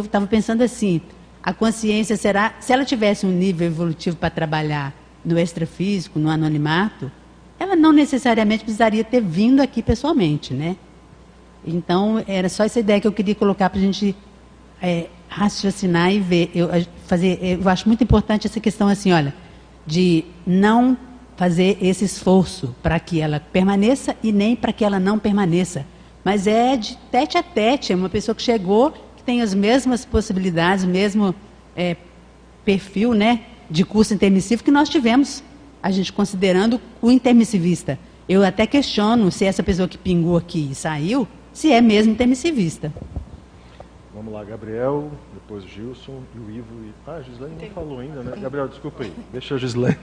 estava 0.00 0.26
pensando 0.26 0.62
assim, 0.62 1.00
a 1.42 1.52
consciência 1.52 2.16
será, 2.16 2.54
se 2.60 2.72
ela 2.72 2.84
tivesse 2.84 3.26
um 3.26 3.30
nível 3.30 3.66
evolutivo 3.66 4.16
para 4.16 4.30
trabalhar 4.30 4.94
no 5.24 5.38
extrafísico, 5.38 6.18
no 6.18 6.28
anonimato, 6.28 7.10
ela 7.58 7.74
não 7.74 7.92
necessariamente 7.92 8.64
precisaria 8.64 9.02
ter 9.02 9.20
vindo 9.20 9.60
aqui 9.60 9.82
pessoalmente, 9.82 10.52
né? 10.52 10.76
Então, 11.64 12.22
era 12.26 12.48
só 12.48 12.64
essa 12.64 12.80
ideia 12.80 13.00
que 13.00 13.06
eu 13.06 13.12
queria 13.12 13.34
colocar 13.34 13.70
para 13.70 13.78
a 13.78 13.82
gente 13.82 14.16
é, 14.82 15.06
raciocinar 15.28 16.12
e 16.12 16.18
ver. 16.18 16.50
Eu, 16.54 16.68
fazer, 17.06 17.38
eu 17.40 17.68
acho 17.68 17.88
muito 17.88 18.04
importante 18.04 18.46
essa 18.46 18.60
questão 18.60 18.88
assim, 18.88 19.12
olha, 19.12 19.32
de 19.86 20.24
não 20.46 20.96
fazer 21.36 21.78
esse 21.80 22.04
esforço 22.04 22.74
para 22.82 23.00
que 23.00 23.20
ela 23.20 23.40
permaneça 23.40 24.14
e 24.22 24.32
nem 24.32 24.54
para 24.54 24.72
que 24.72 24.84
ela 24.84 24.98
não 24.98 25.18
permaneça. 25.18 25.86
Mas 26.24 26.46
é 26.46 26.76
de 26.76 26.96
tete 27.10 27.38
a 27.38 27.42
tete, 27.42 27.92
é 27.92 27.96
uma 27.96 28.08
pessoa 28.08 28.34
que 28.34 28.42
chegou, 28.42 28.90
que 29.16 29.22
tem 29.24 29.40
as 29.40 29.54
mesmas 29.54 30.04
possibilidades, 30.04 30.84
o 30.84 30.88
mesmo 30.88 31.34
é, 31.76 31.96
perfil, 32.64 33.14
né? 33.14 33.40
de 33.72 33.84
curso 33.84 34.12
intermissivo 34.12 34.62
que 34.62 34.70
nós 34.70 34.88
tivemos, 34.88 35.42
a 35.82 35.90
gente 35.90 36.12
considerando 36.12 36.80
o 37.00 37.10
intermissivista. 37.10 37.98
Eu 38.28 38.44
até 38.44 38.66
questiono 38.66 39.32
se 39.32 39.44
essa 39.46 39.62
pessoa 39.62 39.88
que 39.88 39.96
pingou 39.96 40.36
aqui 40.36 40.68
e 40.70 40.74
saiu, 40.74 41.26
se 41.52 41.72
é 41.72 41.80
mesmo 41.80 42.12
intermissivista. 42.12 42.92
Vamos 44.24 44.38
lá, 44.38 44.44
Gabriel, 44.44 45.10
depois 45.34 45.64
Gilson 45.64 46.20
e 46.36 46.38
o 46.38 46.48
Ivo. 46.48 46.84
E... 46.84 46.92
Ah, 47.04 47.16
a 47.16 47.22
Gislaine 47.22 47.56
não 47.60 47.70
falou 47.70 47.98
ainda, 47.98 48.22
né? 48.22 48.36
Gabriel, 48.40 48.68
desculpa 48.68 49.02
aí. 49.02 49.12
Deixa 49.32 49.56
a 49.56 49.58
Gislaine. 49.58 49.98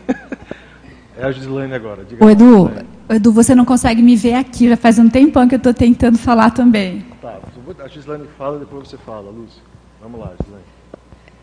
é 1.17 1.23
a 1.23 1.31
Gislaine 1.31 1.73
agora. 1.73 2.03
Diga 2.03 2.25
o 2.25 2.29
Edu, 2.29 2.69
Edu, 3.09 3.31
você 3.31 3.55
não 3.55 3.63
consegue 3.63 4.01
me 4.01 4.17
ver 4.17 4.33
aqui, 4.33 4.67
já 4.67 4.75
faz 4.75 4.99
um 4.99 5.09
tempão 5.09 5.47
que 5.47 5.55
eu 5.55 5.57
estou 5.57 5.73
tentando 5.73 6.17
falar 6.17 6.51
também. 6.51 7.05
Tá, 7.21 7.39
a 7.81 7.87
Gislaine 7.87 8.27
fala 8.37 8.57
e 8.57 8.59
depois 8.59 8.89
você 8.89 8.97
fala, 8.97 9.31
Lúcia. 9.31 9.63
Vamos 10.01 10.19
lá, 10.19 10.33
Gislaine. 10.41 10.65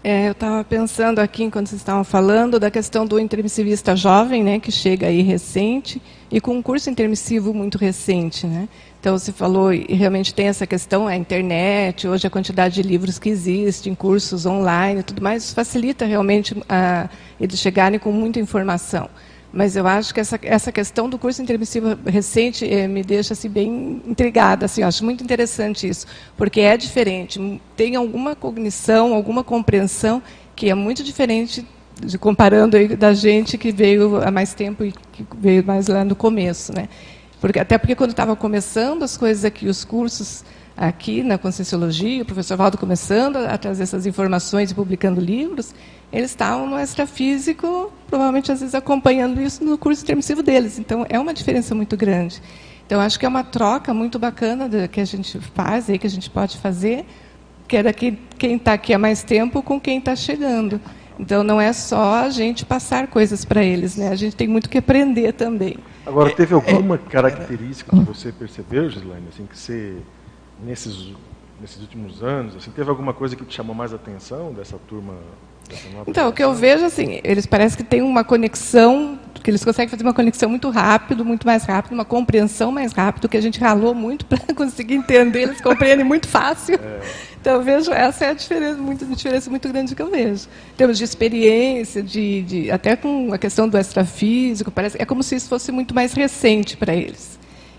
É, 0.04 0.28
eu 0.28 0.32
estava 0.32 0.62
pensando 0.62 1.18
aqui, 1.18 1.44
enquanto 1.44 1.68
vocês 1.68 1.80
estavam 1.80 2.04
falando, 2.04 2.60
da 2.60 2.70
questão 2.70 3.06
do 3.06 3.18
intermissivista 3.18 3.96
jovem, 3.96 4.44
né, 4.44 4.60
que 4.60 4.70
chega 4.70 5.06
aí 5.06 5.22
recente, 5.22 6.00
e 6.30 6.42
com 6.42 6.52
um 6.58 6.62
curso 6.62 6.90
intermissivo 6.90 7.54
muito 7.54 7.78
recente. 7.78 8.46
Né? 8.46 8.68
Então, 9.06 9.16
você 9.16 9.30
falou, 9.30 9.72
e 9.72 9.94
realmente 9.94 10.34
tem 10.34 10.48
essa 10.48 10.66
questão, 10.66 11.06
a 11.06 11.14
internet, 11.14 12.08
hoje 12.08 12.26
a 12.26 12.30
quantidade 12.30 12.74
de 12.74 12.82
livros 12.82 13.20
que 13.20 13.28
existem, 13.28 13.94
cursos 13.94 14.44
online 14.44 14.98
e 14.98 15.02
tudo 15.04 15.22
mais, 15.22 15.54
facilita 15.54 16.04
realmente 16.04 16.60
a, 16.68 17.08
eles 17.40 17.56
chegarem 17.60 18.00
com 18.00 18.10
muita 18.10 18.40
informação. 18.40 19.08
Mas 19.52 19.76
eu 19.76 19.86
acho 19.86 20.12
que 20.12 20.18
essa, 20.18 20.36
essa 20.42 20.72
questão 20.72 21.08
do 21.08 21.20
curso 21.20 21.40
intermissivo 21.40 21.96
recente 22.04 22.68
eh, 22.68 22.88
me 22.88 23.04
deixa 23.04 23.32
assim, 23.32 23.48
bem 23.48 24.02
intrigada. 24.04 24.66
Assim, 24.66 24.82
acho 24.82 25.04
muito 25.04 25.22
interessante 25.22 25.88
isso, 25.88 26.04
porque 26.36 26.60
é 26.62 26.76
diferente. 26.76 27.60
Tem 27.76 27.94
alguma 27.94 28.34
cognição, 28.34 29.14
alguma 29.14 29.44
compreensão 29.44 30.20
que 30.56 30.68
é 30.68 30.74
muito 30.74 31.04
diferente 31.04 31.64
de, 31.94 32.18
comparando 32.18 32.76
aí, 32.76 32.88
da 32.96 33.14
gente 33.14 33.56
que 33.56 33.70
veio 33.70 34.16
há 34.16 34.32
mais 34.32 34.52
tempo 34.52 34.84
e 34.84 34.90
que 35.12 35.24
veio 35.38 35.64
mais 35.64 35.86
lá 35.86 36.04
no 36.04 36.16
começo. 36.16 36.74
Né? 36.74 36.88
Porque, 37.46 37.60
até 37.60 37.78
porque 37.78 37.94
quando 37.94 38.10
estava 38.10 38.34
começando 38.34 39.04
as 39.04 39.16
coisas 39.16 39.44
aqui, 39.44 39.68
os 39.68 39.84
cursos 39.84 40.44
aqui 40.76 41.22
na 41.22 41.38
Conscienciologia, 41.38 42.24
o 42.24 42.26
professor 42.26 42.56
Valdo 42.56 42.76
começando 42.76 43.36
a 43.36 43.56
trazer 43.56 43.84
essas 43.84 44.04
informações 44.04 44.72
e 44.72 44.74
publicando 44.74 45.20
livros, 45.20 45.72
eles 46.12 46.30
estavam 46.30 46.68
no 46.68 46.76
extrafísico, 46.76 47.92
provavelmente 48.08 48.50
às 48.50 48.58
vezes 48.58 48.74
acompanhando 48.74 49.40
isso 49.40 49.64
no 49.64 49.78
curso 49.78 50.02
intermissivo 50.02 50.42
deles. 50.42 50.76
Então 50.80 51.06
é 51.08 51.20
uma 51.20 51.32
diferença 51.32 51.72
muito 51.72 51.96
grande. 51.96 52.42
Então 52.84 53.00
acho 53.00 53.16
que 53.16 53.24
é 53.24 53.28
uma 53.28 53.44
troca 53.44 53.94
muito 53.94 54.18
bacana 54.18 54.68
que 54.88 55.00
a 55.00 55.04
gente 55.04 55.38
faz 55.54 55.88
aí, 55.88 56.00
que 56.00 56.06
a 56.08 56.10
gente 56.10 56.28
pode 56.28 56.58
fazer, 56.58 57.06
que 57.68 57.76
é 57.76 57.84
daqui 57.84 58.18
quem 58.36 58.56
está 58.56 58.72
aqui 58.72 58.92
há 58.92 58.98
mais 58.98 59.22
tempo 59.22 59.62
com 59.62 59.80
quem 59.80 59.98
está 59.98 60.16
chegando. 60.16 60.80
Então 61.18 61.42
não 61.42 61.60
é 61.60 61.72
só 61.72 62.24
a 62.24 62.30
gente 62.30 62.64
passar 62.64 63.06
coisas 63.06 63.44
para 63.44 63.64
eles, 63.64 63.96
né? 63.96 64.08
A 64.08 64.14
gente 64.14 64.36
tem 64.36 64.46
muito 64.46 64.68
que 64.68 64.78
aprender 64.78 65.32
também. 65.32 65.76
Agora 66.04 66.30
teve 66.30 66.54
alguma 66.54 66.98
característica 66.98 67.96
que 67.96 68.04
você 68.04 68.30
percebeu, 68.32 68.88
Gislaine, 68.90 69.26
assim 69.28 69.46
que 69.46 69.58
você 69.58 69.96
nesses 70.62 71.14
nesses 71.60 71.80
últimos 71.80 72.22
anos, 72.22 72.54
assim, 72.56 72.70
teve 72.70 72.90
alguma 72.90 73.14
coisa 73.14 73.34
que 73.34 73.44
te 73.44 73.54
chamou 73.54 73.74
mais 73.74 73.92
atenção 73.92 74.52
dessa 74.52 74.78
turma 74.86 75.14
então, 76.06 76.28
o 76.28 76.32
que 76.32 76.42
eu 76.42 76.54
vejo, 76.54 76.84
assim, 76.84 77.20
eles 77.24 77.46
parecem 77.46 77.76
que 77.76 77.84
têm 77.84 78.02
uma 78.02 78.24
conexão, 78.24 79.18
que 79.42 79.50
eles 79.50 79.64
conseguem 79.64 79.88
fazer 79.88 80.02
uma 80.02 80.14
conexão 80.14 80.48
muito 80.48 80.68
rápido, 80.70 81.24
muito 81.24 81.46
mais 81.46 81.64
rápido, 81.64 81.92
uma 81.92 82.04
compreensão 82.04 82.72
mais 82.72 82.92
rápido, 82.92 83.28
que 83.28 83.36
a 83.36 83.40
gente 83.40 83.60
ralou 83.60 83.94
muito 83.94 84.26
para 84.26 84.54
conseguir 84.54 84.94
entender, 84.94 85.42
eles 85.42 85.60
compreendem 85.60 86.04
muito 86.04 86.26
fácil. 86.28 86.74
É. 86.74 87.00
Então, 87.40 87.54
eu 87.54 87.62
vejo, 87.62 87.92
essa 87.92 88.24
é 88.24 88.30
a 88.30 88.34
diferença, 88.34 88.76
muito, 88.80 89.04
a 89.04 89.14
diferença 89.14 89.48
muito 89.48 89.68
grande 89.68 89.94
que 89.94 90.02
eu 90.02 90.10
vejo. 90.10 90.48
Em 90.72 90.76
termos 90.76 90.98
de 90.98 91.04
experiência, 91.04 92.02
de, 92.02 92.42
de, 92.42 92.70
até 92.72 92.96
com 92.96 93.32
a 93.32 93.38
questão 93.38 93.68
do 93.68 93.78
extrafísico, 93.78 94.70
parece, 94.72 95.00
é 95.00 95.04
como 95.04 95.22
se 95.22 95.36
isso 95.36 95.48
fosse 95.48 95.70
muito 95.70 95.94
mais 95.94 96.12
recente 96.12 96.76
para 96.76 96.92
eles. 96.92 97.38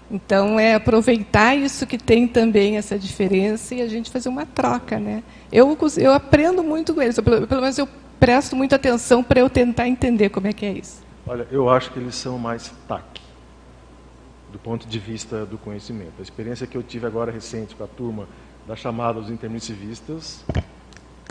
Então, 0.09 0.57
é 0.57 0.75
aproveitar 0.75 1.53
isso 1.53 1.85
que 1.85 1.97
tem 1.97 2.27
também 2.27 2.77
essa 2.77 2.97
diferença 2.97 3.75
e 3.75 3.81
a 3.81 3.87
gente 3.87 4.09
fazer 4.09 4.29
uma 4.29 4.45
troca, 4.45 4.99
né? 4.99 5.21
Eu, 5.51 5.77
eu 5.97 6.13
aprendo 6.13 6.63
muito 6.63 6.93
com 6.93 7.01
eles, 7.01 7.19
pelo, 7.19 7.47
pelo 7.47 7.61
menos 7.61 7.77
eu 7.77 7.87
presto 8.19 8.55
muita 8.55 8.75
atenção 8.75 9.23
para 9.23 9.39
eu 9.39 9.49
tentar 9.49 9.87
entender 9.87 10.29
como 10.29 10.47
é 10.47 10.53
que 10.53 10.65
é 10.65 10.73
isso. 10.73 11.01
Olha, 11.25 11.47
eu 11.51 11.69
acho 11.69 11.91
que 11.91 11.99
eles 11.99 12.15
são 12.15 12.37
mais 12.37 12.73
TAC, 12.87 13.21
do 14.51 14.59
ponto 14.59 14.87
de 14.87 14.99
vista 14.99 15.45
do 15.45 15.57
conhecimento. 15.57 16.13
A 16.19 16.21
experiência 16.21 16.65
que 16.65 16.77
eu 16.77 16.83
tive 16.83 17.05
agora 17.05 17.31
recente 17.31 17.75
com 17.75 17.83
a 17.83 17.87
turma 17.87 18.27
da 18.65 18.75
chamada 18.75 19.21
dos 19.21 19.29
intermissivistas, 19.29 20.43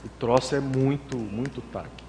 o 0.05 0.09
troço 0.19 0.55
é 0.55 0.61
muito, 0.61 1.17
muito 1.17 1.61
TAC. 1.73 2.06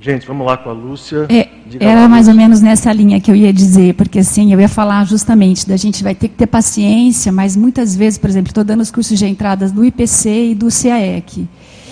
Gente, 0.00 0.26
vamos 0.26 0.46
lá 0.46 0.56
com 0.56 0.70
a 0.70 0.72
Lúcia. 0.72 1.26
É, 1.28 1.48
era 1.80 2.02
lá, 2.02 2.08
mais 2.08 2.26
Lúcia. 2.26 2.32
ou 2.32 2.36
menos 2.36 2.60
nessa 2.60 2.92
linha 2.92 3.20
que 3.20 3.30
eu 3.30 3.34
ia 3.34 3.52
dizer, 3.52 3.94
porque 3.94 4.20
assim, 4.20 4.52
eu 4.52 4.60
ia 4.60 4.68
falar 4.68 5.04
justamente 5.04 5.68
da 5.68 5.76
gente 5.76 6.04
vai 6.04 6.14
ter 6.14 6.28
que 6.28 6.36
ter 6.36 6.46
paciência, 6.46 7.32
mas 7.32 7.56
muitas 7.56 7.96
vezes, 7.96 8.18
por 8.18 8.30
exemplo, 8.30 8.50
estou 8.50 8.62
dando 8.62 8.80
os 8.80 8.90
cursos 8.90 9.18
de 9.18 9.26
entradas 9.26 9.72
do 9.72 9.84
IPC 9.84 10.50
e 10.50 10.54
do 10.54 10.68
CAEC. 10.68 11.48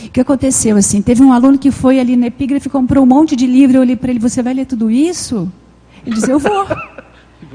O 0.06 0.10
que 0.10 0.20
aconteceu? 0.20 0.76
assim? 0.76 1.02
Teve 1.02 1.22
um 1.22 1.32
aluno 1.32 1.58
que 1.58 1.70
foi 1.70 1.98
ali 1.98 2.16
na 2.16 2.26
Epígrafe, 2.26 2.68
comprou 2.68 3.02
um 3.02 3.06
monte 3.06 3.34
de 3.34 3.46
livro, 3.46 3.78
eu 3.78 3.80
olhei 3.80 3.96
para 3.96 4.10
ele, 4.10 4.20
você 4.20 4.42
vai 4.42 4.54
ler 4.54 4.66
tudo 4.66 4.90
isso? 4.90 5.50
Ele 6.06 6.14
disse, 6.14 6.30
eu 6.30 6.38
vou. 6.38 6.66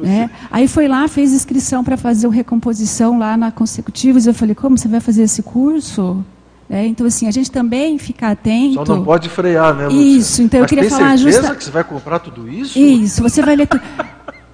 É. 0.04 0.30
Aí 0.50 0.68
foi 0.68 0.88
lá, 0.88 1.08
fez 1.08 1.34
inscrição 1.34 1.84
para 1.84 1.98
fazer 1.98 2.26
o 2.26 2.30
recomposição 2.30 3.20
lá 3.20 3.36
na 3.36 3.52
Consecutivos. 3.52 4.26
Eu 4.26 4.34
falei, 4.34 4.56
como 4.56 4.78
você 4.78 4.88
vai 4.88 5.00
fazer 5.00 5.24
esse 5.24 5.44
curso? 5.44 6.24
É, 6.72 6.86
então, 6.88 7.06
assim, 7.06 7.28
a 7.28 7.32
gente 7.32 7.52
também 7.52 7.98
fica 7.98 8.30
atento. 8.30 8.86
Só 8.86 8.96
não 8.96 9.04
pode 9.04 9.28
frear, 9.28 9.76
né, 9.76 9.88
Lúcia? 9.88 10.00
Isso, 10.00 10.42
então 10.42 10.62
Mas 10.62 10.64
eu 10.64 10.70
queria 10.70 10.90
tem 10.90 10.98
falar 10.98 11.18
certeza 11.18 11.42
justa... 11.42 11.56
que 11.56 11.64
você 11.66 11.72
vai 11.72 11.84
comprar 11.84 12.20
tudo 12.20 12.50
isso? 12.50 12.80
Isso, 12.80 13.22
você 13.22 13.42
vai 13.42 13.58
ler 13.58 13.68
tudo. 13.68 13.84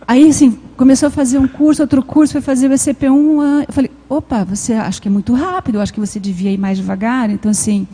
Aí, 0.08 0.28
assim, 0.28 0.58
começou 0.76 1.08
a 1.08 1.10
fazer 1.12 1.38
um 1.38 1.48
curso, 1.48 1.84
outro 1.84 2.02
curso, 2.02 2.32
foi 2.32 2.42
fazer 2.42 2.72
o 2.72 2.74
ECP1. 2.74 3.66
Eu 3.68 3.74
falei, 3.74 3.92
opa, 4.10 4.44
você 4.44 4.74
acha 4.74 5.00
que 5.00 5.08
é 5.08 5.12
muito 5.12 5.32
rápido, 5.36 5.80
acho 5.80 5.94
que 5.94 6.00
você 6.00 6.20
devia 6.20 6.50
ir 6.52 6.58
mais 6.58 6.78
devagar. 6.78 7.30
Então, 7.30 7.52
assim, 7.52 7.88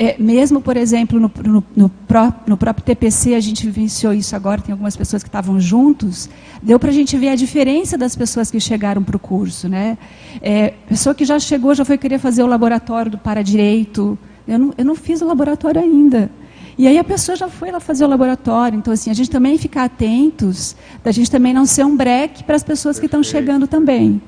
é, 0.00 0.16
mesmo, 0.18 0.62
por 0.62 0.78
exemplo, 0.78 1.20
no, 1.20 1.30
no, 1.44 1.64
no, 1.76 1.88
pró, 1.90 2.32
no, 2.46 2.56
próprio 2.56 2.82
TPC, 2.82 3.34
a 3.34 3.40
gente 3.40 3.66
vivenciou 3.66 4.14
isso 4.14 4.34
agora, 4.34 4.58
tem 4.58 4.72
algumas 4.72 4.96
pessoas 4.96 5.22
que 5.22 5.28
estavam 5.28 5.60
juntos, 5.60 6.26
deu 6.62 6.78
para 6.78 6.88
a 6.88 6.92
gente 6.92 7.18
ver 7.18 7.28
a 7.28 7.34
diferença 7.34 7.98
das 7.98 8.16
pessoas 8.16 8.50
que 8.50 8.58
chegaram 8.58 9.02
para 9.02 9.14
o 9.14 9.18
curso. 9.18 9.68
Né? 9.68 9.98
É, 10.40 10.72
pessoa 10.88 11.14
que 11.14 11.22
já 11.26 11.38
chegou, 11.38 11.74
já 11.74 11.84
foi 11.84 11.98
querer 11.98 12.18
fazer 12.18 12.42
o 12.42 12.46
laboratório 12.46 13.10
do 13.10 13.18
Paradireito. 13.18 14.18
Eu 14.48 14.58
não, 14.58 14.74
eu 14.78 14.84
não 14.86 14.94
fiz 14.94 15.20
o 15.20 15.26
laboratório 15.26 15.78
ainda. 15.78 16.30
E 16.78 16.88
aí 16.88 16.96
a 16.96 17.04
pessoa 17.04 17.36
já 17.36 17.50
foi 17.50 17.70
lá 17.70 17.78
fazer 17.78 18.02
o 18.06 18.08
laboratório. 18.08 18.78
Então, 18.78 18.94
assim, 18.94 19.10
a 19.10 19.14
gente 19.14 19.28
também 19.28 19.58
ficar 19.58 19.84
atentos, 19.84 20.74
da 21.04 21.12
gente 21.12 21.30
também 21.30 21.52
não 21.52 21.66
ser 21.66 21.84
um 21.84 21.94
breque 21.94 22.42
para 22.42 22.56
as 22.56 22.62
pessoas 22.62 22.96
Perfeito. 22.96 23.00
que 23.00 23.18
estão 23.18 23.22
chegando 23.22 23.66
também. 23.66 24.22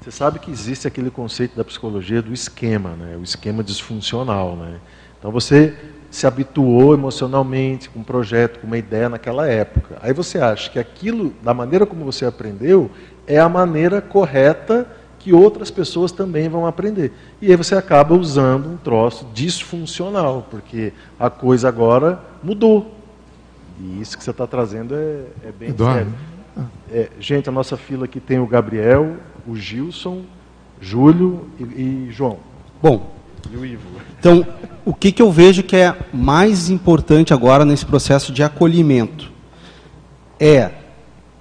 Você 0.00 0.10
sabe 0.10 0.38
que 0.38 0.50
existe 0.50 0.88
aquele 0.88 1.10
conceito 1.10 1.54
da 1.54 1.62
psicologia 1.62 2.22
do 2.22 2.32
esquema, 2.32 2.96
né? 2.96 3.14
o 3.18 3.22
esquema 3.22 3.62
disfuncional. 3.62 4.56
Né? 4.56 4.78
Então 5.22 5.30
você 5.30 5.72
se 6.10 6.26
habituou 6.26 6.94
emocionalmente 6.94 7.88
com 7.88 8.00
um 8.00 8.02
projeto, 8.02 8.58
com 8.58 8.66
uma 8.66 8.76
ideia 8.76 9.08
naquela 9.08 9.46
época. 9.46 9.96
Aí 10.02 10.12
você 10.12 10.38
acha 10.38 10.68
que 10.68 10.80
aquilo, 10.80 11.32
da 11.40 11.54
maneira 11.54 11.86
como 11.86 12.04
você 12.04 12.24
aprendeu, 12.26 12.90
é 13.24 13.38
a 13.38 13.48
maneira 13.48 14.00
correta 14.00 14.84
que 15.20 15.32
outras 15.32 15.70
pessoas 15.70 16.10
também 16.10 16.48
vão 16.48 16.66
aprender. 16.66 17.12
E 17.40 17.52
aí 17.52 17.56
você 17.56 17.76
acaba 17.76 18.16
usando 18.16 18.68
um 18.68 18.76
troço 18.76 19.24
disfuncional, 19.32 20.44
porque 20.50 20.92
a 21.20 21.30
coisa 21.30 21.68
agora 21.68 22.20
mudou. 22.42 22.92
E 23.80 24.00
isso 24.00 24.18
que 24.18 24.24
você 24.24 24.32
está 24.32 24.44
trazendo 24.44 24.96
é, 24.96 25.26
é 25.44 25.52
bem 25.56 25.68
Eduardo. 25.68 26.10
sério. 26.10 26.68
É, 26.90 27.08
gente, 27.20 27.48
a 27.48 27.52
nossa 27.52 27.76
fila 27.76 28.06
aqui 28.06 28.18
tem 28.18 28.40
o 28.40 28.46
Gabriel, 28.46 29.18
o 29.46 29.54
Gilson, 29.54 30.22
Júlio 30.80 31.46
e, 31.60 31.62
e 31.62 32.08
João. 32.10 32.40
Bom, 32.82 33.14
e 33.52 33.56
o 33.56 33.64
Ivo. 33.64 33.88
Então, 34.22 34.46
o 34.84 34.94
que, 34.94 35.10
que 35.10 35.20
eu 35.20 35.32
vejo 35.32 35.64
que 35.64 35.74
é 35.74 35.96
mais 36.12 36.70
importante 36.70 37.34
agora 37.34 37.64
nesse 37.64 37.84
processo 37.84 38.32
de 38.32 38.40
acolhimento? 38.40 39.32
É, 40.38 40.70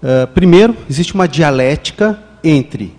uh, 0.01 0.25
primeiro, 0.33 0.75
existe 0.89 1.13
uma 1.13 1.27
dialética 1.27 2.19
entre 2.43 2.95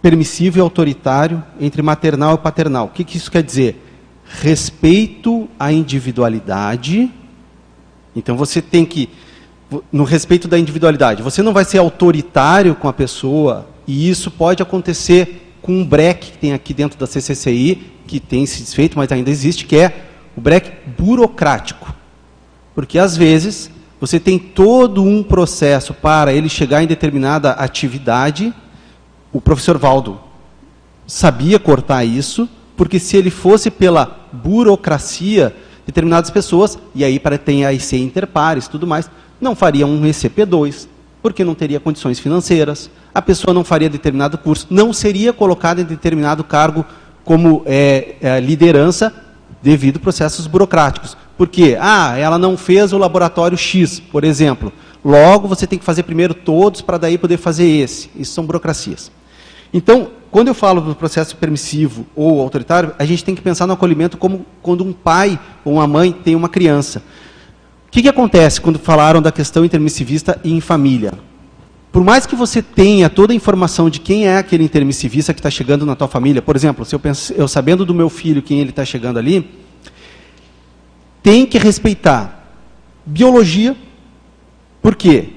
permissivo 0.00 0.56
e 0.56 0.62
autoritário, 0.62 1.44
entre 1.60 1.82
maternal 1.82 2.36
e 2.36 2.38
paternal. 2.38 2.86
O 2.86 2.88
que, 2.88 3.04
que 3.04 3.18
isso 3.18 3.30
quer 3.30 3.42
dizer? 3.42 3.84
Respeito 4.24 5.46
à 5.60 5.70
individualidade. 5.70 7.12
Então, 8.16 8.34
você 8.34 8.62
tem 8.62 8.86
que, 8.86 9.10
no 9.92 10.04
respeito 10.04 10.48
da 10.48 10.58
individualidade, 10.58 11.22
você 11.22 11.42
não 11.42 11.52
vai 11.52 11.66
ser 11.66 11.76
autoritário 11.76 12.74
com 12.74 12.88
a 12.88 12.94
pessoa, 12.94 13.68
e 13.86 14.08
isso 14.08 14.30
pode 14.30 14.62
acontecer 14.62 15.41
com 15.62 15.72
um 15.72 15.84
break 15.84 16.32
que 16.32 16.38
tem 16.38 16.52
aqui 16.52 16.74
dentro 16.74 16.98
da 16.98 17.06
CCCI, 17.06 17.92
que 18.06 18.18
tem 18.18 18.44
se 18.44 18.60
desfeito, 18.60 18.98
mas 18.98 19.10
ainda 19.12 19.30
existe, 19.30 19.64
que 19.64 19.76
é 19.76 20.06
o 20.36 20.40
break 20.40 20.70
burocrático. 20.98 21.94
Porque 22.74 22.98
às 22.98 23.16
vezes 23.16 23.70
você 24.00 24.18
tem 24.18 24.38
todo 24.38 25.02
um 25.02 25.22
processo 25.22 25.94
para 25.94 26.32
ele 26.32 26.48
chegar 26.48 26.82
em 26.82 26.86
determinada 26.86 27.52
atividade. 27.52 28.52
O 29.32 29.40
professor 29.40 29.78
Valdo 29.78 30.18
sabia 31.06 31.58
cortar 31.58 32.04
isso, 32.04 32.48
porque 32.76 32.98
se 32.98 33.16
ele 33.16 33.30
fosse 33.30 33.70
pela 33.70 34.28
burocracia, 34.32 35.54
determinadas 35.86 36.30
pessoas, 36.30 36.76
e 36.94 37.04
aí 37.04 37.20
para 37.20 37.38
tem 37.38 37.64
a 37.64 37.72
IC 37.72 37.96
interpares 37.98 38.66
tudo 38.66 38.86
mais, 38.86 39.08
não 39.40 39.54
faria 39.54 39.86
um 39.86 40.02
ECP2, 40.02 40.88
porque 41.22 41.44
não 41.44 41.54
teria 41.54 41.78
condições 41.78 42.18
financeiras, 42.18 42.90
a 43.14 43.22
pessoa 43.22 43.54
não 43.54 43.62
faria 43.62 43.88
determinado 43.88 44.36
curso, 44.36 44.66
não 44.68 44.92
seria 44.92 45.32
colocada 45.32 45.80
em 45.80 45.84
determinado 45.84 46.42
cargo 46.42 46.84
como 47.24 47.62
é, 47.64 48.16
é, 48.20 48.40
liderança 48.40 49.14
devido 49.62 49.98
a 49.98 50.00
processos 50.00 50.46
burocráticos. 50.46 51.16
Por 51.38 51.48
quê? 51.48 51.76
Ah, 51.80 52.16
ela 52.18 52.36
não 52.36 52.56
fez 52.56 52.92
o 52.92 52.98
laboratório 52.98 53.56
X, 53.56 54.00
por 54.00 54.24
exemplo. 54.24 54.72
Logo, 55.04 55.48
você 55.48 55.66
tem 55.66 55.78
que 55.78 55.84
fazer 55.84 56.02
primeiro 56.02 56.34
todos 56.34 56.80
para 56.80 56.98
daí 56.98 57.16
poder 57.16 57.36
fazer 57.36 57.66
esse. 57.66 58.10
Isso 58.16 58.32
são 58.32 58.44
burocracias. 58.44 59.10
Então, 59.72 60.10
quando 60.30 60.48
eu 60.48 60.54
falo 60.54 60.80
do 60.80 60.94
processo 60.94 61.36
permissivo 61.36 62.06
ou 62.14 62.40
autoritário, 62.40 62.94
a 62.98 63.04
gente 63.04 63.24
tem 63.24 63.34
que 63.34 63.42
pensar 63.42 63.66
no 63.66 63.72
acolhimento 63.72 64.16
como 64.16 64.44
quando 64.60 64.84
um 64.84 64.92
pai 64.92 65.38
ou 65.64 65.74
uma 65.74 65.86
mãe 65.86 66.12
tem 66.12 66.34
uma 66.34 66.48
criança. 66.48 67.02
O 67.92 67.94
que, 67.94 68.00
que 68.00 68.08
acontece 68.08 68.58
quando 68.58 68.78
falaram 68.78 69.20
da 69.20 69.30
questão 69.30 69.66
intermissivista 69.66 70.40
e 70.42 70.50
em 70.50 70.62
família? 70.62 71.12
Por 71.92 72.02
mais 72.02 72.24
que 72.24 72.34
você 72.34 72.62
tenha 72.62 73.10
toda 73.10 73.34
a 73.34 73.36
informação 73.36 73.90
de 73.90 74.00
quem 74.00 74.26
é 74.26 74.38
aquele 74.38 74.64
intermissivista 74.64 75.34
que 75.34 75.40
está 75.40 75.50
chegando 75.50 75.84
na 75.84 75.94
tua 75.94 76.08
família, 76.08 76.40
por 76.40 76.56
exemplo, 76.56 76.86
se 76.86 76.94
eu, 76.94 76.98
penso, 76.98 77.34
eu 77.34 77.46
sabendo 77.46 77.84
do 77.84 77.92
meu 77.92 78.08
filho 78.08 78.40
quem 78.40 78.60
ele 78.60 78.70
está 78.70 78.82
chegando 78.82 79.18
ali, 79.18 79.46
tem 81.22 81.44
que 81.44 81.58
respeitar 81.58 82.56
biologia. 83.04 83.76
Por 84.80 84.96
quê? 84.96 85.28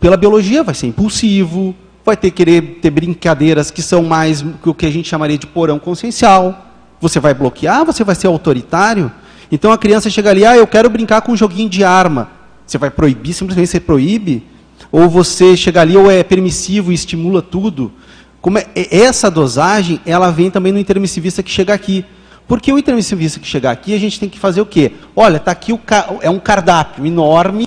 Pela 0.00 0.16
biologia 0.16 0.64
vai 0.64 0.74
ser 0.74 0.86
impulsivo, 0.86 1.76
vai 2.02 2.16
ter 2.16 2.30
querer 2.30 2.78
ter 2.80 2.88
brincadeiras 2.88 3.70
que 3.70 3.82
são 3.82 4.02
mais 4.04 4.42
o 4.64 4.72
que 4.72 4.86
a 4.86 4.90
gente 4.90 5.06
chamaria 5.06 5.36
de 5.36 5.46
porão 5.46 5.78
consciencial. 5.78 6.66
Você 6.98 7.20
vai 7.20 7.34
bloquear, 7.34 7.84
você 7.84 8.02
vai 8.02 8.14
ser 8.14 8.26
autoritário. 8.26 9.12
Então 9.50 9.72
a 9.72 9.78
criança 9.78 10.10
chega 10.10 10.30
ali, 10.30 10.44
ah, 10.44 10.56
eu 10.56 10.66
quero 10.66 10.90
brincar 10.90 11.22
com 11.22 11.32
um 11.32 11.36
joguinho 11.36 11.68
de 11.68 11.82
arma. 11.82 12.30
Você 12.66 12.76
vai 12.76 12.90
proibir, 12.90 13.32
simplesmente 13.32 13.68
você 13.68 13.80
proíbe? 13.80 14.44
Ou 14.92 15.08
você 15.08 15.56
chega 15.56 15.80
ali, 15.80 15.96
ou 15.96 16.10
é 16.10 16.22
permissivo 16.22 16.92
e 16.92 16.94
estimula 16.94 17.40
tudo? 17.40 17.92
Como 18.40 18.58
é, 18.58 18.66
essa 18.74 19.30
dosagem, 19.30 20.00
ela 20.06 20.30
vem 20.30 20.50
também 20.50 20.72
no 20.72 20.78
intermissivista 20.78 21.42
que 21.42 21.50
chega 21.50 21.74
aqui. 21.74 22.04
Porque 22.46 22.72
o 22.72 22.78
intermissivista 22.78 23.38
que 23.38 23.46
chegar 23.46 23.72
aqui, 23.72 23.94
a 23.94 23.98
gente 23.98 24.18
tem 24.18 24.28
que 24.28 24.38
fazer 24.38 24.62
o 24.62 24.66
quê? 24.66 24.92
Olha, 25.14 25.36
está 25.36 25.50
aqui 25.52 25.70
o 25.70 25.80
é 26.22 26.30
um 26.30 26.38
cardápio 26.38 27.04
enorme 27.04 27.66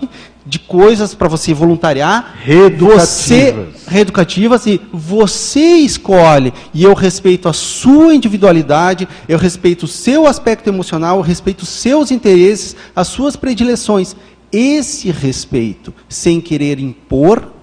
de 0.52 0.60
coisas 0.60 1.16
para 1.16 1.30
você 1.30 1.54
voluntariar, 1.54 2.36
reeducativas. 2.44 3.08
Você, 3.08 3.68
reeducativas 3.88 4.66
e 4.68 4.82
você 4.92 5.78
escolhe. 5.78 6.54
E 6.74 6.84
eu 6.84 6.94
respeito 6.94 7.48
a 7.48 7.54
sua 7.54 8.14
individualidade, 8.14 9.08
eu 9.30 9.38
respeito 9.38 9.84
o 9.84 9.88
seu 9.88 10.28
aspecto 10.28 10.68
emocional, 10.68 11.16
eu 11.16 11.24
respeito 11.24 11.62
os 11.62 11.70
seus 11.70 12.12
interesses, 12.12 12.76
as 12.94 13.08
suas 13.08 13.38
predileções. 13.38 14.14
Esse 14.52 15.10
respeito, 15.10 15.94
sem 16.10 16.42
querer 16.42 16.80
impor, 16.80 17.54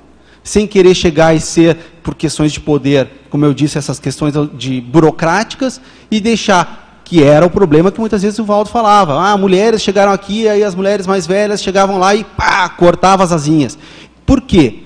sem 0.42 0.66
querer 0.66 0.94
chegar 0.94 1.36
e 1.36 1.40
ser 1.40 1.76
por 2.02 2.14
questões 2.14 2.54
de 2.54 2.60
poder, 2.60 3.06
como 3.28 3.44
eu 3.44 3.52
disse, 3.52 3.76
essas 3.76 4.00
questões 4.00 4.32
de 4.54 4.80
burocráticas 4.80 5.78
e 6.10 6.20
deixar 6.20 6.87
que 7.08 7.24
era 7.24 7.46
o 7.46 7.48
problema 7.48 7.90
que 7.90 7.98
muitas 7.98 8.20
vezes 8.20 8.38
o 8.38 8.44
Valdo 8.44 8.68
falava. 8.68 9.18
Ah, 9.18 9.34
mulheres 9.38 9.80
chegaram 9.80 10.12
aqui, 10.12 10.46
aí 10.46 10.62
as 10.62 10.74
mulheres 10.74 11.06
mais 11.06 11.26
velhas 11.26 11.62
chegavam 11.62 11.96
lá 11.96 12.14
e 12.14 12.22
pá, 12.22 12.68
cortava 12.68 13.24
as 13.24 13.32
asinhas. 13.32 13.78
Por 14.26 14.42
quê? 14.42 14.80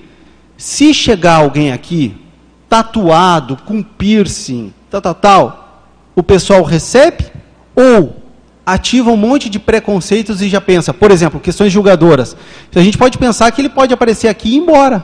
Se 0.55 0.93
chegar 0.93 1.35
alguém 1.35 1.73
aqui, 1.73 2.15
tatuado, 2.69 3.57
com 3.65 3.83
piercing, 3.83 4.73
tal, 4.89 5.01
tal, 5.01 5.15
tal, 5.15 5.83
o 6.15 6.23
pessoal 6.23 6.63
recebe 6.63 7.25
ou 7.75 8.15
ativa 8.65 9.11
um 9.11 9.17
monte 9.17 9.49
de 9.49 9.59
preconceitos 9.59 10.41
e 10.41 10.47
já 10.47 10.61
pensa, 10.61 10.93
por 10.93 11.11
exemplo, 11.11 11.41
questões 11.41 11.73
julgadoras. 11.73 12.37
A 12.73 12.79
gente 12.79 12.97
pode 12.97 13.17
pensar 13.17 13.51
que 13.51 13.59
ele 13.59 13.69
pode 13.69 13.93
aparecer 13.93 14.29
aqui 14.29 14.47
e 14.47 14.53
ir 14.53 14.59
embora. 14.59 15.03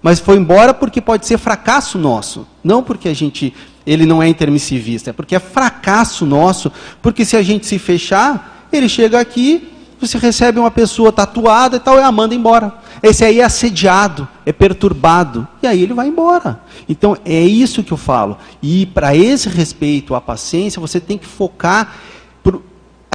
Mas 0.00 0.18
foi 0.18 0.36
embora 0.36 0.72
porque 0.72 1.02
pode 1.02 1.26
ser 1.26 1.36
fracasso 1.36 1.98
nosso, 1.98 2.46
não 2.62 2.82
porque 2.82 3.08
a 3.08 3.14
gente 3.14 3.52
ele 3.86 4.06
não 4.06 4.22
é 4.22 4.28
intermissivista, 4.28 5.10
é 5.10 5.12
porque 5.12 5.34
é 5.34 5.38
fracasso 5.38 6.24
nosso, 6.24 6.72
porque 7.02 7.24
se 7.24 7.36
a 7.36 7.42
gente 7.42 7.66
se 7.66 7.78
fechar, 7.78 8.68
ele 8.72 8.88
chega 8.88 9.20
aqui, 9.20 9.68
você 10.00 10.18
recebe 10.18 10.58
uma 10.58 10.70
pessoa 10.70 11.12
tatuada 11.12 11.76
e 11.76 11.80
tal, 11.80 11.98
e 11.98 12.02
a 12.02 12.12
manda 12.12 12.34
embora. 12.34 12.74
Esse 13.02 13.24
aí 13.24 13.40
é 13.40 13.44
assediado, 13.44 14.26
é 14.44 14.52
perturbado, 14.52 15.46
e 15.62 15.66
aí 15.66 15.82
ele 15.82 15.94
vai 15.94 16.08
embora. 16.08 16.60
Então 16.88 17.16
é 17.24 17.40
isso 17.40 17.82
que 17.82 17.92
eu 17.92 17.96
falo. 17.96 18.38
E 18.62 18.86
para 18.86 19.14
esse 19.16 19.48
respeito, 19.48 20.14
a 20.14 20.20
paciência, 20.20 20.80
você 20.80 21.00
tem 21.00 21.18
que 21.18 21.26
focar. 21.26 21.94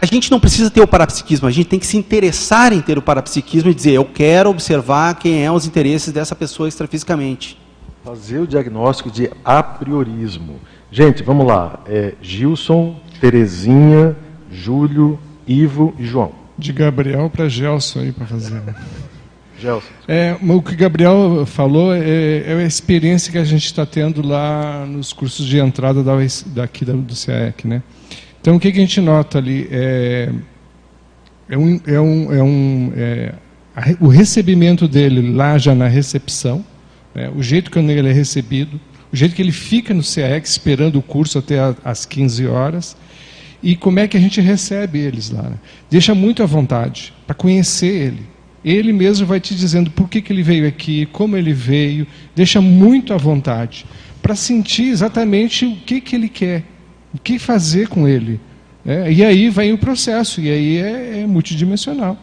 A 0.02 0.06
gente 0.06 0.32
não 0.32 0.40
precisa 0.40 0.70
ter 0.70 0.82
o 0.82 0.88
parapsiquismo, 0.88 1.48
a 1.48 1.52
gente 1.52 1.68
tem 1.68 1.80
que 1.80 1.86
se 1.86 1.98
interessar 1.98 2.72
em 2.72 2.82
ter 2.82 2.98
o 2.98 3.02
parapsiquismo 3.02 3.70
e 3.70 3.74
dizer, 3.74 3.92
eu 3.92 4.06
quero 4.06 4.50
observar 4.50 5.16
quem 5.16 5.44
é 5.44 5.52
os 5.52 5.66
interesses 5.66 6.14
dessa 6.14 6.36
pessoa 6.36 6.70
extrafisicamente. 6.70 7.58
Fazer 8.04 8.40
o 8.40 8.48
diagnóstico 8.48 9.12
de 9.12 9.30
apriorismo. 9.44 10.60
Gente, 10.92 11.22
vamos 11.24 11.46
lá. 11.46 11.80
É 11.86 12.14
Gilson, 12.22 13.00
Terezinha, 13.20 14.16
Júlio, 14.52 15.20
Ivo 15.48 15.94
e 15.98 16.06
João. 16.06 16.32
De 16.58 16.74
Gabriel 16.74 17.30
para 17.30 17.48
Gelson 17.48 18.00
aí 18.00 18.12
para 18.12 18.26
fazer. 18.26 18.62
Gelson. 19.60 19.88
É, 20.08 20.38
o 20.42 20.62
que 20.62 20.74
o 20.74 20.78
Gabriel 20.78 21.46
falou 21.46 21.94
é, 21.94 22.44
é 22.46 22.54
a 22.54 22.64
experiência 22.64 23.32
que 23.32 23.38
a 23.38 23.44
gente 23.44 23.66
está 23.66 23.86
tendo 23.86 24.26
lá 24.26 24.86
nos 24.86 25.12
cursos 25.12 25.46
de 25.46 25.60
entrada 25.60 26.02
da, 26.02 26.14
daqui 26.48 26.86
do 26.86 27.14
CAEC, 27.14 27.68
né? 27.68 27.84
Então, 28.42 28.56
o 28.56 28.60
que, 28.60 28.72
que 28.72 28.78
a 28.78 28.82
gente 28.82 29.02
nota 29.02 29.38
ali? 29.38 29.68
É, 29.70 30.32
é 31.50 31.58
um, 31.58 31.82
é 31.86 32.00
um, 32.00 32.34
é 32.34 32.44
um 32.44 32.94
é, 32.96 33.34
a, 33.76 33.82
o 34.00 34.08
recebimento 34.08 34.88
dele 34.88 35.34
lá 35.34 35.58
já 35.58 35.76
na 35.76 35.88
recepção, 35.88 36.64
né? 37.20 37.30
o 37.36 37.44
jeito 37.44 37.70
que 37.70 37.78
ele 37.78 38.10
é 38.10 38.14
recebido, 38.14 38.80
o 39.12 39.16
jeito 39.16 39.36
que 39.36 39.42
ele 39.42 39.52
fica 39.52 39.94
no 39.94 40.02
CEX 40.02 40.52
esperando 40.52 40.98
o 40.98 41.02
curso 41.02 41.38
até 41.38 41.58
as 41.84 42.06
15 42.06 42.48
horas, 42.48 42.96
e 43.62 43.76
como 43.76 44.00
é 44.00 44.08
que 44.08 44.16
a 44.16 44.20
gente 44.20 44.40
recebe 44.40 45.00
eles 45.00 45.30
lá. 45.30 45.44
Né? 45.44 45.58
Deixa 45.90 46.16
muito 46.16 46.42
à 46.42 46.46
vontade 46.46 47.14
para 47.28 47.36
conhecer 47.36 47.88
ele. 47.88 48.22
Ele 48.64 48.94
mesmo 48.94 49.28
vai 49.28 49.40
te 49.40 49.54
dizendo 49.54 49.92
por 49.92 50.08
que, 50.08 50.22
que 50.22 50.32
ele 50.32 50.44
veio 50.44 50.66
aqui, 50.66 51.06
como 51.08 51.36
ele 51.36 51.52
veio, 51.52 52.08
deixa 52.34 52.62
muito 52.62 53.14
à 53.14 53.18
vontade 53.18 53.86
para 54.22 54.34
sentir 54.34 54.88
exatamente 54.88 55.66
o 55.66 55.76
que, 55.76 56.00
que 56.00 56.16
ele 56.16 56.30
quer, 56.30 56.64
o 57.14 57.18
que 57.18 57.38
fazer 57.38 57.90
com 57.90 58.08
ele. 58.08 58.40
Né? 58.86 59.12
E 59.12 59.26
aí 59.26 59.50
vai 59.50 59.74
o 59.74 59.78
processo, 59.78 60.40
e 60.40 60.50
aí 60.50 60.78
é, 60.78 61.20
é 61.22 61.28
multidimensional 61.28 62.18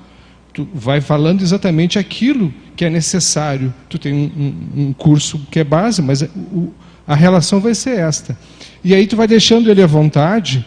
tu 0.56 0.66
vai 0.72 1.02
falando 1.02 1.42
exatamente 1.42 1.98
aquilo 1.98 2.52
que 2.76 2.84
é 2.84 2.90
necessário. 2.90 3.74
Tu 3.88 3.98
tem 3.98 4.12
um, 4.12 4.82
um, 4.82 4.92
curso 4.92 5.40
que 5.50 5.58
é 5.58 5.64
base, 5.64 6.02
mas 6.02 6.22
o, 6.22 6.72
a 7.06 7.14
relação 7.14 7.58
vai 7.58 7.74
ser 7.74 7.98
esta. 7.98 8.38
E 8.84 8.94
aí 8.94 9.06
tu 9.06 9.16
vai 9.16 9.26
deixando 9.26 9.70
ele 9.70 9.82
à 9.82 9.86
vontade 9.86 10.64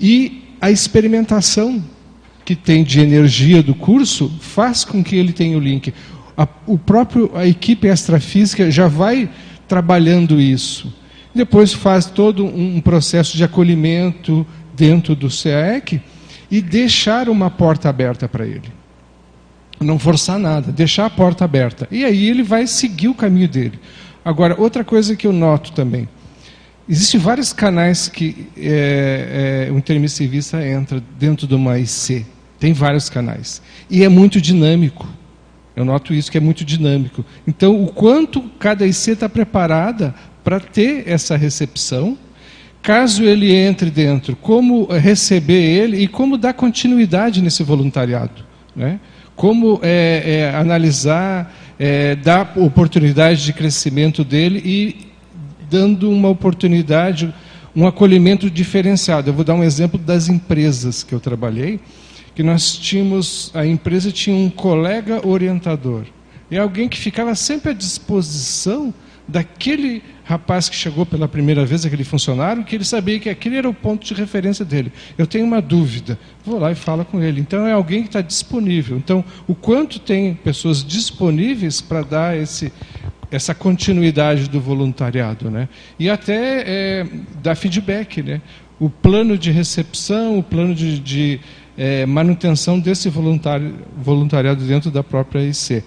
e 0.00 0.42
a 0.60 0.70
experimentação 0.70 1.82
que 2.44 2.56
tem 2.56 2.82
de 2.82 3.00
energia 3.00 3.62
do 3.62 3.74
curso 3.74 4.30
faz 4.40 4.84
com 4.84 5.02
que 5.04 5.14
ele 5.14 5.32
tenha 5.32 5.56
o 5.56 5.60
link. 5.60 5.94
A, 6.36 6.48
o 6.66 6.76
próprio 6.76 7.30
a 7.34 7.46
equipe 7.46 7.86
extrafísica 7.86 8.70
já 8.70 8.88
vai 8.88 9.30
trabalhando 9.68 10.40
isso. 10.40 10.92
Depois 11.34 11.72
faz 11.72 12.06
todo 12.06 12.44
um 12.44 12.80
processo 12.80 13.36
de 13.36 13.44
acolhimento 13.44 14.46
dentro 14.74 15.14
do 15.14 15.28
CAEC 15.28 16.00
e 16.50 16.60
deixar 16.60 17.28
uma 17.28 17.50
porta 17.50 17.88
aberta 17.88 18.28
para 18.28 18.46
ele 18.46 18.77
não 19.80 19.98
forçar 19.98 20.38
nada, 20.38 20.72
deixar 20.72 21.06
a 21.06 21.10
porta 21.10 21.44
aberta. 21.44 21.86
E 21.90 22.04
aí 22.04 22.28
ele 22.28 22.42
vai 22.42 22.66
seguir 22.66 23.08
o 23.08 23.14
caminho 23.14 23.48
dele. 23.48 23.78
Agora, 24.24 24.54
outra 24.58 24.84
coisa 24.84 25.16
que 25.16 25.26
eu 25.26 25.32
noto 25.32 25.72
também. 25.72 26.08
Existem 26.88 27.20
vários 27.20 27.52
canais 27.52 28.08
que 28.08 28.48
é, 28.56 29.66
é, 29.68 29.72
o 29.72 29.76
intermissivista 29.76 30.66
entra 30.66 31.02
dentro 31.18 31.46
de 31.46 31.54
uma 31.54 31.78
IC. 31.78 32.24
Tem 32.58 32.72
vários 32.72 33.08
canais. 33.10 33.62
E 33.90 34.02
é 34.02 34.08
muito 34.08 34.40
dinâmico. 34.40 35.06
Eu 35.76 35.84
noto 35.84 36.12
isso, 36.12 36.30
que 36.30 36.38
é 36.38 36.40
muito 36.40 36.64
dinâmico. 36.64 37.24
Então, 37.46 37.82
o 37.82 37.86
quanto 37.86 38.42
cada 38.58 38.86
IC 38.86 39.12
está 39.12 39.28
preparada 39.28 40.14
para 40.42 40.58
ter 40.58 41.04
essa 41.06 41.36
recepção, 41.36 42.18
caso 42.82 43.22
ele 43.22 43.54
entre 43.54 43.90
dentro, 43.90 44.34
como 44.34 44.86
receber 44.86 45.62
ele 45.62 45.98
e 45.98 46.08
como 46.08 46.38
dar 46.38 46.54
continuidade 46.54 47.42
nesse 47.42 47.62
voluntariado. 47.62 48.44
Né? 48.74 48.98
Como 49.38 49.78
é, 49.84 50.50
é, 50.50 50.56
analisar, 50.56 51.54
é, 51.78 52.16
dar 52.16 52.54
oportunidade 52.56 53.44
de 53.44 53.52
crescimento 53.52 54.24
dele 54.24 54.60
e 54.64 55.06
dando 55.70 56.10
uma 56.10 56.28
oportunidade, 56.28 57.32
um 57.74 57.86
acolhimento 57.86 58.50
diferenciado. 58.50 59.30
Eu 59.30 59.34
vou 59.34 59.44
dar 59.44 59.54
um 59.54 59.62
exemplo 59.62 59.96
das 59.96 60.28
empresas 60.28 61.04
que 61.04 61.14
eu 61.14 61.20
trabalhei, 61.20 61.78
que 62.34 62.42
nós 62.42 62.72
tínhamos, 62.72 63.52
a 63.54 63.64
empresa 63.64 64.10
tinha 64.10 64.34
um 64.34 64.50
colega 64.50 65.24
orientador, 65.24 66.02
e 66.50 66.58
alguém 66.58 66.88
que 66.88 66.98
ficava 66.98 67.36
sempre 67.36 67.70
à 67.70 67.74
disposição 67.74 68.92
daquele 69.28 70.02
rapaz 70.24 70.68
que 70.68 70.74
chegou 70.74 71.04
pela 71.04 71.28
primeira 71.28 71.64
vez, 71.64 71.84
aquele 71.84 72.04
funcionário, 72.04 72.64
que 72.64 72.74
ele 72.74 72.84
sabia 72.84 73.20
que 73.20 73.28
aquele 73.28 73.56
era 73.56 73.68
o 73.68 73.74
ponto 73.74 74.06
de 74.06 74.14
referência 74.14 74.64
dele. 74.64 74.90
Eu 75.16 75.26
tenho 75.26 75.44
uma 75.44 75.60
dúvida, 75.60 76.18
vou 76.44 76.58
lá 76.58 76.72
e 76.72 76.74
falo 76.74 77.04
com 77.04 77.22
ele. 77.22 77.40
Então 77.40 77.66
é 77.66 77.72
alguém 77.72 78.02
que 78.02 78.08
está 78.08 78.22
disponível. 78.22 78.96
Então, 78.96 79.24
o 79.46 79.54
quanto 79.54 79.98
tem 79.98 80.34
pessoas 80.34 80.82
disponíveis 80.82 81.80
para 81.80 82.02
dar 82.02 82.36
esse, 82.36 82.72
essa 83.30 83.54
continuidade 83.54 84.48
do 84.48 84.60
voluntariado, 84.60 85.50
né? 85.50 85.68
E 85.98 86.08
até 86.08 86.64
é, 86.66 87.06
dar 87.42 87.54
feedback, 87.54 88.22
né? 88.22 88.40
O 88.80 88.88
plano 88.88 89.36
de 89.36 89.50
recepção, 89.50 90.38
o 90.38 90.42
plano 90.42 90.74
de, 90.74 90.98
de 90.98 91.40
é, 91.76 92.06
manutenção 92.06 92.78
desse 92.78 93.08
voluntariado 93.08 94.64
dentro 94.64 94.90
da 94.90 95.02
própria 95.02 95.42
IC. 95.42 95.82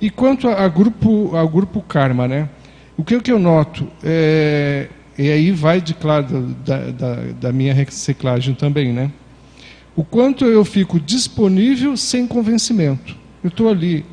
E 0.00 0.10
quanto 0.10 0.48
a, 0.48 0.64
a 0.64 0.68
grupo, 0.68 1.34
ao 1.36 1.48
grupo 1.48 1.80
Karma, 1.80 2.28
né? 2.28 2.48
O 2.96 3.04
que, 3.04 3.20
que 3.20 3.30
eu 3.30 3.38
noto? 3.38 3.86
É, 4.02 4.88
e 5.18 5.30
aí 5.30 5.50
vai 5.50 5.80
de 5.80 5.94
claro 5.94 6.54
da, 6.64 6.90
da, 6.90 7.14
da 7.40 7.52
minha 7.52 7.74
reciclagem 7.74 8.54
também, 8.54 8.92
né? 8.92 9.10
O 9.94 10.04
quanto 10.04 10.44
eu 10.44 10.64
fico 10.64 11.00
disponível 11.00 11.96
sem 11.96 12.26
convencimento. 12.26 13.16
Eu 13.42 13.48
estou 13.48 13.68
ali. 13.68 14.04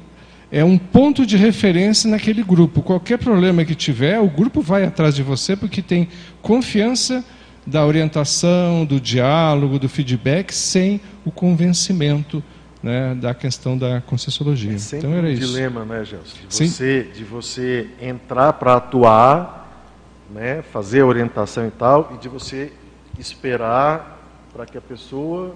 É 0.51 0.64
um 0.64 0.77
ponto 0.77 1.26
de 1.26 1.35
referência 1.35 2.10
naquele 2.10 2.43
grupo. 2.43 2.81
Qualquer 2.81 3.18
problema 3.18 3.65
que 3.65 3.73
tiver, 3.76 4.19
o 4.19 4.30
grupo 4.30 4.61
vai 4.61 4.85
atrás 4.85 5.15
de 5.15 5.23
você 5.23 5.55
porque 5.55 5.81
tem 5.81 6.07
confiança 6.41 7.23
da 7.65 7.85
orientação, 7.85 8.85
do 8.85 8.99
diálogo, 8.99 9.80
do 9.80 9.89
feedback, 9.89 10.53
sem 10.53 11.01
o 11.26 11.31
convencimento 11.31 12.43
né, 12.84 13.15
da 13.15 13.34
questão 13.34 13.77
da 13.77 14.01
Conscienciologia. 14.01 14.72
É 14.72 14.97
então 14.97 15.14
era 15.14 15.27
um 15.27 15.30
isso. 15.30 15.47
dilema, 15.47 15.85
né, 15.85 16.03
Gelson? 16.03 16.38
De 16.49 16.68
você, 16.68 17.03
de 17.03 17.23
você 17.23 17.89
entrar 18.01 18.51
para 18.53 18.76
atuar, 18.76 19.88
né, 20.30 20.61
fazer 20.61 21.01
a 21.01 21.05
orientação 21.05 21.65
e 21.65 21.72
tal, 21.72 22.11
e 22.14 22.18
de 22.18 22.27
você 22.27 22.73
esperar 23.18 24.19
para 24.51 24.65
que 24.65 24.77
a 24.77 24.81
pessoa 24.81 25.55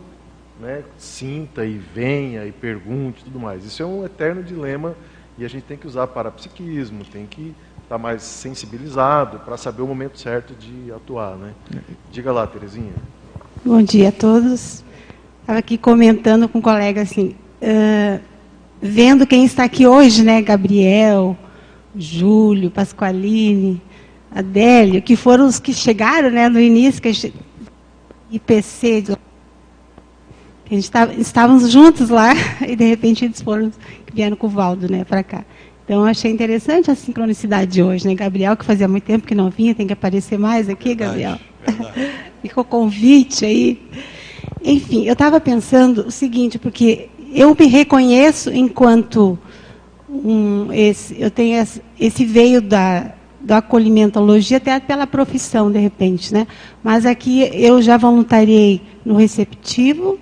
né, 0.59 0.83
sinta 0.97 1.65
e 1.65 1.77
venha 1.77 2.45
e 2.45 2.51
pergunte 2.51 3.21
e 3.21 3.23
tudo 3.25 3.39
mais. 3.39 3.65
Isso 3.65 3.83
é 3.83 3.85
um 3.85 4.05
eterno 4.05 4.41
dilema 4.41 4.95
e 5.37 5.43
a 5.43 5.47
gente 5.49 5.63
tem 5.63 5.77
que 5.77 5.85
usar 5.85 6.07
parapsiquismo, 6.07 7.03
tem 7.03 7.25
que 7.25 7.53
estar 7.83 7.95
tá 7.95 7.97
mais 7.97 8.23
sensibilizado 8.23 9.39
para 9.39 9.57
saber 9.57 9.81
o 9.81 9.87
momento 9.87 10.17
certo 10.17 10.55
de 10.55 10.91
atuar. 10.91 11.35
Né? 11.35 11.53
Diga 12.09 12.31
lá, 12.31 12.47
Terezinha. 12.47 12.93
Bom 13.63 13.81
dia 13.81 14.09
a 14.09 14.11
todos. 14.11 14.83
Estava 15.47 15.59
aqui 15.59 15.77
comentando 15.77 16.49
com 16.49 16.59
um 16.59 16.61
colega 16.61 17.03
assim, 17.03 17.33
uh, 17.61 18.19
vendo 18.81 19.25
quem 19.25 19.45
está 19.45 19.63
aqui 19.63 19.87
hoje, 19.87 20.21
né? 20.21 20.41
Gabriel, 20.41 21.37
Júlio, 21.95 22.69
Pasqualini, 22.69 23.81
Adélio, 24.29 25.01
que 25.01 25.15
foram 25.15 25.47
os 25.47 25.57
que 25.57 25.73
chegaram 25.73 26.29
né, 26.29 26.49
no 26.49 26.59
início, 26.59 27.01
que 27.01 27.07
a 27.07 27.13
gente, 27.13 27.33
IPC, 28.29 29.03
que 29.03 29.13
a 30.69 30.75
gente 30.75 30.83
estava, 30.83 31.13
estávamos 31.13 31.71
juntos 31.71 32.09
lá 32.09 32.33
e 32.67 32.75
de 32.75 32.83
repente 32.83 33.23
eles 33.23 33.41
foram, 33.41 33.71
vieram 34.13 34.35
com 34.35 34.47
o 34.47 34.49
Valdo 34.49 34.91
né, 34.91 35.05
para 35.05 35.23
cá. 35.23 35.45
Então, 35.85 36.03
achei 36.03 36.29
interessante 36.29 36.91
a 36.91 36.95
sincronicidade 36.95 37.71
de 37.71 37.81
hoje, 37.81 38.05
né? 38.05 38.13
Gabriel, 38.13 38.57
que 38.57 38.65
fazia 38.65 38.89
muito 38.89 39.05
tempo 39.05 39.25
que 39.25 39.33
não 39.33 39.49
vinha, 39.49 39.73
tem 39.73 39.87
que 39.87 39.93
aparecer 39.93 40.37
mais 40.37 40.67
aqui, 40.67 40.93
verdade, 40.93 41.21
Gabriel. 41.21 41.39
Verdade. 41.65 42.11
Ficou 42.43 42.65
convite 42.65 43.45
aí. 43.45 43.79
Enfim, 44.63 45.05
eu 45.05 45.13
estava 45.13 45.39
pensando 45.39 46.07
o 46.07 46.11
seguinte, 46.11 46.57
porque 46.57 47.09
eu 47.33 47.55
me 47.57 47.67
reconheço 47.67 48.51
enquanto 48.51 49.37
um, 50.09 50.71
esse, 50.71 51.15
eu 51.19 51.29
tenho 51.29 51.65
esse, 51.99 52.25
veio 52.25 52.61
da, 52.61 53.13
da 53.39 53.57
acolhimentologia 53.57 54.57
até 54.57 54.79
pela 54.79 55.05
profissão, 55.05 55.71
de 55.71 55.79
repente, 55.79 56.33
né? 56.33 56.47
Mas 56.83 57.05
aqui 57.05 57.49
eu 57.53 57.81
já 57.81 57.97
voluntariei 57.97 58.81
no 59.05 59.15
receptivo 59.15 60.17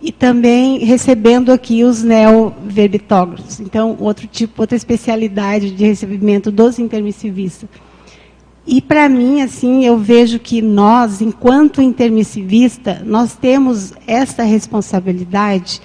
e 0.00 0.12
também 0.12 0.78
recebendo 0.80 1.50
aqui 1.50 1.82
os 1.82 2.02
neoverbitógrafos. 2.02 3.60
Então, 3.60 3.96
outro 3.98 4.26
tipo, 4.26 4.60
outra 4.60 4.76
especialidade 4.76 5.70
de 5.70 5.86
recebimento 5.86 6.50
dos 6.50 6.78
intermissivistas. 6.78 7.68
E 8.66 8.80
para 8.80 9.08
mim, 9.08 9.42
assim, 9.42 9.84
eu 9.84 9.98
vejo 9.98 10.38
que 10.38 10.62
nós, 10.62 11.20
enquanto 11.20 11.82
intermissivista, 11.82 13.02
nós 13.04 13.36
temos 13.36 13.92
essa 14.06 14.42
responsabilidade 14.42 15.82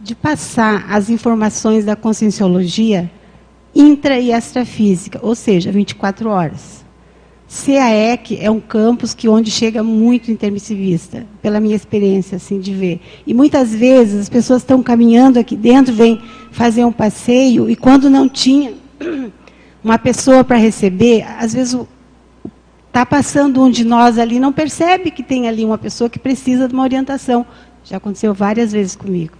de 0.00 0.14
passar 0.14 0.86
as 0.88 1.10
informações 1.10 1.84
da 1.84 1.96
conscienciologia 1.96 3.10
intra 3.74 4.18
e 4.18 4.32
extrafísica, 4.32 5.18
ou 5.22 5.34
seja, 5.34 5.72
24 5.72 6.30
horas. 6.30 6.84
CAEC 7.48 8.38
é 8.40 8.48
um 8.48 8.60
campus 8.60 9.12
que 9.12 9.28
onde 9.28 9.50
chega 9.50 9.82
muito 9.82 10.30
intermissivista, 10.30 11.26
pela 11.42 11.58
minha 11.58 11.74
experiência 11.74 12.36
assim 12.36 12.60
de 12.60 12.72
ver. 12.72 13.00
E 13.26 13.34
muitas 13.34 13.74
vezes 13.74 14.20
as 14.20 14.28
pessoas 14.28 14.62
estão 14.62 14.80
caminhando 14.84 15.36
aqui 15.36 15.56
dentro, 15.56 15.92
vêm 15.92 16.20
fazer 16.52 16.84
um 16.84 16.92
passeio 16.92 17.68
e 17.68 17.74
quando 17.74 18.08
não 18.08 18.28
tinha 18.28 18.72
uma 19.82 19.98
pessoa 19.98 20.44
para 20.44 20.58
receber, 20.58 21.26
às 21.40 21.52
vezes 21.52 21.74
o 21.74 21.88
Está 22.90 23.06
passando 23.06 23.62
um 23.62 23.70
de 23.70 23.84
nós 23.84 24.18
ali, 24.18 24.40
não 24.40 24.52
percebe 24.52 25.12
que 25.12 25.22
tem 25.22 25.46
ali 25.46 25.64
uma 25.64 25.78
pessoa 25.78 26.10
que 26.10 26.18
precisa 26.18 26.66
de 26.66 26.74
uma 26.74 26.82
orientação. 26.82 27.46
Já 27.84 27.98
aconteceu 27.98 28.34
várias 28.34 28.72
vezes 28.72 28.96
comigo. 28.96 29.34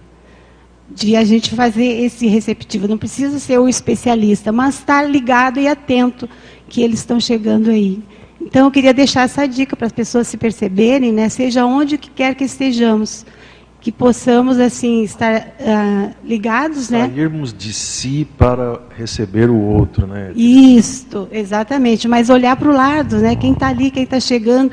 De 0.89 1.17
a 1.17 1.25
gente 1.25 1.53
fazer 1.53 1.83
esse 1.83 2.27
receptivo. 2.27 2.87
Não 2.87 2.97
precisa 2.97 3.39
ser 3.39 3.59
o 3.59 3.67
especialista, 3.67 4.53
mas 4.53 4.75
estar 4.75 5.01
tá 5.01 5.07
ligado 5.07 5.59
e 5.59 5.67
atento 5.67 6.29
que 6.69 6.81
eles 6.81 6.99
estão 6.99 7.19
chegando 7.19 7.69
aí. 7.69 8.01
Então, 8.39 8.67
eu 8.67 8.71
queria 8.71 8.93
deixar 8.93 9.23
essa 9.23 9.45
dica 9.45 9.75
para 9.75 9.87
as 9.87 9.93
pessoas 9.93 10.29
se 10.29 10.37
perceberem, 10.37 11.11
né, 11.11 11.27
seja 11.27 11.65
onde 11.65 11.97
que 11.97 12.09
quer 12.09 12.33
que 12.35 12.45
estejamos 12.45 13.25
que 13.81 13.91
possamos 13.91 14.59
assim 14.59 15.01
estar 15.01 15.55
uh, 15.59 16.15
ligados, 16.23 16.85
Sairmos 16.85 17.09
né? 17.09 17.15
Sairmos 17.15 17.53
de 17.53 17.73
si 17.73 18.27
para 18.37 18.79
receber 18.95 19.49
o 19.49 19.59
outro, 19.59 20.05
né? 20.05 20.31
Isto, 20.35 21.27
exatamente. 21.31 22.07
Mas 22.07 22.29
olhar 22.29 22.55
para 22.55 22.69
o 22.69 22.73
lado, 22.73 23.17
né? 23.17 23.35
Quem 23.35 23.53
está 23.53 23.69
ali, 23.69 23.89
quem 23.89 24.03
está 24.03 24.19
chegando, 24.19 24.71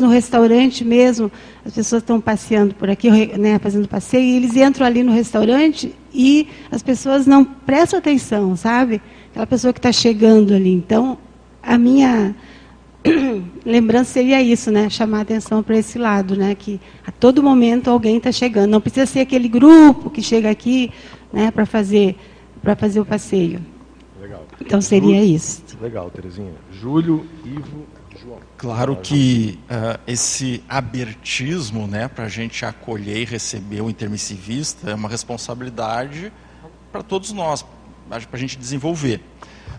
no 0.00 0.08
restaurante 0.08 0.86
mesmo, 0.86 1.30
as 1.66 1.74
pessoas 1.74 2.02
estão 2.02 2.18
passeando 2.18 2.74
por 2.74 2.88
aqui, 2.88 3.10
né? 3.36 3.58
Fazendo 3.58 3.86
passeio, 3.86 4.24
e 4.24 4.36
eles 4.36 4.56
entram 4.56 4.86
ali 4.86 5.02
no 5.02 5.12
restaurante 5.12 5.94
e 6.14 6.48
as 6.70 6.82
pessoas 6.82 7.26
não 7.26 7.44
prestam 7.44 7.98
atenção, 7.98 8.56
sabe? 8.56 9.02
Aquela 9.32 9.46
pessoa 9.46 9.70
que 9.70 9.80
está 9.80 9.92
chegando 9.92 10.54
ali. 10.54 10.72
Então, 10.72 11.18
a 11.62 11.76
minha 11.76 12.34
lembrança 13.64 14.12
seria 14.12 14.40
isso, 14.42 14.70
né? 14.70 14.88
Chamar 14.90 15.22
atenção 15.22 15.62
para 15.62 15.76
esse 15.76 15.98
lado, 15.98 16.36
né? 16.36 16.54
Que 16.54 16.80
a 17.06 17.10
todo 17.10 17.42
momento 17.42 17.90
alguém 17.90 18.16
está 18.16 18.32
chegando. 18.32 18.70
Não 18.70 18.80
precisa 18.80 19.06
ser 19.06 19.20
aquele 19.20 19.48
grupo 19.48 20.10
que 20.10 20.22
chega 20.22 20.50
aqui, 20.50 20.92
né? 21.32 21.50
Para 21.50 21.66
fazer 21.66 22.16
para 22.62 22.74
fazer 22.74 23.00
o 23.00 23.04
passeio. 23.04 23.60
Legal. 24.20 24.44
Então 24.60 24.80
seria 24.80 25.20
Júlio, 25.20 25.36
isso. 25.36 25.62
Legal, 25.80 26.10
Terezinha. 26.10 26.54
Júlio, 26.72 27.26
Ivo, 27.44 27.86
João. 28.20 28.38
Claro 28.56 28.96
que 28.96 29.58
uh, 29.70 30.00
esse 30.06 30.64
abertismo, 30.68 31.86
né? 31.86 32.08
Para 32.08 32.24
a 32.24 32.28
gente 32.28 32.64
acolher 32.64 33.18
e 33.18 33.24
receber 33.24 33.82
o 33.82 33.90
intermissivista 33.90 34.90
é 34.90 34.94
uma 34.94 35.08
responsabilidade 35.08 36.32
para 36.90 37.02
todos 37.02 37.30
nós, 37.32 37.64
para 38.08 38.20
a 38.32 38.36
gente 38.36 38.58
desenvolver. 38.58 39.20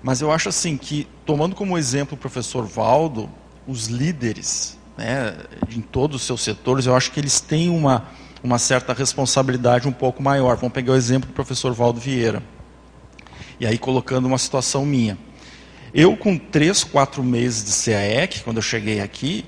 Mas 0.01 0.21
eu 0.21 0.31
acho 0.31 0.49
assim 0.49 0.77
que, 0.77 1.07
tomando 1.25 1.55
como 1.55 1.77
exemplo 1.77 2.15
o 2.15 2.17
professor 2.17 2.65
Valdo, 2.65 3.29
os 3.67 3.87
líderes 3.87 4.77
né, 4.97 5.35
em 5.69 5.81
todos 5.81 6.17
os 6.17 6.23
seus 6.23 6.41
setores, 6.41 6.85
eu 6.85 6.95
acho 6.95 7.11
que 7.11 7.19
eles 7.19 7.39
têm 7.39 7.69
uma, 7.69 8.07
uma 8.43 8.57
certa 8.57 8.93
responsabilidade 8.93 9.87
um 9.87 9.91
pouco 9.91 10.21
maior. 10.21 10.55
Vamos 10.57 10.73
pegar 10.73 10.93
o 10.93 10.95
exemplo 10.95 11.29
do 11.29 11.33
professor 11.33 11.73
Valdo 11.73 11.99
Vieira. 11.99 12.41
E 13.59 13.65
aí 13.65 13.77
colocando 13.77 14.25
uma 14.25 14.37
situação 14.37 14.85
minha. 14.85 15.17
Eu, 15.93 16.15
com 16.15 16.37
três, 16.37 16.83
quatro 16.83 17.23
meses 17.23 17.63
de 17.63 17.85
CAEC, 17.85 18.43
quando 18.43 18.57
eu 18.57 18.63
cheguei 18.63 18.99
aqui, 18.99 19.45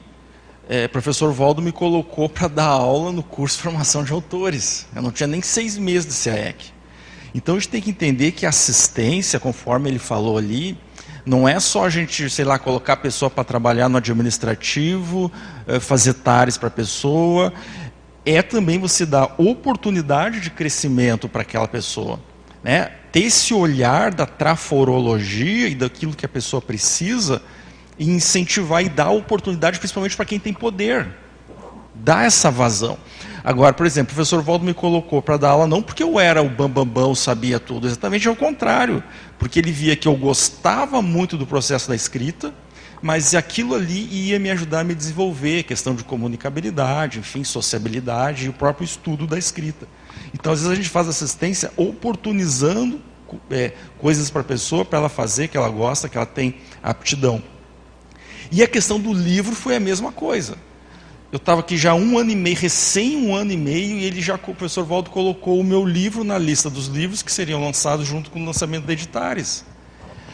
é, 0.68 0.88
professor 0.88 1.32
Valdo 1.34 1.62
me 1.62 1.72
colocou 1.72 2.30
para 2.30 2.48
dar 2.48 2.66
aula 2.66 3.12
no 3.12 3.24
curso 3.24 3.58
de 3.58 3.64
formação 3.64 4.04
de 4.04 4.12
autores. 4.12 4.88
Eu 4.96 5.02
não 5.02 5.12
tinha 5.12 5.28
nem 5.28 5.42
seis 5.42 5.78
meses 5.78 6.16
de 6.16 6.30
CAEC. 6.30 6.79
Então 7.34 7.56
a 7.56 7.60
gente 7.60 7.70
tem 7.70 7.82
que 7.82 7.90
entender 7.90 8.32
que 8.32 8.46
assistência, 8.46 9.40
conforme 9.40 9.90
ele 9.90 10.00
falou 10.00 10.38
ali, 10.38 10.78
não 11.26 11.48
é 11.48 11.60
só 11.60 11.86
a 11.86 11.90
gente, 11.90 12.30
sei 12.30 12.46
lá, 12.46 12.58
colocar 12.58 12.94
a 12.94 12.98
pessoa 12.98 13.30
para 13.30 13.44
trabalhar 13.44 13.88
no 13.88 13.98
administrativo, 13.98 15.32
eh, 15.68 15.80
fazer 15.80 16.14
tares 16.16 16.58
para 16.58 16.70
a 16.70 16.72
pessoa, 16.72 17.54
é 18.26 18.42
também 18.42 18.80
você 18.80 19.06
dar 19.06 19.36
oportunidade 19.38 20.40
de 20.40 20.50
crescimento 20.50 21.30
para 21.30 21.42
aquela 21.42 21.68
pessoa. 21.68 22.20
Né? 22.64 22.92
Ter 23.12 23.24
esse 23.24 23.54
olhar 23.54 24.14
da 24.14 24.26
traforologia 24.26 25.68
e 25.68 25.76
daquilo 25.76 26.16
que 26.16 26.26
a 26.26 26.30
pessoa 26.30 26.62
precisa 26.62 27.42
e 27.98 28.10
incentivar 28.10 28.84
e 28.84 28.90
dar 28.90 29.10
oportunidade 29.10 29.80
principalmente 29.80 30.16
para 30.16 30.26
quem 30.26 30.40
tem 30.40 30.54
poder. 30.54 31.08
Dar 31.94 32.26
essa 32.26 32.50
vazão. 32.50 32.98
Agora, 33.44 33.74
por 33.74 33.86
exemplo, 33.86 34.12
o 34.12 34.16
professor 34.16 34.42
Valdo 34.42 34.66
me 34.66 34.74
colocou 34.74 35.22
para 35.22 35.38
dar 35.38 35.50
aula 35.50 35.68
não 35.68 35.82
porque 35.82 36.04
eu 36.04 36.20
era 36.20 36.42
o 36.42 36.50
bambambam, 36.50 36.86
bam, 36.86 37.08
bam, 37.08 37.16
sabia 37.16 37.60
tudo, 37.60 37.88
exatamente 37.88 38.28
ao 38.28 38.36
contrário, 38.36 39.04
porque 39.38 39.60
ele 39.60 39.72
via 39.72 39.96
que 39.96 40.08
eu 40.08 40.16
gostava 40.16 41.02
muito 41.02 41.38
do 41.38 41.48
processo 41.48 41.88
da 41.88 41.96
escrita, 41.96 42.54
mas 43.02 43.34
aquilo 43.34 43.76
ali 43.76 44.08
ia 44.12 44.38
me 44.40 44.52
ajudar 44.52 44.82
a 44.82 44.84
me 44.84 44.94
desenvolver, 44.94 45.64
questão 45.64 45.96
de 45.96 46.04
comunicabilidade, 46.04 47.20
enfim, 47.20 47.44
sociabilidade 47.44 48.46
e 48.46 48.50
o 48.50 48.54
próprio 48.54 48.84
estudo 48.84 49.26
da 49.26 49.38
escrita. 49.38 49.88
Então, 50.34 50.52
às 50.52 50.60
vezes 50.60 50.74
a 50.74 50.76
gente 50.76 50.90
faz 50.90 51.08
assistência 51.08 51.72
oportunizando 51.78 53.02
é, 53.50 53.74
coisas 54.00 54.30
para 54.30 54.42
a 54.42 54.44
pessoa, 54.46 54.84
para 54.84 55.00
ela 55.00 55.10
fazer, 55.10 55.48
que 55.48 55.56
ela 55.56 55.70
gosta, 55.70 56.10
que 56.10 56.18
ela 56.18 56.26
tem 56.26 56.56
aptidão. 56.84 57.42
E 58.52 58.64
a 58.64 58.68
questão 58.68 59.00
do 59.00 59.14
livro 59.14 59.56
foi 59.56 59.76
a 59.76 59.80
mesma 59.80 60.12
coisa. 60.12 60.58
Eu 61.32 61.38
estava 61.38 61.62
aqui 61.62 61.78
já 61.78 61.94
um 61.94 62.18
ano 62.18 62.32
e 62.32 62.36
meio, 62.36 62.56
recém 62.56 63.16
um 63.16 63.36
ano 63.36 63.52
e 63.52 63.58
meio, 63.58 63.98
e 63.98 64.04
ele 64.04 64.20
já, 64.20 64.34
o 64.34 64.40
professor 64.40 64.84
Valdo 64.84 65.12
colocou 65.12 65.60
o 65.60 65.64
meu 65.64 65.86
livro 65.86 66.24
na 66.24 66.40
lista 66.40 66.72
dos 66.72 66.88
livros 66.88 67.22
que 67.22 67.32
seriam 67.32 67.64
lançados 67.64 68.08
junto 68.08 68.32
com 68.32 68.42
o 68.42 68.46
lançamento 68.46 68.86
da 68.86 68.94
Editares. 68.94 69.64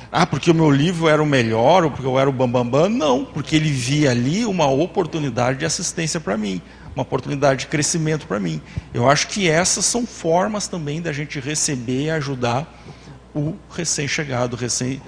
Ah, 0.10 0.26
porque 0.26 0.50
o 0.50 0.54
meu 0.54 0.72
livro 0.72 1.10
era 1.10 1.22
o 1.22 1.26
melhor, 1.26 1.84
ou 1.84 1.92
porque 1.92 2.08
eu 2.08 2.18
era 2.18 2.30
o 2.30 2.32
bambambam? 2.32 2.84
Bam, 2.84 2.90
bam. 2.90 2.90
Não, 2.90 3.26
porque 3.26 3.58
ele 3.58 3.70
via 3.70 4.12
ali 4.12 4.46
uma 4.46 4.68
oportunidade 4.68 5.60
de 5.60 5.66
assistência 5.66 6.22
para 6.22 6.38
mim, 6.38 6.62
uma 6.96 7.02
oportunidade 7.02 7.62
de 7.62 7.68
crescimento 7.68 8.26
para 8.26 8.40
mim. 8.40 8.62
Eu 8.94 9.10
acho 9.10 9.28
que 9.28 9.50
essas 9.50 9.84
são 9.84 10.06
formas 10.06 10.70
também 10.70 11.02
da 11.02 11.12
gente 11.12 11.42
receber 11.42 12.04
e 12.04 12.10
ajudar 12.12 12.74
o 13.36 13.54
recém-chegado, 13.70 14.56
recém, 14.56 14.94
é, 14.94 15.00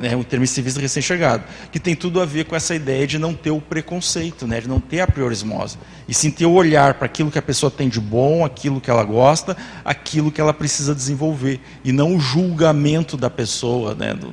né, 0.00 0.14
o 0.14 0.20
intermissivista 0.20 0.80
recém-chegado, 0.80 1.44
que 1.70 1.80
tem 1.80 1.94
tudo 1.94 2.20
a 2.20 2.24
ver 2.24 2.44
com 2.44 2.54
essa 2.54 2.74
ideia 2.74 3.06
de 3.06 3.18
não 3.18 3.34
ter 3.34 3.50
o 3.50 3.60
preconceito, 3.60 4.46
né, 4.46 4.60
de 4.60 4.68
não 4.68 4.78
ter 4.78 5.00
a 5.00 5.06
priorismose, 5.06 5.78
e 6.06 6.14
sim 6.14 6.30
ter 6.30 6.46
o 6.46 6.52
olhar 6.52 6.94
para 6.94 7.06
aquilo 7.06 7.30
que 7.30 7.38
a 7.38 7.42
pessoa 7.42 7.70
tem 7.70 7.88
de 7.88 8.00
bom, 8.00 8.44
aquilo 8.44 8.80
que 8.80 8.90
ela 8.90 9.02
gosta, 9.02 9.56
aquilo 9.84 10.30
que 10.30 10.40
ela 10.40 10.54
precisa 10.54 10.94
desenvolver, 10.94 11.60
e 11.84 11.90
não 11.90 12.14
o 12.14 12.20
julgamento 12.20 13.16
da 13.16 13.28
pessoa, 13.28 13.94
né, 13.94 14.14
do 14.14 14.32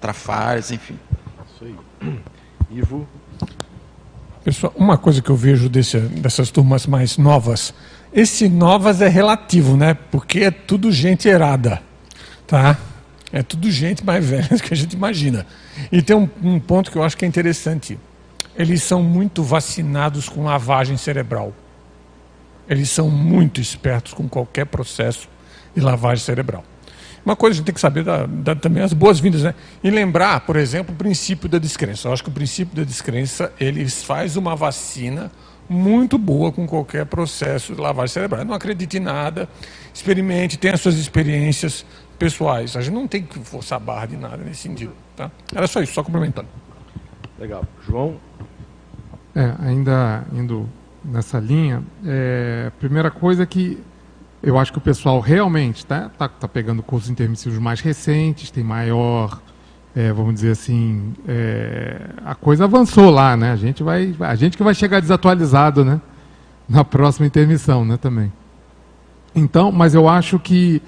trafares, 0.00 0.70
enfim. 0.70 0.98
Isso 1.54 1.64
aí. 1.64 2.18
Ivo? 2.70 3.06
Pessoal, 4.44 4.72
uma 4.76 4.96
coisa 4.96 5.20
que 5.20 5.30
eu 5.30 5.36
vejo 5.36 5.68
desse, 5.68 5.98
dessas 5.98 6.50
turmas 6.50 6.86
mais 6.86 7.18
novas, 7.18 7.74
esse 8.12 8.48
novas 8.48 9.00
é 9.00 9.08
relativo, 9.08 9.76
né, 9.76 9.94
porque 10.10 10.40
é 10.40 10.50
tudo 10.50 10.90
gente 10.90 11.28
errada, 11.28 11.82
tá? 12.46 12.78
É 13.32 13.42
tudo 13.42 13.70
gente 13.70 14.04
mais 14.04 14.24
velha 14.24 14.48
do 14.48 14.62
que 14.62 14.72
a 14.72 14.76
gente 14.76 14.94
imagina. 14.94 15.46
E 15.92 16.00
tem 16.02 16.16
um, 16.16 16.28
um 16.42 16.58
ponto 16.58 16.90
que 16.90 16.96
eu 16.96 17.02
acho 17.02 17.16
que 17.16 17.24
é 17.24 17.28
interessante. 17.28 17.98
Eles 18.56 18.82
são 18.82 19.02
muito 19.02 19.42
vacinados 19.42 20.28
com 20.28 20.44
lavagem 20.44 20.96
cerebral. 20.96 21.52
Eles 22.68 22.90
são 22.90 23.10
muito 23.10 23.60
espertos 23.60 24.12
com 24.12 24.28
qualquer 24.28 24.66
processo 24.66 25.28
de 25.74 25.80
lavagem 25.80 26.24
cerebral. 26.24 26.64
Uma 27.24 27.36
coisa 27.36 27.54
a 27.54 27.56
gente 27.56 27.66
tem 27.66 27.74
que 27.74 27.80
saber 27.80 28.04
da, 28.04 28.54
também 28.54 28.82
as 28.82 28.92
boas-vindas, 28.92 29.42
né? 29.42 29.54
E 29.82 29.90
lembrar, 29.90 30.40
por 30.40 30.56
exemplo, 30.56 30.94
o 30.94 30.96
princípio 30.96 31.48
da 31.48 31.58
descrença. 31.58 32.08
Eu 32.08 32.12
acho 32.12 32.22
que 32.22 32.30
o 32.30 32.32
princípio 32.32 32.74
da 32.74 32.84
descrença 32.84 33.52
ele 33.60 33.86
faz 33.88 34.36
uma 34.36 34.56
vacina 34.56 35.30
muito 35.68 36.16
boa 36.16 36.50
com 36.50 36.66
qualquer 36.66 37.04
processo 37.04 37.74
de 37.74 37.80
lavagem 37.80 38.14
cerebral. 38.14 38.44
Não 38.44 38.54
acredite 38.54 38.96
em 38.96 39.00
nada, 39.00 39.48
experimente, 39.92 40.56
tenha 40.56 40.76
suas 40.76 40.94
experiências, 40.94 41.84
pessoais. 42.18 42.76
A 42.76 42.80
gente 42.80 42.94
não 42.94 43.06
tem 43.06 43.22
que 43.22 43.38
forçar 43.40 43.76
a 43.76 43.80
barra 43.80 44.06
de 44.06 44.16
nada 44.16 44.38
nesse 44.38 44.62
sentido. 44.62 44.92
Tá? 45.16 45.30
Era 45.54 45.66
só 45.66 45.80
isso, 45.80 45.92
só 45.94 46.02
complementando. 46.02 46.48
Legal. 47.38 47.64
João? 47.86 48.16
É, 49.34 49.54
ainda 49.60 50.24
indo 50.32 50.68
nessa 51.04 51.38
linha, 51.38 51.82
é, 52.04 52.72
primeira 52.78 53.10
coisa 53.10 53.44
é 53.44 53.46
que 53.46 53.78
eu 54.42 54.58
acho 54.58 54.72
que 54.72 54.78
o 54.78 54.80
pessoal 54.80 55.20
realmente 55.20 55.78
está 55.78 56.08
tá, 56.08 56.28
tá 56.28 56.48
pegando 56.48 56.82
cursos 56.82 57.10
intermissivos 57.10 57.58
mais 57.58 57.80
recentes, 57.80 58.50
tem 58.50 58.62
maior, 58.62 59.40
é, 59.94 60.12
vamos 60.12 60.34
dizer 60.34 60.52
assim, 60.52 61.14
é, 61.26 62.10
a 62.24 62.34
coisa 62.34 62.64
avançou 62.64 63.10
lá, 63.10 63.36
né? 63.36 63.52
A 63.52 63.56
gente 63.56 63.82
vai, 63.82 64.14
a 64.20 64.34
gente 64.34 64.56
que 64.56 64.62
vai 64.62 64.74
chegar 64.74 65.00
desatualizado, 65.00 65.84
né? 65.84 66.00
Na 66.68 66.84
próxima 66.84 67.26
intermissão, 67.26 67.84
né? 67.84 67.96
Também. 67.96 68.32
Então, 69.34 69.72
mas 69.72 69.94
eu 69.94 70.08
acho 70.08 70.38
que 70.38 70.82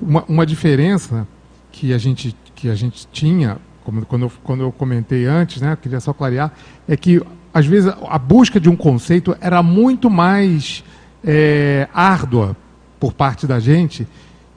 uma, 0.00 0.24
uma 0.28 0.46
diferença 0.46 1.26
que 1.72 1.92
a 1.92 1.98
gente, 1.98 2.34
que 2.54 2.68
a 2.68 2.74
gente 2.74 3.06
tinha, 3.12 3.58
como, 3.84 4.04
quando, 4.04 4.22
eu, 4.22 4.32
quando 4.42 4.60
eu 4.62 4.72
comentei 4.72 5.26
antes, 5.26 5.60
né, 5.60 5.76
queria 5.80 6.00
só 6.00 6.12
clarear, 6.12 6.52
é 6.86 6.96
que 6.96 7.22
às 7.52 7.66
vezes 7.66 7.92
a 8.08 8.18
busca 8.18 8.60
de 8.60 8.68
um 8.68 8.76
conceito 8.76 9.36
era 9.40 9.62
muito 9.62 10.10
mais 10.10 10.84
é, 11.24 11.88
árdua 11.92 12.56
por 13.00 13.12
parte 13.12 13.46
da 13.46 13.58
gente 13.58 14.06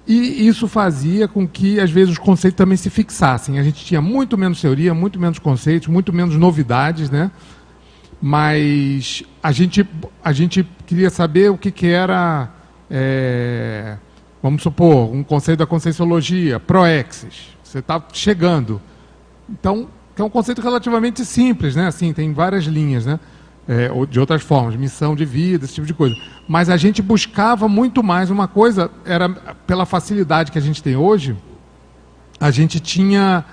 e 0.08 0.48
isso 0.48 0.68
fazia 0.68 1.28
com 1.28 1.48
que, 1.48 1.80
às 1.80 1.92
vezes, 1.92 2.14
os 2.14 2.18
conceitos 2.18 2.58
também 2.58 2.76
se 2.76 2.90
fixassem. 2.90 3.60
A 3.60 3.64
gente 3.64 3.86
tinha 3.86 4.02
muito 4.02 4.38
menos 4.38 4.60
teoria, 4.60 4.94
muito 4.94 5.20
menos 5.20 5.40
conceitos, 5.40 5.88
muito 5.88 6.12
menos 6.12 6.36
novidades, 6.36 7.10
né? 7.10 7.32
Mas 8.22 9.24
a 9.42 9.52
gente, 9.52 9.88
a 10.24 10.32
gente 10.32 10.68
queria 10.86 11.10
saber 11.10 11.50
o 11.50 11.58
que, 11.58 11.72
que 11.72 11.88
era 11.88 12.50
é, 12.90 13.98
Vamos 14.42 14.64
supor, 14.64 15.14
um 15.14 15.24
conceito 15.24 15.60
da 15.60 15.66
conscienciologia, 15.66 16.60
proexis. 16.60 17.56
Você 17.64 17.80
está 17.80 18.04
chegando. 18.12 18.82
Então, 19.50 19.88
é 20.18 20.24
um 20.24 20.30
conceito 20.30 20.62
relativamente 20.62 21.24
simples, 21.26 21.76
né? 21.76 21.88
Assim, 21.88 22.12
tem 22.14 22.34
várias 22.34 22.66
linhas, 22.66 23.06
né? 23.06 23.20
É, 23.68 23.90
de 24.10 24.20
outras 24.20 24.42
formas, 24.42 24.76
missão 24.76 25.16
de 25.16 25.24
vida, 25.24 25.66
esse 25.66 25.76
tipo 25.76 25.86
de 25.86 25.94
coisa. 25.94 26.16
Mas 26.48 26.70
a 26.70 26.78
gente 26.78 27.02
buscava 27.02 27.68
muito 27.68 28.02
mais 28.04 28.30
uma 28.30 28.48
coisa, 28.48 28.90
era 29.06 29.30
pela 29.30 29.86
facilidade 29.86 30.52
que 30.52 30.58
a 30.58 30.62
gente 30.62 30.82
tem 30.82 30.96
hoje, 30.96 31.38
a 32.40 32.50
gente 32.50 32.80
tinha 32.80 33.46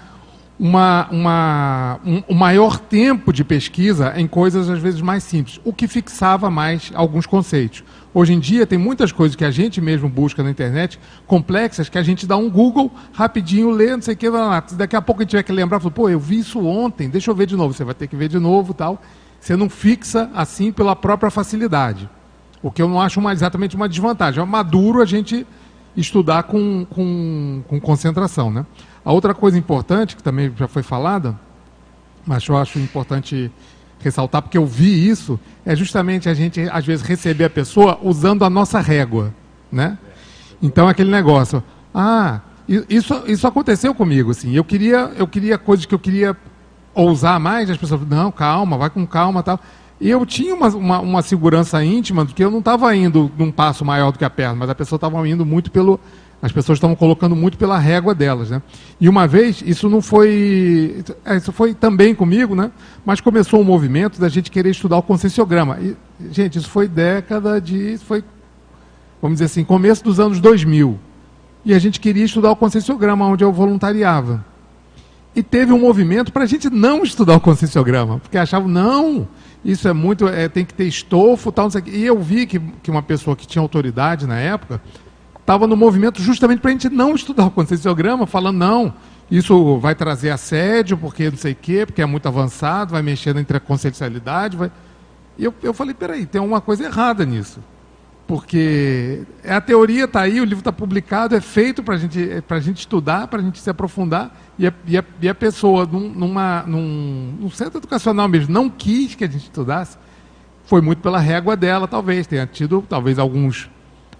uma, 0.58 1.06
uma, 1.10 2.00
um, 2.04 2.22
um 2.30 2.34
maior 2.34 2.78
tempo 2.78 3.32
de 3.32 3.44
pesquisa 3.44 4.14
em 4.16 4.26
coisas 4.26 4.68
às 4.68 4.78
vezes 4.78 5.00
mais 5.00 5.22
simples, 5.22 5.60
o 5.62 5.72
que 5.72 5.86
fixava 5.86 6.50
mais 6.50 6.90
alguns 6.94 7.26
conceitos. 7.26 7.84
Hoje 8.18 8.34
em 8.34 8.40
dia 8.40 8.66
tem 8.66 8.76
muitas 8.76 9.12
coisas 9.12 9.36
que 9.36 9.44
a 9.44 9.50
gente 9.52 9.80
mesmo 9.80 10.08
busca 10.08 10.42
na 10.42 10.50
internet, 10.50 10.98
complexas, 11.24 11.88
que 11.88 11.96
a 11.96 12.02
gente 12.02 12.26
dá 12.26 12.36
um 12.36 12.50
Google, 12.50 12.90
rapidinho 13.12 13.70
lê, 13.70 13.92
não 13.92 14.02
sei 14.02 14.14
o 14.14 14.16
que, 14.16 14.26
daqui 14.74 14.96
a 14.96 15.00
pouco 15.00 15.20
a 15.20 15.22
gente 15.22 15.30
tiver 15.30 15.44
que 15.44 15.52
lembrar, 15.52 15.78
pô, 15.78 16.08
eu 16.08 16.18
vi 16.18 16.40
isso 16.40 16.58
ontem, 16.66 17.08
deixa 17.08 17.30
eu 17.30 17.34
ver 17.36 17.46
de 17.46 17.54
novo. 17.54 17.72
Você 17.72 17.84
vai 17.84 17.94
ter 17.94 18.08
que 18.08 18.16
ver 18.16 18.28
de 18.28 18.40
novo 18.40 18.74
tal. 18.74 19.00
Você 19.38 19.54
não 19.54 19.70
fixa 19.70 20.28
assim 20.34 20.72
pela 20.72 20.96
própria 20.96 21.30
facilidade. 21.30 22.10
O 22.60 22.72
que 22.72 22.82
eu 22.82 22.88
não 22.88 23.00
acho 23.00 23.20
uma, 23.20 23.32
exatamente 23.32 23.76
uma 23.76 23.88
desvantagem. 23.88 24.42
É 24.42 24.44
maduro 24.44 25.00
a 25.00 25.06
gente 25.06 25.46
estudar 25.96 26.42
com, 26.42 26.84
com, 26.90 27.62
com 27.68 27.80
concentração. 27.80 28.50
Né? 28.50 28.66
A 29.04 29.12
outra 29.12 29.32
coisa 29.32 29.56
importante, 29.56 30.16
que 30.16 30.24
também 30.24 30.52
já 30.58 30.66
foi 30.66 30.82
falada, 30.82 31.38
mas 32.26 32.44
eu 32.48 32.56
acho 32.56 32.80
importante 32.80 33.48
ressaltar, 34.00 34.42
porque 34.42 34.58
eu 34.58 34.66
vi 34.66 35.08
isso, 35.08 35.38
é 35.64 35.74
justamente 35.74 36.28
a 36.28 36.34
gente, 36.34 36.60
às 36.70 36.84
vezes, 36.84 37.04
receber 37.04 37.44
a 37.44 37.50
pessoa 37.50 37.98
usando 38.02 38.44
a 38.44 38.50
nossa 38.50 38.80
régua. 38.80 39.34
Né? 39.70 39.98
Então, 40.62 40.88
aquele 40.88 41.10
negócio. 41.10 41.62
Ah, 41.94 42.40
isso, 42.88 43.22
isso 43.26 43.46
aconteceu 43.46 43.94
comigo. 43.94 44.30
Assim. 44.30 44.54
Eu, 44.54 44.64
queria, 44.64 45.12
eu 45.16 45.26
queria 45.26 45.58
coisas 45.58 45.86
que 45.86 45.94
eu 45.94 45.98
queria 45.98 46.36
ousar 46.94 47.38
mais, 47.38 47.70
as 47.70 47.76
pessoas 47.76 48.00
não, 48.08 48.30
calma, 48.30 48.76
vai 48.76 48.90
com 48.90 49.06
calma 49.06 49.42
tal. 49.42 49.60
E 50.00 50.08
eu 50.08 50.24
tinha 50.24 50.54
uma, 50.54 50.68
uma, 50.68 51.00
uma 51.00 51.22
segurança 51.22 51.82
íntima 51.82 52.24
de 52.24 52.32
que 52.32 52.42
eu 52.42 52.50
não 52.50 52.60
estava 52.60 52.94
indo 52.94 53.30
num 53.36 53.50
passo 53.50 53.84
maior 53.84 54.12
do 54.12 54.18
que 54.18 54.24
a 54.24 54.30
perna, 54.30 54.54
mas 54.54 54.70
a 54.70 54.74
pessoa 54.74 54.96
estava 54.96 55.28
indo 55.28 55.44
muito 55.44 55.70
pelo, 55.70 55.98
as 56.40 56.52
pessoas 56.52 56.76
estavam 56.76 56.94
colocando 56.94 57.34
muito 57.34 57.58
pela 57.58 57.78
régua 57.78 58.14
delas, 58.14 58.50
né? 58.50 58.62
E 59.00 59.08
uma 59.08 59.26
vez, 59.26 59.62
isso 59.66 59.88
não 59.88 60.00
foi... 60.00 61.04
É, 61.24 61.36
isso 61.36 61.50
foi 61.50 61.74
também 61.74 62.14
comigo, 62.14 62.54
né? 62.54 62.70
Mas 63.04 63.20
começou 63.20 63.60
um 63.60 63.64
movimento 63.64 64.20
da 64.20 64.28
gente 64.28 64.48
querer 64.50 64.70
estudar 64.70 64.98
o 64.98 65.02
conscienciograma. 65.02 65.78
E, 65.80 65.96
gente, 66.30 66.58
isso 66.58 66.70
foi 66.70 66.86
década 66.86 67.60
de... 67.60 67.98
Foi, 67.98 68.22
vamos 69.20 69.36
dizer 69.36 69.46
assim, 69.46 69.64
começo 69.64 70.04
dos 70.04 70.20
anos 70.20 70.38
2000. 70.38 70.96
E 71.64 71.74
a 71.74 71.78
gente 71.78 71.98
queria 71.98 72.24
estudar 72.24 72.52
o 72.52 72.56
conscienciograma, 72.56 73.26
onde 73.26 73.42
eu 73.42 73.52
voluntariava. 73.52 74.44
E 75.34 75.42
teve 75.42 75.72
um 75.72 75.80
movimento 75.80 76.32
para 76.32 76.44
a 76.44 76.46
gente 76.46 76.70
não 76.70 77.02
estudar 77.02 77.34
o 77.34 77.40
conscienciograma, 77.40 78.20
porque 78.20 78.38
achavam, 78.38 78.68
não, 78.68 79.26
isso 79.64 79.88
é 79.88 79.92
muito... 79.92 80.28
É, 80.28 80.48
tem 80.48 80.64
que 80.64 80.72
ter 80.72 80.84
estofo, 80.84 81.50
tal. 81.50 81.68
E 81.84 82.04
eu 82.04 82.20
vi 82.20 82.46
que, 82.46 82.60
que 82.80 82.92
uma 82.92 83.02
pessoa 83.02 83.34
que 83.34 83.44
tinha 83.44 83.60
autoridade 83.60 84.24
na 84.24 84.38
época 84.38 84.80
estava 85.48 85.66
no 85.66 85.78
movimento 85.78 86.20
justamente 86.20 86.60
para 86.60 86.68
a 86.68 86.72
gente 86.72 86.90
não 86.90 87.14
estudar 87.14 87.46
o 87.46 87.50
conscienciograma, 87.50 88.26
falando, 88.26 88.58
não, 88.58 88.92
isso 89.30 89.78
vai 89.78 89.94
trazer 89.94 90.28
assédio, 90.28 90.98
porque 90.98 91.30
não 91.30 91.38
sei 91.38 91.52
o 91.52 91.56
quê, 91.56 91.86
porque 91.86 92.02
é 92.02 92.06
muito 92.06 92.28
avançado, 92.28 92.92
vai 92.92 93.00
mexer 93.00 93.34
entre 93.34 93.56
a 93.56 93.60
consciencialidade. 93.60 94.58
Vai... 94.58 94.70
E 95.38 95.44
eu, 95.44 95.54
eu 95.62 95.72
falei, 95.72 95.94
peraí, 95.94 96.26
tem 96.26 96.38
uma 96.38 96.60
coisa 96.60 96.84
errada 96.84 97.24
nisso. 97.24 97.60
Porque 98.26 99.22
é 99.42 99.54
a 99.54 99.60
teoria 99.62 100.04
está 100.04 100.20
aí, 100.20 100.38
o 100.38 100.44
livro 100.44 100.58
está 100.58 100.70
publicado, 100.70 101.34
é 101.34 101.40
feito 101.40 101.82
para 101.82 101.96
gente, 101.96 102.30
é 102.30 102.42
a 102.46 102.60
gente 102.60 102.80
estudar, 102.80 103.26
para 103.26 103.40
a 103.40 103.42
gente 103.42 103.58
se 103.58 103.70
aprofundar, 103.70 104.38
e 104.58 104.66
a, 104.66 104.72
e 104.86 104.98
a, 104.98 105.04
e 105.22 105.28
a 105.30 105.34
pessoa, 105.34 105.86
num, 105.86 106.10
numa, 106.10 106.62
num, 106.66 107.38
num 107.40 107.50
centro 107.50 107.78
educacional 107.78 108.28
mesmo, 108.28 108.52
não 108.52 108.68
quis 108.68 109.14
que 109.14 109.24
a 109.24 109.26
gente 109.26 109.44
estudasse, 109.44 109.96
foi 110.66 110.82
muito 110.82 111.00
pela 111.00 111.18
régua 111.18 111.56
dela, 111.56 111.88
talvez. 111.88 112.26
Tenha 112.26 112.46
tido, 112.46 112.84
talvez, 112.86 113.18
alguns 113.18 113.70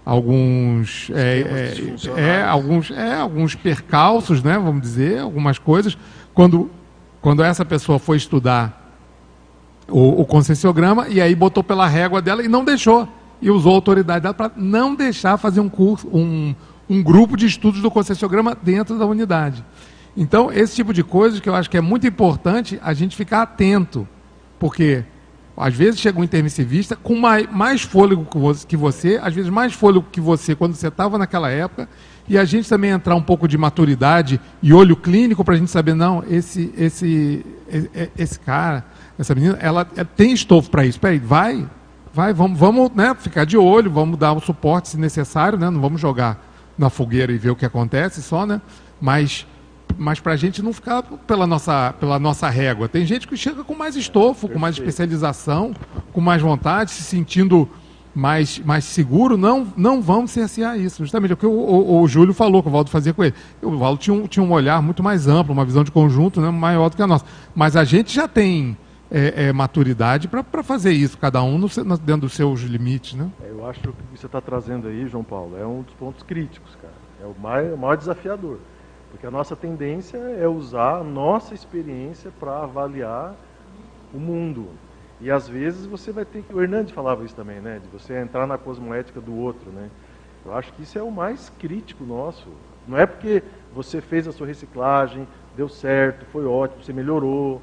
alguns 0.09 1.11
é, 1.13 1.75
é, 2.17 2.19
é, 2.19 2.43
alguns 2.43 2.89
é 2.89 3.13
alguns 3.13 3.53
percalços 3.53 4.41
né 4.41 4.57
vamos 4.57 4.81
dizer 4.81 5.19
algumas 5.19 5.59
coisas. 5.59 5.95
Quando 6.33 6.71
quando 7.21 7.43
essa 7.43 7.63
pessoa 7.63 7.99
foi 7.99 8.17
estudar 8.17 8.95
o, 9.87 10.21
o 10.21 10.25
conscienciograma 10.25 11.07
e 11.09 11.21
aí 11.21 11.35
botou 11.35 11.63
pela 11.63 11.85
régua 11.85 12.23
dela 12.23 12.43
e 12.43 12.47
não 12.47 12.65
deixou 12.65 13.07
e 13.39 13.51
usou 13.51 13.73
a 13.73 13.75
autoridade 13.75 14.23
dela 14.23 14.33
para 14.33 14.51
não 14.55 14.95
deixar 14.95 15.37
fazer 15.37 15.59
um 15.59 15.69
curso 15.69 16.07
um, 16.07 16.55
um 16.89 17.03
grupo 17.03 17.37
de 17.37 17.45
estudos 17.45 17.79
do 17.79 17.91
conscienciograma 17.91 18.57
dentro 18.59 18.97
da 18.97 19.05
unidade. 19.05 19.63
Então 20.17 20.51
esse 20.51 20.75
tipo 20.75 20.91
de 20.91 21.03
coisa 21.03 21.39
que 21.39 21.47
eu 21.47 21.53
acho 21.53 21.69
que 21.69 21.77
é 21.77 21.81
muito 21.81 22.07
importante 22.07 22.79
a 22.81 22.93
gente 22.95 23.15
ficar 23.15 23.43
atento 23.43 24.07
porque 24.57 25.03
às 25.59 25.75
vezes 25.75 25.99
chega 25.99 26.19
um 26.19 26.23
intermissivista 26.23 26.95
com 26.95 27.15
mais, 27.15 27.51
mais 27.51 27.81
fôlego 27.81 28.25
que 28.65 28.77
você, 28.77 29.19
às 29.21 29.33
vezes 29.33 29.49
mais 29.49 29.73
fôlego 29.73 30.07
que 30.09 30.21
você 30.21 30.55
quando 30.55 30.73
você 30.73 30.87
estava 30.87 31.17
naquela 31.17 31.49
época, 31.49 31.89
e 32.29 32.37
a 32.37 32.45
gente 32.45 32.69
também 32.69 32.91
entrar 32.91 33.15
um 33.15 33.21
pouco 33.21 33.47
de 33.47 33.57
maturidade 33.57 34.39
e 34.61 34.71
olho 34.71 34.95
clínico 34.95 35.43
para 35.43 35.55
a 35.55 35.57
gente 35.57 35.69
saber, 35.69 35.95
não, 35.95 36.23
esse, 36.29 36.73
esse, 36.77 37.45
esse 38.17 38.39
cara, 38.39 38.85
essa 39.17 39.35
menina, 39.35 39.57
ela, 39.59 39.83
tem 39.83 40.31
estofo 40.31 40.69
para 40.69 40.85
isso. 40.85 40.99
Peraí, 40.99 41.17
vai, 41.17 41.67
vai, 42.13 42.31
vamos, 42.31 42.57
vamos 42.57 42.91
né, 42.91 43.15
ficar 43.19 43.45
de 43.45 43.57
olho, 43.57 43.91
vamos 43.91 44.17
dar 44.17 44.33
o 44.33 44.39
suporte 44.39 44.89
se 44.89 44.97
necessário, 44.97 45.57
né, 45.57 45.69
não 45.69 45.81
vamos 45.81 45.99
jogar 45.99 46.45
na 46.77 46.89
fogueira 46.89 47.33
e 47.33 47.37
ver 47.37 47.49
o 47.49 47.55
que 47.55 47.65
acontece 47.65 48.21
só, 48.21 48.45
né? 48.45 48.61
Mas 49.01 49.45
mas 49.97 50.19
para 50.19 50.33
a 50.33 50.35
gente 50.35 50.61
não 50.61 50.73
ficar 50.73 51.03
pela 51.03 51.45
nossa, 51.45 51.93
pela 51.99 52.19
nossa 52.19 52.49
régua. 52.49 52.87
Tem 52.87 53.05
gente 53.05 53.27
que 53.27 53.35
chega 53.35 53.63
com 53.63 53.75
mais 53.75 53.95
estofo, 53.95 54.47
com 54.47 54.59
mais 54.59 54.75
especialização, 54.75 55.73
com 56.13 56.21
mais 56.21 56.41
vontade, 56.41 56.91
se 56.91 57.03
sentindo 57.03 57.67
mais, 58.13 58.59
mais 58.59 58.85
seguro. 58.85 59.37
Não, 59.37 59.67
não 59.75 60.01
vamos 60.01 60.31
cercear 60.31 60.79
isso. 60.79 61.03
Justamente 61.03 61.33
o 61.33 61.37
que 61.37 61.45
o, 61.45 61.51
o, 61.51 62.01
o 62.01 62.07
Júlio 62.07 62.33
falou, 62.33 62.61
que 62.61 62.69
o 62.69 62.71
Valdo 62.71 62.89
fazia 62.89 63.13
com 63.13 63.23
ele. 63.23 63.33
O 63.61 63.77
Valdo 63.77 63.99
tinha 63.99 64.13
um, 64.13 64.27
tinha 64.27 64.43
um 64.43 64.51
olhar 64.51 64.81
muito 64.81 65.03
mais 65.03 65.27
amplo, 65.27 65.53
uma 65.53 65.65
visão 65.65 65.83
de 65.83 65.91
conjunto 65.91 66.41
né, 66.41 66.49
maior 66.49 66.89
do 66.89 66.95
que 66.95 67.01
a 67.01 67.07
nossa. 67.07 67.25
Mas 67.55 67.75
a 67.75 67.83
gente 67.83 68.13
já 68.13 68.27
tem 68.27 68.77
é, 69.11 69.47
é, 69.47 69.53
maturidade 69.53 70.27
para 70.27 70.63
fazer 70.63 70.91
isso, 70.91 71.17
cada 71.17 71.41
um 71.41 71.57
no, 71.57 71.67
dentro 71.97 72.21
dos 72.21 72.33
seus 72.33 72.61
limites. 72.61 73.15
Né? 73.15 73.29
É, 73.43 73.49
eu 73.49 73.67
acho 73.67 73.79
que 73.79 73.89
o 73.89 73.93
que 73.93 74.17
você 74.19 74.25
está 74.25 74.39
trazendo 74.39 74.87
aí, 74.87 75.07
João 75.07 75.23
Paulo, 75.23 75.57
é 75.57 75.65
um 75.65 75.81
dos 75.81 75.93
pontos 75.95 76.23
críticos, 76.23 76.75
cara. 76.75 76.93
É 77.21 77.25
o 77.25 77.31
o 77.31 77.77
maior 77.77 77.97
desafiador. 77.97 78.59
Porque 79.11 79.25
a 79.25 79.31
nossa 79.31 79.55
tendência 79.55 80.17
é 80.17 80.47
usar 80.47 80.99
a 80.99 81.03
nossa 81.03 81.53
experiência 81.53 82.31
para 82.39 82.63
avaliar 82.63 83.35
o 84.13 84.19
mundo. 84.19 84.67
E 85.21 85.29
às 85.29 85.47
vezes 85.47 85.85
você 85.85 86.11
vai 86.11 86.25
ter 86.25 86.43
que. 86.43 86.53
O 86.53 86.61
Hernandes 86.61 86.93
falava 86.93 87.23
isso 87.25 87.35
também, 87.35 87.59
né? 87.59 87.79
De 87.79 87.89
você 87.89 88.17
entrar 88.19 88.47
na 88.47 88.57
cosmoética 88.57 89.19
do 89.19 89.35
outro, 89.35 89.69
né? 89.71 89.89
Eu 90.45 90.53
acho 90.53 90.71
que 90.73 90.83
isso 90.83 90.97
é 90.97 91.03
o 91.03 91.11
mais 91.11 91.49
crítico 91.59 92.05
nosso. 92.05 92.47
Não 92.87 92.97
é 92.97 93.05
porque 93.05 93.43
você 93.73 93.99
fez 93.99 94.27
a 94.27 94.31
sua 94.31 94.47
reciclagem, 94.47 95.27
deu 95.55 95.67
certo, 95.67 96.25
foi 96.27 96.45
ótimo, 96.45 96.83
você 96.83 96.93
melhorou, 96.93 97.61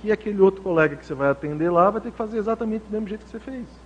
que 0.00 0.10
aquele 0.12 0.40
outro 0.40 0.60
colega 0.62 0.96
que 0.96 1.06
você 1.06 1.14
vai 1.14 1.30
atender 1.30 1.70
lá 1.70 1.88
vai 1.88 2.00
ter 2.00 2.10
que 2.10 2.16
fazer 2.16 2.36
exatamente 2.36 2.84
do 2.84 2.92
mesmo 2.92 3.08
jeito 3.08 3.24
que 3.24 3.30
você 3.30 3.38
fez. 3.38 3.83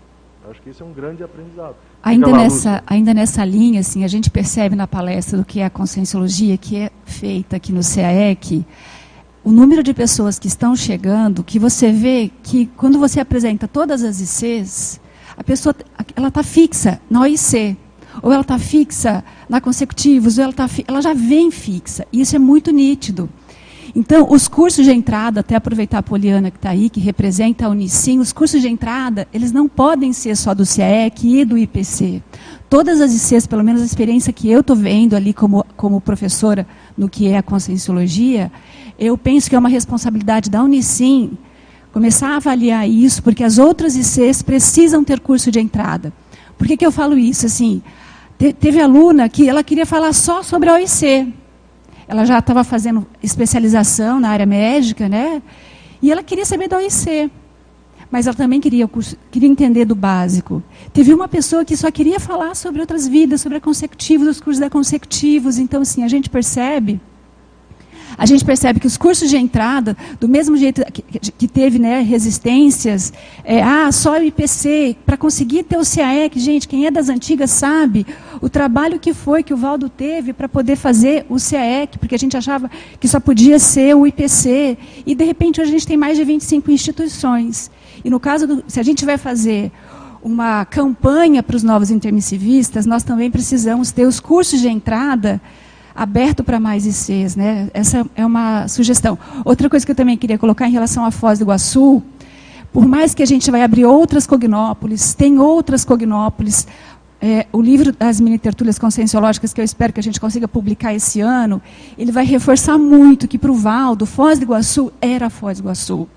Acho 0.51 0.63
que 0.63 0.71
esse 0.71 0.81
é 0.83 0.85
um 0.85 0.93
grande 0.93 1.23
aprendizado. 1.23 1.77
Ainda 2.03 2.33
nessa, 2.33 2.83
ainda 2.87 3.13
nessa 3.13 3.45
linha, 3.45 3.81
assim, 3.81 4.03
a 4.03 4.09
gente 4.09 4.31
percebe 4.31 4.75
na 4.75 4.87
palestra 4.87 5.37
do 5.37 5.45
que 5.45 5.61
é 5.61 5.67
a 5.67 5.71
conscienciologia, 5.71 6.57
que 6.57 6.77
é 6.77 6.91
feita 7.05 7.57
aqui 7.57 7.71
no 7.71 7.81
CAEC, 7.83 8.65
o 9.45 9.53
número 9.53 9.83
de 9.83 9.93
pessoas 9.93 10.39
que 10.39 10.47
estão 10.47 10.75
chegando, 10.75 11.45
que 11.45 11.59
você 11.59 11.93
vê 11.93 12.31
que 12.43 12.67
quando 12.77 12.99
você 12.99 13.21
apresenta 13.21 13.69
todas 13.69 14.03
as 14.03 14.21
ICs, 14.21 15.01
a 15.37 15.45
pessoa 15.45 15.75
ela 16.17 16.29
está 16.29 16.43
fixa 16.43 17.01
na 17.11 17.21
OIC, 17.21 17.77
ou 18.23 18.33
ela 18.33 18.43
está 18.43 18.59
fixa 18.59 19.25
na 19.49 19.61
consecutivos, 19.61 20.39
ou 20.39 20.45
ela, 20.45 20.53
tá, 20.53 20.69
ela 20.87 21.01
já 21.01 21.13
vem 21.15 21.51
fixa. 21.51 22.07
E 22.13 22.21
isso 22.21 22.35
é 22.35 22.39
muito 22.39 22.71
nítido. 22.71 23.29
Então, 23.95 24.27
os 24.31 24.49
cursos 24.49 24.85
de 24.85 24.93
entrada, 24.93 25.41
até 25.41 25.57
aproveitar 25.57 25.99
a 25.99 26.03
Poliana 26.03 26.51
que 26.51 26.57
está 26.57 26.71
aí, 26.71 26.91
que 26.91 27.01
representa 27.01 27.67
a 27.67 27.69
Unicim, 27.69 28.19
os 28.19 28.33
cursos 28.33 28.61
de 28.61 28.69
entrada, 28.69 29.27
eles 29.33 29.53
não 29.53 29.69
podem 29.69 30.13
ser 30.13 30.37
só 30.37 30.55
do 30.55 30.67
CIEC 30.67 31.41
e 31.41 31.45
do 31.45 31.57
IPC. 31.57 32.23
Todas 32.69 33.01
as 33.01 33.15
ICs, 33.15 33.47
pelo 33.47 33.65
menos 33.65 33.81
a 33.81 33.85
experiência 33.85 34.33
que 34.33 34.51
eu 34.51 34.61
estou 34.61 34.77
vendo 34.77 35.17
ali 35.17 35.33
como, 35.33 35.65
como 35.77 36.01
professora 36.01 36.67
no 36.97 37.09
que 37.09 37.27
é 37.29 37.39
a 37.39 37.43
conscienciologia, 37.43 38.53
eu 38.99 39.17
penso 39.17 39.49
que 39.49 39.57
é 39.57 39.59
uma 39.59 39.69
responsabilidade 39.69 40.51
da 40.51 40.63
Unicim 40.63 41.39
começar 41.93 42.31
a 42.31 42.37
avaliar 42.37 42.89
isso, 42.89 43.23
porque 43.23 43.43
as 43.43 43.59
outras 43.59 43.97
ICs 43.97 44.43
precisam 44.43 45.03
ter 45.03 45.21
curso 45.21 45.51
de 45.51 45.59
entrada. 45.59 46.13
Por 46.57 46.67
que, 46.67 46.77
que 46.77 46.85
eu 46.85 46.93
falo 46.93 47.17
isso? 47.17 47.47
Assim, 47.47 47.83
teve 48.61 48.81
aluna 48.81 49.29
que 49.29 49.49
ela 49.49 49.65
queria 49.65 49.87
falar 49.87 50.13
só 50.13 50.43
sobre 50.43 50.69
a 50.69 50.75
OIC, 50.75 51.33
ela 52.09 52.25
já 52.25 52.39
estava 52.39 52.65
fazendo 52.65 53.07
especialização 53.23 54.19
na 54.19 54.31
área 54.31 54.47
médica, 54.47 55.09
né? 55.09 55.43
E 56.01 56.11
ela 56.11 56.23
queria 56.23 56.47
saber 56.47 56.67
da 56.67 56.79
OIC. 56.79 57.31
Mas 58.11 58.27
ela 58.27 58.35
também 58.35 58.59
queria, 58.59 58.89
queria 59.31 59.49
entender 59.49 59.85
do 59.85 59.95
básico. 59.95 60.63
Teve 60.95 61.13
uma 61.13 61.29
pessoa 61.29 61.63
que 61.63 61.77
só 61.77 61.91
queria 61.91 62.19
falar 62.19 62.57
sobre 62.57 62.81
outras 62.81 63.07
vidas, 63.07 63.43
sobre 63.43 63.59
a 63.59 63.61
os 64.31 64.41
cursos 64.41 64.59
da 64.59 64.71
consecutivos. 64.71 65.59
Então, 65.59 65.83
assim, 65.83 66.03
a 66.03 66.09
gente 66.09 66.31
percebe 66.31 66.99
a 68.17 68.27
gente 68.27 68.45
percebe 68.45 68.81
que 68.81 68.87
os 68.87 68.97
cursos 68.97 69.29
de 69.29 69.37
entrada, 69.37 69.97
do 70.19 70.29
mesmo 70.29 70.57
jeito 70.57 70.83
que, 70.93 71.03
que 71.03 71.49
teve 71.49 71.79
né, 71.79 72.01
resistências, 72.01 73.13
é, 73.45 73.63
ah, 73.63 73.91
só 73.93 74.19
o 74.19 74.23
IPC, 74.23 74.97
para 75.05 75.17
conseguir 75.17 75.65
ter 75.65 75.77
o 75.77 75.83
CAEC, 75.83 76.39
gente, 76.39 76.69
quem 76.69 76.87
é 76.87 76.91
das 76.91 77.09
antigas 77.09 77.51
sabe 77.51 78.07
o 78.41 78.49
trabalho 78.49 78.99
que 78.99 79.13
foi 79.13 79.43
que 79.43 79.53
o 79.53 79.57
Valdo 79.57 79.89
teve 79.89 80.33
para 80.33 80.49
poder 80.49 80.77
fazer 80.77 81.27
o 81.29 81.37
CAEC, 81.37 81.99
porque 81.99 82.15
a 82.15 82.19
gente 82.19 82.37
achava 82.37 82.71
que 83.01 83.09
só 83.09 83.21
podia 83.21 83.59
ser 83.59 83.95
o 83.95 84.07
IPC, 84.07 84.79
e 85.07 85.15
de 85.15 85.25
repente 85.25 85.61
hoje 85.61 85.71
a 85.71 85.73
gente 85.73 85.87
tem 85.87 85.97
mais 85.97 86.17
de 86.17 86.25
25 86.25 86.71
instituições. 86.71 87.71
E 88.05 88.11
no 88.11 88.21
caso, 88.21 88.47
do, 88.47 88.65
se 88.67 88.79
a 88.79 88.83
gente 88.83 89.05
vai 89.05 89.19
fazer 89.19 89.73
uma 90.23 90.65
campanha 90.65 91.43
para 91.43 91.57
os 91.57 91.63
novos 91.63 91.91
intermissivistas, 91.91 92.87
nós 92.87 93.03
também 93.03 93.31
precisamos 93.31 93.93
ter 93.93 94.07
os 94.07 94.21
cursos 94.21 94.61
de 94.61 94.69
entrada 94.69 95.41
aberto 95.99 96.45
para 96.45 96.61
mais 96.61 96.87
ICs. 96.87 97.35
Né? 97.35 97.69
Essa 97.75 98.07
é 98.15 98.25
uma 98.25 98.69
sugestão. 98.69 99.19
Outra 99.45 99.69
coisa 99.69 99.85
que 99.85 99.91
eu 99.91 99.97
também 99.97 100.17
queria 100.17 100.39
colocar 100.39 100.69
em 100.69 100.73
relação 100.73 101.05
à 101.05 101.11
Foz 101.11 101.41
do 101.41 101.43
Iguaçu, 101.43 102.01
por 102.73 102.87
mais 102.87 103.15
que 103.15 103.23
a 103.23 103.27
gente 103.27 103.51
vai 103.51 103.63
abrir 103.63 103.85
outras 103.85 104.27
cognópolis, 104.27 105.13
tem 105.13 105.39
outras 105.41 105.85
cognópolis, 105.85 106.69
é, 107.21 107.47
o 107.53 107.61
livro 107.61 107.93
das 107.93 108.21
mini 108.21 108.39
tertúlias 108.39 108.79
conscienciológicas, 108.79 109.53
que 109.53 109.61
eu 109.61 109.65
espero 109.65 109.93
que 109.93 109.99
a 109.99 110.03
gente 110.03 110.21
consiga 110.21 110.47
publicar 110.47 110.95
esse 110.95 111.21
ano, 111.21 111.61
ele 111.99 112.13
vai 112.13 112.25
reforçar 112.25 112.79
muito 112.79 113.27
que 113.27 113.37
para 113.37 113.51
o 113.51 113.55
Valdo, 113.55 114.07
Foz 114.07 114.39
do 114.39 114.45
Iguaçu 114.45 114.93
era 115.01 115.29
Foz 115.29 115.59
do 115.59 115.65
Iguaçu. 115.65 116.09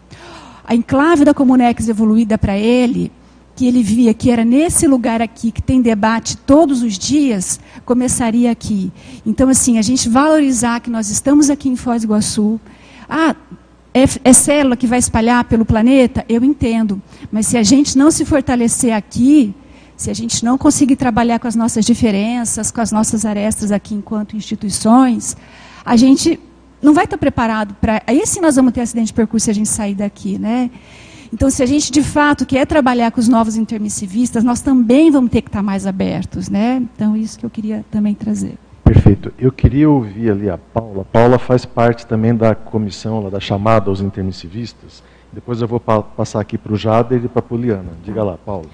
A 0.64 0.76
enclave 0.76 1.26
da 1.26 1.34
Comunex 1.34 1.88
evoluída 1.90 2.38
para 2.38 2.56
ele 2.56 3.12
que 3.62 3.68
ele 3.68 3.84
via 3.84 4.12
que 4.12 4.32
era 4.32 4.44
nesse 4.44 4.88
lugar 4.88 5.22
aqui 5.22 5.52
que 5.52 5.62
tem 5.62 5.84
debate 5.84 6.36
todos 6.36 6.82
os 6.82 6.98
dias, 6.98 7.60
começaria 7.86 8.50
aqui. 8.50 8.92
Então, 9.24 9.50
assim, 9.50 9.78
a 9.78 9.84
gente 9.84 10.10
valorizar 10.10 10.80
que 10.80 10.90
nós 10.90 11.12
estamos 11.12 11.48
aqui 11.48 11.70
em 11.70 11.76
Foz 11.76 12.02
do 12.02 12.06
Iguaçu. 12.06 12.60
Ah, 13.08 13.36
é, 13.94 14.06
é 14.24 14.34
célula 14.34 14.76
que 14.76 14.88
vai 14.88 14.98
espalhar 14.98 15.44
pelo 15.44 15.64
planeta? 15.64 16.26
Eu 16.28 16.44
entendo. 16.44 17.00
Mas 17.32 17.46
se 17.46 17.56
a 17.56 17.62
gente 17.62 17.96
não 17.96 18.10
se 18.10 18.26
fortalecer 18.26 18.96
aqui, 18.96 19.54
se 19.96 20.10
a 20.10 20.14
gente 20.16 20.44
não 20.44 20.58
conseguir 20.58 20.96
trabalhar 20.96 21.38
com 21.38 21.48
as 21.48 21.56
nossas 21.56 21.86
diferenças, 21.86 22.72
com 22.72 22.82
as 22.82 22.92
nossas 22.92 23.26
arestas 23.26 23.72
aqui 23.72 23.94
enquanto 23.94 24.36
instituições, 24.36 25.38
a 25.86 25.96
gente 25.96 26.40
não 26.82 26.96
vai 26.96 27.04
estar 27.04 27.20
preparado 27.20 27.76
para. 27.80 28.02
Aí 28.08 28.26
sim 28.26 28.42
nós 28.42 28.56
vamos 28.56 28.74
ter 28.74 28.82
acidente 28.82 29.08
de 29.08 29.14
percurso 29.14 29.46
se 29.46 29.52
a 29.52 29.54
gente 29.54 29.70
sair 29.70 29.94
daqui, 29.94 30.40
né? 30.40 30.72
Então, 31.34 31.50
se 31.50 31.64
a 31.64 31.66
gente 31.66 31.92
de 31.92 32.04
fato 32.04 32.46
quer 32.46 32.66
trabalhar 32.68 33.12
com 33.12 33.20
os 33.20 33.28
novos 33.28 33.56
intermissivistas, 33.56 34.44
nós 34.44 34.62
também 34.62 35.10
vamos 35.10 35.32
ter 35.32 35.42
que 35.42 35.48
estar 35.48 35.64
mais 35.64 35.88
abertos, 35.88 36.50
né? 36.50 36.84
Então, 36.96 37.16
isso 37.16 37.40
que 37.40 37.46
eu 37.46 37.50
queria 37.50 37.86
também 37.90 38.14
trazer. 38.14 38.58
Perfeito. 38.84 39.32
Eu 39.40 39.52
queria 39.52 39.90
ouvir 39.90 40.30
ali 40.32 40.50
a 40.50 40.58
Paula. 40.58 41.06
Paula 41.06 41.40
faz 41.40 41.66
parte 41.66 42.06
também 42.06 42.36
da 42.36 42.54
comissão, 42.54 43.30
da 43.30 43.40
chamada 43.40 43.90
aos 43.90 44.02
intermissivistas. 44.02 45.02
Depois 45.32 45.62
eu 45.62 45.68
vou 45.68 45.80
pa 45.80 46.02
passar 46.02 46.42
aqui 46.42 46.58
para 46.58 46.74
o 46.74 46.76
Jader 46.76 47.24
e 47.24 47.30
para 47.30 47.40
a 47.40 47.44
Poliana. 47.44 47.92
Diga 48.04 48.22
lá, 48.22 48.38
Paula. 48.38 48.66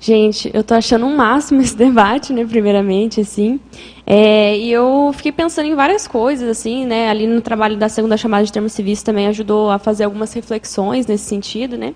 Gente, 0.00 0.50
eu 0.52 0.64
tô 0.64 0.74
achando 0.74 1.06
um 1.06 1.16
máximo 1.16 1.60
esse 1.60 1.76
debate, 1.78 2.32
né, 2.32 2.44
primeiramente, 2.44 3.20
assim. 3.20 3.60
É, 4.04 4.58
e 4.58 4.72
eu 4.72 5.12
fiquei 5.14 5.30
pensando 5.30 5.66
em 5.66 5.76
várias 5.76 6.08
coisas, 6.08 6.48
assim, 6.48 6.84
né, 6.84 7.08
ali 7.08 7.26
no 7.26 7.40
trabalho 7.40 7.76
da 7.76 7.88
segunda 7.88 8.16
chamada 8.16 8.44
de 8.44 8.52
termos 8.52 8.72
civis 8.72 9.02
também 9.02 9.28
ajudou 9.28 9.70
a 9.70 9.78
fazer 9.78 10.02
algumas 10.02 10.32
reflexões 10.32 11.06
nesse 11.06 11.24
sentido, 11.24 11.78
né. 11.78 11.94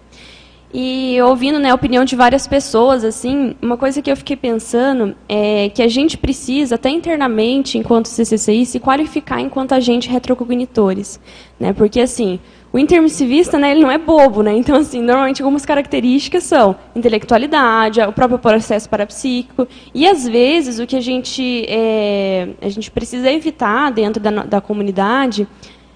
E 0.79 1.21
ouvindo 1.23 1.59
né, 1.59 1.71
a 1.71 1.75
opinião 1.75 2.05
de 2.05 2.15
várias 2.15 2.47
pessoas, 2.47 3.03
assim, 3.03 3.57
uma 3.63 3.77
coisa 3.77 4.03
que 4.03 4.11
eu 4.11 4.17
fiquei 4.17 4.37
pensando 4.37 5.17
é 5.29 5.71
que 5.71 5.83
a 5.83 5.89
gente 5.89 6.19
precisa, 6.19 6.75
até 6.75 6.91
internamente, 6.91 7.79
enquanto 7.79 8.07
CCCI, 8.07 8.67
se 8.67 8.79
qualificar 8.79 9.41
enquanto 9.41 9.73
agente 9.73 10.09
retrocognitores. 10.09 11.19
Né? 11.59 11.73
Porque, 11.73 12.01
assim, 12.01 12.39
o 12.77 12.79
intermissivista, 12.79 13.59
né, 13.59 13.71
ele 13.71 13.81
não 13.81 13.91
é 13.91 13.97
bobo, 13.97 14.43
né? 14.43 14.55
Então, 14.55 14.77
assim, 14.77 15.01
normalmente 15.01 15.43
algumas 15.43 15.65
características 15.65 16.45
são 16.45 16.77
intelectualidade, 16.95 18.03
o 18.03 18.13
próprio 18.13 18.39
processo 18.39 18.87
parapsíquico, 18.87 19.67
e 19.95 20.07
às 20.07 20.29
vezes 20.29 20.79
o 20.79 20.87
que 20.87 20.95
a 20.95 21.01
gente, 21.01 21.65
é, 21.69 22.49
a 22.61 22.69
gente 22.69 22.91
precisa 22.91 23.31
evitar 23.31 23.91
dentro 23.91 24.23
da, 24.23 24.31
da 24.31 24.61
comunidade 24.61 25.49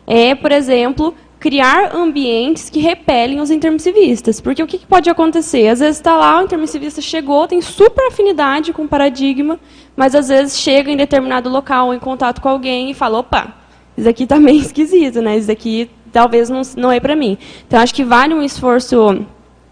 é, 0.06 0.34
por 0.34 0.50
exemplo, 0.50 1.14
criar 1.38 1.94
ambientes 1.94 2.70
que 2.70 2.80
repelem 2.80 3.40
os 3.40 3.50
intermissivistas. 3.50 4.40
Porque 4.40 4.62
o 4.62 4.66
que, 4.66 4.78
pode 4.78 5.10
acontecer? 5.10 5.68
Às 5.68 5.80
vezes 5.80 5.96
está 5.98 6.16
lá, 6.16 6.40
o 6.40 6.44
intermissivista 6.44 7.02
chegou, 7.02 7.46
tem 7.46 7.60
super 7.60 8.08
afinidade 8.08 8.72
com 8.72 8.84
o 8.84 8.88
paradigma, 8.88 9.60
mas 9.94 10.14
às 10.14 10.28
vezes 10.28 10.58
chega 10.58 10.90
em 10.90 10.96
determinado 10.96 11.50
local, 11.50 11.92
em 11.92 11.98
contato 11.98 12.40
com 12.40 12.48
alguém 12.48 12.90
e 12.90 12.94
fala, 12.94 13.18
opa, 13.18 13.54
isso 13.96 14.08
aqui 14.08 14.22
está 14.22 14.40
meio 14.40 14.58
esquisito, 14.62 15.20
né? 15.20 15.36
Isso 15.36 15.52
aqui 15.52 15.90
talvez 16.10 16.50
não, 16.50 16.62
não 16.76 16.92
é 16.92 17.00
para 17.00 17.16
mim. 17.16 17.38
Então, 17.66 17.80
acho 17.80 17.94
que 17.94 18.04
vale 18.04 18.34
um 18.34 18.42
esforço 18.42 19.24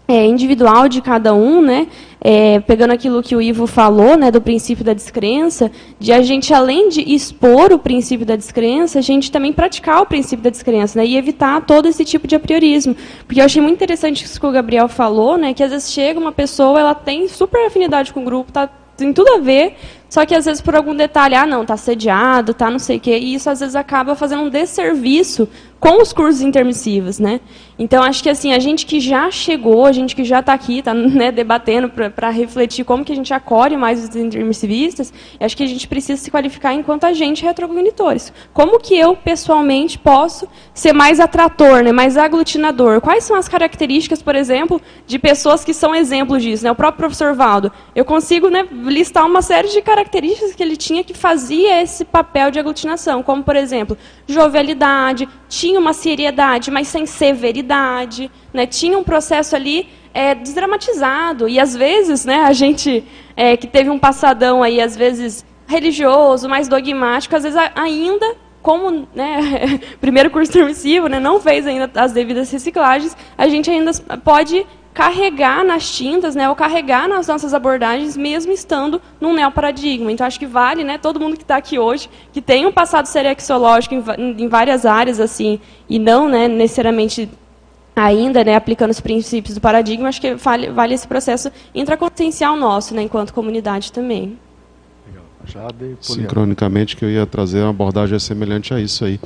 é, 0.09 0.25
individual 0.25 0.89
de 0.89 1.01
cada 1.01 1.35
um, 1.35 1.61
né? 1.61 1.87
É, 2.19 2.59
pegando 2.61 2.91
aquilo 2.91 3.21
que 3.21 3.35
o 3.35 3.41
Ivo 3.41 3.67
falou, 3.67 4.17
né, 4.17 4.29
do 4.29 4.41
princípio 4.41 4.83
da 4.83 4.91
descrença, 4.91 5.71
de 5.97 6.11
a 6.11 6.21
gente, 6.21 6.53
além 6.53 6.89
de 6.89 7.01
expor 7.13 7.71
o 7.71 7.79
princípio 7.79 8.25
da 8.25 8.35
descrença, 8.35 8.99
a 8.99 9.01
gente 9.01 9.31
também 9.31 9.53
praticar 9.53 10.01
o 10.01 10.05
princípio 10.05 10.43
da 10.43 10.49
descrença, 10.49 10.99
né, 10.99 11.05
e 11.05 11.15
evitar 11.15 11.61
todo 11.61 11.87
esse 11.87 12.03
tipo 12.03 12.27
de 12.27 12.35
apriorismo. 12.35 12.93
Porque 13.25 13.39
eu 13.39 13.45
achei 13.45 13.61
muito 13.61 13.75
interessante 13.75 14.25
isso 14.25 14.37
que 14.37 14.45
o 14.45 14.51
Gabriel 14.51 14.89
falou, 14.89 15.37
né, 15.37 15.53
que 15.53 15.63
às 15.63 15.71
vezes 15.71 15.93
chega 15.93 16.19
uma 16.19 16.33
pessoa, 16.33 16.79
ela 16.79 16.95
tem 16.95 17.27
super 17.29 17.67
afinidade 17.67 18.11
com 18.11 18.19
o 18.21 18.25
grupo, 18.25 18.51
tá, 18.51 18.67
tem 18.97 19.13
tudo 19.13 19.35
a 19.35 19.37
ver, 19.37 19.77
só 20.09 20.25
que 20.25 20.35
às 20.35 20.43
vezes 20.43 20.59
por 20.59 20.75
algum 20.75 20.93
detalhe, 20.93 21.35
ah, 21.35 21.45
não, 21.45 21.63
tá 21.63 21.77
sediado, 21.77 22.53
tá 22.53 22.69
não 22.69 22.79
sei 22.79 22.97
o 22.97 22.99
quê, 22.99 23.17
e 23.17 23.35
isso 23.35 23.49
às 23.49 23.61
vezes 23.61 23.75
acaba 23.75 24.13
fazendo 24.13 24.41
um 24.41 24.49
desserviço 24.49 25.47
com 25.79 26.01
os 26.01 26.11
cursos 26.11 26.41
intermissivos, 26.41 27.19
né? 27.19 27.39
Então 27.77 28.03
acho 28.03 28.21
que 28.21 28.29
assim 28.29 28.51
a 28.51 28.59
gente 28.59 28.85
que 28.85 28.99
já 28.99 29.31
chegou, 29.31 29.85
a 29.85 29.91
gente 29.93 30.13
que 30.13 30.25
já 30.25 30.41
está 30.41 30.51
aqui, 30.51 30.79
está 30.79 30.93
né, 30.93 31.31
debatendo 31.31 31.89
para 31.89 32.29
refletir 32.29 32.83
como 32.83 33.05
que 33.05 33.13
a 33.13 33.15
gente 33.15 33.33
acolhe 33.33 33.77
mais 33.77 34.03
os 34.03 34.13
intermissivistas, 34.15 35.13
acho 35.39 35.55
que 35.55 35.63
a 35.63 35.67
gente 35.67 35.87
precisa 35.87 36.21
se 36.21 36.29
qualificar 36.29 36.73
enquanto 36.73 37.05
agente 37.05 37.43
retrocognitores. 37.43 38.33
Como 38.53 38.79
que 38.79 38.97
eu 38.97 39.15
pessoalmente 39.15 39.97
posso 39.97 40.47
ser 40.73 40.91
mais 40.91 41.21
atrator, 41.21 41.81
né, 41.81 41.93
mais 41.93 42.17
aglutinador? 42.17 42.99
Quais 42.99 43.23
são 43.23 43.37
as 43.37 43.47
características, 43.47 44.21
por 44.21 44.35
exemplo, 44.35 44.81
de 45.07 45.17
pessoas 45.17 45.63
que 45.63 45.73
são 45.73 45.95
exemplos 45.95 46.43
disso? 46.43 46.65
Né? 46.65 46.71
O 46.71 46.75
próprio 46.75 46.99
professor 46.99 47.33
Valdo, 47.33 47.71
eu 47.95 48.03
consigo 48.03 48.49
né, 48.49 48.67
listar 48.71 49.25
uma 49.25 49.41
série 49.41 49.69
de 49.69 49.81
características 49.81 50.53
que 50.53 50.61
ele 50.61 50.75
tinha 50.75 51.01
que 51.01 51.13
fazia 51.13 51.81
esse 51.81 52.03
papel 52.03 52.51
de 52.51 52.59
aglutinação, 52.59 53.23
como 53.23 53.41
por 53.41 53.55
exemplo 53.55 53.97
jovialidade, 54.27 55.27
tinha 55.69 55.79
uma 55.79 55.93
seriedade, 55.93 56.71
mas 56.71 56.87
sem 56.87 57.05
severidade, 57.05 58.31
né? 58.51 58.65
tinha 58.65 58.97
um 58.97 59.03
processo 59.03 59.55
ali 59.55 59.87
é, 60.11 60.33
desdramatizado. 60.33 61.47
E 61.47 61.59
às 61.59 61.75
vezes, 61.75 62.25
né, 62.25 62.41
a 62.41 62.53
gente 62.53 63.03
é, 63.37 63.55
que 63.55 63.67
teve 63.67 63.89
um 63.89 63.99
passadão 63.99 64.63
aí, 64.63 64.81
às 64.81 64.97
vezes 64.97 65.45
religioso, 65.67 66.49
mais 66.49 66.67
dogmático, 66.67 67.35
às 67.35 67.43
vezes 67.43 67.59
ainda 67.75 68.35
como 68.63 69.07
né, 69.13 69.79
primeiro 70.01 70.31
curso 70.31 70.51
permissivo, 70.51 71.07
né, 71.07 71.19
não 71.19 71.39
fez 71.39 71.67
ainda 71.67 71.89
as 71.95 72.11
devidas 72.11 72.51
reciclagens, 72.51 73.15
a 73.37 73.47
gente 73.47 73.69
ainda 73.69 73.91
pode 74.23 74.65
carregar 74.99 75.63
nas 75.63 75.89
tintas, 75.89 76.35
né, 76.35 76.49
ou 76.49 76.55
carregar 76.57 77.07
nas 77.07 77.25
nossas 77.25 77.53
abordagens, 77.53 78.17
mesmo 78.17 78.51
estando 78.51 79.01
num 79.21 79.33
neoparadigma. 79.33 80.11
Então, 80.11 80.27
acho 80.27 80.37
que 80.37 80.45
vale, 80.45 80.83
né, 80.83 80.97
todo 80.97 81.21
mundo 81.21 81.37
que 81.37 81.43
está 81.43 81.55
aqui 81.55 81.79
hoje, 81.79 82.09
que 82.33 82.41
tem 82.41 82.65
um 82.65 82.71
passado 82.73 83.05
serexológico 83.05 83.95
em, 83.95 84.43
em 84.43 84.49
várias 84.49 84.85
áreas, 84.85 85.21
assim, 85.21 85.57
e 85.87 85.97
não 85.97 86.27
né, 86.27 86.49
necessariamente 86.49 87.29
ainda 87.95 88.43
né, 88.43 88.57
aplicando 88.57 88.91
os 88.91 88.99
princípios 88.99 89.55
do 89.55 89.61
paradigma, 89.61 90.09
acho 90.09 90.19
que 90.19 90.35
vale, 90.35 90.69
vale 90.69 90.95
esse 90.95 91.07
processo 91.07 91.49
intraconsciencial 91.73 92.57
nosso, 92.57 92.93
né, 92.93 93.01
enquanto 93.01 93.33
comunidade 93.33 93.93
também. 93.93 94.37
Sincronicamente, 95.99 96.95
que 96.95 97.03
eu 97.03 97.09
ia 97.09 97.25
trazer 97.25 97.61
uma 97.61 97.69
abordagem 97.69 98.17
semelhante 98.19 98.73
a 98.73 98.79
isso 98.79 99.05
aí, 99.05 99.19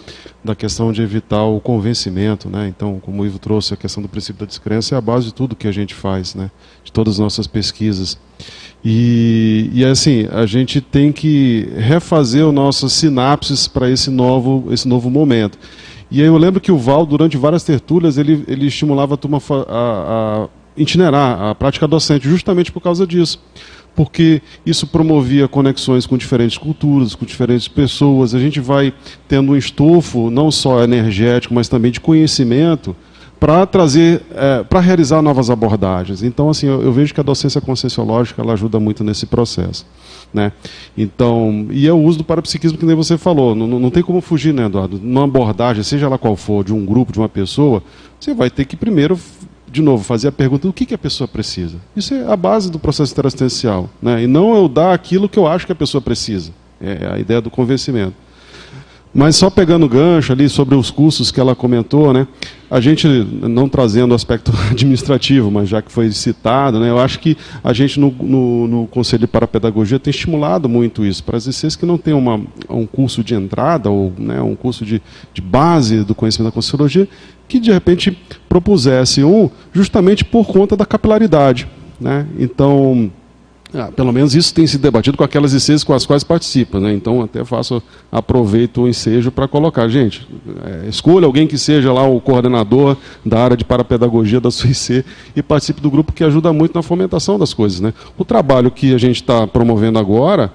da 0.44 0.56
questão 0.56 0.92
de 0.92 1.02
evitar 1.02 1.44
o 1.44 1.60
convencimento, 1.60 2.50
né? 2.50 2.68
Então, 2.68 3.00
como 3.00 3.22
o 3.22 3.26
Ivo 3.26 3.40
trouxe, 3.40 3.74
a 3.74 3.78
questão 3.78 4.02
do 4.02 4.10
princípio 4.10 4.40
da 4.42 4.46
descrença 4.46 4.96
é 4.96 4.98
a 4.98 5.02
base 5.02 5.28
de 5.28 5.34
tudo 5.34 5.56
que 5.56 5.68
a 5.68 5.72
gente 5.72 5.94
faz, 5.94 6.36
né? 6.36 6.50
De 6.84 6.92
todas 6.92 7.16
as 7.16 7.20
nossas 7.20 7.48
pesquisas. 7.48 8.18
E, 8.84 9.70
e 9.74 9.86
assim, 9.86 10.28
a 10.32 10.46
gente 10.46 10.82
tem 10.82 11.12
que 11.12 11.70
refazer 11.78 12.46
as 12.46 12.54
nossas 12.54 12.94
sinapses 12.94 13.68
para 13.68 13.90
esse 13.90 14.10
novo, 14.10 14.68
esse 14.72 14.88
novo 14.88 15.10
momento. 15.10 15.58
E 16.12 16.22
aí 16.22 16.28
eu 16.28 16.38
lembro 16.38 16.62
que 16.62 16.72
o 16.72 16.78
Val, 16.78 17.06
durante 17.06 17.38
várias 17.38 17.64
tertúlias, 17.64 18.18
ele, 18.18 18.44
ele 18.48 18.68
estimulava 18.68 19.16
a 19.16 19.18
turma 19.18 19.42
a, 19.68 20.44
a 20.48 20.48
itinerar 20.76 21.42
a 21.42 21.56
prática 21.56 21.88
docente, 21.88 22.28
justamente 22.28 22.72
por 22.72 22.82
causa 22.82 23.08
disso 23.08 23.40
porque 23.96 24.42
isso 24.66 24.88
promovia 24.88 25.48
conexões 25.48 26.06
com 26.06 26.18
diferentes 26.18 26.58
culturas, 26.58 27.16
com 27.16 27.26
diferentes 27.26 27.68
pessoas. 27.68 28.34
A 28.34 28.40
gente 28.40 28.60
vai 28.60 28.94
tendo 29.28 29.52
um 29.52 29.56
estofo 29.56 30.30
não 30.30 30.50
só 30.50 30.84
energético, 30.84 31.54
mas 31.54 31.70
também 31.70 31.92
de 31.92 32.00
conhecimento 32.00 32.96
para 33.44 33.66
trazer, 33.66 34.22
é, 34.34 34.64
para 34.64 34.80
realizar 34.80 35.22
novas 35.22 35.50
abordagens. 35.50 36.24
Então, 36.24 36.50
assim, 36.50 36.66
eu, 36.66 36.82
eu, 36.82 36.94
vejo 36.94 37.14
que 37.14 37.20
a 37.20 37.24
docência 37.24 37.60
conscienciológica 37.60 38.42
ela 38.42 38.54
ajuda 38.54 38.80
muito 38.80 39.04
nesse 39.04 39.26
processo. 39.26 39.86
Né? 40.34 40.54
Então, 40.98 41.68
e 41.70 41.86
é 41.86 41.92
o 41.92 41.98
uso 41.98 42.20
do 42.20 42.24
parapsiquismo 42.24 42.78
que 42.78 42.86
nem 42.86 42.96
você 42.96 43.18
falou, 43.18 43.54
não, 43.54 43.68
não 43.68 43.90
tem 43.92 44.02
como 44.02 44.22
fugir, 44.22 44.54
né, 44.54 44.66
Eduardo? 44.66 44.98
Numa 44.98 45.26
abordagem, 45.26 45.84
seja 45.84 46.08
lá 46.08 46.18
qual 46.18 46.38
for, 46.38 46.64
de 46.64 46.74
um 46.74 46.86
grupo, 46.86 47.12
de 47.12 47.20
uma 47.20 47.28
pessoa, 47.28 47.84
você 48.18 48.34
vai 48.34 48.50
ter 48.50 48.64
que 48.64 48.78
primeiro 48.78 49.20
de 49.74 49.82
novo, 49.82 50.04
fazer 50.04 50.28
a 50.28 50.32
pergunta 50.32 50.68
do 50.68 50.74
que, 50.74 50.86
que 50.86 50.94
a 50.94 50.98
pessoa 51.00 51.28
precisa. 51.28 51.78
Isso 51.96 52.14
é 52.14 52.32
a 52.32 52.38
base 52.38 52.70
do 52.70 52.78
processo 52.78 53.12
interassistencial. 53.12 53.90
Né? 54.00 54.24
E 54.24 54.28
não 54.28 54.56
eu 54.56 54.68
dar 54.68 54.94
aquilo 54.94 55.28
que 55.28 55.40
eu 55.40 55.48
acho 55.48 55.66
que 55.66 55.72
a 55.72 55.76
pessoa 55.76 56.00
precisa. 56.00 56.52
É 56.80 57.14
a 57.14 57.18
ideia 57.18 57.42
do 57.42 57.50
convencimento. 57.50 58.14
Mas 59.14 59.36
só 59.36 59.50
pegando 59.50 59.88
gancho 59.88 60.34
ali 60.34 60.50
sobre 60.50 60.74
os 60.74 60.90
cursos 60.90 61.30
que 61.30 61.40
ela 61.40 61.56
comentou, 61.56 62.12
né? 62.12 62.28
A 62.70 62.82
gente, 62.82 63.08
não 63.08 63.70
trazendo 63.70 64.14
o 64.14 64.16
aspecto 64.16 64.52
administrativo, 64.72 65.52
mas 65.52 65.70
já 65.70 65.84
que 65.84 65.92
foi 65.92 66.12
citado, 66.12 66.80
né? 66.80 66.90
Eu 66.90 67.00
acho 67.00 67.20
que 67.20 67.38
a 67.64 67.72
gente 67.74 68.00
no, 68.00 68.10
no, 68.10 68.68
no 68.68 68.88
Conselho 68.88 69.28
para 69.28 69.46
a 69.46 69.48
Pedagogia 69.48 70.00
tem 70.00 70.10
estimulado 70.10 70.68
muito 70.68 71.06
isso. 71.06 71.24
Para 71.24 71.38
as 71.38 71.46
ICs 71.46 71.76
que 71.76 71.86
não 71.86 71.98
têm 71.98 72.16
uma, 72.16 72.42
um 72.68 72.88
curso 72.88 73.24
de 73.24 73.36
entrada 73.36 73.92
ou 73.92 74.12
né, 74.18 74.42
um 74.42 74.56
curso 74.56 74.84
de, 74.84 75.00
de 75.32 75.42
base 75.42 76.04
do 76.04 76.16
conhecimento 76.16 76.50
da 76.50 76.56
Conscienciologia, 76.56 77.08
que 77.48 77.60
de 77.60 77.72
repente 77.72 78.18
propusesse 78.50 79.24
um 79.24 79.48
justamente 79.72 80.26
por 80.26 80.48
conta 80.48 80.76
da 80.76 80.88
capilaridade. 80.88 81.68
Né? 82.02 82.26
Então, 82.40 83.12
ah, 83.74 83.92
pelo 83.92 84.14
menos 84.14 84.36
isso 84.36 84.54
tem 84.54 84.68
sido 84.68 84.82
debatido 84.82 85.18
com 85.18 85.24
aquelas 85.24 85.54
ICs 85.54 85.84
com 85.84 85.94
as 85.94 86.06
quais 86.06 86.24
participa. 86.24 86.80
Né? 86.80 86.94
Então, 86.94 87.22
até 87.22 87.44
faço, 87.44 87.82
aproveito 88.12 88.84
o 88.84 88.88
ensejo 88.88 89.32
para 89.32 89.48
colocar. 89.48 89.88
Gente, 89.88 90.28
é, 90.64 90.88
escolha 90.88 91.26
alguém 91.26 91.48
que 91.48 91.58
seja 91.58 91.92
lá 91.92 92.08
o 92.08 92.22
coordenador 92.22 92.96
da 93.26 93.44
área 93.44 93.58
de 93.58 93.66
parapedagogia 93.66 94.40
da 94.40 94.52
sua 94.52 94.70
IC 94.72 95.04
e 95.36 95.42
participe 95.42 95.82
do 95.82 95.90
grupo 95.90 96.14
que 96.14 96.24
ajuda 96.24 96.54
muito 96.54 96.76
na 96.76 96.84
fomentação 96.84 97.40
das 97.40 97.54
coisas. 97.54 97.80
Né? 97.80 97.94
O 98.18 98.24
trabalho 98.24 98.70
que 98.70 98.94
a 98.94 98.98
gente 98.98 99.16
está 99.16 99.48
promovendo 99.48 99.98
agora 99.98 100.52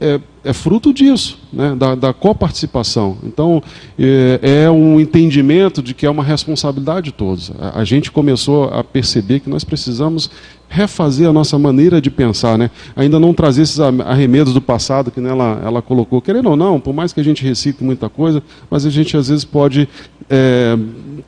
é, 0.00 0.20
é 0.44 0.52
fruto 0.52 0.92
disso, 0.92 1.38
né, 1.52 1.74
da, 1.74 1.94
da 1.94 2.12
coparticipação. 2.12 3.18
Então, 3.22 3.62
é, 3.98 4.64
é, 4.64 4.70
um 4.70 5.00
entendimento 5.00 5.82
de 5.82 5.94
que 5.94 6.06
é 6.06 6.10
uma 6.10 6.22
responsabilidade 6.22 7.06
de 7.06 7.12
todos. 7.12 7.50
A, 7.58 7.80
a, 7.80 7.84
gente 7.84 8.10
começou 8.10 8.64
a 8.64 8.84
perceber 8.84 9.40
que 9.40 9.50
nós 9.50 9.64
precisamos 9.64 10.30
refazer 10.76 11.28
a 11.28 11.32
nossa 11.32 11.58
maneira 11.58 12.00
de 12.00 12.10
pensar, 12.10 12.58
né? 12.58 12.70
ainda 12.94 13.18
não 13.18 13.32
trazer 13.32 13.62
esses 13.62 13.80
arremedos 13.80 14.52
do 14.52 14.60
passado 14.60 15.10
que 15.10 15.20
ela, 15.20 15.60
ela 15.64 15.82
colocou. 15.82 16.20
Querendo 16.20 16.50
ou 16.50 16.56
não, 16.56 16.78
por 16.78 16.92
mais 16.92 17.12
que 17.12 17.20
a 17.20 17.24
gente 17.24 17.42
recite 17.42 17.82
muita 17.82 18.08
coisa, 18.08 18.42
mas 18.70 18.84
a 18.84 18.90
gente 18.90 19.16
às 19.16 19.28
vezes 19.28 19.44
pode 19.44 19.88
é, 20.28 20.76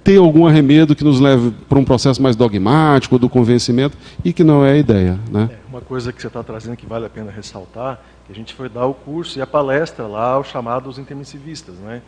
ter 0.04 0.18
algum 0.18 0.46
arremedo 0.46 0.94
que 0.94 1.02
nos 1.02 1.18
leve 1.18 1.52
para 1.68 1.78
um 1.78 1.84
processo 1.84 2.22
mais 2.22 2.36
dogmático, 2.36 3.18
do 3.18 3.28
convencimento, 3.28 3.96
e 4.24 4.32
que 4.32 4.44
não 4.44 4.64
é 4.64 4.72
a 4.72 4.76
ideia. 4.76 5.18
Né? 5.30 5.48
É, 5.52 5.56
uma 5.70 5.80
coisa 5.80 6.12
que 6.12 6.20
você 6.20 6.26
está 6.26 6.42
trazendo 6.42 6.76
que 6.76 6.86
vale 6.86 7.06
a 7.06 7.10
pena 7.10 7.30
ressaltar 7.30 7.98
a 8.30 8.34
gente 8.34 8.54
foi 8.54 8.68
dar 8.68 8.84
o 8.84 8.92
curso 8.92 9.38
e 9.38 9.42
a 9.42 9.46
palestra 9.46 10.06
lá 10.06 10.32
aos 10.32 10.48
chamados 10.48 10.98
intermissivistas. 10.98 11.76
Né? 11.76 12.02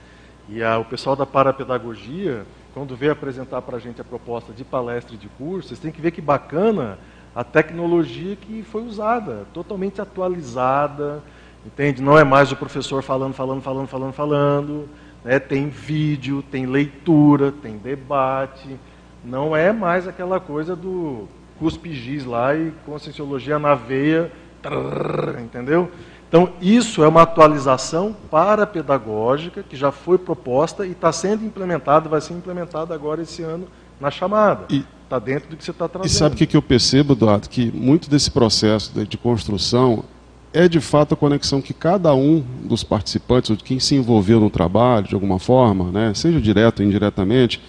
E 0.49 0.63
a, 0.63 0.79
o 0.79 0.85
pessoal 0.85 1.17
da 1.17 1.25
parapedagogia, 1.25 2.45
quando 2.75 2.95
veio 2.95 3.13
apresentar 3.13 3.63
para 3.63 3.79
a 3.79 3.81
gente 3.81 4.01
a 4.01 4.05
proposta 4.05 4.53
de 4.53 4.63
palestra 4.63 5.15
e 5.15 5.19
de 5.19 5.29
curso, 5.29 5.69
vocês 5.69 5.81
têm 5.81 5.91
que 5.91 6.01
ver 6.01 6.11
que 6.11 6.21
bacana 6.21 6.99
a 7.35 7.45
tecnologia 7.45 8.37
que 8.37 8.63
foi 8.63 8.83
usada, 8.83 9.47
totalmente 9.55 10.01
atualizada, 10.01 11.23
entende? 11.65 12.03
Não 12.03 12.19
é 12.19 12.25
mais 12.25 12.51
o 12.51 12.57
professor 12.57 13.03
falando, 13.03 13.35
falando, 13.35 13.63
falando, 13.63 13.87
falando, 13.87 14.13
falando. 14.13 14.89
Né? 15.25 15.39
Tem 15.39 15.69
vídeo, 15.69 16.43
tem 16.43 16.67
leitura, 16.67 17.53
tem 17.53 17.77
debate. 17.77 18.77
Não 19.25 19.55
é 19.55 19.73
mais 19.73 20.09
aquela 20.09 20.41
coisa 20.41 20.75
do 20.75 21.29
cuspe 21.59 21.93
giz 21.93 22.25
lá 22.25 22.57
e 22.57 22.73
conscienciologia 22.87 23.59
na 23.59 23.75
veia, 23.75 24.33
trrr, 24.63 25.41
entendeu? 25.41 25.91
Então, 26.29 26.53
isso 26.61 27.03
é 27.03 27.09
uma 27.09 27.23
atualização 27.23 28.17
parapedagógica 28.31 29.63
que 29.63 29.77
já 29.77 29.91
foi 29.91 30.17
proposta 30.17 30.87
e 30.87 30.93
está 30.93 31.13
sendo 31.13 31.45
implementada, 31.45 32.09
vai 32.09 32.21
ser 32.21 32.35
implementada 32.35 32.95
agora 32.95 33.21
esse 33.23 33.43
ano 33.43 33.67
na 34.01 34.11
chamada. 34.11 34.65
Está 35.11 35.19
dentro 35.19 35.51
do 35.51 35.57
que 35.57 35.65
você 35.65 35.73
está 35.73 35.89
trazendo. 35.89 36.09
E 36.09 36.15
sabe 36.15 36.37
o 36.37 36.39
que, 36.39 36.47
que 36.47 36.57
eu 36.57 36.63
percebo, 36.63 37.15
Eduardo? 37.15 37.49
Que 37.49 37.73
muito 37.73 38.09
desse 38.09 38.31
processo 38.31 38.93
de, 38.95 39.05
de 39.05 39.19
construção 39.19 40.05
é 40.53 40.69
de 40.69 40.81
fato 40.81 41.15
a 41.15 41.17
conexão 41.17 41.61
que 41.61 41.75
cada 41.75 42.15
um 42.15 42.45
dos 42.63 42.85
participantes, 42.85 43.51
ou 43.51 43.57
de 43.57 43.65
quem 43.65 43.81
se 43.81 43.97
envolveu 43.97 44.39
no 44.39 44.49
trabalho 44.49 45.09
de 45.09 45.15
alguma 45.17 45.41
forma, 45.41 45.91
né, 45.91 46.15
seja 46.15 46.41
direto 46.41 46.79
ou 46.79 46.87
indiretamente, 46.87 47.61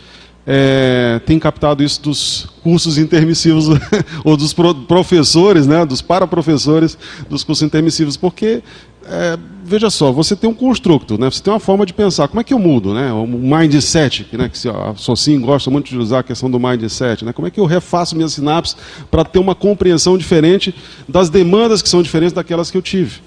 é, 0.45 1.19
tem 1.25 1.39
captado 1.39 1.83
isso 1.83 1.99
dos 2.03 2.47
cursos 2.61 2.99
intermissivos 2.99 3.65
ou 4.23 4.37
dos 4.37 4.53
pro, 4.53 4.75
professores, 4.75 5.65
né, 5.65 5.83
dos 5.83 5.99
paraprofessores 5.99 6.95
dos 7.27 7.43
cursos 7.43 7.63
intermissivos, 7.63 8.17
porque 8.17 8.61
é, 9.05 9.37
veja 9.63 9.89
só, 9.89 10.11
você 10.11 10.35
tem 10.35 10.49
um 10.49 10.53
construto, 10.53 11.17
né, 11.17 11.29
você 11.29 11.41
tem 11.41 11.51
uma 11.51 11.59
forma 11.59 11.85
de 11.85 11.93
pensar. 11.93 12.27
Como 12.27 12.39
é 12.39 12.43
que 12.43 12.53
eu 12.53 12.59
mudo, 12.59 12.93
né, 12.93 13.11
o 13.11 13.25
mindset, 13.25 14.27
né, 14.33 14.49
que 14.49 14.67
a 14.67 14.93
Socin 14.95 15.39
gosta 15.41 15.69
muito 15.69 15.89
de 15.89 15.97
usar 15.97 16.19
a 16.19 16.23
questão 16.23 16.49
do 16.49 16.59
mindset, 16.59 17.25
né, 17.25 17.33
como 17.33 17.47
é 17.47 17.51
que 17.51 17.59
eu 17.59 17.65
refaço 17.65 18.15
minhas 18.15 18.33
sinapses 18.33 18.75
para 19.09 19.23
ter 19.23 19.39
uma 19.39 19.55
compreensão 19.55 20.17
diferente 20.17 20.73
das 21.07 21.29
demandas 21.29 21.81
que 21.81 21.89
são 21.89 22.01
diferentes 22.01 22.33
daquelas 22.33 22.69
que 22.69 22.77
eu 22.77 22.81
tive. 22.81 23.21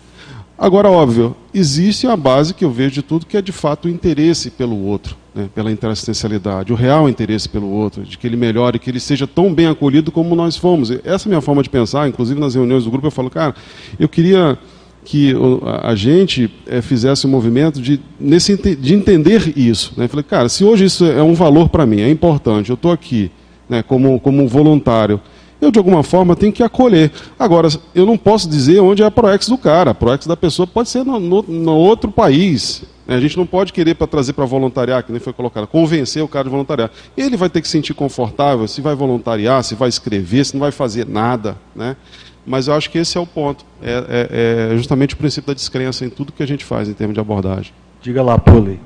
Agora, 0.56 0.88
óbvio, 0.88 1.34
existe 1.52 2.06
a 2.06 2.16
base 2.16 2.54
que 2.54 2.64
eu 2.64 2.70
vejo 2.70 2.94
de 2.94 3.02
tudo, 3.02 3.26
que 3.26 3.36
é 3.36 3.42
de 3.42 3.50
fato 3.50 3.86
o 3.86 3.88
interesse 3.88 4.50
pelo 4.50 4.78
outro, 4.84 5.16
né, 5.34 5.48
pela 5.52 5.72
interassistencialidade, 5.72 6.72
o 6.72 6.76
real 6.76 7.08
interesse 7.08 7.48
pelo 7.48 7.68
outro, 7.68 8.04
de 8.04 8.16
que 8.16 8.24
ele 8.24 8.36
melhore, 8.36 8.78
que 8.78 8.88
ele 8.88 9.00
seja 9.00 9.26
tão 9.26 9.52
bem 9.52 9.66
acolhido 9.66 10.12
como 10.12 10.36
nós 10.36 10.56
fomos. 10.56 10.92
Essa 10.92 11.26
é 11.26 11.28
a 11.28 11.30
minha 11.30 11.40
forma 11.40 11.60
de 11.60 11.68
pensar, 11.68 12.08
inclusive 12.08 12.38
nas 12.38 12.54
reuniões 12.54 12.84
do 12.84 12.90
grupo 12.90 13.08
eu 13.08 13.10
falo, 13.10 13.28
cara, 13.28 13.52
eu 13.98 14.08
queria 14.08 14.56
que 15.04 15.34
a 15.82 15.94
gente 15.94 16.50
é, 16.66 16.80
fizesse 16.80 17.26
um 17.26 17.30
movimento 17.30 17.80
de, 17.80 18.00
nesse, 18.18 18.56
de 18.56 18.94
entender 18.94 19.52
isso. 19.56 19.92
Né? 19.96 20.08
Falei, 20.08 20.24
cara, 20.24 20.48
se 20.48 20.64
hoje 20.64 20.86
isso 20.86 21.04
é 21.04 21.22
um 21.22 21.34
valor 21.34 21.68
para 21.68 21.84
mim, 21.84 22.00
é 22.00 22.08
importante, 22.08 22.70
eu 22.70 22.74
estou 22.74 22.90
aqui 22.90 23.30
né, 23.68 23.82
como, 23.82 24.18
como 24.18 24.48
voluntário, 24.48 25.20
eu 25.60 25.70
de 25.70 25.78
alguma 25.78 26.02
forma 26.02 26.36
tenho 26.36 26.52
que 26.52 26.62
acolher. 26.62 27.10
Agora, 27.38 27.68
eu 27.94 28.04
não 28.04 28.18
posso 28.18 28.48
dizer 28.48 28.80
onde 28.80 29.02
é 29.02 29.06
a 29.06 29.10
ProEx 29.10 29.48
do 29.48 29.56
cara. 29.56 29.92
A 29.92 29.94
ProEx 29.94 30.26
da 30.26 30.36
pessoa 30.36 30.66
pode 30.66 30.88
ser 30.88 31.04
no, 31.04 31.18
no, 31.18 31.42
no 31.42 31.76
outro 31.76 32.10
país. 32.10 32.82
Né? 33.06 33.16
A 33.16 33.20
gente 33.20 33.36
não 33.36 33.46
pode 33.46 33.72
querer 33.72 33.94
para 33.94 34.06
trazer 34.06 34.34
para 34.34 34.44
voluntariar, 34.44 35.02
que 35.02 35.10
nem 35.10 35.20
foi 35.20 35.32
colocado, 35.32 35.66
convencer 35.66 36.22
o 36.22 36.28
cara 36.28 36.44
de 36.44 36.50
voluntariar. 36.50 36.90
Ele 37.16 37.36
vai 37.36 37.48
ter 37.48 37.62
que 37.62 37.68
se 37.68 37.72
sentir 37.72 37.94
confortável 37.94 38.68
se 38.68 38.80
vai 38.80 38.94
voluntariar, 38.94 39.62
se 39.64 39.74
vai 39.74 39.88
escrever, 39.88 40.44
se 40.44 40.54
não 40.54 40.60
vai 40.60 40.70
fazer 40.70 41.06
nada. 41.06 41.56
Né? 41.74 41.96
Mas 42.46 42.68
eu 42.68 42.74
acho 42.74 42.90
que 42.90 42.98
esse 42.98 43.16
é 43.16 43.20
o 43.20 43.26
ponto. 43.26 43.64
É, 43.82 44.70
é, 44.70 44.72
é 44.72 44.76
justamente 44.76 45.14
o 45.14 45.16
princípio 45.16 45.48
da 45.48 45.54
descrença 45.54 46.04
em 46.04 46.10
tudo 46.10 46.32
que 46.32 46.42
a 46.42 46.46
gente 46.46 46.64
faz 46.64 46.88
em 46.88 46.92
termos 46.92 47.14
de 47.14 47.20
abordagem. 47.20 47.72
Diga 48.02 48.22
lá, 48.22 48.38
Poli. 48.38 48.78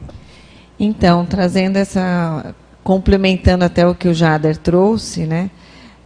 Então, 0.79 1.27
trazendo 1.27 1.77
essa. 1.77 2.55
complementando 2.85 3.65
até 3.65 3.87
o 3.87 3.95
que 3.95 4.09
o 4.09 4.15
Jader 4.15 4.57
trouxe, 4.57 5.27
né? 5.27 5.51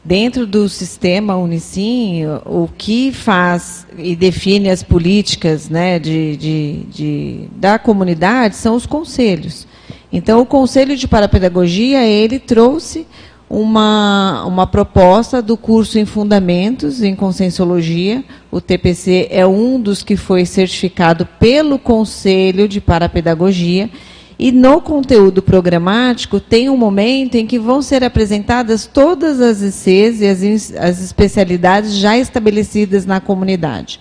Dentro 0.04 0.48
do 0.48 0.68
sistema 0.68 1.36
Unicim, 1.36 2.24
o 2.44 2.68
que 2.76 3.12
faz 3.12 3.86
e 3.96 4.16
define 4.16 4.68
as 4.68 4.82
políticas 4.82 5.68
né, 5.68 6.00
de, 6.00 6.36
de, 6.36 6.82
de, 6.90 7.48
da 7.54 7.78
comunidade 7.78 8.56
são 8.56 8.74
os 8.74 8.84
conselhos. 8.84 9.64
Então, 10.12 10.40
o 10.40 10.46
Conselho 10.46 10.96
de 10.96 11.06
Parapedagogia, 11.06 12.04
ele 12.04 12.40
trouxe 12.40 13.06
uma, 13.52 14.46
uma 14.46 14.66
proposta 14.66 15.42
do 15.42 15.58
curso 15.58 15.98
em 15.98 16.06
Fundamentos 16.06 17.02
em 17.02 17.14
Conscienciologia. 17.14 18.24
O 18.50 18.62
TPC 18.62 19.28
é 19.30 19.46
um 19.46 19.78
dos 19.78 20.02
que 20.02 20.16
foi 20.16 20.46
certificado 20.46 21.28
pelo 21.38 21.78
Conselho 21.78 22.66
de 22.66 22.80
Parapedagogia 22.80 23.90
e 24.38 24.50
no 24.50 24.80
conteúdo 24.80 25.42
programático 25.42 26.40
tem 26.40 26.70
um 26.70 26.78
momento 26.78 27.34
em 27.34 27.46
que 27.46 27.58
vão 27.58 27.82
ser 27.82 28.02
apresentadas 28.02 28.86
todas 28.86 29.38
as 29.38 29.60
ICs 29.60 30.22
e 30.22 30.26
as, 30.26 30.72
as 30.72 31.02
especialidades 31.02 31.94
já 31.94 32.16
estabelecidas 32.16 33.04
na 33.04 33.20
comunidade. 33.20 34.00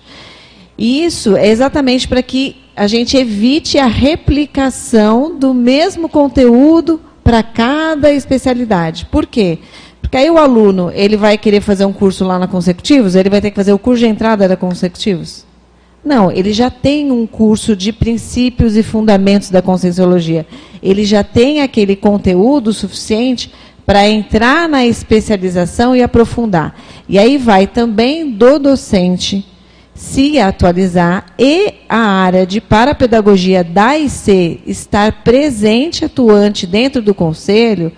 E 0.78 1.04
isso 1.04 1.36
é 1.36 1.50
exatamente 1.50 2.08
para 2.08 2.24
que 2.24 2.56
a 2.74 2.88
gente 2.88 3.18
evite 3.18 3.78
a 3.78 3.86
replicação 3.86 5.38
do 5.38 5.54
mesmo 5.54 6.08
conteúdo 6.08 7.02
para 7.24 7.44
cada 7.44 8.12
especialidade. 8.12 9.06
Por 9.06 9.26
quê? 9.26 9.60
Porque 10.02 10.18
aí 10.18 10.30
o 10.30 10.38
aluno 10.38 10.92
ele 10.94 11.16
vai 11.16 11.38
querer 11.38 11.62
fazer 11.62 11.86
um 11.86 11.94
curso 11.94 12.26
lá 12.26 12.38
na 12.38 12.48
Consecutivos, 12.48 13.16
ele 13.16 13.30
vai 13.30 13.40
ter 13.40 13.52
que 13.52 13.56
fazer 13.56 13.74
o 13.74 13.80
curso 13.80 14.00
de 14.00 14.08
entrada 14.08 14.48
da 14.48 14.58
Consecutivos. 14.58 15.46
Não, 16.04 16.32
ele 16.32 16.52
já 16.52 16.70
tem 16.72 17.12
um 17.12 17.28
curso 17.28 17.76
de 17.76 17.94
princípios 17.94 18.76
e 18.76 18.82
fundamentos 18.82 19.52
da 19.52 19.62
conscienciologia. 19.62 20.48
Ele 20.82 21.06
já 21.06 21.24
tem 21.24 21.62
aquele 21.62 21.96
conteúdo 21.96 22.74
suficiente 22.74 23.52
para 23.86 24.10
entrar 24.10 24.68
na 24.68 24.86
especialização 24.86 25.96
e 25.96 26.02
aprofundar. 26.02 26.76
E 27.08 27.20
aí 27.20 27.38
vai 27.38 27.68
também 27.68 28.32
do 28.32 28.58
docente 28.58 29.46
se 30.02 30.40
atualizar 30.40 31.28
e 31.38 31.76
a 31.88 32.00
área 32.00 32.44
de 32.46 32.60
parapedagogia 32.60 33.64
da 33.64 33.96
IC 33.98 34.60
estar 34.66 35.24
presente, 35.24 36.04
atuante 36.04 36.66
dentro 36.66 37.04
do 37.04 37.14
conselho 37.14 37.92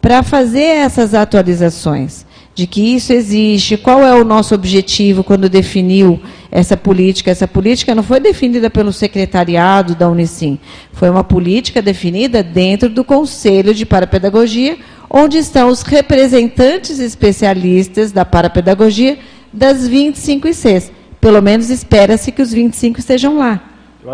para 0.00 0.22
fazer 0.22 0.62
essas 0.62 1.14
atualizações 1.14 2.24
de 2.54 2.64
que 2.66 2.94
isso 2.94 3.12
existe, 3.12 3.76
qual 3.76 4.04
é 4.04 4.14
o 4.14 4.24
nosso 4.24 4.54
objetivo 4.54 5.24
quando 5.24 5.48
definiu 5.48 6.20
essa 6.50 6.76
política. 6.76 7.32
Essa 7.32 7.48
política 7.48 7.92
não 7.92 8.04
foi 8.04 8.20
definida 8.20 8.70
pelo 8.70 8.92
secretariado 8.92 9.96
da 9.96 10.08
Unicim, 10.08 10.60
foi 10.92 11.10
uma 11.10 11.24
política 11.24 11.82
definida 11.82 12.40
dentro 12.40 12.88
do 12.88 13.02
Conselho 13.02 13.74
de 13.74 13.84
Parapedagogia, 13.84 14.78
onde 15.10 15.38
estão 15.38 15.68
os 15.68 15.82
representantes 15.82 17.00
especialistas 17.00 18.12
da 18.12 18.24
parapedagogia 18.24 19.18
das 19.52 19.88
25 19.88 20.46
ICs. 20.46 20.97
Pelo 21.20 21.42
menos 21.42 21.70
espera-se 21.70 22.30
que 22.32 22.42
os 22.42 22.52
25 22.52 22.98
estejam 22.98 23.38
lá. 23.38 23.60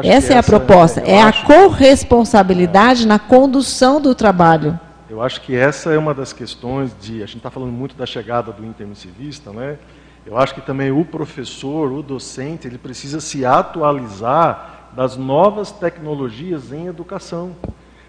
Essa 0.03 0.35
é 0.35 0.39
a 0.39 0.43
proposta, 0.43 1.01
é, 1.01 1.13
é 1.13 1.23
a 1.23 1.33
corresponsabilidade 1.33 3.07
na 3.07 3.19
condução 3.19 4.01
do 4.01 4.15
trabalho. 4.15 4.79
Eu 5.09 5.23
acho 5.23 5.43
que 5.43 5.55
essa 5.55 5.93
é 5.93 5.99
uma 5.99 6.15
das 6.15 6.33
questões 6.33 6.91
de. 7.01 7.23
A 7.23 7.27
gente 7.27 7.37
está 7.37 7.51
falando 7.51 7.71
muito 7.71 7.95
da 7.95 8.07
chegada 8.07 8.51
do 8.51 8.65
intermissivista, 8.65 9.53
né? 9.53 9.77
Eu 10.27 10.39
acho 10.39 10.55
que 10.55 10.63
também 10.63 10.91
o 10.91 11.05
professor, 11.05 11.93
o 11.93 12.03
docente, 12.03 12.67
ele 12.67 12.79
precisa 12.79 13.21
se 13.21 13.45
atualizar 13.45 14.91
das 14.97 15.17
novas 15.17 15.71
tecnologias 15.71 16.73
em 16.73 16.87
educação. 16.87 17.55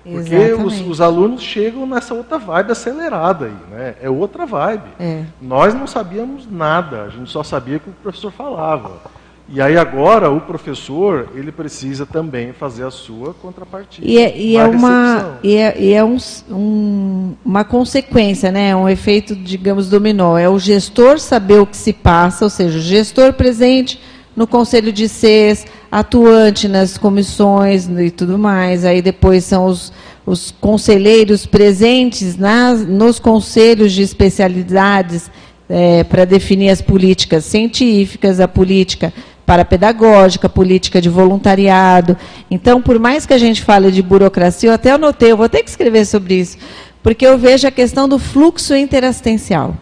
Porque 0.05 0.53
os, 0.53 0.81
os, 0.81 1.01
alunos 1.01 1.41
chegam 1.41 1.87
nessa 1.87 2.13
outra 2.13 2.37
vibe 2.37 2.71
acelerada 2.71 3.45
aí, 3.45 3.55
né? 3.71 3.95
É 3.99 4.09
outra 4.09 4.45
vibe. 4.45 4.89
É. 4.99 5.23
Nós 5.41 5.73
não 5.73 5.87
sabíamos 5.87 6.47
nada, 6.49 7.03
a 7.03 7.09
gente 7.09 7.31
só 7.31 7.41
sabia 7.41 7.79
que 7.79 7.89
o 7.89 7.93
professor 7.93 8.31
falava. 8.31 9.01
E 9.47 9.61
aí 9.61 9.77
agora 9.77 10.29
o 10.31 10.41
professor 10.41 11.29
ele 11.35 11.51
precisa 11.51 12.05
também 12.05 12.51
fazer 12.51 12.83
a 12.83 12.89
sua 12.89 13.33
contrapartida. 13.33 14.05
E 14.07 14.17
é, 14.17 14.37
e 14.37 14.57
é 14.57 14.65
uma 14.65 15.39
e 15.43 15.55
é, 15.55 15.79
e 15.79 15.93
é 15.93 16.03
um, 16.03 16.17
um, 16.49 17.35
uma 17.45 17.63
consequência, 17.63 18.51
né? 18.51 18.75
Um 18.75 18.89
efeito, 18.89 19.35
digamos, 19.35 19.87
dominó. 19.87 20.35
É 20.37 20.49
o 20.49 20.57
gestor 20.57 21.19
saber 21.19 21.59
o 21.59 21.67
que 21.67 21.77
se 21.77 21.93
passa, 21.93 22.43
ou 22.43 22.49
seja, 22.49 22.77
o 22.77 22.81
gestor 22.81 23.33
presente 23.33 23.99
no 24.35 24.45
conselho 24.45 24.91
de 24.91 25.07
CES, 25.07 25.65
atuante 25.91 26.67
nas 26.67 26.97
comissões 26.97 27.87
e 27.87 28.11
tudo 28.11 28.37
mais. 28.37 28.83
Aí 28.83 29.01
depois 29.01 29.43
são 29.45 29.65
os, 29.65 29.93
os 30.25 30.51
conselheiros 30.51 31.45
presentes 31.45 32.37
nas, 32.37 32.85
nos 32.85 33.19
conselhos 33.19 33.93
de 33.93 34.01
especialidades 34.01 35.31
é, 35.69 36.03
para 36.03 36.25
definir 36.25 36.69
as 36.69 36.81
políticas 36.81 37.45
científicas, 37.45 38.39
a 38.39 38.47
política 38.47 39.13
para 39.45 39.63
pedagógica, 39.63 40.49
política 40.49 40.99
de 40.99 41.07
voluntariado. 41.07 42.17
Então, 42.49 42.81
por 42.81 42.99
mais 42.99 43.25
que 43.25 43.33
a 43.33 43.37
gente 43.37 43.61
fale 43.61 43.91
de 43.91 44.01
burocracia, 44.01 44.69
eu 44.69 44.73
até 44.73 44.91
anotei, 44.91 45.31
eu 45.31 45.37
vou 45.37 45.47
ter 45.47 45.61
que 45.61 45.69
escrever 45.69 46.05
sobre 46.05 46.35
isso, 46.35 46.57
porque 47.03 47.25
eu 47.25 47.37
vejo 47.37 47.67
a 47.67 47.71
questão 47.71 48.09
do 48.09 48.17
fluxo 48.17 48.75
interassistencial. 48.75 49.75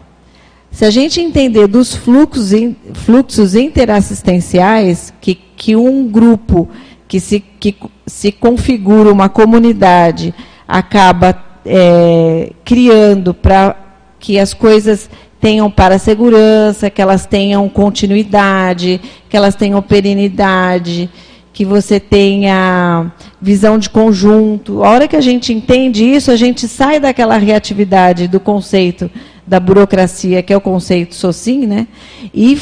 Se 0.74 0.84
a 0.84 0.90
gente 0.90 1.20
entender 1.20 1.68
dos 1.68 1.94
fluxos, 1.94 2.50
fluxos 2.94 3.54
interassistenciais, 3.54 5.14
que, 5.20 5.36
que 5.56 5.76
um 5.76 6.08
grupo 6.08 6.68
que 7.06 7.20
se, 7.20 7.38
que 7.38 7.76
se 8.04 8.32
configura 8.32 9.12
uma 9.12 9.28
comunidade 9.28 10.34
acaba 10.66 11.40
é, 11.64 12.50
criando 12.64 13.32
para 13.32 13.76
que 14.18 14.36
as 14.36 14.52
coisas 14.52 15.08
tenham 15.40 15.70
para 15.70 15.96
segurança, 15.96 16.90
que 16.90 17.00
elas 17.00 17.24
tenham 17.24 17.68
continuidade, 17.68 19.00
que 19.28 19.36
elas 19.36 19.54
tenham 19.54 19.80
perenidade, 19.80 21.08
que 21.52 21.64
você 21.64 22.00
tenha 22.00 23.12
visão 23.40 23.78
de 23.78 23.88
conjunto. 23.88 24.82
A 24.82 24.90
hora 24.90 25.06
que 25.06 25.14
a 25.14 25.20
gente 25.20 25.52
entende 25.52 26.04
isso, 26.04 26.32
a 26.32 26.36
gente 26.36 26.66
sai 26.66 26.98
daquela 26.98 27.36
reatividade 27.36 28.26
do 28.26 28.40
conceito 28.40 29.08
da 29.46 29.60
burocracia, 29.60 30.42
que 30.42 30.52
é 30.52 30.56
o 30.56 30.60
conceito 30.60 31.14
SOCIM, 31.14 31.66
né? 31.66 31.86
E 32.32 32.58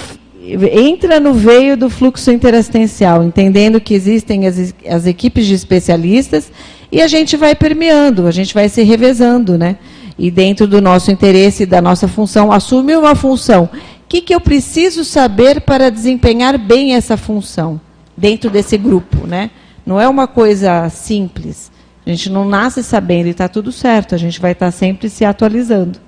entra 0.72 1.20
no 1.20 1.32
veio 1.32 1.76
do 1.76 1.88
fluxo 1.88 2.30
interassistencial, 2.30 3.22
entendendo 3.22 3.80
que 3.80 3.94
existem 3.94 4.46
as, 4.46 4.74
as 4.88 5.06
equipes 5.06 5.46
de 5.46 5.54
especialistas 5.54 6.50
e 6.90 7.00
a 7.00 7.06
gente 7.06 7.36
vai 7.36 7.54
permeando, 7.54 8.26
a 8.26 8.32
gente 8.32 8.52
vai 8.52 8.68
se 8.68 8.82
revezando, 8.82 9.56
né? 9.56 9.76
E 10.18 10.30
dentro 10.30 10.66
do 10.66 10.80
nosso 10.80 11.10
interesse, 11.10 11.64
da 11.64 11.80
nossa 11.80 12.08
função, 12.08 12.52
assume 12.52 12.96
uma 12.96 13.14
função. 13.14 13.64
O 13.64 14.08
que, 14.08 14.20
que 14.20 14.34
eu 14.34 14.40
preciso 14.40 15.04
saber 15.04 15.60
para 15.62 15.90
desempenhar 15.90 16.58
bem 16.58 16.94
essa 16.94 17.16
função? 17.16 17.80
dentro 18.16 18.50
desse 18.50 18.76
grupo, 18.76 19.26
né? 19.26 19.50
Não 19.84 20.00
é 20.00 20.08
uma 20.08 20.26
coisa 20.26 20.88
simples. 20.88 21.70
A 22.06 22.10
gente 22.10 22.30
não 22.30 22.44
nasce 22.44 22.82
sabendo 22.82 23.26
e 23.26 23.30
está 23.30 23.48
tudo 23.48 23.72
certo. 23.72 24.14
A 24.14 24.18
gente 24.18 24.40
vai 24.40 24.52
estar 24.52 24.66
tá 24.66 24.72
sempre 24.72 25.08
se 25.08 25.24
atualizando. 25.24 25.98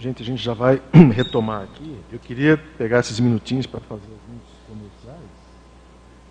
Gente, 0.00 0.22
a 0.22 0.24
gente 0.24 0.42
já 0.42 0.54
vai 0.54 0.80
retomar 1.12 1.64
aqui. 1.64 1.94
Eu 2.10 2.18
queria 2.18 2.56
pegar 2.78 3.00
esses 3.00 3.20
minutinhos 3.20 3.66
para 3.66 3.80
fazer 3.80 4.06
alguns 4.06 4.42
comerciais. 4.66 5.30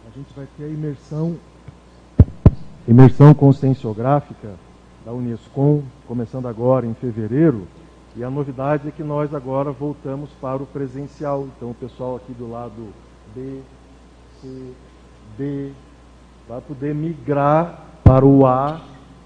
A 0.07 0.17
gente 0.17 0.33
vai 0.35 0.47
ter 0.57 0.63
a 0.63 0.67
imersão, 0.67 1.37
imersão 2.87 3.31
conscienciográfica 3.31 4.55
da 5.05 5.13
Unescom, 5.13 5.83
começando 6.07 6.47
agora 6.47 6.87
em 6.87 6.95
fevereiro. 6.95 7.67
E 8.15 8.23
a 8.23 8.29
novidade 8.31 8.87
é 8.87 8.91
que 8.91 9.03
nós 9.03 9.35
agora 9.35 9.71
voltamos 9.71 10.31
para 10.41 10.63
o 10.63 10.65
presencial. 10.65 11.47
Então, 11.55 11.69
o 11.69 11.75
pessoal 11.75 12.15
aqui 12.15 12.33
do 12.33 12.49
lado 12.49 12.87
B, 13.35 13.61
C, 14.41 14.73
B, 15.37 15.71
vai 16.47 16.59
poder 16.59 16.95
migrar 16.95 17.85
para 18.03 18.25
o 18.25 18.47
A 18.47 18.81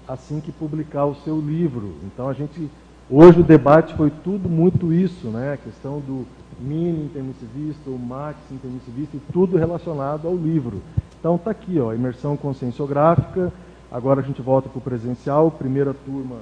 assim 0.06 0.38
que 0.38 0.52
publicar 0.52 1.06
o 1.06 1.14
seu 1.14 1.40
livro. 1.40 1.94
Então 2.04 2.28
a 2.28 2.34
gente 2.34 2.70
hoje 3.10 3.40
o 3.40 3.44
debate 3.44 3.94
foi 3.94 4.10
tudo 4.22 4.48
muito 4.48 4.92
isso, 4.92 5.28
né? 5.28 5.54
A 5.54 5.56
questão 5.56 6.00
do 6.00 6.26
mini 6.60 7.04
intermissivista, 7.04 7.90
o 7.90 7.98
max 7.98 8.36
intermissivista 8.50 9.16
e 9.16 9.20
tudo 9.32 9.56
relacionado 9.56 10.26
ao 10.26 10.36
livro. 10.36 10.80
Então 11.18 11.38
tá 11.38 11.50
aqui, 11.50 11.78
ó, 11.78 11.92
imersão 11.92 12.36
conscienciográfica. 12.36 13.52
Agora 13.90 14.20
a 14.20 14.24
gente 14.24 14.42
volta 14.42 14.68
para 14.68 14.78
o 14.78 14.82
presencial, 14.82 15.50
primeira 15.50 15.94
turma, 15.94 16.36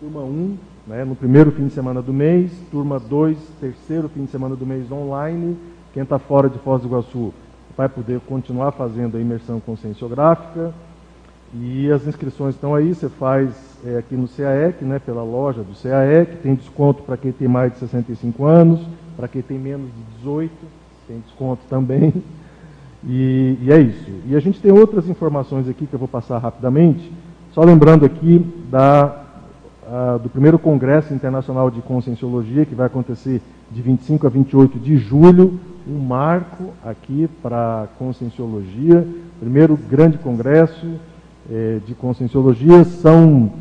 turma 0.00 0.20
1, 0.20 0.56
né, 0.86 1.04
no 1.04 1.14
primeiro 1.14 1.50
fim 1.52 1.66
de 1.66 1.72
semana 1.72 2.02
do 2.02 2.12
mês, 2.12 2.50
turma 2.70 2.98
2, 2.98 3.38
terceiro 3.60 4.08
fim 4.08 4.24
de 4.24 4.30
semana 4.30 4.56
do 4.56 4.66
mês 4.66 4.90
online. 4.90 5.56
Quem 5.92 6.02
está 6.02 6.18
fora 6.18 6.48
de 6.48 6.58
Foz 6.58 6.82
do 6.82 6.88
Iguaçu 6.88 7.32
vai 7.76 7.88
poder 7.88 8.20
continuar 8.20 8.72
fazendo 8.72 9.16
a 9.16 9.20
imersão 9.20 9.60
conscienciográfica. 9.60 10.74
E 11.54 11.90
as 11.90 12.06
inscrições 12.06 12.54
estão 12.54 12.74
aí, 12.74 12.94
você 12.94 13.08
faz 13.08 13.54
é, 13.84 13.98
aqui 13.98 14.14
no 14.14 14.28
CAEC, 14.28 14.84
né, 14.84 14.98
pela 14.98 15.22
loja 15.22 15.62
do 15.62 15.74
CAEC, 15.74 16.36
tem 16.42 16.54
desconto 16.54 17.02
para 17.02 17.16
quem 17.16 17.32
tem 17.32 17.48
mais 17.48 17.72
de 17.72 17.78
65 17.78 18.44
anos, 18.44 18.80
para 19.16 19.28
quem 19.28 19.42
tem 19.42 19.58
menos 19.58 19.86
de 19.86 20.16
18, 20.18 20.52
tem 21.06 21.20
desconto 21.20 21.62
também. 21.68 22.12
E, 23.08 23.56
e, 23.62 23.72
é 23.72 23.78
isso. 23.78 24.10
E 24.26 24.34
a 24.34 24.40
gente 24.40 24.60
tem 24.60 24.72
outras 24.72 25.08
informações 25.08 25.68
aqui 25.68 25.86
que 25.86 25.94
eu 25.94 25.98
vou 25.98 26.08
passar 26.08 26.38
rapidamente, 26.38 27.12
só 27.52 27.62
lembrando 27.62 28.04
aqui 28.04 28.44
da, 28.68 29.22
a, 29.88 30.18
do 30.18 30.28
primeiro 30.28 30.58
Congresso 30.58 31.14
Internacional 31.14 31.70
de 31.70 31.80
Conscienciologia, 31.82 32.66
que 32.66 32.74
vai 32.74 32.86
acontecer 32.88 33.40
de 33.70 33.80
25 33.80 34.26
a 34.26 34.30
28 34.30 34.78
de 34.80 34.96
julho, 34.96 35.60
um 35.86 36.00
marco 36.00 36.72
aqui 36.84 37.28
para 37.40 37.82
a 37.82 37.86
Conscienciologia, 37.98 39.06
primeiro 39.38 39.76
grande 39.76 40.18
congresso 40.18 40.94
eh, 41.48 41.78
de 41.86 41.94
Conscienciologia, 41.94 42.84
são 42.84 43.52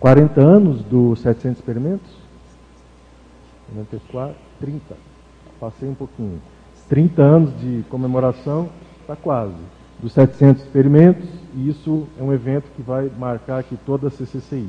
40 0.00 0.40
anos 0.40 0.82
dos 0.82 1.20
700 1.20 1.58
experimentos? 1.58 2.10
94, 3.74 4.34
30, 4.60 4.80
passei 5.60 5.88
um 5.88 5.94
pouquinho. 5.94 6.40
30 6.88 7.22
anos 7.22 7.60
de 7.60 7.84
comemoração, 7.90 8.68
está 9.00 9.16
quase, 9.16 9.54
dos 10.00 10.12
700 10.12 10.62
experimentos, 10.62 11.28
e 11.54 11.68
isso 11.68 12.06
é 12.18 12.22
um 12.22 12.32
evento 12.32 12.64
que 12.76 12.82
vai 12.82 13.10
marcar 13.18 13.58
aqui 13.58 13.76
toda 13.84 14.08
a 14.08 14.10
CCCI. 14.10 14.68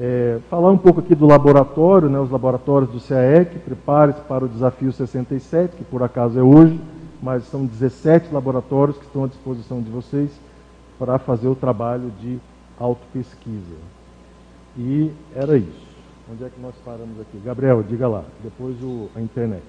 É, 0.00 0.38
falar 0.50 0.70
um 0.70 0.78
pouco 0.78 1.00
aqui 1.00 1.14
do 1.14 1.26
laboratório, 1.26 2.08
né, 2.08 2.18
os 2.18 2.30
laboratórios 2.30 2.90
do 2.90 3.00
CAEC, 3.00 3.58
prepare-se 3.60 4.20
para 4.22 4.44
o 4.44 4.48
desafio 4.48 4.92
67, 4.92 5.76
que 5.76 5.84
por 5.84 6.02
acaso 6.02 6.38
é 6.38 6.42
hoje, 6.42 6.80
mas 7.22 7.44
são 7.44 7.64
17 7.64 8.32
laboratórios 8.32 8.96
que 8.98 9.04
estão 9.04 9.24
à 9.24 9.28
disposição 9.28 9.80
de 9.80 9.90
vocês 9.90 10.30
para 10.98 11.18
fazer 11.18 11.48
o 11.48 11.54
trabalho 11.54 12.10
de 12.20 12.38
autopesquisa. 12.78 13.76
E 14.76 15.10
era 15.34 15.56
isso. 15.56 15.82
Onde 16.30 16.44
é 16.44 16.48
que 16.48 16.60
nós 16.60 16.74
paramos 16.84 17.20
aqui? 17.20 17.38
Gabriel, 17.44 17.82
diga 17.82 18.08
lá, 18.08 18.24
depois 18.42 18.76
o, 18.82 19.10
a 19.14 19.20
internet. 19.20 19.62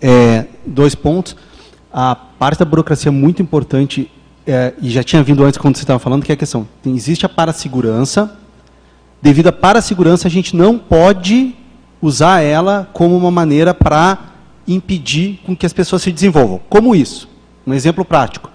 É, 0.00 0.46
dois 0.66 0.94
pontos. 0.94 1.36
A 1.92 2.14
parte 2.14 2.58
da 2.58 2.64
burocracia 2.64 3.08
é 3.08 3.12
muito 3.12 3.40
importante 3.40 4.10
é, 4.46 4.74
e 4.80 4.90
já 4.90 5.02
tinha 5.02 5.22
vindo 5.22 5.44
antes 5.44 5.58
quando 5.58 5.76
você 5.76 5.82
estava 5.82 5.98
falando, 5.98 6.24
que 6.24 6.32
é 6.32 6.34
a 6.34 6.38
questão, 6.38 6.66
tem, 6.82 6.94
existe 6.94 7.26
a 7.26 7.28
parasegurança, 7.28 8.36
devido 9.20 9.48
à 9.48 9.52
parasegurança 9.52 10.28
a 10.28 10.30
gente 10.30 10.54
não 10.54 10.78
pode 10.78 11.54
usar 12.00 12.42
ela 12.42 12.88
como 12.92 13.16
uma 13.16 13.30
maneira 13.30 13.74
para 13.74 14.18
impedir 14.68 15.40
com 15.44 15.56
que 15.56 15.66
as 15.66 15.72
pessoas 15.72 16.02
se 16.02 16.12
desenvolvam. 16.12 16.60
Como 16.68 16.94
isso? 16.94 17.28
Um 17.66 17.72
exemplo 17.72 18.04
prático. 18.04 18.50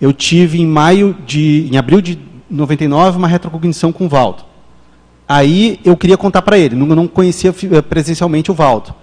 Eu 0.00 0.12
tive 0.12 0.60
em 0.60 0.66
maio 0.66 1.16
de, 1.26 1.68
em 1.72 1.76
abril 1.76 2.00
de 2.00 2.18
99, 2.54 3.18
uma 3.18 3.28
retrocognição 3.28 3.92
com 3.92 4.06
o 4.06 4.08
Valdo. 4.08 4.44
Aí 5.28 5.80
eu 5.84 5.96
queria 5.96 6.16
contar 6.16 6.42
para 6.42 6.58
ele, 6.58 6.76
não, 6.76 7.06
conhecia 7.06 7.54
eh, 7.72 7.82
presencialmente 7.82 8.50
o 8.50 8.54
Valdo. 8.54 8.94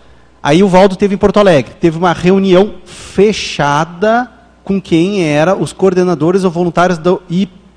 Aí 0.41 0.63
o 0.63 0.67
Valdo 0.67 0.95
teve 0.95 1.15
em 1.15 1.17
Porto 1.17 1.37
Alegre, 1.37 1.73
teve 1.79 1.97
uma 1.97 2.13
reunião 2.13 2.75
fechada 2.85 4.31
com 4.63 4.79
quem 4.79 5.23
era 5.23 5.55
os 5.55 5.73
coordenadores 5.73 6.43
ou 6.43 6.51
voluntários 6.51 6.97
do 6.97 7.21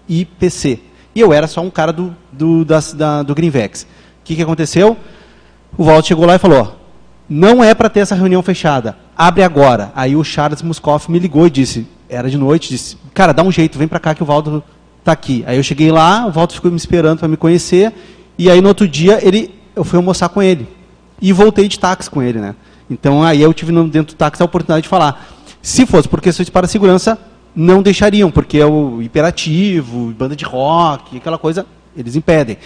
IPC. 0.09 0.81
E 1.15 1.21
eu 1.21 1.33
era 1.33 1.47
só 1.47 1.61
um 1.61 1.71
cara 1.71 1.93
do, 1.93 2.15
do, 2.33 2.65
das, 2.65 2.93
da, 2.93 3.23
do 3.23 3.35
Greenvex. 3.35 3.83
O 3.83 3.87
que, 4.25 4.37
que 4.37 4.43
aconteceu? 4.43 4.97
O 5.77 5.85
Walter 5.85 6.09
chegou 6.09 6.27
lá 6.27 6.37
e 6.37 6.39
falou, 6.39 6.79
não 7.29 7.65
é 7.65 7.75
para 7.75 7.89
ter 7.89 8.01
essa 8.01 8.15
reunião 8.15 8.43
fechada, 8.43 8.97
abre 9.17 9.43
agora. 9.43 9.93
Aí 9.95 10.15
o 10.15 10.25
Charles 10.25 10.63
Muscoff 10.63 11.11
me 11.11 11.19
ligou 11.19 11.47
e 11.47 11.51
disse, 11.51 11.87
era 12.09 12.29
de 12.29 12.37
noite, 12.37 12.69
disse, 12.69 12.97
cara, 13.13 13.33
dá 13.33 13.43
um 13.43 13.51
jeito, 13.51 13.79
vem 13.79 13.89
para 13.89 14.01
cá 14.01 14.15
que 14.15 14.23
o 14.23 14.27
Valdo 14.27 14.63
está 15.05 15.13
aqui. 15.13 15.45
Aí 15.47 15.57
eu 15.59 15.63
cheguei 15.63 15.93
lá, 15.93 16.27
o 16.27 16.33
Walter 16.33 16.55
ficou 16.55 16.71
me 16.71 16.77
esperando 16.77 17.19
para 17.19 17.29
me 17.29 17.37
conhecer, 17.37 17.93
e 18.39 18.51
aí 18.51 18.61
no 18.61 18.69
outro 18.69 18.89
dia 18.89 19.19
ele, 19.23 19.55
eu 19.77 19.85
fui 19.85 19.99
almoçar 19.99 20.31
com 20.31 20.43
ele. 20.43 20.67
E 21.21 21.33
voltei 21.33 21.69
de 21.69 21.79
táxi 21.79 22.11
com 22.11 22.23
ele, 22.23 22.41
né? 22.41 22.55
Então 22.91 23.23
aí 23.23 23.41
eu 23.41 23.53
tive 23.53 23.73
dentro 23.89 24.15
do 24.15 24.19
táxi 24.19 24.43
a 24.43 24.47
oportunidade 24.47 24.83
de 24.83 24.89
falar. 24.89 25.29
Se 25.63 25.87
fosse 25.87 26.09
por 26.09 26.21
questões 26.21 26.49
para 26.49 26.67
segurança, 26.67 27.19
não 27.55 27.83
deixariam, 27.83 28.31
porque 28.31 28.59
é 28.59 28.67
o 28.67 29.01
hiperativo, 29.01 30.13
banda 30.19 30.35
de 30.35 30.45
rock, 30.45 31.17
aquela 31.19 31.39
coisa, 31.39 31.67
eles 31.97 32.17
impedem. 32.17 32.57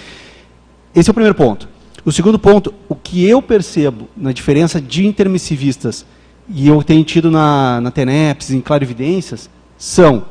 Esse 0.94 1.10
é 1.10 1.12
o 1.12 1.14
primeiro 1.14 1.34
ponto. 1.34 1.68
O 2.04 2.12
segundo 2.12 2.38
ponto, 2.38 2.72
o 2.88 2.94
que 2.94 3.24
eu 3.24 3.42
percebo 3.42 4.08
na 4.16 4.32
diferença 4.32 4.80
de 4.80 5.06
intermissivistas, 5.06 6.06
e 6.48 6.66
eu 6.66 6.82
tenho 6.82 7.04
tido 7.04 7.30
na, 7.30 7.80
na 7.80 7.90
TENEPS, 7.90 8.52
em 8.52 8.60
Clarividências, 8.60 9.50
são, 9.76 10.24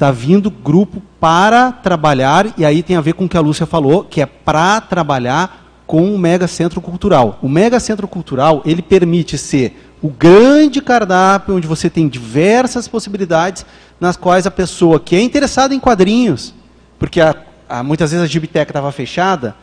está 0.00 0.10
vindo 0.10 0.50
grupo 0.50 1.02
para 1.20 1.70
trabalhar, 1.70 2.54
e 2.56 2.64
aí 2.64 2.82
tem 2.82 2.96
a 2.96 3.02
ver 3.02 3.12
com 3.12 3.26
o 3.26 3.28
que 3.28 3.36
a 3.36 3.40
Lúcia 3.40 3.66
falou, 3.66 4.02
que 4.02 4.22
é 4.22 4.24
para 4.24 4.80
trabalhar 4.80 5.84
com 5.86 6.14
o 6.14 6.18
mega 6.18 6.48
centro 6.48 6.80
cultural. 6.80 7.38
O 7.42 7.50
mega 7.50 7.78
centro 7.78 8.08
cultural, 8.08 8.62
ele 8.64 8.80
permite 8.80 9.36
ser 9.36 9.92
o 10.00 10.08
grande 10.08 10.80
cardápio, 10.80 11.54
onde 11.54 11.66
você 11.66 11.90
tem 11.90 12.08
diversas 12.08 12.88
possibilidades, 12.88 13.66
nas 14.00 14.16
quais 14.16 14.46
a 14.46 14.50
pessoa 14.50 14.98
que 14.98 15.14
é 15.14 15.20
interessada 15.20 15.74
em 15.74 15.78
quadrinhos, 15.78 16.54
porque 16.98 17.20
a, 17.20 17.36
a, 17.68 17.82
muitas 17.82 18.10
vezes 18.10 18.24
a 18.24 18.26
Gibiteca 18.26 18.70
estava 18.70 18.90
fechada, 18.90 19.54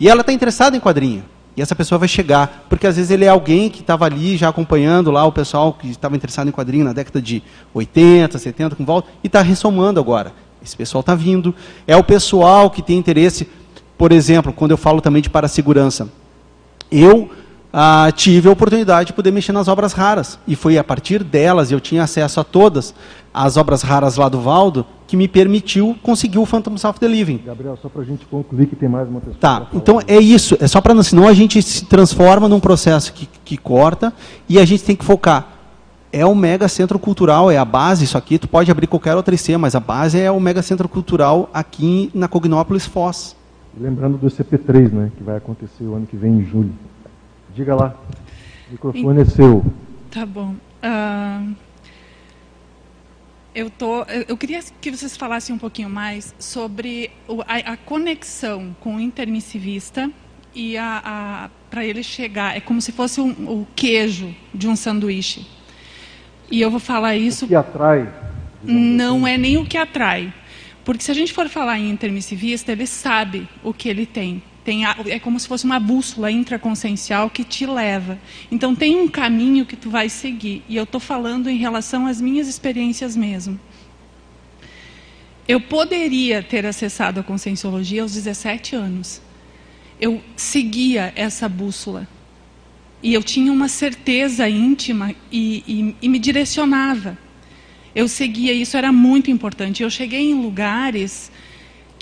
e 0.00 0.08
ela 0.08 0.22
está 0.22 0.32
interessada 0.32 0.76
em 0.76 0.80
quadrinho. 0.80 1.22
E 1.56 1.62
essa 1.62 1.74
pessoa 1.74 1.98
vai 1.98 2.08
chegar, 2.08 2.66
porque 2.68 2.86
às 2.86 2.96
vezes 2.96 3.10
ele 3.10 3.24
é 3.24 3.28
alguém 3.28 3.70
que 3.70 3.80
estava 3.80 4.04
ali 4.04 4.36
já 4.36 4.48
acompanhando 4.48 5.10
lá 5.10 5.24
o 5.24 5.30
pessoal 5.30 5.72
que 5.72 5.88
estava 5.88 6.16
interessado 6.16 6.48
em 6.48 6.50
quadrinho 6.50 6.84
na 6.84 6.92
década 6.92 7.22
de 7.22 7.42
80, 7.72 8.36
70, 8.38 8.74
com 8.76 8.84
volta, 8.84 9.08
e 9.22 9.28
está 9.28 9.40
ressomando 9.40 10.00
agora. 10.00 10.32
Esse 10.64 10.76
pessoal 10.76 11.00
está 11.00 11.14
vindo. 11.14 11.54
É 11.86 11.96
o 11.96 12.02
pessoal 12.02 12.70
que 12.70 12.82
tem 12.82 12.98
interesse, 12.98 13.48
por 13.96 14.10
exemplo, 14.10 14.52
quando 14.52 14.72
eu 14.72 14.76
falo 14.76 15.00
também 15.00 15.22
de 15.22 15.30
parasegurança. 15.30 16.08
Eu 16.90 17.30
ah, 17.72 18.10
tive 18.14 18.48
a 18.48 18.52
oportunidade 18.52 19.08
de 19.08 19.12
poder 19.12 19.30
mexer 19.30 19.52
nas 19.52 19.68
obras 19.68 19.92
raras. 19.92 20.38
E 20.48 20.56
foi 20.56 20.78
a 20.78 20.84
partir 20.84 21.22
delas, 21.22 21.70
eu 21.70 21.80
tinha 21.80 22.02
acesso 22.02 22.40
a 22.40 22.44
todas 22.44 22.94
as 23.34 23.56
obras 23.56 23.82
raras 23.82 24.16
lá 24.16 24.28
do 24.28 24.40
Valdo, 24.40 24.86
que 25.08 25.16
me 25.16 25.26
permitiu 25.26 25.96
conseguir 26.04 26.38
o 26.38 26.46
Phantom 26.46 26.76
South 26.76 26.94
the 26.94 27.08
Living. 27.08 27.40
Gabriel, 27.44 27.76
só 27.82 27.88
para 27.88 28.02
a 28.02 28.04
gente 28.04 28.24
concluir 28.26 28.66
que 28.66 28.76
tem 28.76 28.88
mais 28.88 29.08
uma 29.08 29.18
pessoa. 29.18 29.36
Tá, 29.40 29.66
então 29.74 30.00
é 30.06 30.18
isso. 30.18 30.56
É 30.60 30.68
só 30.68 30.80
para 30.80 31.02
senão 31.02 31.26
a 31.26 31.32
gente 31.32 31.60
se 31.60 31.84
transforma 31.86 32.48
num 32.48 32.60
processo 32.60 33.12
que, 33.12 33.28
que 33.44 33.56
corta 33.56 34.12
e 34.48 34.56
a 34.56 34.64
gente 34.64 34.84
tem 34.84 34.94
que 34.94 35.04
focar. 35.04 35.48
é 36.12 36.24
o 36.24 36.32
mega 36.32 36.68
centro 36.68 36.96
cultural, 36.96 37.50
é 37.50 37.58
a 37.58 37.64
base, 37.64 38.04
isso 38.04 38.16
aqui, 38.16 38.38
tu 38.38 38.46
pode 38.46 38.70
abrir 38.70 38.86
qualquer 38.86 39.16
outra 39.16 39.34
IC, 39.34 39.56
mas 39.56 39.74
a 39.74 39.80
base 39.80 40.20
é 40.20 40.30
o 40.30 40.38
mega 40.38 40.62
centro 40.62 40.88
cultural 40.88 41.50
aqui 41.52 42.08
na 42.14 42.28
Cognópolis 42.28 42.86
Foz. 42.86 43.34
Lembrando 43.76 44.16
do 44.16 44.28
CP3, 44.28 44.92
né, 44.92 45.10
que 45.16 45.24
vai 45.24 45.36
acontecer 45.36 45.82
o 45.82 45.96
ano 45.96 46.06
que 46.06 46.16
vem, 46.16 46.38
em 46.38 46.44
julho. 46.44 46.72
Diga 47.52 47.74
lá, 47.74 47.96
o 48.68 48.72
microfone 48.72 49.22
é 49.22 49.24
seu. 49.24 49.64
Tá 50.12 50.24
bom. 50.24 50.54
Uh, 50.84 51.54
eu, 53.54 53.70
tô, 53.70 54.02
eu 54.28 54.36
queria 54.36 54.60
que 54.80 54.90
vocês 54.90 55.16
falassem 55.16 55.54
um 55.54 55.58
pouquinho 55.58 55.88
mais 55.88 56.34
sobre 56.38 57.10
a, 57.46 57.72
a, 57.72 57.76
conexão 57.76 58.76
com 58.80 58.96
o 58.96 59.00
intermissivista 59.00 60.10
e 60.54 60.76
a, 60.76 61.02
a 61.04 61.50
para 61.70 61.84
ele 61.84 62.02
chegar. 62.02 62.56
É 62.56 62.60
como 62.60 62.80
se 62.80 62.92
fosse 62.92 63.20
um, 63.20 63.30
o 63.30 63.66
queijo 63.74 64.34
de 64.52 64.68
um 64.68 64.76
sanduíche. 64.76 65.46
E 66.50 66.60
eu 66.60 66.70
vou 66.70 66.80
falar 66.80 67.16
isso. 67.16 67.44
O 67.44 67.48
que 67.48 67.54
atrai? 67.54 68.08
Não 68.62 69.26
é 69.26 69.36
nem 69.36 69.56
o 69.56 69.64
que 69.64 69.76
atrai. 69.76 70.32
Porque 70.84 71.02
se 71.02 71.10
a 71.10 71.14
gente 71.14 71.32
for 71.32 71.48
falar 71.48 71.78
em 71.78 71.90
intermissivista, 71.90 72.72
ele 72.72 72.86
sabe 72.86 73.48
o 73.62 73.72
que 73.72 73.88
ele 73.88 74.04
tem. 74.04 74.42
Tem 74.64 74.84
é 74.86 75.18
como 75.18 75.38
se 75.38 75.46
fosse 75.46 75.64
uma 75.66 75.78
bússola 75.78 76.30
intraconsciencial 76.30 77.28
que 77.28 77.44
te 77.44 77.66
leva. 77.66 78.18
Então 78.50 78.74
tem 78.74 78.96
um 78.96 79.06
caminho 79.06 79.66
que 79.66 79.76
tu 79.76 79.90
vai 79.90 80.08
seguir. 80.08 80.62
E 80.68 80.76
eu 80.76 80.84
estou 80.84 81.00
falando 81.00 81.50
em 81.50 81.58
relação 81.58 82.06
às 82.06 82.20
minhas 82.20 82.48
experiências 82.48 83.14
mesmo. 83.14 83.60
Eu 85.46 85.60
poderia 85.60 86.42
ter 86.42 86.64
acessado 86.64 87.20
a 87.20 87.22
conscienciologia 87.22 88.00
aos 88.00 88.14
17 88.14 88.74
anos. 88.74 89.20
Eu 90.00 90.22
seguia 90.34 91.12
essa 91.14 91.46
bússola. 91.46 92.08
E 93.02 93.12
eu 93.12 93.22
tinha 93.22 93.52
uma 93.52 93.68
certeza 93.68 94.48
íntima 94.48 95.14
e, 95.30 95.62
e, 95.68 95.96
e 96.00 96.08
me 96.08 96.18
direcionava. 96.18 97.18
Eu 97.94 98.08
seguia 98.08 98.54
isso, 98.54 98.78
era 98.78 98.90
muito 98.90 99.30
importante. 99.30 99.82
Eu 99.82 99.90
cheguei 99.90 100.30
em 100.30 100.34
lugares 100.34 101.30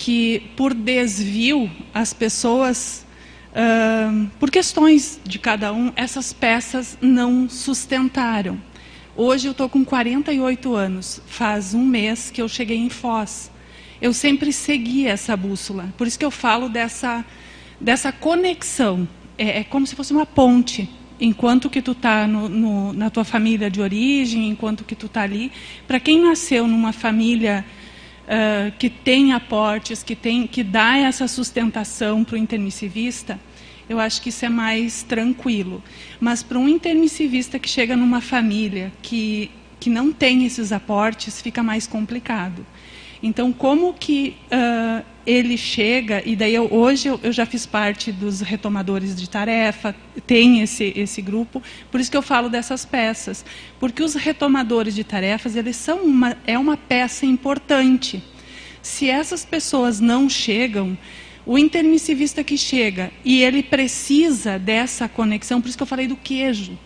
que, 0.03 0.51
por 0.57 0.73
desvio, 0.73 1.71
as 1.93 2.11
pessoas, 2.11 3.05
uh, 3.51 4.29
por 4.37 4.51
questões 4.51 5.17
de 5.23 5.39
cada 5.39 5.71
um, 5.71 5.93
essas 5.95 6.33
peças 6.33 6.97
não 7.01 7.47
sustentaram. 7.47 8.61
Hoje 9.15 9.47
eu 9.47 9.53
estou 9.53 9.69
com 9.69 9.85
48 9.85 10.75
anos, 10.75 11.21
faz 11.25 11.73
um 11.73 11.85
mês 11.85 12.29
que 12.29 12.41
eu 12.41 12.49
cheguei 12.49 12.75
em 12.75 12.89
Foz. 12.89 13.49
Eu 14.01 14.11
sempre 14.11 14.51
segui 14.51 15.07
essa 15.07 15.37
bússola, 15.37 15.93
por 15.97 16.05
isso 16.05 16.19
que 16.19 16.25
eu 16.25 16.31
falo 16.31 16.67
dessa, 16.67 17.23
dessa 17.79 18.11
conexão 18.11 19.07
é, 19.37 19.59
é 19.59 19.63
como 19.63 19.87
se 19.87 19.95
fosse 19.95 20.11
uma 20.11 20.25
ponte 20.25 20.89
enquanto 21.17 21.69
que 21.69 21.81
tu 21.81 21.93
está 21.93 22.27
na 22.27 23.09
tua 23.09 23.23
família 23.23 23.71
de 23.71 23.79
origem, 23.79 24.49
enquanto 24.49 24.83
que 24.83 24.95
tu 24.95 25.05
está 25.05 25.21
ali. 25.21 25.49
Para 25.87 25.97
quem 25.97 26.21
nasceu 26.21 26.67
numa 26.67 26.91
família 26.91 27.63
que 28.77 28.89
tem 28.89 29.33
aportes, 29.33 30.03
que, 30.03 30.15
tem, 30.15 30.47
que 30.47 30.63
dá 30.63 30.97
essa 30.97 31.27
sustentação 31.27 32.23
para 32.23 32.35
o 32.35 32.37
intermissivista, 32.37 33.39
eu 33.87 33.99
acho 33.99 34.21
que 34.21 34.29
isso 34.29 34.45
é 34.45 34.49
mais 34.49 35.03
tranquilo. 35.03 35.83
Mas 36.19 36.41
para 36.41 36.57
um 36.57 36.67
intermissivista 36.67 37.59
que 37.59 37.69
chega 37.69 37.95
numa 37.95 38.21
família 38.21 38.91
que, 39.01 39.51
que 39.79 39.89
não 39.89 40.11
tem 40.11 40.45
esses 40.45 40.71
aportes, 40.71 41.41
fica 41.41 41.61
mais 41.61 41.85
complicado. 41.85 42.65
Então, 43.23 43.53
como 43.53 43.93
que 43.93 44.35
uh, 44.51 45.01
ele 45.25 45.57
chega, 45.57 46.21
e 46.25 46.35
daí 46.35 46.53
eu, 46.53 46.67
hoje 46.69 47.07
eu, 47.07 47.17
eu, 47.23 47.31
já 47.31 47.45
fiz 47.45 47.65
parte 47.65 48.11
dos 48.11 48.41
retomadores 48.41 49.15
de 49.15 49.29
tarefa, 49.29 49.95
tem 50.27 50.59
esse, 50.61 50.91
esse 50.93 51.21
grupo, 51.21 51.63
por 51.89 52.01
isso 52.01 52.11
que 52.11 52.17
eu 52.17 52.21
falo 52.21 52.49
dessas 52.49 52.83
peças. 52.83 53.45
Porque 53.79 54.03
os 54.03 54.13
retomadores 54.13 54.93
de 54.93 55.05
tarefas, 55.05 55.55
eles 55.55 55.77
são 55.77 55.99
uma, 55.99 56.35
é 56.45 56.59
uma 56.59 56.75
peça 56.75 57.25
importante. 57.25 58.21
Se 58.81 59.09
essas 59.09 59.45
pessoas 59.45 60.01
não 60.01 60.29
chegam, 60.29 60.97
o 61.45 61.57
intermissivista 61.57 62.43
que 62.43 62.57
chega 62.57 63.09
e 63.23 63.41
ele 63.41 63.63
precisa 63.63 64.59
dessa 64.59 65.07
conexão, 65.07 65.61
por 65.61 65.69
isso 65.69 65.77
que 65.77 65.83
eu 65.83 65.87
falei 65.87 66.07
do 66.07 66.17
queijo, 66.17 66.77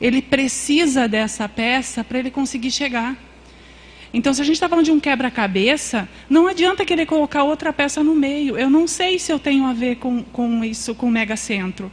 ele 0.00 0.22
precisa 0.22 1.06
dessa 1.06 1.46
peça 1.46 2.02
para 2.02 2.18
ele 2.18 2.30
conseguir 2.30 2.70
chegar. 2.70 3.31
Então, 4.14 4.34
se 4.34 4.42
a 4.42 4.44
gente 4.44 4.56
está 4.56 4.68
falando 4.68 4.84
de 4.84 4.92
um 4.92 5.00
quebra-cabeça, 5.00 6.06
não 6.28 6.46
adianta 6.46 6.84
querer 6.84 7.06
colocar 7.06 7.44
outra 7.44 7.72
peça 7.72 8.04
no 8.04 8.14
meio. 8.14 8.58
Eu 8.58 8.68
não 8.68 8.86
sei 8.86 9.18
se 9.18 9.32
eu 9.32 9.38
tenho 9.38 9.64
a 9.64 9.72
ver 9.72 9.96
com, 9.96 10.22
com 10.22 10.62
isso, 10.62 10.94
com 10.94 11.06
o 11.06 11.10
megacentro. 11.10 11.90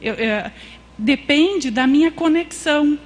Eu, 0.00 0.14
é, 0.14 0.50
depende 0.96 1.70
da 1.70 1.86
minha 1.86 2.10
conexão. 2.10 2.98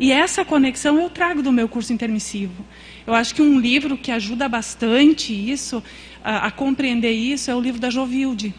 E 0.00 0.10
essa 0.10 0.44
conexão 0.44 0.98
eu 0.98 1.08
trago 1.08 1.42
do 1.42 1.52
meu 1.52 1.68
curso 1.68 1.92
intermissivo. 1.92 2.64
Eu 3.06 3.14
acho 3.14 3.34
que 3.36 3.42
um 3.42 3.60
livro 3.60 3.96
que 3.96 4.10
ajuda 4.10 4.48
bastante 4.48 5.32
isso, 5.32 5.82
a, 6.24 6.48
a 6.48 6.50
compreender 6.50 7.12
isso, 7.12 7.52
é 7.52 7.54
o 7.54 7.60
livro 7.60 7.80
da 7.80 7.88
Jovilde, 7.88 8.52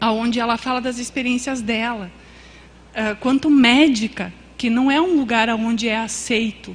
aonde 0.00 0.40
ela 0.40 0.56
fala 0.56 0.80
das 0.80 0.98
experiências 0.98 1.60
dela. 1.60 2.10
Uh, 2.92 3.16
quanto 3.20 3.50
médica, 3.50 4.32
que 4.56 4.70
não 4.70 4.90
é 4.90 5.00
um 5.00 5.16
lugar 5.16 5.50
onde 5.50 5.86
é 5.86 5.98
aceito 5.98 6.74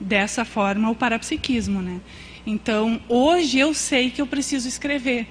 dessa 0.00 0.44
forma 0.44 0.90
o 0.90 0.94
parapsiquismo, 0.94 1.80
né? 1.80 2.00
Então, 2.46 3.00
hoje 3.08 3.58
eu 3.58 3.74
sei 3.74 4.10
que 4.10 4.22
eu 4.22 4.26
preciso 4.26 4.68
escrever. 4.68 5.26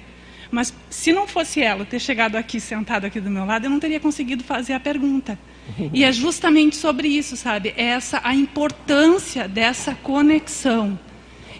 Mas 0.51 0.73
se 0.89 1.11
não 1.11 1.27
fosse 1.27 1.61
ela 1.61 1.85
ter 1.85 1.99
chegado 1.99 2.35
aqui, 2.35 2.59
sentado 2.59 3.05
aqui 3.05 3.19
do 3.19 3.29
meu 3.29 3.45
lado, 3.45 3.65
eu 3.65 3.69
não 3.69 3.79
teria 3.79 3.99
conseguido 3.99 4.43
fazer 4.43 4.73
a 4.73 4.79
pergunta. 4.79 5.37
E 5.91 6.03
é 6.03 6.11
justamente 6.11 6.75
sobre 6.75 7.07
isso, 7.07 7.35
sabe? 7.35 7.73
É 7.75 7.85
essa 7.85 8.21
a 8.23 8.35
importância 8.35 9.47
dessa 9.47 9.95
conexão 9.95 10.99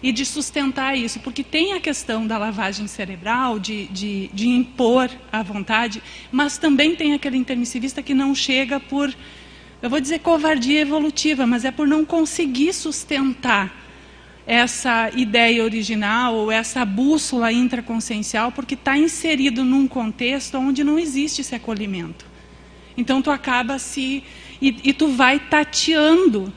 e 0.03 0.11
de 0.11 0.23
sustentar 0.23 0.95
isso, 0.95 1.19
porque 1.22 1.44
tem 1.44 1.73
a 1.73 1.80
questão 1.80 2.27
da 2.27 2.38
lavagem 2.38 2.86
cerebral, 2.86 3.57
de, 3.57 3.88
de, 3.88 4.30
de 4.32 4.48
impor 4.48 5.10
a 5.32 5.41
vontade, 5.41 6.02
mas 6.32 6.60
também 6.60 6.95
tem 6.95 7.14
aquele 7.14 7.38
intermissivista 7.38 8.03
que 8.03 8.14
não 8.14 8.36
chega 8.36 8.80
por 8.80 9.11
eu 9.86 9.90
vou 9.90 10.02
dizer 10.02 10.18
covardia 10.18 10.82
evolutiva, 10.82 11.45
mas 11.45 11.64
é 11.64 11.70
por 11.70 11.88
não 11.88 12.03
conseguir 12.03 12.74
sustentar 12.74 13.72
essa 14.48 15.12
ideia 15.16 15.64
original 15.64 16.34
ou 16.34 16.52
essa 16.52 16.84
bússola 16.84 17.52
intraconsciencial, 17.52 18.52
porque 18.52 18.74
está 18.74 18.98
inserido 18.98 19.64
num 19.64 19.88
contexto 19.88 20.57
onde 20.57 20.84
não 20.84 20.98
existe 20.98 21.41
esse 21.41 21.53
acolhimento. 21.53 22.26
Então 22.98 23.22
tu 23.22 23.30
acaba 23.30 23.78
se 23.78 24.24
e, 24.60 24.76
e 24.86 24.91
tu 24.91 25.10
vai 25.10 25.40
tateando. 25.40 26.52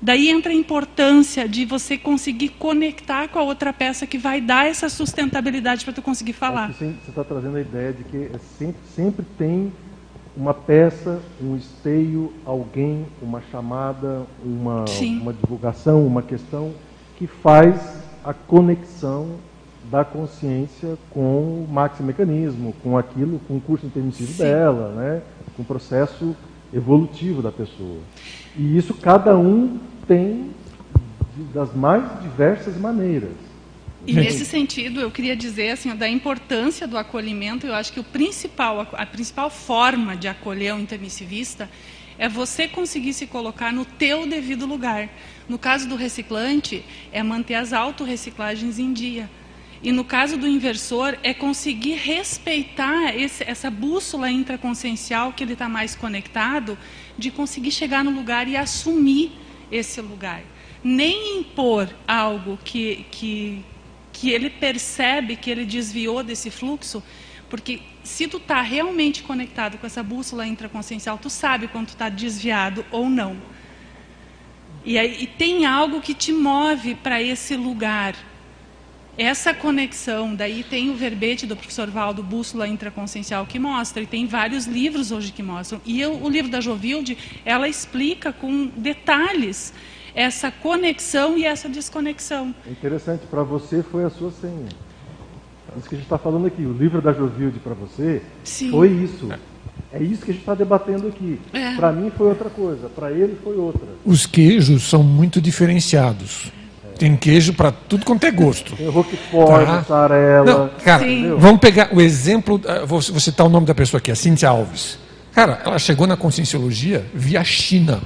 Daí 0.00 0.28
entra 0.28 0.52
a 0.52 0.54
importância 0.54 1.48
de 1.48 1.64
você 1.64 1.98
conseguir 1.98 2.50
conectar 2.50 3.26
com 3.26 3.40
a 3.40 3.42
outra 3.42 3.72
peça 3.72 4.06
que 4.06 4.16
vai 4.16 4.40
dar 4.40 4.68
essa 4.68 4.88
sustentabilidade 4.88 5.84
para 5.84 5.92
tu 5.92 6.02
conseguir 6.02 6.34
falar. 6.34 6.72
Você 6.72 6.94
está 7.08 7.24
trazendo 7.24 7.56
a 7.56 7.60
ideia 7.60 7.92
de 7.92 8.04
que 8.04 8.30
é 8.32 8.38
sempre, 8.38 8.80
sempre 8.94 9.26
tem 9.36 9.72
uma 10.36 10.54
peça, 10.54 11.20
um 11.40 11.56
esteio, 11.56 12.32
alguém, 12.44 13.06
uma 13.20 13.42
chamada, 13.50 14.22
uma, 14.44 14.84
uma 15.20 15.32
divulgação, 15.32 16.06
uma 16.06 16.22
questão 16.22 16.72
que 17.16 17.26
faz 17.26 18.00
a 18.24 18.32
conexão 18.32 19.28
da 19.90 20.04
consciência 20.04 20.96
com 21.10 21.64
o 21.64 21.68
maxi-mecanismo, 21.68 22.74
com 22.82 22.96
aquilo, 22.96 23.40
com 23.48 23.56
o 23.56 23.60
curso 23.60 23.86
intermissivo 23.86 24.32
Sim. 24.32 24.42
dela, 24.44 24.92
né? 24.92 25.22
com 25.56 25.62
o 25.62 25.64
processo 25.64 26.36
evolutivo 26.72 27.42
da 27.42 27.50
pessoa. 27.50 27.98
E 28.56 28.76
isso 28.76 28.94
cada 28.94 29.36
um 29.36 29.78
tem 30.06 30.50
das 31.52 31.74
mais 31.74 32.04
diversas 32.22 32.76
maneiras. 32.76 33.49
E 34.06 34.14
nesse 34.14 34.46
sentido, 34.46 35.00
eu 35.00 35.10
queria 35.10 35.36
dizer 35.36 35.70
assim, 35.70 35.94
da 35.94 36.08
importância 36.08 36.86
do 36.86 36.96
acolhimento. 36.96 37.66
Eu 37.66 37.74
acho 37.74 37.92
que 37.92 38.00
o 38.00 38.04
principal, 38.04 38.88
a 38.92 39.06
principal 39.06 39.50
forma 39.50 40.16
de 40.16 40.26
acolher 40.26 40.74
um 40.74 40.80
intermissivista 40.80 41.70
é 42.18 42.28
você 42.28 42.66
conseguir 42.66 43.12
se 43.12 43.26
colocar 43.26 43.72
no 43.72 43.84
teu 43.84 44.26
devido 44.26 44.66
lugar. 44.66 45.08
No 45.48 45.58
caso 45.58 45.88
do 45.88 45.96
reciclante, 45.96 46.84
é 47.12 47.22
manter 47.22 47.54
as 47.54 47.72
autorreciclagens 47.72 48.78
em 48.78 48.92
dia. 48.92 49.28
E 49.82 49.90
no 49.92 50.04
caso 50.04 50.36
do 50.36 50.46
inversor, 50.46 51.16
é 51.22 51.32
conseguir 51.32 51.94
respeitar 51.94 53.16
esse, 53.16 53.42
essa 53.44 53.70
bússola 53.70 54.30
intraconsciencial 54.30 55.32
que 55.32 55.42
ele 55.42 55.54
está 55.54 55.68
mais 55.68 55.94
conectado, 55.94 56.76
de 57.16 57.30
conseguir 57.30 57.70
chegar 57.70 58.04
no 58.04 58.10
lugar 58.10 58.46
e 58.46 58.56
assumir 58.56 59.32
esse 59.72 60.00
lugar. 60.02 60.42
Nem 60.84 61.38
impor 61.38 61.88
algo 62.06 62.58
que, 62.62 63.06
que, 63.10 63.64
que 64.20 64.28
ele 64.28 64.50
percebe 64.50 65.34
que 65.34 65.50
ele 65.50 65.64
desviou 65.64 66.22
desse 66.22 66.50
fluxo, 66.50 67.02
porque 67.48 67.80
se 68.04 68.28
tu 68.28 68.36
está 68.36 68.60
realmente 68.60 69.22
conectado 69.22 69.78
com 69.78 69.86
essa 69.86 70.02
bússola 70.02 70.46
intraconsciencial, 70.46 71.16
tu 71.16 71.30
sabe 71.30 71.68
quando 71.68 71.86
tu 71.86 71.94
está 71.94 72.10
desviado 72.10 72.84
ou 72.90 73.08
não. 73.08 73.38
E, 74.84 74.98
aí, 74.98 75.22
e 75.22 75.26
tem 75.26 75.64
algo 75.64 76.02
que 76.02 76.12
te 76.12 76.34
move 76.34 76.96
para 76.96 77.22
esse 77.22 77.56
lugar. 77.56 78.14
essa 79.16 79.54
conexão, 79.54 80.34
daí 80.34 80.62
tem 80.62 80.90
o 80.90 80.94
verbete 80.94 81.46
do 81.46 81.56
professor 81.56 81.90
Valdo, 81.90 82.22
Bússola 82.22 82.68
Intraconsciencial, 82.68 83.46
que 83.46 83.58
mostra, 83.58 84.02
e 84.02 84.06
tem 84.06 84.26
vários 84.26 84.66
livros 84.66 85.12
hoje 85.12 85.32
que 85.32 85.42
mostram. 85.42 85.80
E 85.86 85.98
eu, 85.98 86.22
o 86.22 86.28
livro 86.28 86.50
da 86.50 86.60
Jovilde, 86.60 87.16
ela 87.42 87.66
explica 87.66 88.34
com 88.34 88.66
detalhes 88.66 89.72
essa 90.14 90.50
conexão 90.50 91.36
e 91.36 91.44
essa 91.44 91.68
desconexão. 91.68 92.54
É 92.66 92.70
interessante, 92.70 93.26
para 93.30 93.42
você 93.42 93.82
foi 93.82 94.04
a 94.04 94.10
sua 94.10 94.30
senha. 94.30 94.68
Isso 95.78 95.88
que 95.88 95.94
a 95.94 95.98
gente 95.98 96.06
está 96.06 96.18
falando 96.18 96.46
aqui, 96.46 96.62
o 96.62 96.72
livro 96.72 97.00
da 97.00 97.12
Jovilde 97.12 97.58
para 97.60 97.74
você 97.74 98.22
Sim. 98.42 98.70
foi 98.70 98.88
isso. 98.88 99.28
É 99.92 100.02
isso 100.02 100.24
que 100.24 100.30
a 100.30 100.34
gente 100.34 100.42
está 100.42 100.54
debatendo 100.54 101.08
aqui. 101.08 101.40
É. 101.52 101.74
Para 101.74 101.92
mim 101.92 102.10
foi 102.16 102.28
outra 102.28 102.50
coisa, 102.50 102.88
para 102.88 103.10
ele 103.10 103.36
foi 103.42 103.56
outra. 103.56 103.86
Os 104.04 104.26
queijos 104.26 104.82
são 104.82 105.02
muito 105.02 105.40
diferenciados. 105.40 106.52
Tem 106.98 107.16
queijo 107.16 107.54
para 107.54 107.72
tudo 107.72 108.04
quanto 108.04 108.24
é 108.24 108.30
gosto. 108.30 108.76
Tem 108.76 108.88
roquefort, 108.88 109.66
mussarela. 109.66 110.44
Não, 110.44 110.68
cara, 110.84 111.02
Sim. 111.02 111.34
vamos 111.38 111.60
pegar 111.60 111.88
o 111.94 112.00
exemplo, 112.00 112.60
ah, 112.66 112.84
vou, 112.84 113.00
vou 113.00 113.20
citar 113.20 113.46
o 113.46 113.48
nome 113.48 113.66
da 113.66 113.74
pessoa 113.74 113.98
aqui, 113.98 114.10
a 114.10 114.14
Cíntia 114.14 114.50
Alves. 114.50 114.98
Cara, 115.32 115.60
ela 115.64 115.78
chegou 115.78 116.06
na 116.06 116.16
conscienciologia 116.16 117.06
via 117.14 117.42
China. 117.42 118.02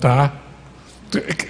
Tá? 0.00 0.32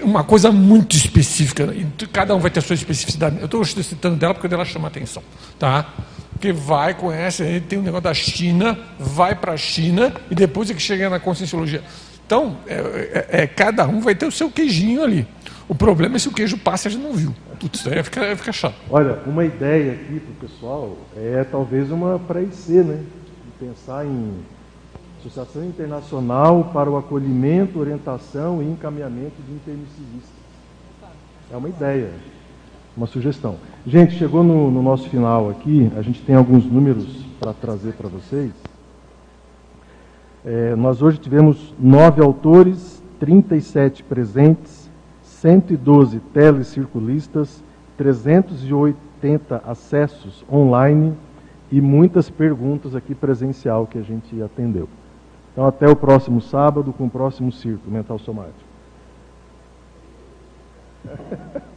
Uma 0.03 0.25
coisa 0.25 0.51
muito 0.53 0.97
específica. 0.97 1.67
tu- 1.97 2.09
Cada 2.09 2.35
um 2.35 2.39
vai 2.39 2.51
ter 2.51 2.59
a 2.61 2.63
sua 2.63 2.75
especificidade. 2.75 3.37
Eu 3.39 3.45
estou 3.47 3.65
citando 3.65 4.17
dela 4.17 4.35
porque 4.35 4.49
dela 4.49 4.65
chama 4.65 4.89
atenção. 4.89 5.23
Tá? 5.59 5.93
Porque 6.33 6.53
vai, 6.53 6.95
conhece, 6.95 7.63
tem 7.69 7.79
um 7.79 7.83
negócio 7.83 8.05
da 8.05 8.15
China, 8.15 8.79
vai 8.99 9.35
para 9.35 9.53
a 9.53 9.57
China 9.57 10.13
e 10.31 10.35
depois 10.35 10.69
é 10.71 10.75
que 10.75 10.83
chega 10.83 11.09
na 11.09 11.19
conscienciologia. 11.21 11.83
Então, 12.27 12.57
é, 12.67 12.75
é- 13.31 13.43
é- 13.43 13.47
cada 13.47 13.87
um 13.87 14.01
vai 14.01 14.15
ter 14.15 14.27
o 14.27 14.33
seu 14.33 14.51
queijinho 14.51 15.03
ali. 15.03 15.27
O 15.69 15.75
problema 15.75 16.17
é 16.17 16.19
se 16.19 16.29
o 16.29 16.33
queijo 16.33 16.59
passa 16.59 16.89
a 16.89 16.91
gente 16.91 17.03
não 17.03 17.13
viu. 17.15 17.35
Putz, 17.61 17.85
daí 17.85 18.03
fica, 18.03 18.37
fica 18.37 18.53
chato. 18.53 18.75
Olha, 18.91 19.19
uma 19.27 19.45
ideia 19.45 19.93
aqui 19.93 20.21
para 20.21 20.33
o 20.47 20.51
pessoal 20.51 20.99
é 21.17 21.45
talvez 21.51 21.91
uma 21.91 22.19
para 22.19 22.43
IC, 22.43 22.73
né? 22.83 22.99
Pensar 23.59 24.05
em 24.05 24.35
Associação 25.25 25.65
Internacional 25.65 26.71
para 26.71 26.91
o 26.91 26.99
Acolhimento, 26.99 27.79
Orientação 27.79 28.63
e 28.63 28.67
Encaminhamento 28.67 29.41
de 29.41 29.55
Intermissivistas. 29.55 30.35
É 31.51 31.57
uma 31.57 31.71
ideia, 31.71 32.11
uma 32.95 33.07
sugestão. 33.07 33.57
Gente, 33.87 34.17
chegou 34.17 34.45
no, 34.45 34.71
no 34.71 34.83
nosso 34.83 35.09
final 35.09 35.49
aqui, 35.49 35.91
a 35.97 36.03
gente 36.03 36.21
tem 36.21 36.35
alguns 36.35 36.67
números 36.67 37.25
para 37.41 37.55
trazer 37.55 37.95
para 37.95 38.07
vocês. 38.07 38.53
É, 40.45 40.77
nós 40.77 41.01
hoje 41.01 41.17
tivemos 41.17 41.75
nove 41.79 42.21
autores, 42.21 43.03
37 43.19 44.03
presentes, 44.03 44.91
112 45.23 46.19
telecirculistas, 46.35 47.65
380 47.97 49.63
acessos 49.65 50.45
online 50.53 51.15
e 51.73 51.81
muitas 51.81 52.29
perguntas 52.29 52.95
aqui 52.95 53.15
presencial 53.15 53.87
que 53.87 53.97
a 53.97 54.03
gente 54.03 54.43
atendeu. 54.43 54.87
Então, 55.55 55.69
até 55.69 55.89
o 55.89 55.95
próximo 55.95 56.41
sábado 56.41 56.93
com 56.93 57.07
o 57.07 57.11
próximo 57.11 57.53
circo 57.53 57.89
mental 57.89 58.19
somático. 58.19 58.59